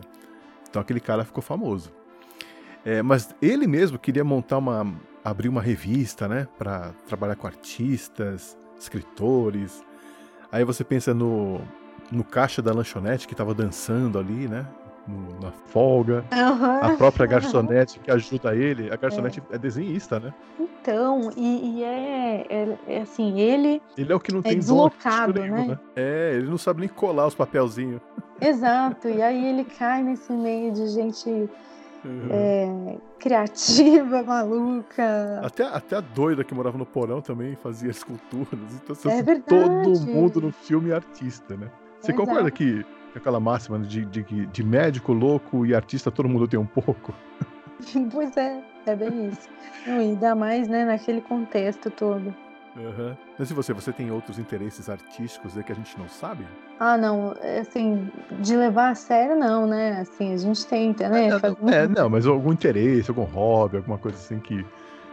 Então 0.69 0.81
aquele 0.81 1.01
cara 1.01 1.23
ficou 1.23 1.43
famoso. 1.43 1.93
É, 2.83 3.03
mas 3.03 3.35
ele 3.43 3.67
mesmo 3.67 3.99
queria 3.99 4.25
montar 4.25 4.57
uma. 4.57 4.91
abrir 5.23 5.49
uma 5.51 5.61
revista, 5.61 6.27
né? 6.27 6.49
Pra 6.57 6.93
trabalhar 7.07 7.37
com 7.37 7.47
artistas, 7.47 8.57
escritores. 8.81 9.85
Aí 10.51 10.65
você 10.65 10.83
pensa 10.83 11.13
no, 11.13 11.61
no 12.11 12.25
caixa 12.25 12.63
da 12.63 12.73
lanchonete 12.73 13.29
que 13.29 13.35
tava 13.35 13.53
dançando 13.53 14.19
ali, 14.19 14.49
né? 14.49 14.67
No- 15.07 15.41
na 15.41 15.51
folga. 15.53 16.25
Aham. 16.33 16.81
A 16.83 16.91
própria 16.97 17.27
garçonete 17.27 17.99
que 18.01 18.11
ajuda 18.11 18.55
ele. 18.55 18.91
A 18.93 18.97
garçonete 18.97 19.43
é, 19.51 19.59
desenhista, 19.59 20.19
né? 20.21 20.33
Então, 20.59 21.31
e, 21.37 21.79
e 21.81 21.85
é, 21.85 22.47
é- 22.49 22.79
é 22.87 23.01
assim, 23.03 23.41
ele. 23.41 23.83
Ele 23.97 24.13
é 24.13 24.15
o 24.17 24.21
que 24.21 24.33
não 24.33 24.41
É 24.41 24.45
tem 24.45 24.59
deslocado, 24.59 25.41
nenhum, 25.41 25.69
né? 25.69 25.79
É, 25.97 26.33
ele 26.37 26.49
não 26.49 26.59
sabe 26.59 26.81
nem 26.81 26.89
colar 26.89 27.27
os 27.27 27.35
papelzinhos. 27.35 28.01
Exato, 28.41 29.09
e 29.09 29.21
aí 29.23 29.47
ele 29.47 29.65
cai 29.65 30.03
nesse 30.03 30.33
meio 30.33 30.73
de 30.73 30.87
gente 30.89 31.49
Uhum. 32.05 32.29
é, 32.31 32.99
criativa, 33.19 34.23
maluca. 34.23 35.41
Até, 35.43 35.65
até 35.65 35.97
a 35.97 36.01
doida 36.01 36.45
que 36.45 36.55
morava 36.55 36.79
no 36.79 36.87
porão 36.87 37.21
também 37.21 37.57
fazia 37.57 37.91
esculturas. 37.91 38.49
Então, 38.75 38.93
assim, 38.93 39.09
É 39.09 39.23
todo 39.23 39.25
verdade. 39.25 40.07
mundo 40.15 40.41
no 40.41 40.53
filme 40.53 40.91
é 40.91 40.95
artista, 40.95 41.57
né? 41.57 41.69
Você 42.01 42.13
Exato. 42.13 42.27
concorda 42.27 42.51
que 42.51 42.85
aquela 43.19 43.41
máxima 43.41 43.79
de, 43.79 44.05
de, 44.05 44.47
de 44.47 44.65
médico, 44.65 45.13
louco 45.13 45.65
e 45.67 45.75
artista 45.75 46.11
todo 46.11 46.29
mundo 46.29 46.47
tem 46.49 46.59
um 46.59 46.67
pouco? 46.67 47.15
Pois 48.11 48.35
é, 48.37 48.63
é 48.87 48.97
bem 48.97 49.29
isso. 49.29 49.49
Não, 49.87 50.01
e 50.01 50.05
ainda 50.07 50.35
mais, 50.35 50.67
né, 50.67 50.85
naquele 50.87 51.21
contexto 51.21 51.91
todo. 51.91 52.35
Uhum. 52.77 53.15
Mas 53.39 53.51
e 53.51 53.55
você? 53.55 53.73
Você 53.73 53.93
tem 53.93 54.11
outros 54.11 54.39
interesses 54.39 54.89
artísticos 54.89 55.57
aí 55.57 55.65
que 55.65 55.73
a 55.73 55.75
gente 55.75 55.99
não 55.99 56.09
sabe? 56.09 56.47
Ah, 56.79 56.97
não, 56.99 57.35
é 57.41 57.61
assim, 57.61 58.11
de 58.41 58.55
levar 58.55 58.91
a 58.91 58.95
sério, 58.95 59.37
não, 59.37 59.67
né? 59.67 60.01
Assim, 60.01 60.35
a 60.35 60.37
gente 60.37 60.67
tenta, 60.67 61.09
né? 61.09 61.29
É, 61.29 61.39
fazer- 61.39 61.57
é, 61.69 61.89
não, 61.89 62.11
mas 62.11 62.27
algum 62.27 62.53
interesse, 62.53 63.11
algum 63.11 63.25
hobby, 63.25 63.79
alguma 63.79 63.99
coisa 63.99 64.17
assim 64.17 64.39
que. 64.39 64.65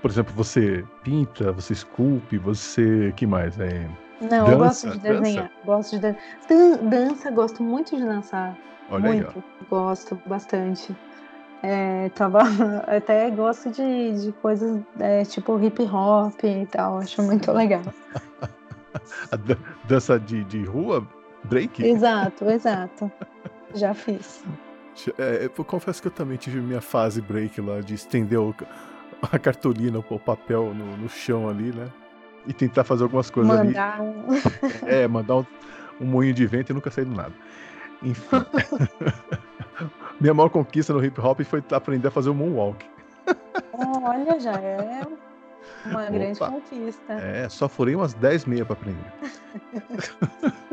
Por 0.02 0.12
exemplo, 0.12 0.34
você 0.36 0.84
pinta, 1.04 1.54
você 1.54 1.72
esculpe, 1.72 2.38
você. 2.38 3.14
que 3.16 3.26
mais? 3.26 3.58
É, 3.58 3.88
Não, 4.30 4.48
eu 4.50 4.58
Dança, 4.58 4.88
gosto 4.88 4.90
de 4.92 4.98
dança? 5.00 5.22
desenhar. 5.22 5.52
Gosto 5.66 5.92
de 5.92 6.00
dan- 6.00 6.16
Dan- 6.50 6.90
dança, 6.90 7.32
gosto 7.32 7.64
muito 7.64 7.96
de 7.96 8.04
dançar. 8.06 8.58
olha 8.90 9.10
aí, 9.12 9.22
muito. 9.22 9.44
Gosto 9.70 10.20
bastante. 10.26 10.96
É, 11.62 12.10
tava, 12.10 12.40
até 12.88 13.30
gosto 13.32 13.70
de, 13.70 14.22
de 14.26 14.32
coisas 14.42 14.82
é, 15.00 15.24
tipo 15.24 15.58
hip 15.64 15.82
hop 15.84 16.44
e 16.44 16.66
tal, 16.68 17.00
acho 17.00 17.22
muito 17.22 17.52
legal. 17.52 17.82
A 19.32 19.36
dan- 19.36 19.58
dança 19.86 20.20
de, 20.20 20.44
de 20.44 20.64
rua, 20.64 21.06
break? 21.46 21.84
Exato, 21.84 22.50
exato. 22.50 23.12
Já 23.74 23.94
fiz. 23.94 24.44
É, 25.18 25.50
eu 25.58 25.66
confesso 25.66 26.00
que 26.02 26.08
eu 26.08 26.12
também 26.12 26.38
tive 26.38 26.60
minha 26.62 26.80
fase 26.82 27.20
break 27.22 27.60
lá 27.60 27.82
de 27.82 27.96
estender 27.96 28.40
o- 28.40 28.54
a 29.32 29.40
cartolina, 29.40 29.98
o 30.08 30.20
papel 30.20 30.74
no, 30.76 30.96
no 30.98 31.10
chão 31.10 31.50
ali, 31.50 31.72
né? 31.74 31.88
E 32.46 32.54
tentar 32.54 32.84
fazer 32.84 33.04
algumas 33.04 33.30
coisas 33.30 33.52
ali. 33.58 33.68
Mandar 33.70 34.02
um. 34.02 34.26
É, 34.86 35.08
mandar 35.08 35.38
um, 35.38 35.46
um 36.02 36.06
moinho 36.06 36.34
de 36.34 36.46
vento 36.46 36.72
e 36.72 36.74
nunca 36.74 36.92
sair 36.92 37.06
do 37.06 37.16
nada. 37.16 37.34
Enfim. 38.02 38.38
Minha 40.20 40.34
maior 40.34 40.50
conquista 40.50 40.94
no 40.94 41.04
hip 41.04 41.20
hop 41.22 41.40
foi 41.42 41.64
aprender 41.72 42.08
a 42.08 42.12
fazer 42.12 42.30
o 42.30 42.34
moonwalk. 42.36 42.86
Olha, 43.74 44.40
já 44.40 44.52
é 44.54 45.02
uma 45.86 46.06
grande 46.10 46.38
Opa. 46.42 46.52
conquista. 46.52 47.14
É, 47.14 47.48
só 47.50 47.68
furei 47.70 47.96
umas 47.96 48.14
10 48.14 48.46
meias 48.46 48.68
pra 48.68 48.74
aprender. 48.76 49.14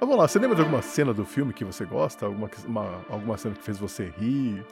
Vamos 0.00 0.16
lá, 0.16 0.26
você 0.26 0.38
lembra 0.38 0.56
de 0.56 0.62
alguma 0.62 0.80
cena 0.82 1.12
do 1.12 1.24
filme 1.26 1.52
que 1.52 1.64
você 1.64 1.84
gosta? 1.84 2.24
Alguma, 2.26 2.50
uma- 2.66 3.00
alguma 3.10 3.36
cena 3.36 3.54
que 3.54 3.62
fez 3.62 3.78
você 3.78 4.12
rir? 4.18 4.64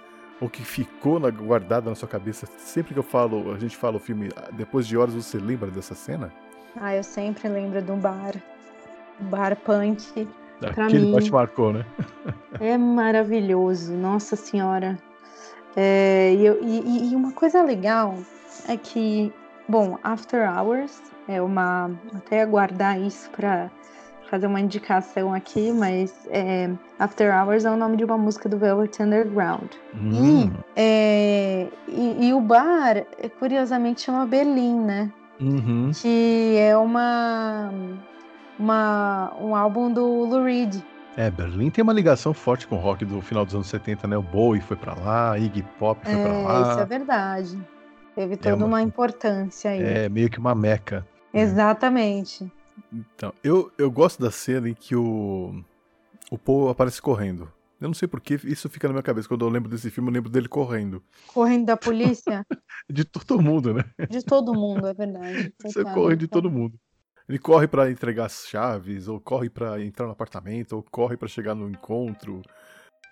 Ou 0.43 0.49
que 0.51 0.65
ficou 0.65 1.21
na- 1.21 1.31
guardada 1.31 1.89
na 1.89 1.95
sua 1.95 2.09
cabeça? 2.09 2.47
Sempre 2.59 2.93
que 2.93 2.99
eu 2.99 3.03
falo, 3.05 3.53
a 3.55 3.59
gente 3.59 3.77
fala 3.77 3.97
o 3.97 4.01
filme, 4.01 4.29
ah, 4.37 4.49
depois 4.53 4.87
de 4.89 4.97
horas 4.99 5.15
você 5.15 5.39
lembra 5.39 5.71
dessa 5.71 5.95
cena? 5.95 6.33
Ah, 6.81 6.97
eu 6.97 7.05
sempre 7.05 7.49
lembro 7.49 7.81
do 7.81 7.95
bar. 7.95 8.35
Bar 9.21 9.55
punk. 9.57 10.29
Pra 10.59 10.87
Aquele 10.87 11.07
mim- 11.07 11.13
bar 11.13 11.23
te 11.23 11.31
marcou, 11.33 11.73
né? 11.73 11.87
É 12.61 12.77
maravilhoso, 12.77 13.93
nossa 13.93 14.35
senhora. 14.37 14.99
É, 15.77 16.33
e, 16.35 16.47
e- 16.47 17.13
e 17.13 17.17
uma 17.17 17.33
coisa 17.33 17.63
legal 17.63 18.17
é 18.69 18.77
que, 18.77 19.33
bom, 19.69 19.97
After 20.03 20.49
Hours 20.51 21.01
é 21.29 21.41
uma. 21.41 21.91
Até 22.15 22.43
aguardar 22.43 23.01
isso 23.01 23.31
para 23.31 23.71
fazer 24.33 24.47
uma 24.47 24.61
indicação 24.63 25.35
aqui, 25.35 25.71
mas 25.73 26.27
é, 26.31 26.71
After 26.99 27.31
Hours 27.37 27.67
é 27.67 27.71
o 27.71 27.77
nome 27.77 27.99
de 27.99 28.05
uma 28.05 28.17
música 28.17 28.49
do 28.49 28.57
Velvet 28.57 28.99
Underground. 29.03 29.71
Hum, 29.95 30.51
É, 30.75 31.69
e, 31.87 32.29
e 32.29 32.33
o 32.33 32.41
bar, 32.41 32.97
é, 32.97 33.29
curiosamente, 33.39 34.01
chama 34.01 34.25
Berlim, 34.25 34.81
né? 34.81 35.13
uhum. 35.39 35.91
Que 35.95 36.57
é 36.59 36.75
uma, 36.75 37.71
uma 38.59 39.35
um 39.39 39.55
álbum 39.55 39.93
do 39.93 40.03
Lou 40.25 40.45
Reed. 40.45 40.77
É, 41.15 41.31
Berlim 41.31 41.69
tem 41.69 41.83
uma 41.83 41.93
ligação 41.93 42.33
forte 42.33 42.67
com 42.67 42.77
o 42.77 42.79
rock 42.79 43.05
do 43.05 43.21
final 43.21 43.45
dos 43.45 43.55
anos 43.55 43.67
70, 43.67 44.09
né? 44.09 44.17
O 44.17 44.23
Bowie 44.23 44.63
foi 44.63 44.79
pra 44.79 44.95
lá, 44.95 45.39
Iggy 45.39 45.63
Pop 45.79 46.01
foi 46.03 46.15
pra 46.17 46.23
É, 46.33 46.39
isso 46.63 46.77
lá. 46.77 46.81
é 46.81 46.85
verdade. 46.87 47.59
Teve 48.15 48.37
toda 48.39 48.57
uma- 48.57 48.67
uma... 48.67 48.83
importância 48.83 49.71
aí. 49.73 49.83
É 49.83 50.09
meio 50.09 50.31
que 50.31 50.39
uma 50.39 50.55
meca. 50.55 51.07
Exatamente. 51.35 52.51
Então, 52.93 53.33
eu, 53.43 53.73
eu 53.79 53.91
gosto 53.91 54.21
da 54.21 54.31
cena 54.31 54.69
em 54.69 54.75
que 54.75 54.95
o, 54.95 55.65
o 56.31 56.39
Paul 56.39 56.69
aparece 56.69 57.01
correndo. 57.01 57.51
Eu 57.81 57.89
não 57.89 57.95
sei 57.95 58.07
porque 58.07 58.39
isso 58.45 58.69
fica 58.69 58.87
na 58.87 58.95
minha 58.95 59.03
cabeça. 59.03 59.27
Quando 59.27 59.45
eu 59.45 59.49
lembro 59.49 59.69
desse 59.69 59.91
filme, 59.91 60.09
eu 60.09 60.15
lembro 60.15 60.31
dele 60.31 60.47
correndo. 60.47 61.03
Correndo 61.27 61.67
da 61.67 61.77
polícia? 61.77 62.47
De 62.89 63.05
todo 63.05 63.41
mundo, 63.41 63.75
né? 63.75 63.85
de 64.11 64.23
todo 64.23 64.55
mundo, 64.55 64.87
é 64.87 64.95
verdade. 64.95 65.53
Você 65.63 65.83
corre 65.85 66.17
de 66.17 66.27
todo 66.27 66.51
mundo. 66.51 66.79
Ele 67.29 67.39
corre 67.39 67.67
pra 67.67 67.91
entregar 67.91 68.27
as 68.27 68.47
chaves, 68.47 69.09
ou 69.09 69.21
corre 69.21 69.49
pra 69.49 69.81
entrar 69.81 70.07
no 70.07 70.13
apartamento, 70.13 70.75
ou 70.75 70.83
corre 70.83 71.17
pra 71.17 71.29
chegar 71.29 71.55
no 71.55 71.69
encontro. 71.71 72.43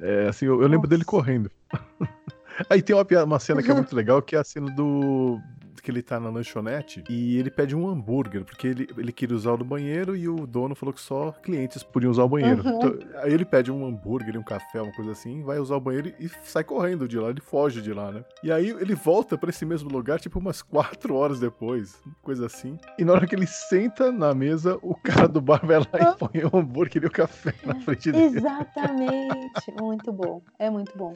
É, 0.01 0.29
assim, 0.29 0.47
eu, 0.47 0.61
eu 0.61 0.69
lembro 0.69 0.89
dele 0.89 1.05
correndo. 1.05 1.51
Aí 2.69 2.83
tem 2.83 2.95
uma, 2.95 3.25
uma 3.25 3.39
cena 3.39 3.63
que 3.63 3.71
é 3.71 3.75
muito 3.75 3.95
legal, 3.95 4.21
que 4.21 4.37
é 4.37 4.41
a 4.41 4.45
cena 4.45 4.71
do. 4.75 5.39
Que 5.83 5.91
ele 5.91 6.03
tá 6.03 6.19
na 6.21 6.31
lanchonete 6.31 7.05
e 7.09 7.39
ele 7.39 7.51
pede 7.51 7.75
um 7.75 7.89
hambúrguer, 7.89 8.45
porque 8.45 8.67
ele, 8.67 8.89
ele 8.97 9.13
queria 9.13 9.37
usar 9.37 9.53
o 9.53 9.57
do 9.59 9.65
banheiro 9.65 10.17
e 10.17 10.29
o 10.29 10.47
dono 10.47 10.75
falou 10.75 10.93
que 10.93 11.01
só 11.01 11.33
clientes 11.33 11.83
podiam 11.83 12.11
usar 12.11 12.25
o 12.25 12.29
banheiro. 12.29 12.63
Uhum. 12.63 12.77
Então, 12.77 12.99
aí 13.17 13.33
ele 13.33 13.45
pede 13.45 13.71
um 13.71 13.87
hambúrguer, 13.87 14.39
um 14.39 14.43
café, 14.43 14.81
uma 14.81 14.93
coisa 14.93 15.13
assim, 15.13 15.43
vai 15.43 15.59
usar 15.59 15.77
o 15.77 15.81
banheiro 15.81 16.13
e 16.19 16.29
sai 16.45 16.65
correndo 16.65 17.09
de 17.09 17.19
lá, 17.19 17.31
ele 17.31 17.41
foge 17.41 17.81
de 17.81 17.93
lá, 17.93 18.11
né? 18.11 18.25
E 18.43 18.53
aí 18.53 18.69
ele 18.71 18.95
volta 18.95 19.37
pra 19.37 19.51
esse 19.51 19.65
mesmo 19.65 19.91
lugar, 19.91 20.21
tipo, 20.21 20.39
umas 20.39 20.63
quatro 20.63 21.15
horas 21.15 21.41
depois, 21.41 22.01
coisa 22.23 22.47
assim. 22.47 22.79
E 22.99 23.05
na 23.05 23.13
hora 23.13 23.27
que 23.27 23.35
ele 23.35 23.47
senta 23.47 24.11
na 24.13 24.35
mesa, 24.35 24.79
o 24.83 24.95
cara 24.95 25.29
do 25.29 25.41
bar 25.41 25.65
vai 25.65 25.79
lá 25.79 25.87
e 25.95 26.19
põe 26.19 26.45
o 26.45 26.57
hambúrguer 26.57 27.03
e 27.05 27.07
o 27.07 27.11
café 27.11 27.55
na 27.65 27.75
frente 27.81 28.13
dele. 28.13 28.37
Exatamente. 28.37 29.73
muito 29.81 30.13
bom. 30.13 30.43
É 30.59 30.71
muito 30.71 30.97
bom. 30.97 31.15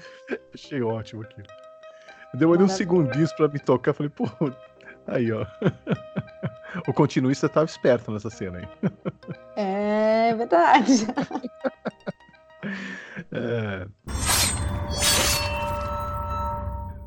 Achei 0.53 0.83
ótimo 0.83 1.23
aquilo. 1.23 1.47
Demorei 2.35 2.65
uns 2.65 2.73
Maravilha. 2.73 2.77
segundinhos 2.77 3.33
pra 3.33 3.49
me 3.49 3.59
tocar, 3.59 3.93
falei, 3.93 4.11
pô, 4.11 4.27
aí 5.07 5.33
ó. 5.33 5.45
O 6.89 6.93
continuista 6.93 7.49
tava 7.49 7.67
esperto 7.67 8.11
nessa 8.11 8.29
cena 8.31 8.59
aí. 8.59 8.69
É 9.57 10.35
verdade. 10.35 11.07
É. 13.31 13.87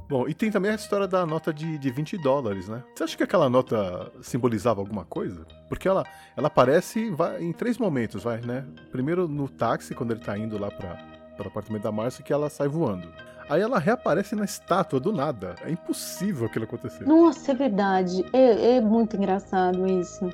Bom, 0.07 0.25
e 0.27 0.33
tem 0.33 0.49
também 0.49 0.71
a 0.71 0.75
história 0.75 1.05
da 1.07 1.25
nota 1.25 1.53
de, 1.53 1.77
de 1.77 1.91
20 1.91 2.17
dólares, 2.19 2.69
né? 2.69 2.81
Você 2.95 3.03
acha 3.03 3.17
que 3.17 3.23
aquela 3.23 3.49
nota 3.49 4.09
simbolizava 4.21 4.79
alguma 4.79 5.03
coisa? 5.03 5.45
Porque 5.67 5.87
ela, 5.87 6.05
ela 6.37 6.47
aparece 6.47 7.09
vai, 7.09 7.43
em 7.43 7.51
três 7.51 7.77
momentos, 7.77 8.23
vai, 8.23 8.39
né? 8.39 8.63
Primeiro 8.91 9.27
no 9.27 9.49
táxi, 9.49 9.93
quando 9.93 10.11
ele 10.11 10.21
tá 10.21 10.37
indo 10.37 10.57
lá 10.57 10.71
para 10.71 10.97
o 11.39 11.47
apartamento 11.47 11.83
da 11.83 11.91
Márcia, 11.91 12.23
que 12.23 12.31
ela 12.31 12.49
sai 12.49 12.69
voando. 12.69 13.11
Aí 13.49 13.61
ela 13.61 13.79
reaparece 13.79 14.35
na 14.35 14.45
estátua 14.45 14.99
do 14.99 15.13
nada. 15.13 15.55
É 15.63 15.71
impossível 15.71 16.47
aquilo 16.47 16.65
acontecer. 16.65 17.05
Nossa, 17.05 17.51
é 17.51 17.55
verdade. 17.55 18.25
É, 18.33 18.75
é 18.77 18.81
muito 18.81 19.15
engraçado 19.15 19.87
isso. 19.87 20.29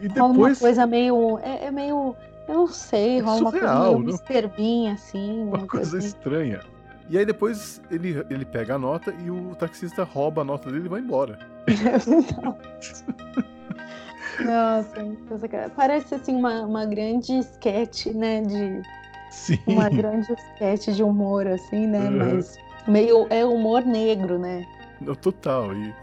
E 0.00 0.08
Rola 0.08 0.24
uma 0.26 0.32
depois, 0.32 0.58
coisa 0.58 0.86
meio. 0.86 1.38
É, 1.40 1.66
é 1.66 1.70
meio. 1.70 2.16
Eu 2.48 2.54
não 2.54 2.66
sei, 2.66 3.18
É 3.18 3.22
rola 3.22 3.40
uma 3.40 3.50
coisa 3.50 3.80
meio 3.80 3.98
né? 3.98 4.12
Mr. 4.28 4.48
Bean, 4.48 4.92
assim. 4.92 5.42
Uma, 5.42 5.58
uma 5.58 5.66
coisa 5.66 5.98
assim. 5.98 6.06
estranha. 6.06 6.60
E 7.08 7.18
aí 7.18 7.26
depois 7.26 7.82
ele, 7.90 8.24
ele 8.30 8.44
pega 8.46 8.76
a 8.76 8.78
nota 8.78 9.14
e 9.22 9.30
o 9.30 9.54
taxista 9.56 10.04
rouba 10.04 10.40
a 10.40 10.44
nota 10.44 10.70
dele 10.70 10.86
e 10.86 10.88
vai 10.88 11.00
embora. 11.00 11.38
Nossa, 14.40 15.16
coisa 15.28 15.70
parece 15.76 16.14
assim 16.14 16.34
uma, 16.34 16.62
uma 16.62 16.86
grande 16.86 17.38
sketch, 17.40 18.06
né? 18.06 18.40
De 18.40 18.82
Sim. 19.34 19.58
uma 19.66 19.88
grande 19.88 20.32
sketch 20.32 20.88
de 20.88 21.02
humor, 21.02 21.46
assim, 21.46 21.86
né? 21.86 22.08
Uhum. 22.08 22.34
Mas 22.36 22.56
meio 22.86 23.26
é 23.30 23.44
humor 23.44 23.84
negro, 23.84 24.38
né? 24.38 24.66
No 25.00 25.16
Total. 25.16 25.74
E, 25.74 25.94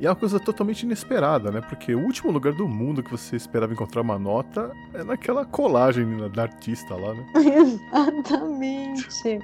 e 0.00 0.06
é 0.06 0.10
uma 0.10 0.16
coisa 0.16 0.40
totalmente 0.40 0.82
inesperada, 0.82 1.50
né? 1.50 1.60
Porque 1.60 1.94
o 1.94 2.00
último 2.00 2.30
lugar 2.32 2.52
do 2.52 2.68
mundo 2.68 3.02
que 3.02 3.10
você 3.10 3.36
esperava 3.36 3.72
encontrar 3.72 4.02
uma 4.02 4.18
nota 4.18 4.72
é 4.92 5.04
naquela 5.04 5.44
colagem 5.46 6.04
da- 6.30 6.42
artista 6.42 6.94
lá, 6.94 7.14
né? 7.14 7.26
Exatamente. 7.36 9.38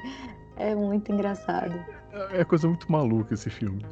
É 0.57 0.75
muito 0.75 1.13
engraçado. 1.13 1.75
É 2.33 2.45
coisa 2.45 2.67
muito 2.67 2.91
maluca 2.91 3.35
esse 3.35 3.51
filme. 3.51 3.85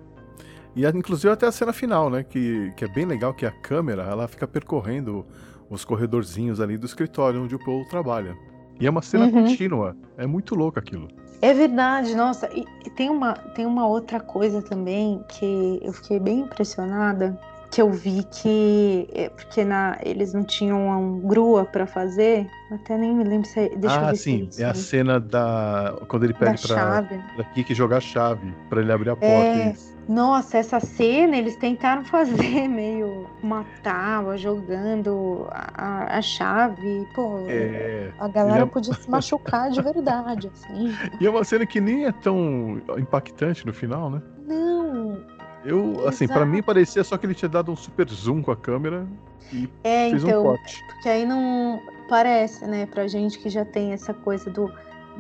E 0.75 0.85
inclusive 0.87 1.33
até 1.33 1.47
a 1.47 1.53
cena 1.53 1.73
final, 1.73 2.11
né? 2.11 2.25
Que, 2.25 2.73
que 2.77 2.85
é 2.85 2.89
bem 2.89 3.05
legal, 3.05 3.33
que 3.33 3.47
a 3.47 3.51
câmera 3.51 4.03
ela 4.03 4.27
fica 4.27 4.47
percorrendo 4.47 5.25
os 5.71 5.85
corredorzinhos 5.85 6.61
ali 6.61 6.77
do 6.77 6.87
escritório 6.87 7.43
onde 7.43 7.55
o 7.55 7.65
Paul 7.65 7.85
trabalha. 7.87 8.37
E 8.81 8.87
é 8.87 8.91
uma 8.91 9.03
cena 9.03 9.27
Uhum. 9.27 9.33
contínua. 9.45 9.97
É 10.17 10.27
muito 10.27 10.55
louco 10.55 10.79
aquilo. 10.79 11.09
É 11.43 11.53
verdade, 11.53 12.15
nossa. 12.15 12.49
E, 12.55 12.65
tem, 12.91 13.11
uma, 13.11 13.35
tem 13.35 13.67
uma 13.67 13.87
outra 13.87 14.19
coisa 14.21 14.63
também 14.63 15.23
que 15.29 15.79
eu 15.83 15.93
fiquei 15.93 16.19
bem 16.19 16.41
impressionada, 16.41 17.39
que 17.71 17.83
eu 17.83 17.91
vi 17.91 18.25
que. 18.25 19.09
é, 19.13 19.29
Porque 19.29 19.65
na, 19.65 19.99
eles 20.03 20.33
não 20.33 20.43
tinham 20.45 20.87
uma 20.87 21.21
grua 21.21 21.65
pra 21.65 21.87
fazer. 21.87 22.47
Até 22.71 22.97
nem 22.97 23.15
me 23.15 23.25
lembro 23.25 23.47
se 23.49 23.61
é. 23.61 23.69
Deixa 23.77 23.97
eu 23.97 24.05
ah, 24.05 24.11
ver 24.11 24.17
sim. 24.17 24.49
se 24.51 24.63
É 24.63 24.67
a 24.67 24.75
cena 24.75 25.21
da. 25.21 25.95
Quando 26.09 26.25
ele 26.25 26.35
pede 26.35 26.67
pra, 26.67 26.77
chave. 26.77 27.21
pra 27.35 27.45
Kiki 27.45 27.75
jogar 27.75 27.99
a 27.99 28.01
chave 28.01 28.55
pra 28.71 28.81
ele 28.81 28.93
abrir 28.93 29.11
a 29.11 29.17
porta. 29.17 29.35
É. 29.35 29.75
Nossa, 30.09 30.59
essa 30.59 30.81
cena 30.81 31.37
eles 31.37 31.57
tentaram 31.57 32.05
fazer 32.07 32.69
meio 32.69 33.27
matar, 33.43 34.37
jogando 34.37 35.47
a, 35.51 36.19
a- 36.19 36.23
chave. 36.23 37.07
Pô, 37.15 37.39
É. 37.49 38.11
a 38.19 38.29
galera 38.29 38.63
é- 38.63 38.67
podia 38.67 38.93
se 38.95 39.09
machucar 39.11 39.71
de 39.71 39.81
verdade, 39.83 40.51
assim. 40.53 40.95
E 41.21 41.27
é 41.27 41.31
uma 41.31 41.45
cena 41.45 41.65
que 41.67 41.81
nem 41.81 42.05
é 42.07 42.13
tão 42.13 42.81
impactante 42.99 43.67
no 43.67 43.73
final, 43.73 44.11
né? 44.11 44.23
Não. 44.47 45.25
Eu, 45.65 46.07
assim, 46.07 46.27
pra 46.27 46.37
Exato. 46.37 46.51
mim 46.51 46.63
parecia 46.63 47.03
só 47.03 47.17
que 47.17 47.25
ele 47.25 47.35
tinha 47.35 47.49
dado 47.49 47.73
um 47.73 47.77
super 47.77 48.07
zoom 48.11 48.43
com 48.43 48.51
a 48.51 48.57
câmera 48.57 49.07
e 49.51 49.67
É, 49.83 50.11
fez 50.11 50.23
um 50.23 50.29
então. 50.29 50.43
corte. 50.43 50.85
Porque 50.89 51.09
aí 51.09 51.25
não 51.25 51.81
parece, 52.07 52.67
né, 52.67 52.85
pra 52.85 53.07
gente 53.07 53.39
que 53.39 53.49
já 53.49 53.65
tem 53.65 53.93
essa 53.93 54.13
coisa 54.13 54.51
do, 54.51 54.71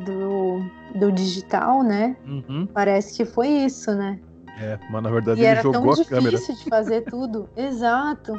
do, 0.05 0.62
do 0.95 1.11
digital, 1.11 1.82
né? 1.82 2.14
Uhum. 2.26 2.66
Parece 2.66 3.16
que 3.16 3.24
foi 3.24 3.49
isso, 3.49 3.95
né? 3.95 4.18
É, 4.61 4.78
mas 4.88 5.02
na 5.02 5.11
verdade 5.11 5.40
E 5.40 5.42
ele 5.42 5.50
era 5.50 5.62
tão 5.62 5.72
jogou 5.72 5.92
a 5.94 6.05
câmera. 6.05 6.30
difícil 6.38 6.55
de 6.57 6.64
fazer 6.70 7.02
tudo. 7.11 7.48
Exato. 7.57 8.32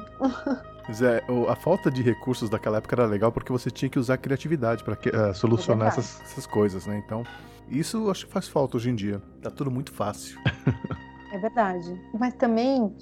Mas 0.88 1.02
é, 1.02 1.22
a 1.50 1.56
falta 1.56 1.90
de 1.92 2.02
recursos 2.02 2.50
daquela 2.50 2.78
época 2.78 2.96
era 2.96 3.06
legal 3.06 3.32
porque 3.32 3.52
você 3.52 3.70
tinha 3.72 3.90
que 3.90 4.00
usar 4.00 4.14
a 4.14 4.18
criatividade 4.18 4.84
pra 4.84 4.96
que- 4.96 5.10
eh, 5.10 5.34
solucionar 5.34 5.88
É 5.88 5.92
verdade. 5.92 6.08
essas, 6.16 6.32
essas 6.32 6.46
coisas, 6.48 6.86
né? 6.86 7.02
Então, 7.06 7.24
isso 7.70 7.98
eu 7.98 8.12
acho 8.12 8.28
que 8.28 8.32
faz 8.32 8.48
falta 8.48 8.78
hoje 8.78 8.90
em 8.92 8.96
dia. 8.96 9.22
Tá 9.42 9.50
tudo 9.50 9.70
muito 9.72 9.92
fácil. 9.92 10.40
É 11.32 11.38
verdade. 11.38 12.00
Mas 12.18 12.34
também 12.36 12.96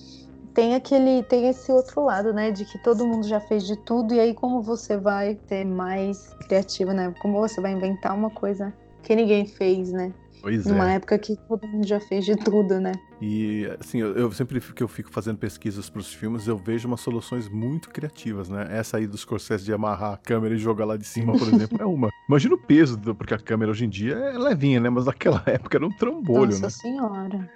tem 0.55 0.74
aquele, 0.74 1.22
tem 1.22 1.49
esse 1.49 1.72
outro 1.72 2.03
lado, 2.03 2.34
né? 2.34 2.49
De 2.49 2.66
que 2.66 2.80
todo 2.80 3.05
mundo 3.05 3.28
já 3.28 3.39
fez 3.39 3.64
de 3.64 3.76
tudo, 3.76 4.11
e 4.11 4.20
aí 4.20 4.34
como 4.34 4.59
você 4.59 4.97
vai 4.97 5.38
ser 5.47 5.64
mais 5.66 6.34
criativo, 6.47 6.93
né? 6.93 7.14
Como 7.22 7.39
você 7.39 7.61
vai 7.61 7.74
inventar 7.74 8.16
uma 8.16 8.32
coisa 8.32 8.74
que 9.03 9.16
ninguém 9.16 9.45
fez, 9.45 9.91
né? 9.91 10.11
Pois 10.44 10.66
Numa 10.66 10.91
é. 10.91 10.96
época 10.96 11.18
que 11.18 11.38
todo 11.48 11.66
mundo 11.66 11.88
já 11.88 12.02
fez 12.02 12.26
de 12.26 12.36
tudo, 12.36 12.78
né? 12.78 12.91
E 13.22 13.66
assim, 13.80 14.00
eu, 14.00 14.14
eu 14.14 14.32
sempre 14.34 14.60
que 14.60 14.84
eu 14.84 14.89
fico 14.89 15.10
fazendo 15.10 15.38
pesquisas 15.38 15.89
pros 15.89 16.14
filmes, 16.14 16.48
eu 16.48 16.58
vejo 16.58 16.86
umas 16.86 17.00
soluções 17.00 17.48
muito 17.48 17.89
criativas, 17.89 18.50
né? 18.50 18.68
Essa 18.70 18.98
aí 18.98 19.08
dos 19.08 19.22
Scorsese 19.22 19.64
de 19.64 19.72
amarrar 19.74 20.14
a 20.16 20.18
câmera 20.18 20.54
e 20.54 20.58
jogar 20.58 20.84
lá 20.84 20.98
de 20.98 21.06
cima, 21.06 21.32
por 21.32 21.48
exemplo, 21.48 21.82
é 21.82 21.86
uma. 21.86 22.10
Imagina 22.28 22.56
o 22.56 22.58
peso, 22.58 22.98
do- 22.98 23.16
porque 23.16 23.34
a 23.34 23.39
câmera 23.39 23.72
hoje 23.72 23.86
em 23.86 23.89
dia 23.89 24.16
é 24.16 24.38
levinha, 24.38 24.82
né? 24.82 24.89
Mas 24.89 25.06
naquela 25.06 25.41
época 25.48 25.78
era 25.78 25.86
um 25.88 25.96
trambolho, 25.96 26.48
Nossa 26.52 26.64
né? 26.64 26.70
senhora. 26.70 27.50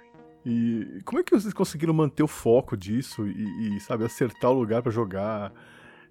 E 0.46 1.00
como 1.04 1.20
é 1.20 1.22
que 1.22 1.38
vocês 1.38 1.52
conseguiram 1.52 1.92
manter 1.92 2.22
o 2.22 2.26
foco 2.28 2.74
disso 2.74 3.26
e, 3.28 3.76
e, 3.76 3.80
sabe, 3.80 4.06
acertar 4.06 4.50
o 4.50 4.54
lugar 4.54 4.80
pra 4.82 4.90
jogar? 4.90 5.52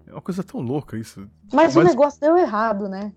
É 0.05 0.11
uma 0.11 0.21
coisa 0.21 0.43
tão 0.43 0.61
louca 0.61 0.95
isso. 0.95 1.27
Mas, 1.51 1.75
o 1.75 1.79
Mas- 1.79 1.87
negócio 1.89 2.19
deu 2.21 2.37
errado, 2.37 2.87
né? 2.87 3.11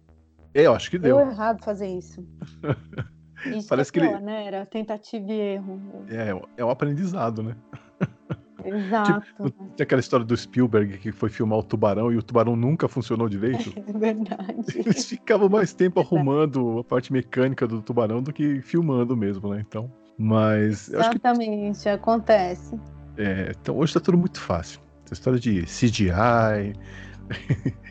É, 0.54 0.62
eu 0.66 0.72
acho 0.74 0.90
que 0.90 0.98
Deu, 0.98 1.18
deu. 1.18 1.30
errado 1.30 1.62
fazer 1.62 1.88
isso. 1.88 2.26
Isso 3.46 3.68
Parece 3.68 3.92
que 3.92 4.00
que 4.00 4.06
é 4.06 4.10
ele- 4.12 4.20
né? 4.20 4.46
Era 4.46 4.66
tentativa 4.66 5.30
e 5.30 5.40
erro. 5.54 5.80
É, 6.08 6.34
é 6.60 6.64
um 6.64 6.70
aprendizado, 6.70 7.42
né? 7.42 7.56
Exato. 8.62 9.50
Tem 9.76 9.84
aquela 9.84 10.00
história 10.00 10.24
do 10.26 10.36
Spielberg 10.36 10.98
que 10.98 11.10
foi 11.12 11.30
filmar 11.30 11.58
o 11.58 11.62
tubarão 11.62 12.12
e 12.12 12.18
o 12.18 12.22
tubarão 12.22 12.54
nunca 12.54 12.86
funcionou 12.88 13.28
direito. 13.28 13.72
É 13.88 13.92
verdade. 13.92 14.64
Eles 14.76 15.06
ficavam 15.06 15.48
mais 15.48 15.72
tempo 15.72 16.00
arrumando 16.00 16.78
a 16.80 16.84
parte 16.84 17.12
mecânica 17.12 17.66
do 17.66 17.80
tubarão 17.80 18.22
do 18.22 18.32
que 18.32 18.60
filmando 18.60 19.16
mesmo, 19.16 19.48
né? 19.54 19.64
Então. 19.66 19.90
Mas 20.18 20.92
acho 20.94 21.10
que 21.10 21.16
Exatamente, 21.16 21.88
acontece. 21.88 22.78
é, 23.16 23.52
então, 23.58 23.78
hoje 23.78 23.94
tá 23.94 24.00
tudo 24.00 24.18
muito 24.18 24.38
fácil. 24.38 24.80
Essa 25.06 25.14
história 25.14 25.40
de 25.40 25.62
CGI 25.62 26.74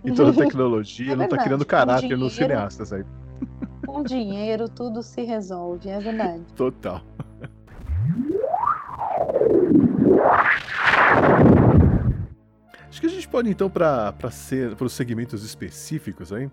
e 0.06 0.12
toda 0.12 0.30
a 0.30 0.34
tecnologia 0.34 1.14
É 1.14 1.16
não 1.16 1.28
tá 1.28 1.38
criando 1.40 1.66
caráter 1.66 2.16
nos 2.18 2.34
cineastas 2.34 2.94
aí. 2.94 3.04
Com 3.92 4.04
dinheiro 4.04 4.70
tudo 4.70 5.02
se 5.02 5.24
resolve, 5.24 5.90
é 5.90 6.00
verdade. 6.00 6.44
Total. 6.56 7.02
Acho 12.90 13.02
que 13.02 13.08
a 13.08 13.10
gente 13.10 13.28
pode 13.28 13.50
então 13.50 13.70
para 13.70 14.14
os 14.82 14.94
segmentos 14.94 15.44
específicos 15.44 16.34
aí, 16.34 16.50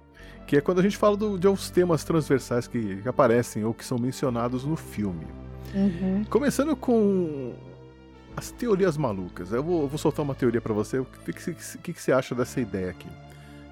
que 0.47 0.57
é 0.57 0.61
quando 0.61 0.79
a 0.81 0.83
gente 0.83 0.97
fala 0.97 1.17
do- 1.17 1.39
de 1.39 1.47
alguns 1.47 1.71
temas 1.71 2.05
transversais 2.05 2.67
que, 2.69 2.97
que 3.03 3.09
aparecem 3.09 3.65
ou 3.65 3.73
que 3.73 3.85
são 3.85 3.99
mencionados 3.99 4.65
no 4.65 4.77
filme. 4.77 5.27
Uhum. 5.75 6.25
Começando 6.29 6.77
com 6.77 7.55
as 8.37 8.51
teorias 8.51 8.97
malucas. 8.97 9.51
Eu 9.53 9.63
vou, 9.63 9.83
eu 9.83 9.89
vou 9.89 9.99
soltar 9.99 10.25
uma 10.25 10.35
teoria 10.35 10.61
pra 10.61 10.75
você. 10.75 10.99
O 10.99 11.05
que, 11.05 11.33
que, 11.33 11.55
que 11.79 11.93
que 11.95 12.03
você 12.03 12.13
acha 12.13 12.35
dessa 12.35 12.61
ideia 12.61 12.91
aqui? 12.91 13.09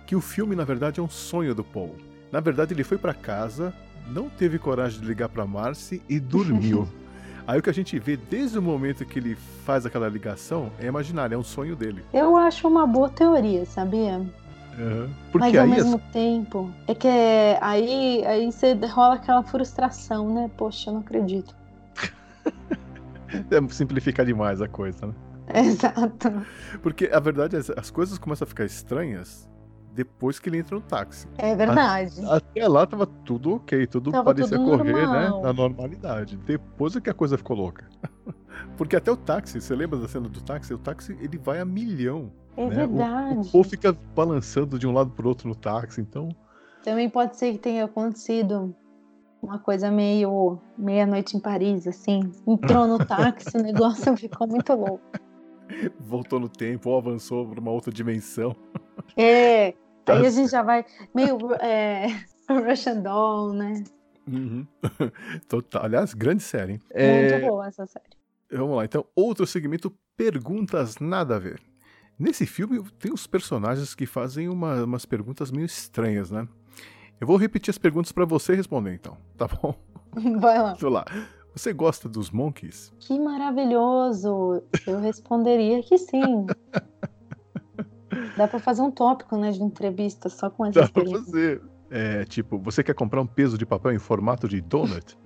Que 0.06 0.16
o 0.16 0.20
filme, 0.20 0.56
na 0.56 0.64
verdade, 0.64 1.00
é 1.00 1.02
um 1.02 1.08
sonho 1.08 1.54
do 1.54 1.62
Paul. 1.64 1.94
Na 2.34 2.40
verdade, 2.40 2.74
ele 2.74 2.82
foi 2.82 2.98
pra 2.98 3.14
casa, 3.14 3.72
não 4.08 4.28
teve 4.28 4.58
coragem 4.58 5.00
de 5.00 5.06
ligar 5.06 5.28
pra 5.28 5.46
Marcy 5.46 6.02
e 6.08 6.18
dormiu. 6.18 6.88
Aí 7.46 7.60
o 7.60 7.62
que 7.62 7.70
a 7.70 7.72
gente 7.72 7.96
vê 7.96 8.16
desde 8.16 8.58
o 8.58 8.62
momento 8.62 9.06
que 9.06 9.20
ele 9.20 9.36
faz 9.64 9.86
aquela 9.86 10.08
ligação 10.08 10.72
é 10.80 10.86
imaginário, 10.86 11.36
é 11.36 11.38
um 11.38 11.44
sonho 11.44 11.76
dele. 11.76 12.04
Eu 12.12 12.36
acho 12.36 12.66
uma 12.66 12.88
boa 12.88 13.08
teoria, 13.08 13.64
sabia? 13.64 14.20
Porque 15.30 15.46
Mas 15.46 15.56
ao 15.56 15.62
aí 15.62 15.70
mesmo 15.70 16.00
tempo, 16.12 16.72
é 16.88 16.94
que 16.96 17.06
é- 17.06 17.56
aí, 17.60 18.26
aí 18.26 18.50
você 18.50 18.74
rola 18.84 19.14
aquela 19.14 19.44
frustração, 19.44 20.34
né? 20.34 20.50
Poxa, 20.56 20.90
eu 20.90 20.94
não 20.94 21.00
acredito. 21.02 21.54
é 23.30 23.68
simplificar 23.68 24.26
demais 24.26 24.60
a 24.60 24.66
coisa, 24.66 25.06
né? 25.06 25.14
Exato. 25.54 26.44
Porque 26.82 27.08
a 27.12 27.20
verdade 27.20 27.54
é 27.54 27.60
as 27.78 27.92
coisas 27.92 28.18
começam 28.18 28.44
a 28.44 28.48
ficar 28.48 28.64
estranhas 28.64 29.48
depois 29.94 30.38
que 30.38 30.48
ele 30.48 30.58
entra 30.58 30.74
no 30.74 30.82
táxi. 30.82 31.28
É 31.38 31.54
verdade. 31.54 32.20
Até 32.26 32.66
lá 32.66 32.86
tava 32.86 33.06
tudo 33.06 33.54
ok, 33.54 33.86
tudo 33.86 34.10
Tava 34.10 34.24
parecia 34.24 34.58
tudo 34.58 34.78
correr, 34.78 34.92
normal. 34.92 35.36
né? 35.36 35.42
Na 35.42 35.52
normalidade. 35.52 36.36
Depois 36.36 36.96
é 36.96 37.00
que 37.00 37.08
a 37.08 37.14
coisa 37.14 37.38
ficou 37.38 37.56
louca. 37.56 37.88
Porque 38.76 38.96
até 38.96 39.10
o 39.10 39.16
táxi, 39.16 39.60
você 39.60 39.74
lembra 39.74 39.98
da 39.98 40.08
cena 40.08 40.28
do 40.28 40.40
táxi? 40.40 40.74
O 40.74 40.78
táxi 40.78 41.16
ele 41.20 41.38
vai 41.38 41.60
a 41.60 41.64
milhão. 41.64 42.32
É 42.56 42.66
né? 42.66 42.74
Verdade. 42.74 43.48
O 43.48 43.50
povo 43.50 43.68
fica 43.68 43.96
balançando 44.14 44.78
de 44.78 44.86
um 44.86 44.92
lado 44.92 45.10
pro 45.10 45.28
outro 45.28 45.48
no 45.48 45.54
táxi, 45.54 46.00
então. 46.00 46.28
Também 46.82 47.08
pode 47.08 47.36
ser 47.36 47.52
que 47.52 47.58
tenha 47.58 47.84
acontecido 47.84 48.74
uma 49.42 49.58
coisa 49.58 49.90
meio 49.90 50.58
meia-noite 50.76 51.36
em 51.36 51.40
Paris, 51.40 51.86
assim. 51.86 52.20
Entrou 52.46 52.86
no 52.86 52.98
táxi, 53.04 53.56
o 53.56 53.62
negócio 53.62 54.16
ficou 54.16 54.46
muito 54.46 54.72
louco. 54.74 55.00
Voltou 56.00 56.38
no 56.38 56.48
tempo 56.48 56.90
ou 56.90 56.98
avançou 56.98 57.46
pra 57.48 57.60
uma 57.60 57.70
outra 57.70 57.92
dimensão. 57.92 58.54
É, 59.16 59.74
aí 60.06 60.26
a 60.26 60.30
gente 60.30 60.50
já 60.50 60.62
vai 60.62 60.84
meio 61.14 61.38
é, 61.60 62.06
Russian 62.48 63.00
Doll, 63.00 63.52
né? 63.54 63.84
Uhum. 64.26 64.66
Total. 65.48 65.84
Aliás, 65.84 66.14
grande 66.14 66.42
série, 66.42 66.72
hein? 66.74 66.80
Muito 66.90 67.34
É, 67.34 67.40
boa 67.40 67.66
essa 67.68 67.86
série. 67.86 68.04
Vamos 68.50 68.76
lá, 68.76 68.84
então, 68.84 69.04
outro 69.14 69.46
segmento: 69.46 69.92
perguntas 70.16 70.98
nada 70.98 71.36
a 71.36 71.38
ver. 71.38 71.60
Nesse 72.18 72.46
filme 72.46 72.82
tem 72.98 73.12
os 73.12 73.26
personagens 73.26 73.94
que 73.94 74.06
fazem 74.06 74.48
uma- 74.48 74.84
umas 74.84 75.04
perguntas 75.04 75.50
meio 75.50 75.66
estranhas, 75.66 76.30
né? 76.30 76.46
Eu 77.20 77.26
vou 77.26 77.36
repetir 77.36 77.70
as 77.70 77.78
perguntas 77.78 78.12
pra 78.12 78.24
você 78.24 78.54
responder, 78.54 78.94
então, 78.94 79.16
tá 79.36 79.46
bom? 79.48 79.74
Vai 80.40 80.58
lá. 80.62 80.74
Vamos 80.74 80.94
lá. 80.94 81.04
Você 81.54 81.72
gosta 81.72 82.08
dos 82.08 82.30
Monkeys? 82.30 82.92
Que 82.98 83.18
maravilhoso! 83.18 84.62
Eu 84.86 84.98
responderia 85.00 85.82
que 85.82 85.96
sim. 85.98 86.46
Dá 88.36 88.48
pra 88.48 88.58
fazer 88.58 88.82
um 88.82 88.90
tópico, 88.90 89.36
né, 89.36 89.50
de 89.50 89.62
entrevista 89.62 90.28
só 90.28 90.50
com 90.50 90.64
Dá 90.64 90.82
essas 90.82 90.90
pra 90.90 91.04
fazer. 91.04 91.62
É, 91.90 92.24
tipo, 92.24 92.58
você 92.58 92.82
quer 92.82 92.94
comprar 92.94 93.20
um 93.20 93.26
peso 93.26 93.56
de 93.56 93.64
papel 93.64 93.92
em 93.92 93.98
formato 93.98 94.48
de 94.48 94.60
donut? 94.60 95.16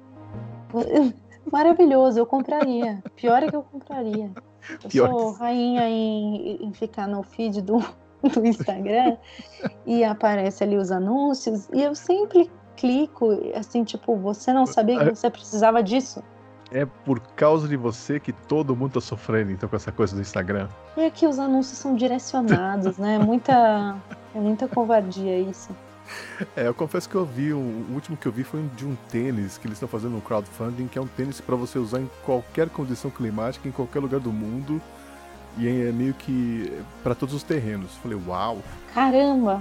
Maravilhoso, 1.50 2.18
eu 2.18 2.26
compraria. 2.26 3.02
Pior 3.16 3.42
é 3.42 3.48
que 3.48 3.56
eu 3.56 3.62
compraria. 3.62 4.30
Eu 4.82 4.88
Pior 4.90 5.08
sou 5.08 5.32
rainha 5.32 5.88
em, 5.88 6.62
em 6.62 6.72
ficar 6.72 7.06
no 7.06 7.22
feed 7.22 7.62
do, 7.62 7.78
do 8.34 8.46
Instagram 8.46 9.16
e 9.86 10.04
aparece 10.04 10.62
ali 10.62 10.76
os 10.76 10.90
anúncios 10.90 11.68
e 11.72 11.82
eu 11.82 11.94
sempre 11.94 12.50
clico, 12.76 13.30
assim, 13.54 13.82
tipo, 13.82 14.16
você 14.16 14.52
não 14.52 14.66
sabia 14.66 14.98
que 14.98 15.16
você 15.16 15.30
precisava 15.30 15.82
disso? 15.82 16.22
É 16.70 16.84
por 16.84 17.18
causa 17.34 17.66
de 17.66 17.76
você 17.76 18.20
que 18.20 18.32
todo 18.32 18.76
mundo 18.76 18.92
tá 18.94 19.00
sofrendo, 19.00 19.50
então, 19.52 19.68
com 19.68 19.76
essa 19.76 19.90
coisa 19.90 20.14
do 20.14 20.20
Instagram. 20.20 20.68
É 20.96 21.08
que 21.10 21.26
os 21.26 21.38
anúncios 21.38 21.78
são 21.78 21.94
direcionados, 21.94 22.98
né? 22.98 23.18
Muita, 23.18 23.96
é 24.34 24.38
muita 24.38 24.68
covardia 24.68 25.38
isso. 25.40 25.70
É, 26.56 26.66
eu 26.66 26.74
confesso 26.74 27.08
que 27.08 27.14
eu 27.14 27.24
vi, 27.24 27.52
um- 27.54 27.86
o 27.90 27.94
último 27.94 28.16
que 28.16 28.26
eu 28.26 28.32
vi 28.32 28.42
foi 28.44 28.60
um 28.60 28.66
de 28.68 28.86
um 28.86 28.94
tênis 29.10 29.56
que 29.58 29.66
eles 29.66 29.76
estão 29.76 29.88
fazendo 29.88 30.16
um 30.16 30.20
crowdfunding, 30.20 30.88
que 30.88 30.98
é 30.98 31.02
um 31.02 31.06
tênis 31.06 31.40
pra 31.40 31.56
você 31.56 31.78
usar 31.78 32.00
em 32.00 32.10
qualquer 32.24 32.68
condição 32.68 33.10
climática, 33.10 33.66
em 33.68 33.72
qualquer 33.72 34.00
lugar 34.00 34.20
do 34.20 34.32
mundo. 34.32 34.80
E 35.56 35.66
é 35.66 35.90
meio 35.92 36.14
que 36.14 36.70
pra 37.02 37.14
todos 37.14 37.34
os 37.34 37.42
terrenos. 37.42 37.94
Falei, 37.96 38.18
uau! 38.26 38.58
Caramba, 38.94 39.60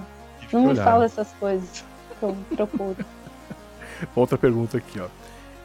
não 0.52 0.62
me 0.62 0.68
olhar. 0.68 0.84
fala 0.84 1.06
essas 1.06 1.32
coisas. 1.40 1.84
que 2.20 2.24
eu 2.26 2.38
procuro. 2.56 2.98
Outra 4.16 4.38
pergunta 4.38 4.78
aqui, 4.78 5.00
ó. 5.00 5.08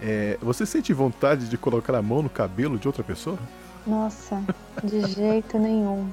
É, 0.03 0.37
você 0.43 0.67
sente 0.67 0.93
vontade 0.93 1.49
de 1.49 1.57
colocar 1.57 1.95
a 1.95 2.03
mão 2.03 2.23
no 2.23 2.29
cabelo 2.29 2.77
de 2.77 2.89
outra 2.89 3.05
pessoa? 3.05 3.39
Nossa, 3.87 4.43
de 4.83 5.01
jeito 5.07 5.59
nenhum. 5.59 6.09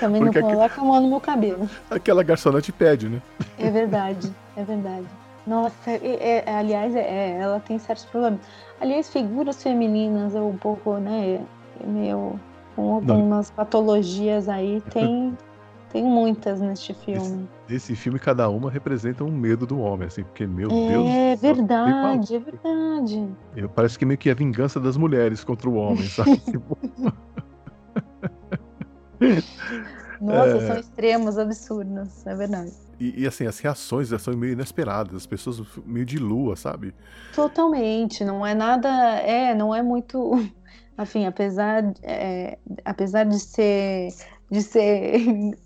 Também 0.00 0.22
Porque 0.22 0.40
não 0.40 0.50
coloca 0.50 0.80
a 0.80 0.84
mão 0.84 1.00
no 1.00 1.08
meu 1.08 1.20
cabelo. 1.20 1.68
Aquela 1.90 2.22
garçonete 2.22 2.72
pede, 2.72 3.08
né? 3.08 3.20
É 3.58 3.70
verdade, 3.70 4.32
é 4.56 4.64
verdade. 4.64 5.06
Nossa, 5.46 5.90
é- 5.90 6.42
é- 6.46 6.54
aliás, 6.56 6.94
é- 6.96 7.00
é, 7.00 7.38
ela 7.38 7.60
tem 7.60 7.78
certos 7.78 8.06
problemas. 8.06 8.40
Aliás, 8.80 9.08
figuras 9.10 9.62
femininas, 9.62 10.34
eu 10.34 10.48
um 10.48 10.56
pouco, 10.56 10.96
né, 10.96 11.40
meio 11.84 12.40
com 12.74 12.94
algumas 12.94 13.50
patologias 13.50 14.48
aí, 14.48 14.82
tem, 14.90 15.36
tem 15.96 16.04
muitas 16.04 16.60
neste 16.60 16.92
filme. 16.92 17.48
Esse 17.70 17.96
filme, 17.96 18.18
cada 18.18 18.50
uma 18.50 18.70
representa 18.70 19.24
um 19.24 19.30
medo 19.30 19.66
do 19.66 19.78
homem, 19.78 20.06
assim, 20.08 20.22
porque, 20.24 20.46
meu 20.46 20.68
Deus. 20.68 21.08
É 21.08 21.34
do 21.36 21.40
céu, 21.40 21.54
verdade, 21.54 22.34
é 22.36 22.38
verdade. 22.38 23.28
Eu, 23.56 23.68
parece 23.70 23.98
que 23.98 24.04
meio 24.04 24.18
que 24.18 24.28
é 24.28 24.32
a 24.32 24.34
vingança 24.34 24.78
das 24.78 24.98
mulheres 24.98 25.42
contra 25.42 25.70
o 25.70 25.74
homem, 25.74 26.06
sabe? 26.06 26.36
Tipo, 26.44 26.76
Nossa, 30.20 30.56
É. 30.56 30.66
são 30.66 30.78
extremos 30.78 31.38
absurdos, 31.38 32.26
é 32.26 32.34
verdade. 32.34 32.72
e, 33.00 33.22
e, 33.22 33.26
assim, 33.26 33.46
as 33.46 33.58
reações 33.58 34.08
são 34.20 34.36
meio 34.36 34.52
inesperadas, 34.52 35.14
as 35.14 35.26
pessoas 35.26 35.62
meio 35.86 36.04
de 36.04 36.18
lua, 36.18 36.56
sabe? 36.56 36.94
Totalmente, 37.34 38.22
não 38.24 38.46
é 38.46 38.54
nada, 38.54 38.88
é, 39.20 39.54
não 39.54 39.74
é 39.74 39.82
muito, 39.82 40.30
assim, 40.96 41.24
apesar, 41.26 41.82
é, 42.02 42.58
apesar 42.84 43.24
de 43.24 43.38
ser, 43.40 44.08
de 44.50 44.60
ser 44.62 45.56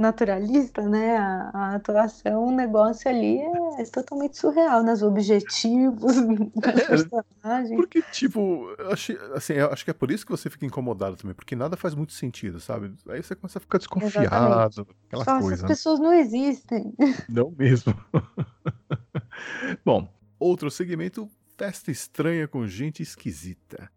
naturalista, 0.00 0.82
né, 0.88 1.16
a, 1.16 1.50
a 1.52 1.74
atuação, 1.74 2.46
o 2.46 2.50
negócio 2.50 3.08
ali 3.08 3.38
é, 3.78 3.84
totalmente 3.84 4.38
surreal, 4.38 4.82
nos 4.82 5.02
objetivos, 5.02 6.16
dos 6.56 7.04
personagens. 7.04 7.76
Porque, 7.76 8.02
tipo, 8.10 8.66
achei, 8.90 9.16
assim, 9.34 9.58
acho 9.58 9.84
que 9.84 9.90
é 9.90 9.94
por 9.94 10.10
isso 10.10 10.24
que 10.24 10.32
você 10.32 10.48
fica 10.48 10.64
incomodado 10.64 11.16
também, 11.16 11.34
porque 11.34 11.54
nada 11.54 11.76
faz 11.76 11.94
muito 11.94 12.14
sentido, 12.14 12.58
sabe? 12.60 12.94
Aí 13.08 13.22
você 13.22 13.34
começa 13.34 13.58
a 13.58 13.60
ficar 13.60 13.78
desconfiado, 13.78 14.86
aquela 15.06 15.24
Só 15.24 15.38
coisa. 15.38 15.54
essas 15.54 15.62
né? 15.62 15.68
pessoas 15.68 16.00
não 16.00 16.12
existem. 16.12 16.94
Não 17.28 17.50
mesmo. 17.56 17.94
Bom, 19.84 20.08
outro 20.38 20.70
segmento, 20.70 21.30
festa 21.56 21.90
estranha 21.90 22.48
com 22.48 22.66
gente 22.66 23.02
esquisita. 23.02 23.90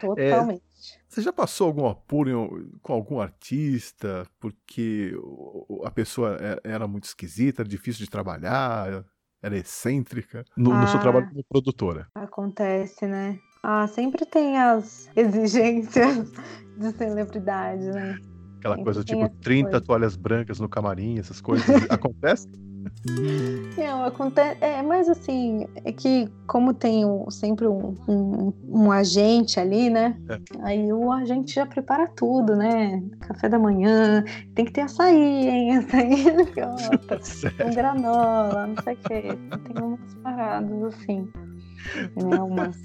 Totalmente. 0.00 0.62
Você 1.08 1.22
já 1.22 1.32
passou 1.32 1.66
algum 1.68 1.86
apuro 1.86 2.30
em 2.30 2.78
com 2.82 2.92
algum 2.92 3.20
artista 3.20 4.26
porque 4.40 5.12
a 5.84 5.90
pessoa 5.90 6.36
é- 6.40 6.60
era 6.64 6.86
muito 6.86 7.04
esquisita, 7.04 7.62
era 7.62 7.68
difícil 7.68 8.04
de 8.04 8.10
trabalhar, 8.10 9.04
era 9.42 9.56
excêntrica? 9.56 10.44
No, 10.56 10.74
no 10.76 10.86
seu 10.88 10.98
Ah. 10.98 11.02
trabalho 11.02 11.28
como 11.28 11.44
produtora. 11.48 12.06
Acontece, 12.14 13.06
né? 13.06 13.38
Ah, 13.62 13.86
sempre 13.88 14.24
tem 14.26 14.58
as 14.58 15.08
exigências 15.16 16.30
de 16.76 16.92
celebridade, 16.96 17.84
né? 17.84 18.16
Aquela 18.58 18.74
Sempre 18.76 18.84
coisa 18.84 19.04
tipo 19.04 19.22
essa 19.24 19.34
30 19.42 19.70
coisa. 19.70 19.84
toalhas 19.84 20.16
brancas 20.16 20.58
no 20.60 20.68
camarim, 20.68 21.18
essas 21.18 21.40
coisas. 21.40 21.66
Acontece? 21.90 22.48
Não, 23.76 24.04
acontece. 24.04 24.56
É, 24.60 24.82
mas 24.82 25.08
assim, 25.08 25.66
é 25.84 25.92
que 25.92 26.28
como 26.46 26.72
tem 26.74 27.04
um- 27.04 27.30
sempre 27.30 27.66
um, 27.66 27.94
um, 28.08 28.52
um 28.68 28.90
agente 28.92 29.60
ali, 29.60 29.90
né? 29.90 30.16
É. 30.28 30.38
Aí 30.62 30.92
o 30.92 31.10
agente 31.12 31.54
já 31.54 31.66
prepara 31.66 32.06
tudo, 32.08 32.56
né? 32.56 33.02
Café 33.20 33.48
da 33.48 33.58
manhã, 33.58 34.24
tem 34.54 34.64
que 34.64 34.72
ter 34.72 34.82
açaí, 34.82 35.14
hein? 35.48 35.76
Açaí 35.78 36.24
gosta, 36.54 37.18
Sério. 37.22 37.56
com 37.64 37.74
granola, 37.74 38.66
não 38.66 38.82
sei 38.82 38.94
o 38.94 38.98
quê. 38.98 39.22
Tem 39.64 39.82
umas 39.82 40.14
paradas 40.22 40.82
assim. 40.84 41.28
Né? 42.16 42.42
Umas, 42.42 42.76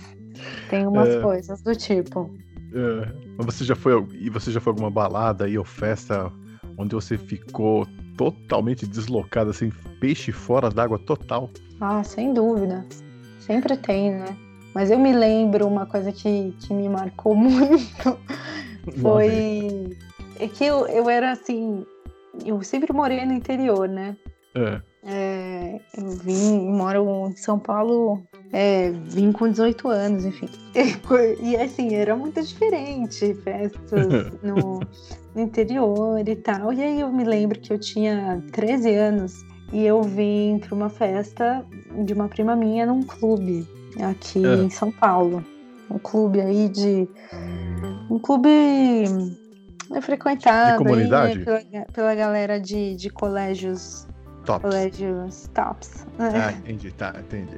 tem 0.70 0.86
umas 0.88 1.10
É. 1.10 1.22
coisas 1.22 1.62
do 1.62 1.76
tipo. 1.76 2.30
É, 2.74 3.12
mas 3.38 3.46
você 3.56 3.64
já 3.66 3.76
foi 3.76 4.06
e 4.14 4.30
você 4.30 4.52
já 4.52 4.62
foi 4.62 4.72
alguma 4.72 4.90
balada 4.92 5.46
aí 5.46 5.58
ou 5.58 5.66
festa 5.66 6.32
onde 6.78 6.96
você 6.96 7.18
ficou 7.18 7.86
totalmente 8.22 8.86
deslocado 8.86 9.50
assim, 9.50 9.72
peixe 10.00 10.32
fora 10.32 10.70
d'água 10.70 11.00
total? 11.00 11.50
Ah, 11.80 12.04
sem 12.04 12.34
dúvida. 12.34 12.86
Sempre 13.40 13.76
tem, 13.76 14.12
né? 14.12 14.38
Mas 14.76 14.92
eu 14.92 15.00
me 15.00 15.12
lembro 15.12 15.68
uma 15.68 15.88
coisa 15.88 16.12
que, 16.12 16.56
que 16.60 16.72
me 16.72 16.88
marcou 16.88 17.34
muito. 17.36 18.20
Foi. 19.02 19.98
É 20.40 20.48
que 20.48 20.64
eu, 20.64 20.86
eu 20.88 21.10
era 21.10 21.32
assim. 21.32 21.84
Eu 22.46 22.62
sempre 22.62 22.94
morei 22.94 23.26
no 23.26 23.34
interior, 23.34 23.90
né? 23.90 24.16
É. 24.54 24.82
É, 25.04 25.80
eu 25.98 26.10
vim, 26.12 26.70
moro 26.70 27.30
em 27.30 27.36
São 27.36 27.58
Paulo, 27.58 28.22
é, 28.54 28.92
vim 28.92 29.32
com 29.32 29.50
18 29.50 29.88
anos, 29.88 30.26
enfim. 30.26 30.48
E 31.42 31.56
assim, 31.58 31.96
era 31.96 32.16
muito 32.16 32.42
diferente, 32.42 33.34
festas 33.44 34.08
no, 34.44 34.80
no 35.36 35.42
interior 35.42 36.28
e 36.28 36.36
tal. 36.36 36.74
E 36.74 36.82
aí 36.82 37.00
eu 37.02 37.12
me 37.12 37.24
lembro 37.24 37.60
que 37.60 37.72
eu 37.74 37.80
tinha 37.80 38.44
13 38.52 38.94
anos 38.96 39.46
e 39.72 39.86
eu 39.86 40.02
vim 40.04 40.60
para 40.60 40.76
uma 40.76 40.90
festa 40.90 41.66
de 42.06 42.14
uma 42.14 42.28
prima 42.28 42.56
minha 42.56 42.86
num 42.86 43.02
clube 43.04 43.68
aqui 44.02 44.46
É. 44.46 44.56
em 44.56 44.70
São 44.70 44.92
Paulo. 44.92 45.44
Um 45.90 45.98
clube 46.00 46.40
aí 46.42 46.70
de. 46.70 47.08
Um 48.10 48.18
clube 48.20 48.50
é 49.94 50.02
frequentado 50.02 50.72
De 50.72 50.78
comunidade? 50.78 51.32
aí, 51.34 51.38
né, 51.40 51.44
pela, 51.72 51.86
pela 51.94 52.16
galera 52.16 52.60
de, 52.60 52.96
de 52.96 53.10
colégios 53.10 54.08
Top. 54.46 54.62
colégios 54.62 55.50
tops. 55.54 56.06
né? 56.18 56.30
Ah, 56.36 56.52
entendi, 56.54 56.92
tá, 56.94 57.14
entendi. 57.20 57.58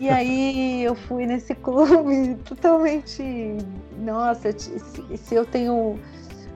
E 0.00 0.08
aí 0.10 0.82
eu 0.84 0.94
fui 0.94 1.24
nesse 1.26 1.54
clube 1.56 2.34
totalmente. 2.44 3.22
Nossa, 4.00 4.50
se 4.58 5.34
eu 5.34 5.46
tenho 5.46 5.98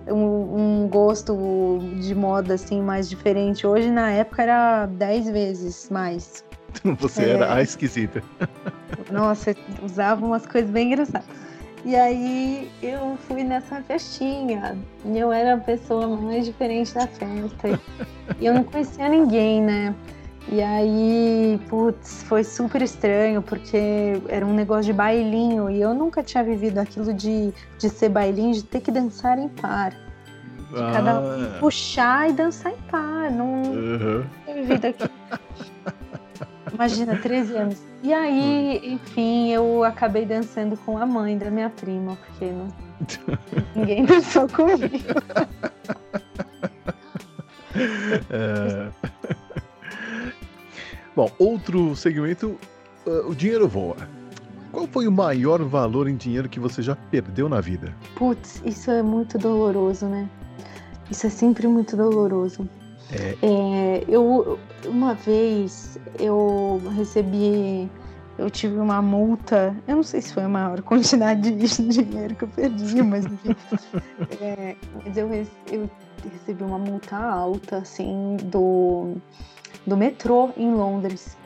um, 0.09 0.85
um 0.85 0.89
gosto 0.89 1.79
de 2.01 2.15
moda 2.15 2.55
assim 2.55 2.81
mais 2.81 3.09
diferente, 3.09 3.66
hoje 3.66 3.91
na 3.91 4.11
época 4.11 4.43
era 4.43 4.87
10 4.87 5.31
vezes 5.31 5.89
mais. 5.91 6.45
Você 6.99 7.24
É. 7.24 7.31
era 7.31 7.55
a 7.55 7.62
esquisita. 7.62 8.23
Nossa, 9.11 9.55
usava 9.83 10.24
umas 10.24 10.47
coisas 10.47 10.70
bem 10.70 10.89
engraçadas. 10.93 11.27
E 11.85 11.97
aí 11.97 12.70
eu 12.83 13.19
fui 13.27 13.43
nessa 13.43 13.83
festinha. 13.83 14.77
E 15.05 15.19
eu 15.19 15.33
era 15.33 15.55
a 15.55 15.59
pessoa 15.59 16.07
mais 16.07 16.45
diferente 16.47 16.95
da 16.95 17.07
festa. 17.09 17.81
E 18.39 18.47
eu 18.47 18.55
não 18.55 18.62
conhecia 18.62 19.09
ninguém, 19.09 19.61
né? 19.61 19.93
E 20.48 20.60
aí, 20.60 21.60
putz, 21.69 22.23
foi 22.24 22.44
super 22.44 22.82
estranho, 22.82 23.40
porque 23.40 24.20
era 24.28 24.44
um 24.44 24.52
negócio 24.52 24.85
de 24.85 24.93
bailinho. 24.93 25.70
E 25.70 25.81
eu 25.81 25.94
nunca 25.94 26.23
tinha 26.23 26.43
vivido 26.43 26.78
aquilo 26.78 27.14
de, 27.14 27.52
de 27.78 27.89
ser 27.89 28.09
bailinho, 28.09 28.52
de 28.52 28.64
ter 28.64 28.81
que 28.81 28.90
dançar 28.90 29.39
em 29.39 29.48
par. 29.48 29.93
Cada 30.93 31.20
um 31.20 31.44
Ah, 31.44 31.59
puxar 31.60 32.31
e 32.31 32.32
dançar 32.32 32.73
em 32.73 32.77
par. 32.90 33.31
Não, 33.31 33.62
aham. 33.62 34.27
tinha 34.44 34.56
vivido 34.56 34.86
aquilo. 34.86 35.10
Imagina, 36.73 37.16
13 37.16 37.56
anos. 37.56 37.82
E 38.02 38.12
aí, 38.12 38.94
enfim, 38.94 39.51
eu 39.52 39.85
acabei 39.85 40.24
dançando 40.24 40.77
com 40.78 40.97
a 40.98 41.06
mãe 41.06 41.36
da 41.39 41.51
minha 41.51 41.70
prima, 41.70 42.16
porque 42.16 42.47
não... 42.47 42.69
ninguém 43.77 44.05
dançou 44.05 44.48
comigo. 44.48 44.89
É. 48.31 48.90
Bom, 51.14 51.30
outro 51.39 51.94
segmento, 51.94 52.59
ah, 53.06 53.24
o 53.26 53.34
dinheiro 53.34 53.68
voa. 53.68 53.97
Qual 54.70 54.86
foi 54.86 55.06
o 55.06 55.12
maior 55.12 55.62
valor 55.62 56.09
em 56.09 56.16
dinheiro 56.16 56.48
que 56.48 56.59
você 56.59 56.80
já 56.80 56.97
perdeu 56.97 57.48
na 57.48 57.60
vida? 57.60 57.94
Putz, 58.14 58.62
isso 58.64 58.90
é 58.90 59.02
muito 59.02 59.36
doloroso, 59.36 60.06
né? 60.06 60.28
Isso 61.10 61.26
é 61.26 61.30
sempre 61.30 61.68
muito 61.68 61.94
doloroso. 61.94 62.66
É. 63.12 63.36
É, 63.43 64.05
eu, 64.09 64.59
uma 64.86 65.12
vez, 65.12 65.98
eu 66.18 66.80
recebi, 66.97 67.90
eu 68.39 68.48
tive 68.48 68.78
uma 68.78 69.02
multa, 69.02 69.76
eu 69.86 69.97
não 69.97 70.02
sei 70.02 70.22
se 70.22 70.32
foi 70.32 70.44
a 70.44 70.48
maior 70.48 70.80
quantidade 70.82 71.51
de 71.51 71.89
dinheiro 71.89 72.34
que 72.34 72.44
eu 72.44 72.48
perdi, 72.48 73.02
mas 73.02 73.26
enfim. 73.26 73.55
É, 74.40 74.74
mas 75.05 75.16
eu, 75.18 75.28
eu 75.70 75.90
recebi 76.32 76.64
uma 76.64 76.78
multa 76.78 77.16
alta, 77.16 77.76
assim, 77.76 78.39
do, 78.44 79.16
do 79.86 79.96
metrô 79.96 80.50
em 80.56 80.72
Londres. 80.72 81.36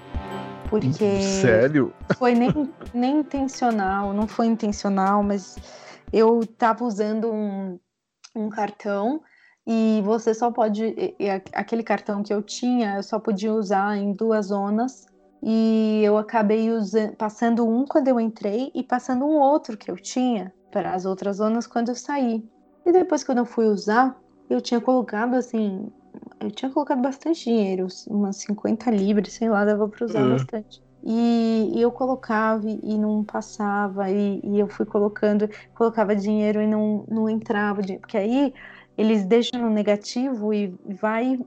Porque 0.69 1.21
Sério? 1.21 1.93
foi 2.17 2.35
nem, 2.35 2.73
nem 2.93 3.21
intencional, 3.21 4.13
não 4.13 4.27
foi 4.27 4.47
intencional, 4.47 5.23
mas 5.23 5.59
eu 6.13 6.41
tava 6.59 6.85
usando 6.85 7.31
um, 7.31 7.79
um 8.35 8.49
cartão 8.49 9.21
e 9.67 10.01
você 10.05 10.33
só 10.33 10.51
pode. 10.51 10.95
aquele 11.53 11.83
cartão 11.83 12.23
que 12.23 12.33
eu 12.33 12.43
tinha, 12.43 12.97
eu 12.97 13.03
só 13.03 13.19
podia 13.19 13.53
usar 13.53 13.97
em 13.97 14.13
duas 14.13 14.47
zonas. 14.47 15.07
E 15.43 16.01
eu 16.03 16.17
acabei 16.17 16.71
usando, 16.71 17.15
passando 17.15 17.69
um 17.69 17.85
quando 17.85 18.09
eu 18.09 18.19
entrei 18.19 18.71
e 18.75 18.83
passando 18.83 19.25
um 19.25 19.39
outro 19.39 19.77
que 19.77 19.91
eu 19.91 19.97
tinha 19.97 20.53
para 20.73 20.95
as 20.95 21.05
outras 21.05 21.37
zonas 21.37 21.67
quando 21.67 21.91
eu 21.91 21.95
saí. 21.95 22.45
E 22.85 22.93
depois, 22.93 23.23
quando 23.23 23.39
eu 23.39 23.45
fui 23.45 23.67
usar, 23.67 24.19
eu 24.49 24.61
tinha 24.61 24.81
colocado 24.81 25.35
assim 25.35 25.93
eu 26.41 26.51
tinha 26.51 26.71
colocado 26.71 27.01
bastante 27.03 27.45
dinheiro, 27.45 27.87
umas 28.09 28.37
50 28.39 28.91
libras, 28.91 29.33
sei 29.35 29.49
lá, 29.49 29.65
dava 29.65 29.89
para 29.89 30.05
usar 30.05 30.23
Uhum. 30.23 30.31
bastante. 30.31 30.81
E, 31.03 31.73
e 31.75 31.81
eu 31.81 31.93
colocava 31.93 32.69
e, 32.69 32.99
não 32.99 33.25
passava, 33.25 34.11
e, 34.11 34.41
e 34.43 34.59
eu 34.59 34.69
fui 34.69 34.85
colocando, 34.87 35.49
colocava 35.75 36.17
dinheiro 36.17 36.61
e 36.61 36.67
não, 36.67 37.05
não 37.09 37.29
entrava, 37.29 37.81
porque 38.01 38.17
aí 38.17 38.53
eles 38.99 39.25
deixam 39.25 39.61
no 39.61 39.71
negativo 39.71 40.53
e 40.53 40.75
vai 41.01 41.39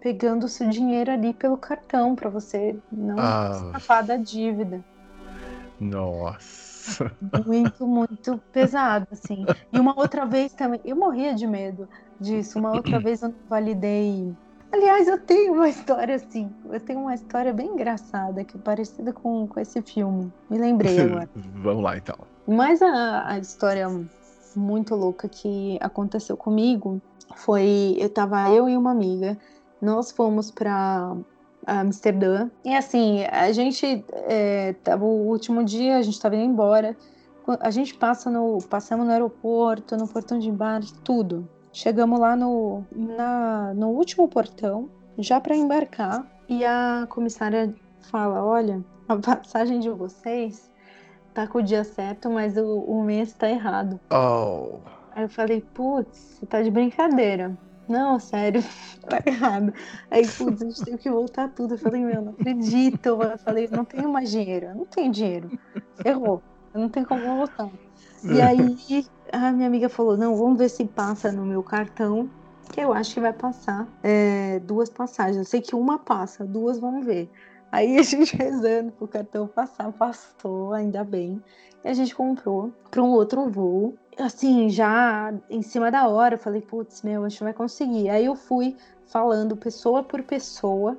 pegando 0.00 0.44
o 0.44 0.48
seu 0.48 0.68
dinheiro 0.68 1.10
ali 1.10 1.34
pelo 1.34 1.58
cartão 1.58 2.14
para 2.14 2.30
você 2.30 2.78
não 2.90 3.18
Ah. 3.18 3.50
escapar 3.52 4.02
da 4.02 4.16
dívida. 4.16 4.82
Nossa. 5.80 7.10
Muito, 7.46 7.86
muito 7.86 8.38
pesado, 8.52 9.06
assim. 9.12 9.44
E 9.72 9.78
uma 9.78 9.94
outra 9.98 10.24
vez 10.26 10.52
também, 10.52 10.80
eu 10.84 10.96
morria 10.96 11.34
de 11.34 11.46
medo 11.46 11.88
disso. 12.22 12.58
Uma 12.58 12.72
outra 12.72 12.98
vez 12.98 13.22
eu 13.22 13.28
não 13.28 13.36
validei. 13.48 14.34
Aliás, 14.72 15.06
eu 15.06 15.18
tenho 15.20 15.52
uma 15.52 15.68
história 15.68 16.14
assim. 16.14 16.50
Eu 16.70 16.80
tenho 16.80 17.00
uma 17.00 17.14
história 17.14 17.52
bem 17.52 17.68
engraçada, 17.68 18.42
que 18.44 18.56
é 18.56 18.60
parecida 18.60 19.12
com, 19.12 19.46
com 19.46 19.60
esse 19.60 19.82
filme. 19.82 20.32
Me 20.48 20.58
lembrei 20.58 20.98
agora. 21.02 21.28
Vamos 21.56 21.82
lá 21.82 21.96
então. 21.96 22.16
Mas 22.46 22.80
a, 22.80 23.28
a 23.28 23.38
história 23.38 23.88
muito 24.56 24.94
louca 24.94 25.28
que 25.28 25.78
aconteceu 25.80 26.36
comigo 26.36 27.00
foi: 27.36 27.96
eu 27.98 28.08
tava 28.08 28.50
eu 28.50 28.68
e 28.68 28.76
uma 28.76 28.90
amiga, 28.90 29.36
nós 29.80 30.10
fomos 30.10 30.50
pra 30.50 31.16
Amsterdã. 31.66 32.50
E 32.64 32.74
assim, 32.74 33.24
a 33.24 33.52
gente 33.52 34.04
é, 34.10 34.74
tava 34.84 35.04
o 35.04 35.28
último 35.28 35.62
dia, 35.64 35.98
a 35.98 36.02
gente 36.02 36.20
tava 36.20 36.36
indo 36.36 36.44
embora. 36.44 36.96
A 37.60 37.70
gente 37.70 37.94
passa 37.94 38.30
no, 38.30 38.58
passamos 38.70 39.04
no 39.04 39.12
aeroporto, 39.12 39.96
no 39.96 40.06
portão 40.06 40.38
de 40.38 40.48
embarque, 40.48 40.94
tudo. 41.02 41.48
Chegamos 41.72 42.20
lá 42.20 42.36
no, 42.36 42.84
na, 42.94 43.72
no 43.74 43.88
último 43.88 44.28
portão, 44.28 44.90
já 45.18 45.40
para 45.40 45.56
embarcar, 45.56 46.26
e 46.46 46.64
a 46.64 47.06
comissária 47.08 47.74
fala: 48.10 48.44
Olha, 48.44 48.84
a 49.08 49.16
passagem 49.16 49.80
de 49.80 49.88
vocês 49.88 50.70
tá 51.32 51.46
com 51.46 51.58
o 51.58 51.62
dia 51.62 51.82
certo, 51.82 52.28
mas 52.28 52.58
o, 52.58 52.80
o 52.80 53.02
mês 53.02 53.32
tá 53.32 53.48
errado. 53.48 53.98
Oh. 54.10 54.80
Aí 55.14 55.24
eu 55.24 55.28
falei: 55.30 55.62
Putz, 55.72 56.18
você 56.38 56.46
tá 56.46 56.62
de 56.62 56.70
brincadeira. 56.70 57.56
Não, 57.88 58.18
sério, 58.18 58.62
tá 59.08 59.20
errado. 59.24 59.72
Aí, 60.10 60.26
putz, 60.26 60.62
a 60.62 60.66
gente 60.66 60.84
tem 60.84 60.96
que 60.98 61.10
voltar 61.10 61.48
tudo. 61.48 61.74
Eu 61.74 61.78
falei: 61.78 62.02
Meu, 62.02 62.20
não 62.20 62.32
acredito. 62.32 63.06
Eu 63.08 63.38
falei: 63.38 63.66
Não 63.70 63.84
tenho 63.84 64.10
mais 64.10 64.30
dinheiro, 64.30 64.66
eu 64.66 64.74
não 64.74 64.84
tenho 64.84 65.10
dinheiro. 65.10 65.50
Errou, 66.04 66.42
eu 66.74 66.80
não 66.80 66.88
tenho 66.90 67.06
como 67.06 67.22
voltar. 67.36 67.70
E 68.24 68.40
aí 68.40 68.76
a 69.32 69.50
minha 69.50 69.66
amiga 69.66 69.88
falou: 69.88 70.16
não, 70.16 70.36
vamos 70.36 70.58
ver 70.58 70.68
se 70.68 70.84
passa 70.84 71.32
no 71.32 71.44
meu 71.44 71.62
cartão, 71.62 72.28
que 72.70 72.80
eu 72.80 72.92
acho 72.92 73.14
que 73.14 73.20
vai 73.20 73.32
passar 73.32 73.88
é, 74.02 74.60
duas 74.60 74.90
passagens. 74.90 75.38
Eu 75.38 75.44
sei 75.44 75.60
que 75.60 75.74
uma 75.74 75.98
passa, 75.98 76.44
duas 76.44 76.78
vamos 76.78 77.04
ver. 77.04 77.30
Aí 77.70 77.98
a 77.98 78.02
gente 78.04 78.36
rezando 78.36 78.92
pro 78.92 79.08
cartão 79.08 79.46
passar, 79.46 79.90
passou, 79.92 80.72
ainda 80.74 81.02
bem. 81.02 81.42
E 81.82 81.88
a 81.88 81.94
gente 81.94 82.14
comprou 82.14 82.70
para 82.90 83.02
um 83.02 83.10
outro 83.10 83.48
voo. 83.48 83.94
Assim, 84.18 84.68
já 84.68 85.32
em 85.48 85.62
cima 85.62 85.90
da 85.90 86.06
hora, 86.06 86.34
eu 86.34 86.38
falei, 86.38 86.60
putz, 86.60 87.02
meu, 87.02 87.24
a 87.24 87.28
gente 87.28 87.42
vai 87.42 87.54
conseguir. 87.54 88.10
Aí 88.10 88.26
eu 88.26 88.36
fui 88.36 88.76
falando 89.06 89.56
pessoa 89.56 90.02
por 90.02 90.22
pessoa 90.22 90.98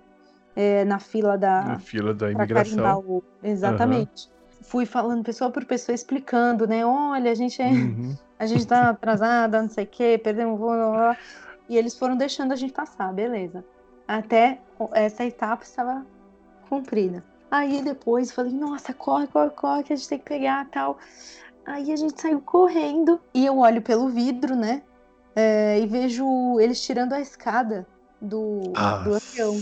é, 0.56 0.84
na 0.84 1.00
fila 1.00 1.38
da, 1.38 1.64
Na 1.64 1.80
fila 1.80 2.14
da 2.14 2.32
imigração. 2.32 3.24
Exatamente. 3.42 4.30
Fui 4.64 4.86
falando 4.86 5.24
pessoa 5.24 5.52
por 5.52 5.66
pessoa, 5.66 5.94
explicando, 5.94 6.68
né? 6.68 6.86
Olha, 6.86 7.32
a 7.32 7.36
gente, 7.36 7.62
é... 7.62 7.68
Uhum. 7.68 8.16
a 8.40 8.46
gente 8.46 8.66
tá 8.66 8.90
atrasada, 8.90 9.62
não 9.62 9.70
sei 9.70 9.84
o 9.84 9.88
quê, 9.88 10.20
perdemos 10.22 10.56
o 10.56 10.58
voo, 10.58 10.70
blá, 10.70 10.86
blá, 10.86 10.98
blá. 10.98 11.18
E 11.70 11.78
eles 11.78 11.98
foram 11.98 12.18
deixando 12.18 12.52
a 12.52 12.56
gente 12.56 12.74
passar, 12.74 13.14
beleza. 13.14 13.64
Até 14.08 14.60
essa 14.94 15.24
etapa 15.24 15.64
estava 15.64 16.06
cumprida. 16.70 17.24
Aí 17.52 17.82
depois 17.82 18.32
falei, 18.32 18.52
nossa, 18.52 18.94
corre, 18.94 19.28
corre, 19.28 19.50
corre, 19.52 19.84
que 19.84 19.94
a 19.94 19.96
gente 19.96 20.10
tem 20.10 20.18
que 20.20 20.26
pegar 20.26 20.68
tal. 20.72 20.98
Aí 21.66 21.92
a 21.94 21.96
gente 21.96 22.20
saiu 22.20 22.42
correndo 22.42 23.20
e 23.34 23.46
eu 23.46 23.60
olho 23.60 23.82
pelo 23.82 24.10
vidro, 24.10 24.56
né? 24.56 24.82
é, 25.36 25.80
e 25.80 25.88
vejo 25.88 26.60
eles 26.60 26.84
tirando 26.84 27.14
a 27.14 27.20
escada 27.20 27.88
do, 28.22 28.72
Ah. 28.76 28.98
do 28.98 29.16
avião. 29.16 29.56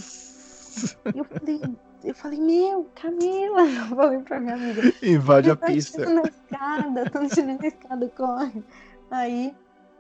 E 1.14 1.18
eu 1.18 1.26
falei, 1.26 1.62
eu 2.04 2.16
falei, 2.16 2.40
meu, 2.40 2.90
Camila, 2.96 3.62
eu 3.90 3.96
falei 3.96 4.20
pra 4.20 4.40
minha 4.40 4.56
amiga, 4.56 4.82
Invade 5.04 5.50
a 5.50 5.54
"Eles 5.54 5.60
tão 5.60 5.68
pista. 5.74 6.02
tirando 6.06 6.26
a 6.26 6.28
escada, 6.30 7.04
estão 7.04 7.28
tirando 7.30 7.64
a 7.64 7.68
escada, 7.68 8.10
corre. 8.10 8.64
Aí 9.10 9.56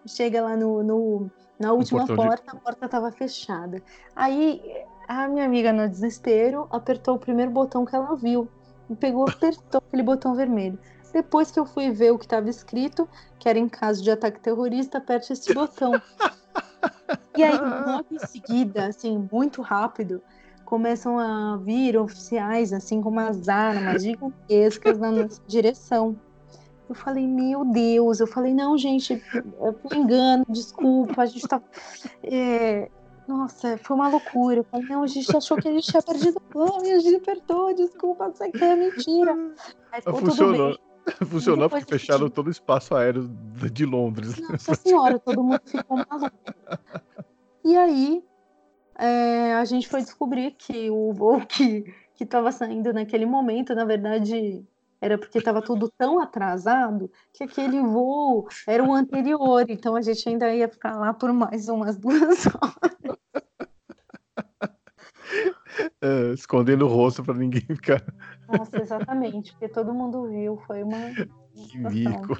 chega 0.08 0.42
lá 0.42 0.56
no, 0.56 0.84
no- 0.84 1.32
na 1.60 1.74
última 1.74 2.00
portão 2.06 2.16
de- 2.18 2.28
porta, 2.30 2.52
a 2.52 2.56
porta 2.60 2.90
tava 2.90 3.12
fechada. 3.12 3.82
Aí 4.16 4.62
a 5.08 5.28
minha 5.28 5.46
amiga, 5.46 5.72
no 5.74 5.88
desespero, 5.88 6.68
apertou 6.72 7.16
o 7.16 7.20
primeiro 7.20 7.52
botão 7.52 7.86
que 7.86 7.96
ela 7.96 8.16
viu. 8.16 8.48
E 8.90 8.96
pegou, 8.96 9.30
apertou 9.30 9.82
aquele 9.88 10.04
botão 10.04 10.36
vermelho. 10.36 10.78
Depois 11.14 11.52
que 11.52 11.60
eu 11.60 11.66
fui 11.66 11.92
ver 11.92 12.12
o 12.12 12.18
que 12.18 12.26
estava 12.26 12.50
escrito, 12.50 13.08
que 13.38 13.48
era 13.50 13.60
em 13.60 13.68
caso 13.68 14.02
de 14.02 14.10
ataque 14.10 14.40
terrorista, 14.40 14.98
aperte 14.98 15.34
esse 15.34 15.54
botão. 15.54 16.02
E 17.36 17.44
aí, 17.44 17.58
logo 17.58 18.06
em 18.12 18.20
seguida, 18.20 18.88
assim, 18.88 19.28
muito 19.32 19.62
rápido, 19.62 20.22
começam 20.72 21.20
a 21.20 21.58
vir 21.58 21.98
oficiais, 21.98 22.72
assim, 22.72 23.02
com 23.02 23.10
umas 23.10 23.50
armas 23.50 24.04
gigantescas 24.04 24.98
na 24.98 25.12
nossa 25.12 25.42
direção. 25.46 26.16
Eu 26.88 26.96
falei, 26.96 27.28
meu 27.28 27.66
Deus, 27.66 28.22
eu 28.22 28.28
falei, 28.28 28.54
não, 28.54 28.78
gente, 28.78 29.22
é 29.60 29.72
por 29.74 29.94
engano, 29.94 30.46
desculpa, 30.48 31.24
a 31.24 31.26
gente 31.26 31.46
tá. 31.46 31.62
é, 32.24 32.90
Nossa, 33.28 33.78
foi 33.80 33.98
uma 33.98 34.08
loucura. 34.08 34.60
Eu 34.60 34.64
falei, 34.64 34.88
não, 34.88 35.04
a 35.04 35.08
gente 35.08 35.36
achou 35.36 35.58
que 35.58 35.68
a 35.68 35.74
gente 35.74 35.92
tinha 35.92 36.02
perdido 36.02 36.38
o 36.38 36.42
plano 36.42 36.86
e 36.86 36.94
a 36.94 37.00
gente 37.00 37.18
apertou, 37.18 37.76
desculpa, 37.76 38.30
não 38.30 38.36
sei 38.36 38.48
o 38.48 38.52
que, 38.54 38.64
é 38.64 38.74
mentira. 38.74 39.34
Aí 39.92 40.00
ficou 40.00 40.20
tudo 40.20 40.30
Funcionou. 40.30 40.70
bem. 40.70 40.80
Funcionou 41.28 41.70
porque 41.70 42.00
fecharam 42.00 42.20
decidi. 42.20 42.36
todo 42.36 42.48
o 42.48 42.52
espaço 42.52 42.96
aéreo 42.96 43.30
de 43.74 43.86
Londres. 43.86 44.40
Nossa 44.40 44.74
senhora, 44.76 45.20
todo 45.20 45.44
mundo 45.44 45.60
ficou 45.66 45.98
maluco. 45.98 46.32
E 47.66 47.76
aí, 47.76 48.24
é, 49.02 49.56
a 49.56 49.66
gente 49.66 49.90
foi 49.90 50.02
descobrir 50.02 50.52
que 50.52 50.90
o 50.92 51.12
voo 51.12 51.42
que 51.48 51.84
que 52.16 52.24
estava 52.24 52.52
saindo 52.52 52.94
naquele 52.94 53.26
momento, 53.26 53.74
na 53.74 53.84
verdade, 53.84 54.64
era 55.02 55.18
porque 55.18 55.40
estava 55.40 55.60
tudo 55.60 55.92
tão 55.98 56.20
atrasado 56.22 57.10
que 57.34 57.44
aquele 57.44 57.82
voo 57.82 58.48
era 58.68 58.84
o 58.84 58.94
anterior. 58.94 59.66
Então 59.68 59.96
a 59.96 60.02
gente 60.02 60.30
ainda 60.30 60.54
ia 60.54 60.70
ficar 60.70 61.00
lá 61.00 61.16
por 61.16 61.34
mais 61.34 61.68
umas 61.68 61.98
duas 61.98 62.46
horas. 62.46 63.18
É, 66.00 66.34
escondendo 66.34 66.86
o 66.86 66.88
rosto 66.88 67.24
pra 67.24 67.34
ninguém 67.34 67.62
ficar 67.62 68.04
Nossa, 68.48 68.80
exatamente, 68.80 69.52
porque 69.54 69.68
todo 69.70 69.92
mundo 69.92 70.30
viu. 70.30 70.58
Foi 70.68 70.84
uma. 70.84 70.98
que 71.56 71.78
mico. 71.80 72.38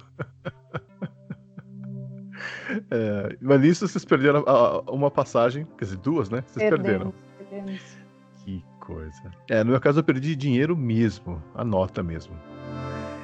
É, 2.90 3.36
mas 3.42 3.62
nisso 3.62 3.88
vocês 3.88 4.04
perderam 4.06 4.44
a- 4.48 4.52
a- 4.52 4.92
uma 4.92 5.10
passagem, 5.12 5.66
quer 5.78 5.86
dizer, 5.86 5.98
duas, 5.98 6.30
né? 6.30 6.44
Vocês 6.48 6.70
perderam. 6.70 7.14
Perdemos, 7.38 7.82
perdemos. 7.82 7.98
Que 8.44 8.64
coisa. 8.80 9.32
É, 9.50 9.64
no 9.64 9.72
meu 9.72 9.80
caso 9.82 10.00
eu 10.00 10.04
perdi 10.04 10.36
dinheiro 10.36 10.76
mesmo, 10.76 11.42
a 11.56 11.64
nota 11.64 12.02
mesmo. 12.02 12.34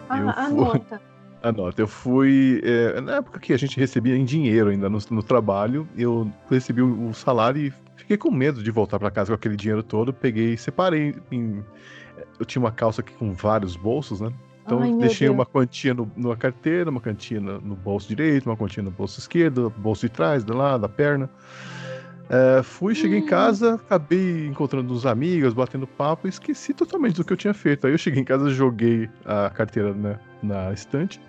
Eu 0.10 0.30
Ah, 0.30 0.32
a 0.32 0.46
fui- 0.48 0.56
nota. 0.58 1.02
A 1.44 1.52
nota. 1.52 1.80
Eu 1.80 1.88
fui. 1.88 2.60
é, 2.64 3.00
na 3.00 3.18
época 3.18 3.40
que 3.40 3.54
a 3.54 3.58
gente 3.58 3.80
recebia 3.80 4.16
em 4.18 4.26
dinheiro 4.26 4.72
ainda 4.72 4.90
no, 4.90 4.98
no 5.12 5.22
trabalho, 5.22 5.88
eu 5.96 6.30
recebi 6.50 6.82
o, 6.82 7.10
o 7.10 7.14
salário 7.14 7.62
e 7.62 7.74
fiquei 7.96 8.18
com 8.18 8.32
medo 8.32 8.64
de 8.64 8.72
voltar 8.72 8.98
para 8.98 9.12
casa 9.12 9.28
com 9.30 9.36
aquele 9.36 9.56
dinheiro 9.56 9.84
todo. 9.84 10.12
Peguei, 10.12 10.58
separei. 10.58 11.14
Em, 11.32 11.64
eu 12.40 12.46
tinha 12.46 12.60
uma 12.60 12.72
calça 12.72 13.02
aqui 13.02 13.14
com 13.14 13.34
vários 13.34 13.76
bolsos, 13.76 14.20
né? 14.20 14.34
Então 14.68 14.82
Ai, 14.82 14.92
deixei 15.00 15.30
uma 15.30 15.46
quantia 15.46 15.94
no, 15.94 16.12
numa 16.14 16.36
carteira, 16.36 16.90
uma 16.90 17.00
quantia 17.00 17.40
no, 17.40 17.74
bolso 17.74 18.06
direito, 18.10 18.48
uma 18.48 18.58
quantia 18.58 18.84
no 18.84 18.92
bolso 18.92 19.18
esquerdo, 19.18 19.74
bolso 19.78 20.02
de 20.02 20.10
trás, 20.12 20.44
do 20.44 20.54
lado, 20.54 20.82
da 20.82 20.90
perna. 20.90 21.30
É, 22.30 22.62
fui, 22.62 22.94
cheguei 22.94 23.20
em 23.20 23.22
Hum. 23.22 23.28
casa, 23.28 23.76
acabei 23.76 24.46
encontrando 24.46 24.94
uns 24.94 25.06
amigos, 25.06 25.54
batendo 25.54 25.88
papo 25.88 26.28
e 26.28 26.30
esqueci 26.30 26.74
totalmente 26.74 27.16
do 27.16 27.24
que 27.24 27.32
eu 27.32 27.38
tinha 27.38 27.54
feito. 27.54 27.88
Aí 27.88 27.94
eu 27.94 27.98
cheguei 27.98 28.22
em 28.22 28.26
casa, 28.26 28.50
joguei 28.50 29.10
a 29.24 29.50
carteira 29.50 29.94
né, 29.94 30.20
na 30.44 30.74
estante, 30.74 31.22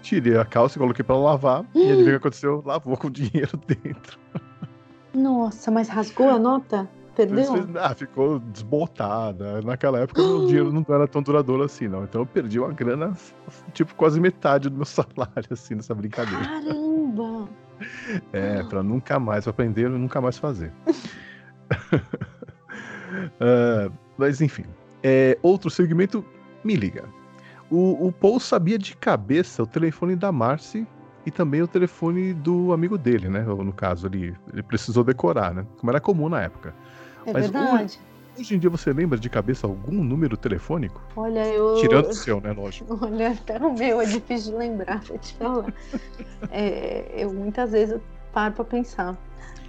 tirei 0.00 0.38
a 0.38 0.44
calça 0.46 0.78
e 0.78 0.80
coloquei 0.80 1.04
pra 1.04 1.16
lavar. 1.18 1.66
E 1.84 1.92
adivinha 1.92 2.16
o 2.16 2.20
que 2.20 2.26
aconteceu? 2.28 2.62
Lavou 2.64 2.96
com 2.96 3.08
o 3.08 3.10
dinheiro 3.10 3.60
dentro. 3.68 4.18
Nossa, 5.12 5.70
mas 5.70 5.90
rasgou 5.90 6.30
a 6.30 6.38
nota? 6.38 6.88
Perdeu? 7.16 7.52
Fez- 7.52 7.76
Ah, 7.76 7.94
ficou 7.94 8.38
desbotada. 8.38 9.62
Naquela 9.62 10.00
época 10.00 10.22
o 10.22 10.42
dinheiro 10.46 10.70
não 10.72 10.84
era 10.88 11.08
tão 11.08 11.22
duradouro 11.22 11.62
assim, 11.62 11.88
não. 11.88 12.04
Então 12.04 12.20
eu 12.20 12.26
perdi 12.26 12.60
uma 12.60 12.70
grana, 12.72 13.16
tipo, 13.72 13.94
quase 13.94 14.20
metade 14.20 14.68
do 14.68 14.76
meu 14.76 14.84
salário, 14.86 15.48
assim, 15.50 15.74
nessa 15.74 15.94
brincadeira. 15.94 16.44
Caramba! 16.44 17.48
É, 18.32 18.62
pra 18.62 18.82
nunca 18.82 19.18
mais, 19.18 19.48
aprender 19.48 19.86
e 19.86 19.88
nunca 19.88 20.20
mais 20.20 20.38
fazer. 20.38 20.72
Ah, 23.40 23.90
mas 24.16 24.40
enfim. 24.40 24.64
É, 25.02 25.38
outro 25.42 25.70
segmento, 25.70 26.24
me 26.64 26.74
liga. 26.74 27.04
O, 27.70 28.06
o 28.08 28.12
Paul 28.12 28.38
sabia 28.40 28.78
de 28.78 28.96
cabeça 28.96 29.62
o 29.62 29.66
telefone 29.66 30.16
da 30.16 30.30
Marcy 30.32 30.86
e 31.24 31.30
também 31.30 31.60
o 31.62 31.66
telefone 31.68 32.32
do 32.32 32.72
amigo 32.72 32.96
dele, 32.96 33.28
né? 33.28 33.42
No 33.42 33.72
caso, 33.72 34.06
ele, 34.06 34.34
ele 34.52 34.62
precisou 34.62 35.02
decorar, 35.02 35.52
né? 35.52 35.66
Como 35.78 35.90
era 35.90 36.00
comum 36.00 36.28
na 36.28 36.42
época. 36.42 36.74
É 37.26 37.32
Mas 37.32 37.50
verdade. 37.50 37.84
Hoje, 37.84 37.98
hoje, 38.38 38.54
em 38.54 38.58
dia 38.58 38.70
você 38.70 38.92
lembra 38.92 39.18
de 39.18 39.28
cabeça 39.28 39.66
algum 39.66 40.02
número 40.02 40.36
telefônico? 40.36 41.02
Olha, 41.16 41.44
eu. 41.48 41.74
Tirando 41.74 42.08
o 42.08 42.14
seu, 42.14 42.40
né? 42.40 42.52
Lógico. 42.52 42.98
Olha, 43.04 43.32
até 43.32 43.58
o 43.58 43.74
meu 43.74 44.00
é 44.00 44.06
difícil 44.06 44.52
de 44.52 44.58
lembrar, 44.58 45.00
vou 45.00 45.18
te 45.18 45.34
falar. 45.34 45.72
é, 46.50 47.12
eu 47.16 47.32
muitas 47.32 47.72
vezes 47.72 47.94
eu 47.94 48.02
paro 48.32 48.54
pra 48.54 48.64
pensar. 48.64 49.18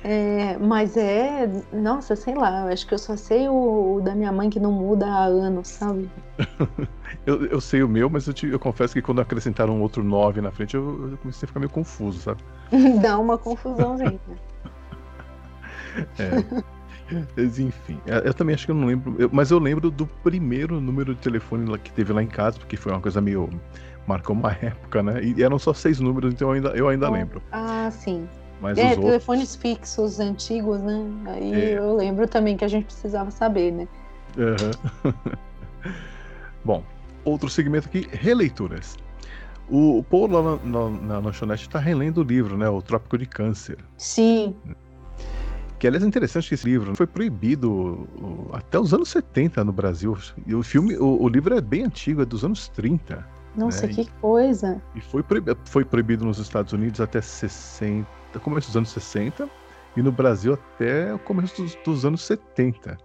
É, 0.03 0.57
mas 0.59 0.95
é, 0.95 1.49
nossa, 1.73 2.15
sei 2.15 2.35
lá, 2.35 2.65
eu 2.65 2.73
acho 2.73 2.85
que 2.85 2.93
eu 2.93 2.99
só 2.99 3.17
sei 3.17 3.49
o, 3.49 3.95
o 3.95 4.01
da 4.01 4.13
minha 4.13 4.31
mãe 4.31 4.49
que 4.49 4.59
não 4.59 4.71
muda 4.71 5.07
há 5.07 5.25
anos, 5.25 5.67
sabe? 5.69 6.09
eu, 7.25 7.45
eu 7.47 7.59
sei 7.59 7.81
o 7.81 7.89
meu, 7.89 8.09
mas 8.09 8.27
eu, 8.27 8.33
te, 8.33 8.47
eu 8.47 8.59
confesso 8.59 8.93
que 8.93 9.01
quando 9.01 9.21
acrescentaram 9.21 9.75
um 9.75 9.81
outro 9.81 10.03
9 10.03 10.39
na 10.39 10.51
frente, 10.51 10.75
eu, 10.75 11.11
eu, 11.11 11.17
comecei 11.17 11.45
a 11.45 11.47
ficar 11.47 11.59
meio 11.59 11.71
confuso, 11.71 12.19
sabe? 12.19 12.43
Dá 13.01 13.17
uma 13.17 13.39
confusãozinha. 13.39 14.19
é. 16.19 16.76
Mas, 17.35 17.59
enfim, 17.59 17.99
eu 18.05 18.33
também 18.33 18.53
acho 18.53 18.65
que 18.65 18.71
eu 18.71 18.75
não 18.75 18.87
lembro, 18.87 19.15
eu, 19.17 19.29
mas 19.31 19.51
eu 19.51 19.59
lembro 19.59 19.89
do 19.89 20.05
primeiro 20.05 20.81
número 20.81 21.15
de 21.15 21.21
telefone 21.21 21.77
que 21.79 21.91
teve 21.91 22.11
lá 22.11 22.21
em 22.21 22.27
casa, 22.27 22.59
porque 22.59 22.75
foi 22.75 22.91
uma 22.91 23.01
coisa 23.01 23.21
meio. 23.21 23.49
marcou 24.05 24.35
uma 24.35 24.51
época, 24.61 25.01
né? 25.01 25.21
E 25.23 25.41
eram 25.41 25.57
só 25.57 25.73
seis 25.73 25.99
números, 25.99 26.33
então 26.33 26.49
eu 26.49 26.53
ainda, 26.53 26.69
eu 26.69 26.89
ainda 26.89 27.09
lembro. 27.09 27.41
Ah, 27.51 27.89
sim. 27.91 28.27
Mas 28.59 28.77
é, 28.77 28.95
telefones 28.95 29.53
outros... 29.53 29.55
fixos 29.55 30.19
antigos, 30.19 30.81
né? 30.81 31.05
Aí 31.27 31.53
é. 31.53 31.77
eu 31.77 31.95
lembro 31.95 32.27
também 32.27 32.57
que 32.57 32.65
a 32.65 32.67
gente 32.67 32.85
precisava 32.85 33.29
saber, 33.31 33.71
né? 33.71 33.87
Uhum. 34.35 35.13
Bom, 36.65 36.83
outro 37.23 37.49
segmento 37.49 37.87
aqui, 37.87 38.07
releituras. 38.11 38.97
O 39.69 40.03
Paulo 40.09 40.41
lá 40.41 40.57
na, 40.63 40.89
na, 40.89 40.89
na 40.89 41.19
lanchonete 41.19 41.63
está 41.63 41.77
relendo 41.77 42.19
o 42.19 42.23
livro, 42.23 42.57
né? 42.57 42.67
O 42.69 42.81
Trópico 42.81 43.17
de 43.17 43.25
Câncer. 43.25 43.77
Sim. 43.97 44.55
Que 45.79 45.87
aliás 45.87 46.03
é 46.03 46.07
interessante 46.07 46.49
que 46.49 46.55
esse 46.55 46.65
livro 46.65 46.95
foi 46.95 47.05
proibido 47.05 48.07
até 48.51 48.79
os 48.79 48.93
anos 48.93 49.09
70 49.09 49.63
no 49.63 49.71
Brasil. 49.71 50.17
E 50.45 50.55
o 50.55 50.63
filme, 50.63 50.97
o, 50.97 51.21
o 51.21 51.29
livro 51.29 51.55
é 51.55 51.61
bem 51.61 51.83
antigo, 51.83 52.21
é 52.21 52.25
dos 52.25 52.43
anos 52.43 52.67
30. 52.69 53.23
Nossa, 53.55 53.87
né? 53.87 53.93
que 53.93 54.09
coisa! 54.21 54.81
E 54.95 55.01
foi 55.01 55.23
proibido, 55.23 55.59
foi 55.65 55.85
proibido 55.85 56.25
nos 56.25 56.39
Estados 56.39 56.73
Unidos 56.73 57.01
até 57.01 57.21
60, 57.21 58.07
começo 58.39 58.67
dos 58.67 58.77
anos 58.77 58.89
60 58.89 59.49
e 59.95 60.01
no 60.01 60.11
Brasil 60.11 60.53
até 60.53 61.13
o 61.13 61.19
começo 61.19 61.61
dos, 61.61 61.75
dos 61.83 62.05
anos 62.05 62.21
70. 62.21 62.97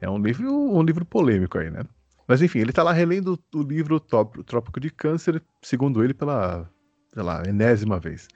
É 0.00 0.08
um 0.08 0.18
livro, 0.18 0.48
um 0.48 0.82
livro 0.82 1.04
polêmico 1.04 1.58
aí, 1.58 1.70
né? 1.70 1.82
Mas 2.26 2.40
enfim, 2.40 2.60
ele 2.60 2.70
está 2.70 2.82
lá 2.82 2.92
relendo 2.92 3.38
o 3.54 3.62
livro 3.62 4.00
Trópico 4.00 4.80
de 4.80 4.90
Câncer, 4.90 5.42
segundo 5.62 6.02
ele, 6.02 6.14
pela, 6.14 6.70
pela 7.12 7.42
enésima 7.46 7.98
vez. 7.98 8.28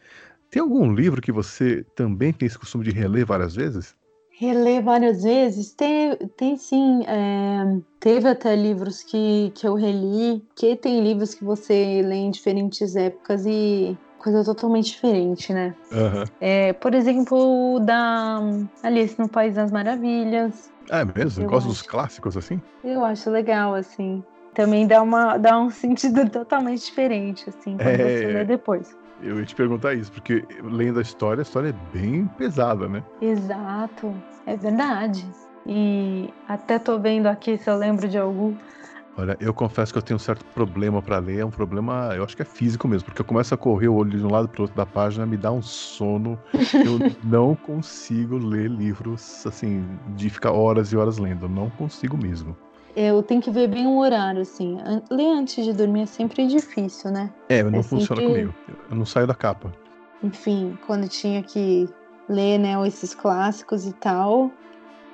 Tem 0.51 0.63
algum 0.63 0.93
livro 0.93 1.21
que 1.21 1.31
você 1.31 1.85
também 1.95 2.33
tem 2.33 2.47
esse 2.47 2.59
costume 2.59 2.85
de 2.85 2.91
reler 2.91 3.27
várias 3.27 3.55
vezes? 3.55 3.95
Reler 4.31 4.83
várias 4.83 5.23
vezes? 5.23 5.73
Tem, 5.73 6.17
tem 6.37 6.57
sim. 6.57 7.05
É, 7.07 7.81
teve 8.01 8.29
até 8.29 8.55
livros 8.55 9.03
que, 9.03 9.53
que 9.55 9.67
eu 9.67 9.75
reli, 9.75 10.43
que 10.55 10.77
tem 10.77 11.03
livros 11.03 11.35
que 11.35 11.45
você 11.45 12.03
lê 12.03 12.15
em 12.15 12.31
diferentes 12.31 12.97
épocas 12.97 13.45
e 13.45 13.99
coisa 14.19 14.45
totalmente 14.45 14.93
diferente, 14.93 15.53
né? 15.53 15.75
Uhum. 15.93 16.25
É, 16.41 16.73
por 16.73 16.95
exemplo, 16.95 17.81
da 17.81 18.41
Alice 18.83 19.19
no 19.19 19.29
País 19.29 19.55
das 19.55 19.71
Maravilhas. 19.71 20.73
É 20.89 21.05
mesmo? 21.05 21.45
Eu 21.45 21.51
Gosta 21.51 21.69
dos 21.69 21.83
clássicos 21.83 22.37
assim? 22.37 22.61
Eu 22.83 23.05
acho 23.05 23.29
legal, 23.31 23.75
assim. 23.75 24.23
Também 24.55 24.87
dá, 24.87 25.03
uma, 25.03 25.37
dá 25.37 25.59
um 25.59 25.69
sentido 25.71 26.29
totalmente 26.31 26.85
diferente, 26.85 27.49
assim, 27.49 27.77
quando 27.77 28.01
é... 28.01 28.19
você 28.19 28.27
lê 28.27 28.45
depois. 28.45 28.97
Eu 29.21 29.39
ia 29.39 29.45
te 29.45 29.55
perguntar 29.55 29.95
isso, 29.95 30.13
porque 30.13 30.45
lendo 30.63 30.99
a 30.99 31.03
história, 31.03 31.41
a 31.41 31.43
história 31.43 31.69
é 31.71 31.97
bem 31.97 32.27
pesada, 32.27 32.89
né? 32.89 33.03
Exato, 33.21 34.15
é 34.47 34.57
verdade. 34.57 35.27
E 35.67 36.33
até 36.49 36.79
tô 36.79 36.99
vendo 36.99 37.27
aqui 37.27 37.59
se 37.59 37.69
eu 37.69 37.77
lembro 37.77 38.09
de 38.09 38.17
algum 38.17 38.55
Olha, 39.19 39.37
eu 39.41 39.53
confesso 39.53 39.93
que 39.93 39.99
eu 39.99 40.03
tenho 40.03 40.15
um 40.15 40.21
certo 40.21 40.45
problema 40.55 41.03
para 41.03 41.19
ler, 41.19 41.41
é 41.41 41.45
um 41.45 41.51
problema, 41.51 42.13
eu 42.15 42.23
acho 42.23 42.37
que 42.37 42.43
é 42.43 42.45
físico 42.45 42.87
mesmo, 42.87 43.07
porque 43.07 43.21
eu 43.21 43.25
começo 43.25 43.53
a 43.53 43.57
correr 43.57 43.89
o 43.89 43.97
olho 43.97 44.17
de 44.17 44.25
um 44.25 44.31
lado 44.31 44.49
para 44.49 44.63
outro 44.63 44.77
da 44.77 44.87
página, 44.87 45.27
me 45.27 45.37
dá 45.37 45.51
um 45.51 45.61
sono, 45.61 46.39
eu 46.55 47.01
não 47.25 47.57
consigo 47.57 48.39
ler 48.39 48.71
livros 48.71 49.45
assim, 49.45 49.85
de 50.15 50.31
ficar 50.31 50.53
horas 50.53 50.93
e 50.93 50.97
horas 50.97 51.19
lendo, 51.19 51.49
não 51.49 51.69
consigo 51.69 52.17
mesmo. 52.17 52.57
Eu 52.97 53.23
tenho 53.23 53.41
que 53.41 53.51
ver 53.51 53.69
bem 53.69 53.87
o 53.87 53.99
horário, 53.99 54.43
assim. 54.43 54.79
Ler 55.11 55.29
antes 55.29 55.65
de 55.65 55.73
dormir 55.73 56.03
é 56.03 56.07
sempre 56.07 56.47
difícil, 56.47 57.11
né? 57.11 57.31
É, 57.49 57.63
não 57.63 57.81
é 57.81 57.83
funciona 57.83 58.21
sempre... 58.21 58.43
comigo. 58.43 58.55
Eu 58.91 58.97
não 58.97 59.07
saio 59.07 59.27
da 59.27 59.35
capa. 59.35 59.73
Enfim, 60.23 60.77
quando 60.87 61.09
tinha 61.09 61.43
que 61.43 61.89
ler, 62.29 62.59
né, 62.59 62.75
esses 62.87 63.15
clássicos 63.15 63.87
e 63.87 63.93
tal, 63.93 64.51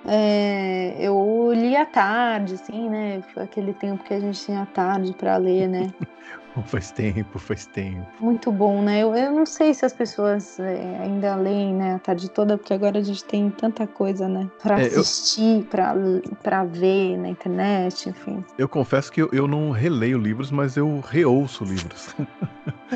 é, 0.07 0.97
eu 0.99 1.53
li 1.55 1.77
à 1.77 1.87
tarde, 1.87 2.55
assim, 2.55 2.89
né? 2.89 3.23
Foi 3.33 3.43
aquele 3.43 3.73
tempo 3.73 4.05
que 4.05 4.15
a 4.15 4.21
gente 4.21 4.41
tinha 4.41 4.67
tarde 4.67 5.15
para 5.15 5.37
ler, 5.37 5.69
né? 5.69 5.93
faz 6.67 6.91
tempo, 6.91 7.39
faz 7.39 7.67
tempo. 7.67 8.07
Muito 8.21 8.51
bom, 8.53 8.83
né? 8.83 9.03
Eu, 9.03 9.15
eu 9.15 9.33
não 9.33 9.47
sei 9.47 9.75
se 9.75 9.85
as 9.85 9.93
pessoas 9.93 10.59
é, 10.61 10.99
ainda 11.01 11.35
leem, 11.35 11.75
né, 11.75 11.95
a 11.95 11.99
tarde 11.99 12.31
toda, 12.31 12.57
porque 12.57 12.73
agora 12.73 12.99
a 12.99 13.03
gente 13.03 13.25
tem 13.25 13.51
tanta 13.51 13.87
coisa, 13.87 14.29
né, 14.29 14.49
para 14.63 14.81
é, 14.81 14.87
assistir, 14.87 15.59
eu... 15.59 15.65
para 15.65 15.95
para 16.43 16.65
ver 16.65 17.17
na 17.17 17.29
internet, 17.29 18.09
enfim. 18.09 18.45
Eu 18.59 18.69
confesso 18.69 19.11
que 19.11 19.23
eu, 19.23 19.29
eu 19.33 19.47
não 19.47 19.71
releio 19.71 20.19
livros, 20.19 20.51
mas 20.51 20.77
eu 20.77 21.01
reouço 21.01 21.65
livros. 21.65 22.15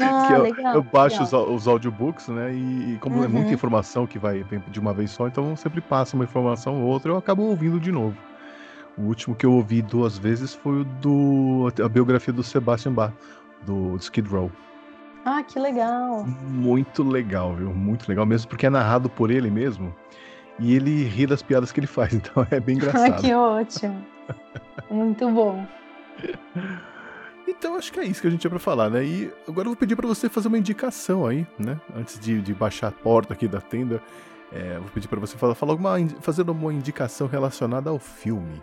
Ah, 0.00 0.28
eu, 0.30 0.42
legal. 0.42 0.74
Eu 0.76 0.82
baixo 0.82 1.24
legal. 1.24 1.48
Os, 1.48 1.62
os 1.62 1.68
audiobooks, 1.68 2.28
né, 2.28 2.52
e, 2.54 2.94
e 2.94 2.98
como 2.98 3.16
uhum. 3.16 3.24
é 3.24 3.28
muita 3.28 3.48
uhum. 3.48 3.54
informação 3.54 4.06
que 4.06 4.18
vai 4.18 4.44
de 4.68 4.78
uma 4.78 4.94
vez 4.94 5.10
só, 5.10 5.26
então 5.26 5.56
sempre 5.56 5.80
passa 5.80 6.14
uma 6.14 6.24
informação 6.24 6.80
ou 6.80 6.88
outra, 6.88 7.10
eu 7.10 7.16
acabo 7.16 7.42
ouvindo 7.42 7.80
de 7.80 7.90
novo. 7.90 8.16
O 8.98 9.02
último 9.02 9.34
que 9.34 9.46
eu 9.46 9.52
ouvi 9.52 9.80
duas 9.80 10.18
vezes 10.18 10.54
foi 10.54 10.80
o 10.80 10.84
do 10.84 11.72
a 11.82 11.88
biografia 11.88 12.32
do 12.32 12.42
Sebastian 12.42 12.92
Bach, 12.92 13.12
do 13.68 13.96
Skid 13.96 14.28
Row. 14.28 14.50
Ah, 15.24 15.42
que 15.42 15.58
legal. 15.58 16.24
Muito 16.24 17.02
legal, 17.02 17.54
viu? 17.54 17.72
Muito 17.72 18.08
legal 18.08 18.24
mesmo, 18.24 18.48
porque 18.48 18.66
é 18.66 18.70
narrado 18.70 19.08
por 19.10 19.30
ele 19.30 19.50
mesmo. 19.50 19.94
E 20.58 20.74
ele 20.74 21.04
ri 21.04 21.26
das 21.26 21.42
piadas 21.42 21.70
que 21.70 21.78
ele 21.78 21.86
faz, 21.86 22.12
então 22.14 22.46
é 22.50 22.58
bem 22.58 22.76
engraçado. 22.76 23.12
Ah, 23.12 23.16
que 23.16 23.32
ótimo. 23.34 24.04
Muito 24.90 25.30
bom. 25.30 25.66
Então 27.46 27.76
acho 27.76 27.92
que 27.92 28.00
é 28.00 28.04
isso 28.04 28.20
que 28.20 28.26
a 28.26 28.30
gente 28.30 28.40
tinha 28.40 28.50
para 28.50 28.58
falar, 28.58 28.90
né? 28.90 29.04
E 29.04 29.32
agora 29.46 29.66
eu 29.66 29.72
vou 29.72 29.76
pedir 29.76 29.96
para 29.96 30.06
você 30.06 30.28
fazer 30.28 30.48
uma 30.48 30.58
indicação 30.58 31.26
aí, 31.26 31.46
né? 31.58 31.78
Antes 31.94 32.18
de, 32.18 32.40
de 32.40 32.54
baixar 32.54 32.88
a 32.88 32.92
porta 32.92 33.34
aqui 33.34 33.46
da 33.46 33.60
tenda, 33.60 34.02
é, 34.52 34.78
vou 34.78 34.88
pedir 34.90 35.08
para 35.08 35.20
você 35.20 35.36
falar, 35.36 35.54
falar 35.54 35.72
alguma, 35.72 35.98
fazer 36.20 36.48
uma 36.48 36.72
indicação 36.72 37.26
relacionada 37.26 37.90
ao 37.90 37.98
filme. 37.98 38.62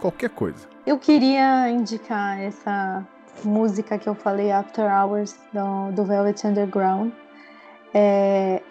Qualquer 0.00 0.30
coisa. 0.30 0.68
Eu 0.86 0.98
queria 0.98 1.70
indicar 1.70 2.38
essa 2.38 3.06
música 3.44 3.98
que 3.98 4.08
eu 4.08 4.14
falei, 4.14 4.50
After 4.50 4.84
Hours, 4.84 5.38
do, 5.52 5.92
do 5.92 6.04
Velvet 6.04 6.46
Underground. 6.46 7.12
É, 7.94 8.62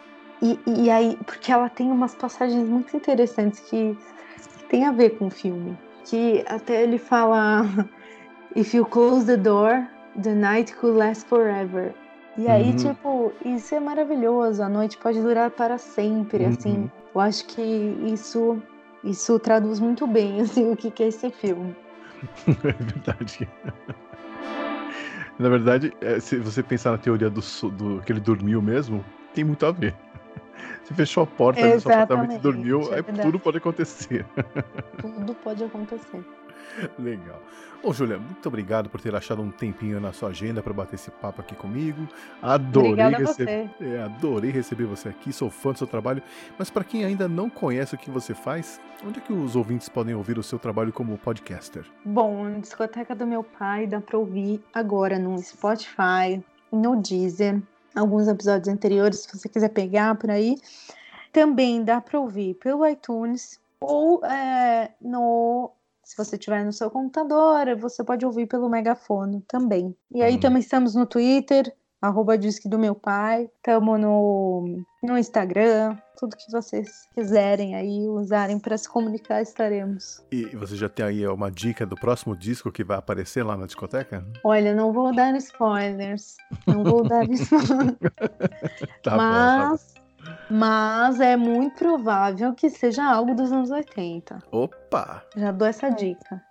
e, 0.41 0.60
e, 0.65 0.89
aí, 0.89 1.18
porque 1.26 1.52
ela 1.52 1.69
tem 1.69 1.91
umas 1.91 2.14
passagens 2.14 2.68
muito 2.68 2.95
interessantes 2.95 3.60
que, 3.61 3.98
que 4.57 4.64
tem 4.65 4.85
a 4.85 4.91
ver 4.91 5.18
com 5.18 5.27
o 5.27 5.30
filme. 5.30 5.77
Que 6.06 6.44
até 6.48 6.84
ele 6.84 6.98
fala: 6.98 7.65
If 8.56 8.73
you 8.73 8.85
close 8.85 9.26
the 9.26 9.38
door, 9.38 9.88
the 10.22 10.34
night 10.34 10.76
could 10.76 10.98
last 10.98 11.27
forever. 11.27 11.94
E 12.38 12.48
aí, 12.48 12.69
uhum. 12.69 12.76
tipo, 12.76 13.34
isso 13.44 13.73
é 13.73 13.80
maravilhoso. 13.80 14.61
A 14.61 14.69
noite 14.69 14.98
pode 14.98 15.19
durar 15.19 15.49
para 15.49 15.80
sempre, 15.80 16.44
uhum. 16.44 16.49
assim. 16.49 16.91
Eu 17.15 17.22
acho 17.22 17.45
que 17.45 17.61
isso 18.06 18.61
isso 19.03 19.39
traduz 19.39 19.80
muito 19.80 20.06
bem 20.06 20.41
assim, 20.41 20.72
o 20.72 20.76
que, 20.76 20.91
que 20.91 21.03
é 21.03 21.07
esse 21.07 21.30
filme. 21.30 21.76
é 22.48 22.72
verdade. 22.72 23.49
Na 25.39 25.49
verdade, 25.49 25.93
é, 26.01 26.19
se 26.19 26.38
você 26.38 26.64
pensar 26.64 26.91
na 26.91 26.97
teoria 26.97 27.30
do, 27.30 27.41
do 27.72 28.01
que 28.01 28.11
ele 28.11 28.19
dormiu 28.19 28.61
mesmo, 28.61 29.05
tem 29.34 29.43
muito 29.43 29.65
a 29.65 29.72
ver. 29.72 29.93
Você 30.84 30.93
fechou 30.93 31.23
a 31.23 31.27
porta 31.27 31.61
do 31.61 31.80
seu 31.80 31.91
apartamento 31.91 32.35
e 32.35 32.39
dormiu, 32.39 32.93
é 32.93 32.97
aí 32.97 33.03
tudo 33.22 33.39
pode 33.39 33.57
acontecer. 33.57 34.26
Tudo 34.99 35.35
pode 35.35 35.64
acontecer. 35.64 36.26
Legal. 36.99 37.41
Bom, 37.84 37.94
Julia, 37.94 38.18
muito 38.18 38.45
obrigado 38.48 38.89
por 38.89 38.99
ter 38.99 39.15
achado 39.15 39.41
um 39.41 39.52
tempinho 39.52 39.99
na 39.99 40.11
sua 40.11 40.30
agenda 40.30 40.64
para 40.64 40.73
bater 40.73 40.95
esse 40.95 41.11
papo 41.11 41.41
aqui 41.41 41.56
comigo. 41.56 42.07
Adorei 42.41 43.10
receber, 43.10 43.69
é, 43.80 44.02
adorei 44.02 44.52
receber 44.52 44.85
você 44.85 45.10
aqui, 45.10 45.31
sou 45.31 45.49
fã 45.49 45.72
do 45.72 45.77
seu 45.77 45.88
trabalho. 45.88 46.22
Mas 46.57 46.69
para 46.69 46.84
quem 46.84 47.06
ainda 47.06 47.27
não 47.27 47.49
conhece 47.49 47.94
o 47.94 47.98
que 47.98 48.10
você 48.10 48.34
faz, 48.34 48.81
onde 49.06 49.19
é 49.19 49.22
que 49.22 49.31
os 49.31 49.56
ouvintes 49.56 49.88
podem 49.88 50.15
ouvir 50.15 50.39
o 50.39 50.44
seu 50.44 50.57
trabalho 50.57 50.91
como 50.91 51.18
podcaster? 51.18 51.85
Bom, 52.03 52.45
na 52.45 52.60
discoteca 52.60 53.15
do 53.15 53.27
meu 53.27 53.44
pai 53.44 53.85
dá 53.85 54.02
para 54.02 54.18
ouvir 54.18 54.61
agora 54.73 55.19
no 55.19 55.38
Spotify, 55.38 56.44
no 56.72 56.95
Deezer, 57.02 57.61
alguns 57.95 58.27
episódios 58.27 58.68
anteriores, 58.68 59.19
se 59.19 59.38
você 59.38 59.48
quiser 59.48 59.69
pegar 59.69 60.15
por 60.15 60.31
aí. 60.31 60.57
Também 61.31 61.84
dá 61.84 62.02
para 62.02 62.19
ouvir 62.19 62.56
pelo 62.56 62.88
iTunes 62.88 63.60
ou 63.80 64.26
é, 64.26 64.91
no 64.99 65.72
se 66.07 66.15
você 66.15 66.38
tiver 66.38 66.63
no 66.63 66.71
seu 66.71 66.89
computador, 66.89 67.75
você 67.77 68.01
pode 68.01 68.25
ouvir 68.25 68.47
pelo 68.47 68.69
megafone 68.69 69.43
também. 69.45 69.93
E 70.09 70.21
aí 70.21 70.35
hum. 70.35 70.39
também 70.39 70.61
estamos 70.61 70.95
no 70.95 71.05
Twitter, 71.05 71.69
arroba 72.01 72.38
Disque 72.38 72.69
do 72.69 72.79
Meu 72.79 72.95
Pai. 72.95 73.49
Estamos 73.57 73.99
no, 73.99 74.85
no 75.03 75.17
Instagram. 75.17 75.97
Tudo 76.17 76.38
que 76.38 76.49
vocês 76.49 76.88
quiserem 77.13 77.75
aí 77.75 78.07
usarem 78.07 78.57
para 78.57 78.77
se 78.77 78.88
comunicar, 78.88 79.41
estaremos. 79.41 80.23
E 80.31 80.45
você 80.55 80.77
já 80.77 80.88
tem 80.88 81.05
aí 81.05 81.27
uma 81.27 81.51
dica 81.51 81.85
do 81.85 81.97
próximo 81.97 82.38
disco 82.38 82.71
que 82.71 82.85
vai 82.85 82.97
aparecer 82.97 83.43
lá 83.43 83.57
na 83.57 83.65
discoteca? 83.65 84.25
Olha, 84.45 84.73
não 84.73 84.93
vou 84.93 85.13
dar 85.13 85.35
spoilers. 85.35 86.38
Não 86.65 86.85
vou 86.85 87.03
dar 87.03 87.27
spoilers. 87.29 87.99
Tá 89.03 89.17
mas, 89.17 89.93
bom, 89.93 90.06
mas 90.49 91.20
é 91.20 91.36
muito 91.36 91.76
provável 91.76 92.54
que 92.54 92.70
seja 92.70 93.04
algo 93.04 93.36
dos 93.36 93.52
anos 93.52 93.72
80. 93.72 94.40
Opa! 94.52 95.24
Já 95.36 95.52
dou 95.52 95.68
essa 95.68 95.90
dica. 95.90 96.41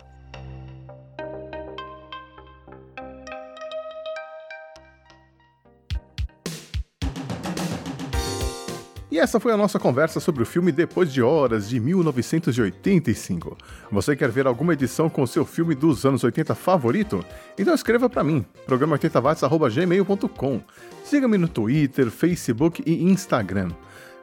E 9.17 9.19
essa 9.19 9.41
foi 9.41 9.51
a 9.51 9.57
nossa 9.57 9.79
conversa 9.79 10.21
sobre 10.21 10.43
o 10.43 10.47
filme 10.47 10.71
Depois 10.71 11.11
de 11.11 11.23
Horas, 11.23 11.71
de 11.71 11.81
1985. 11.81 13.57
Você 13.91 14.15
quer 14.15 14.29
ver 14.29 14.47
alguma 14.47 14.75
edição 14.75 15.09
com 15.09 15.27
seu 15.27 15.47
filme 15.47 15.75
dos 15.75 16.05
anos 16.05 16.23
80 16.23 16.55
favorito? 16.55 17.25
Então 17.59 17.75
escreva 17.75 18.11
para 18.11 18.23
mim, 18.23 18.45
programa80watts.gmail.com. 18.69 20.61
Siga-me 21.03 21.39
no 21.39 21.49
Twitter, 21.49 22.11
Facebook 22.11 22.83
e 22.85 23.05
Instagram. 23.05 23.71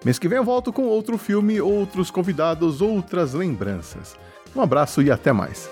Mês 0.06 0.20
que 0.20 0.28
vem 0.28 0.38
eu 0.38 0.44
volto 0.44 0.72
com 0.72 0.84
outro 0.84 1.18
filme, 1.18 1.60
outros 1.60 2.12
convidados, 2.12 2.80
outras 2.80 3.34
lembranças. 3.34 4.16
Um 4.56 4.62
abraço 4.62 5.02
e 5.02 5.10
até 5.10 5.34
mais. 5.34 5.68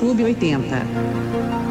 Cineclube 0.00 0.24
80. 0.24 1.69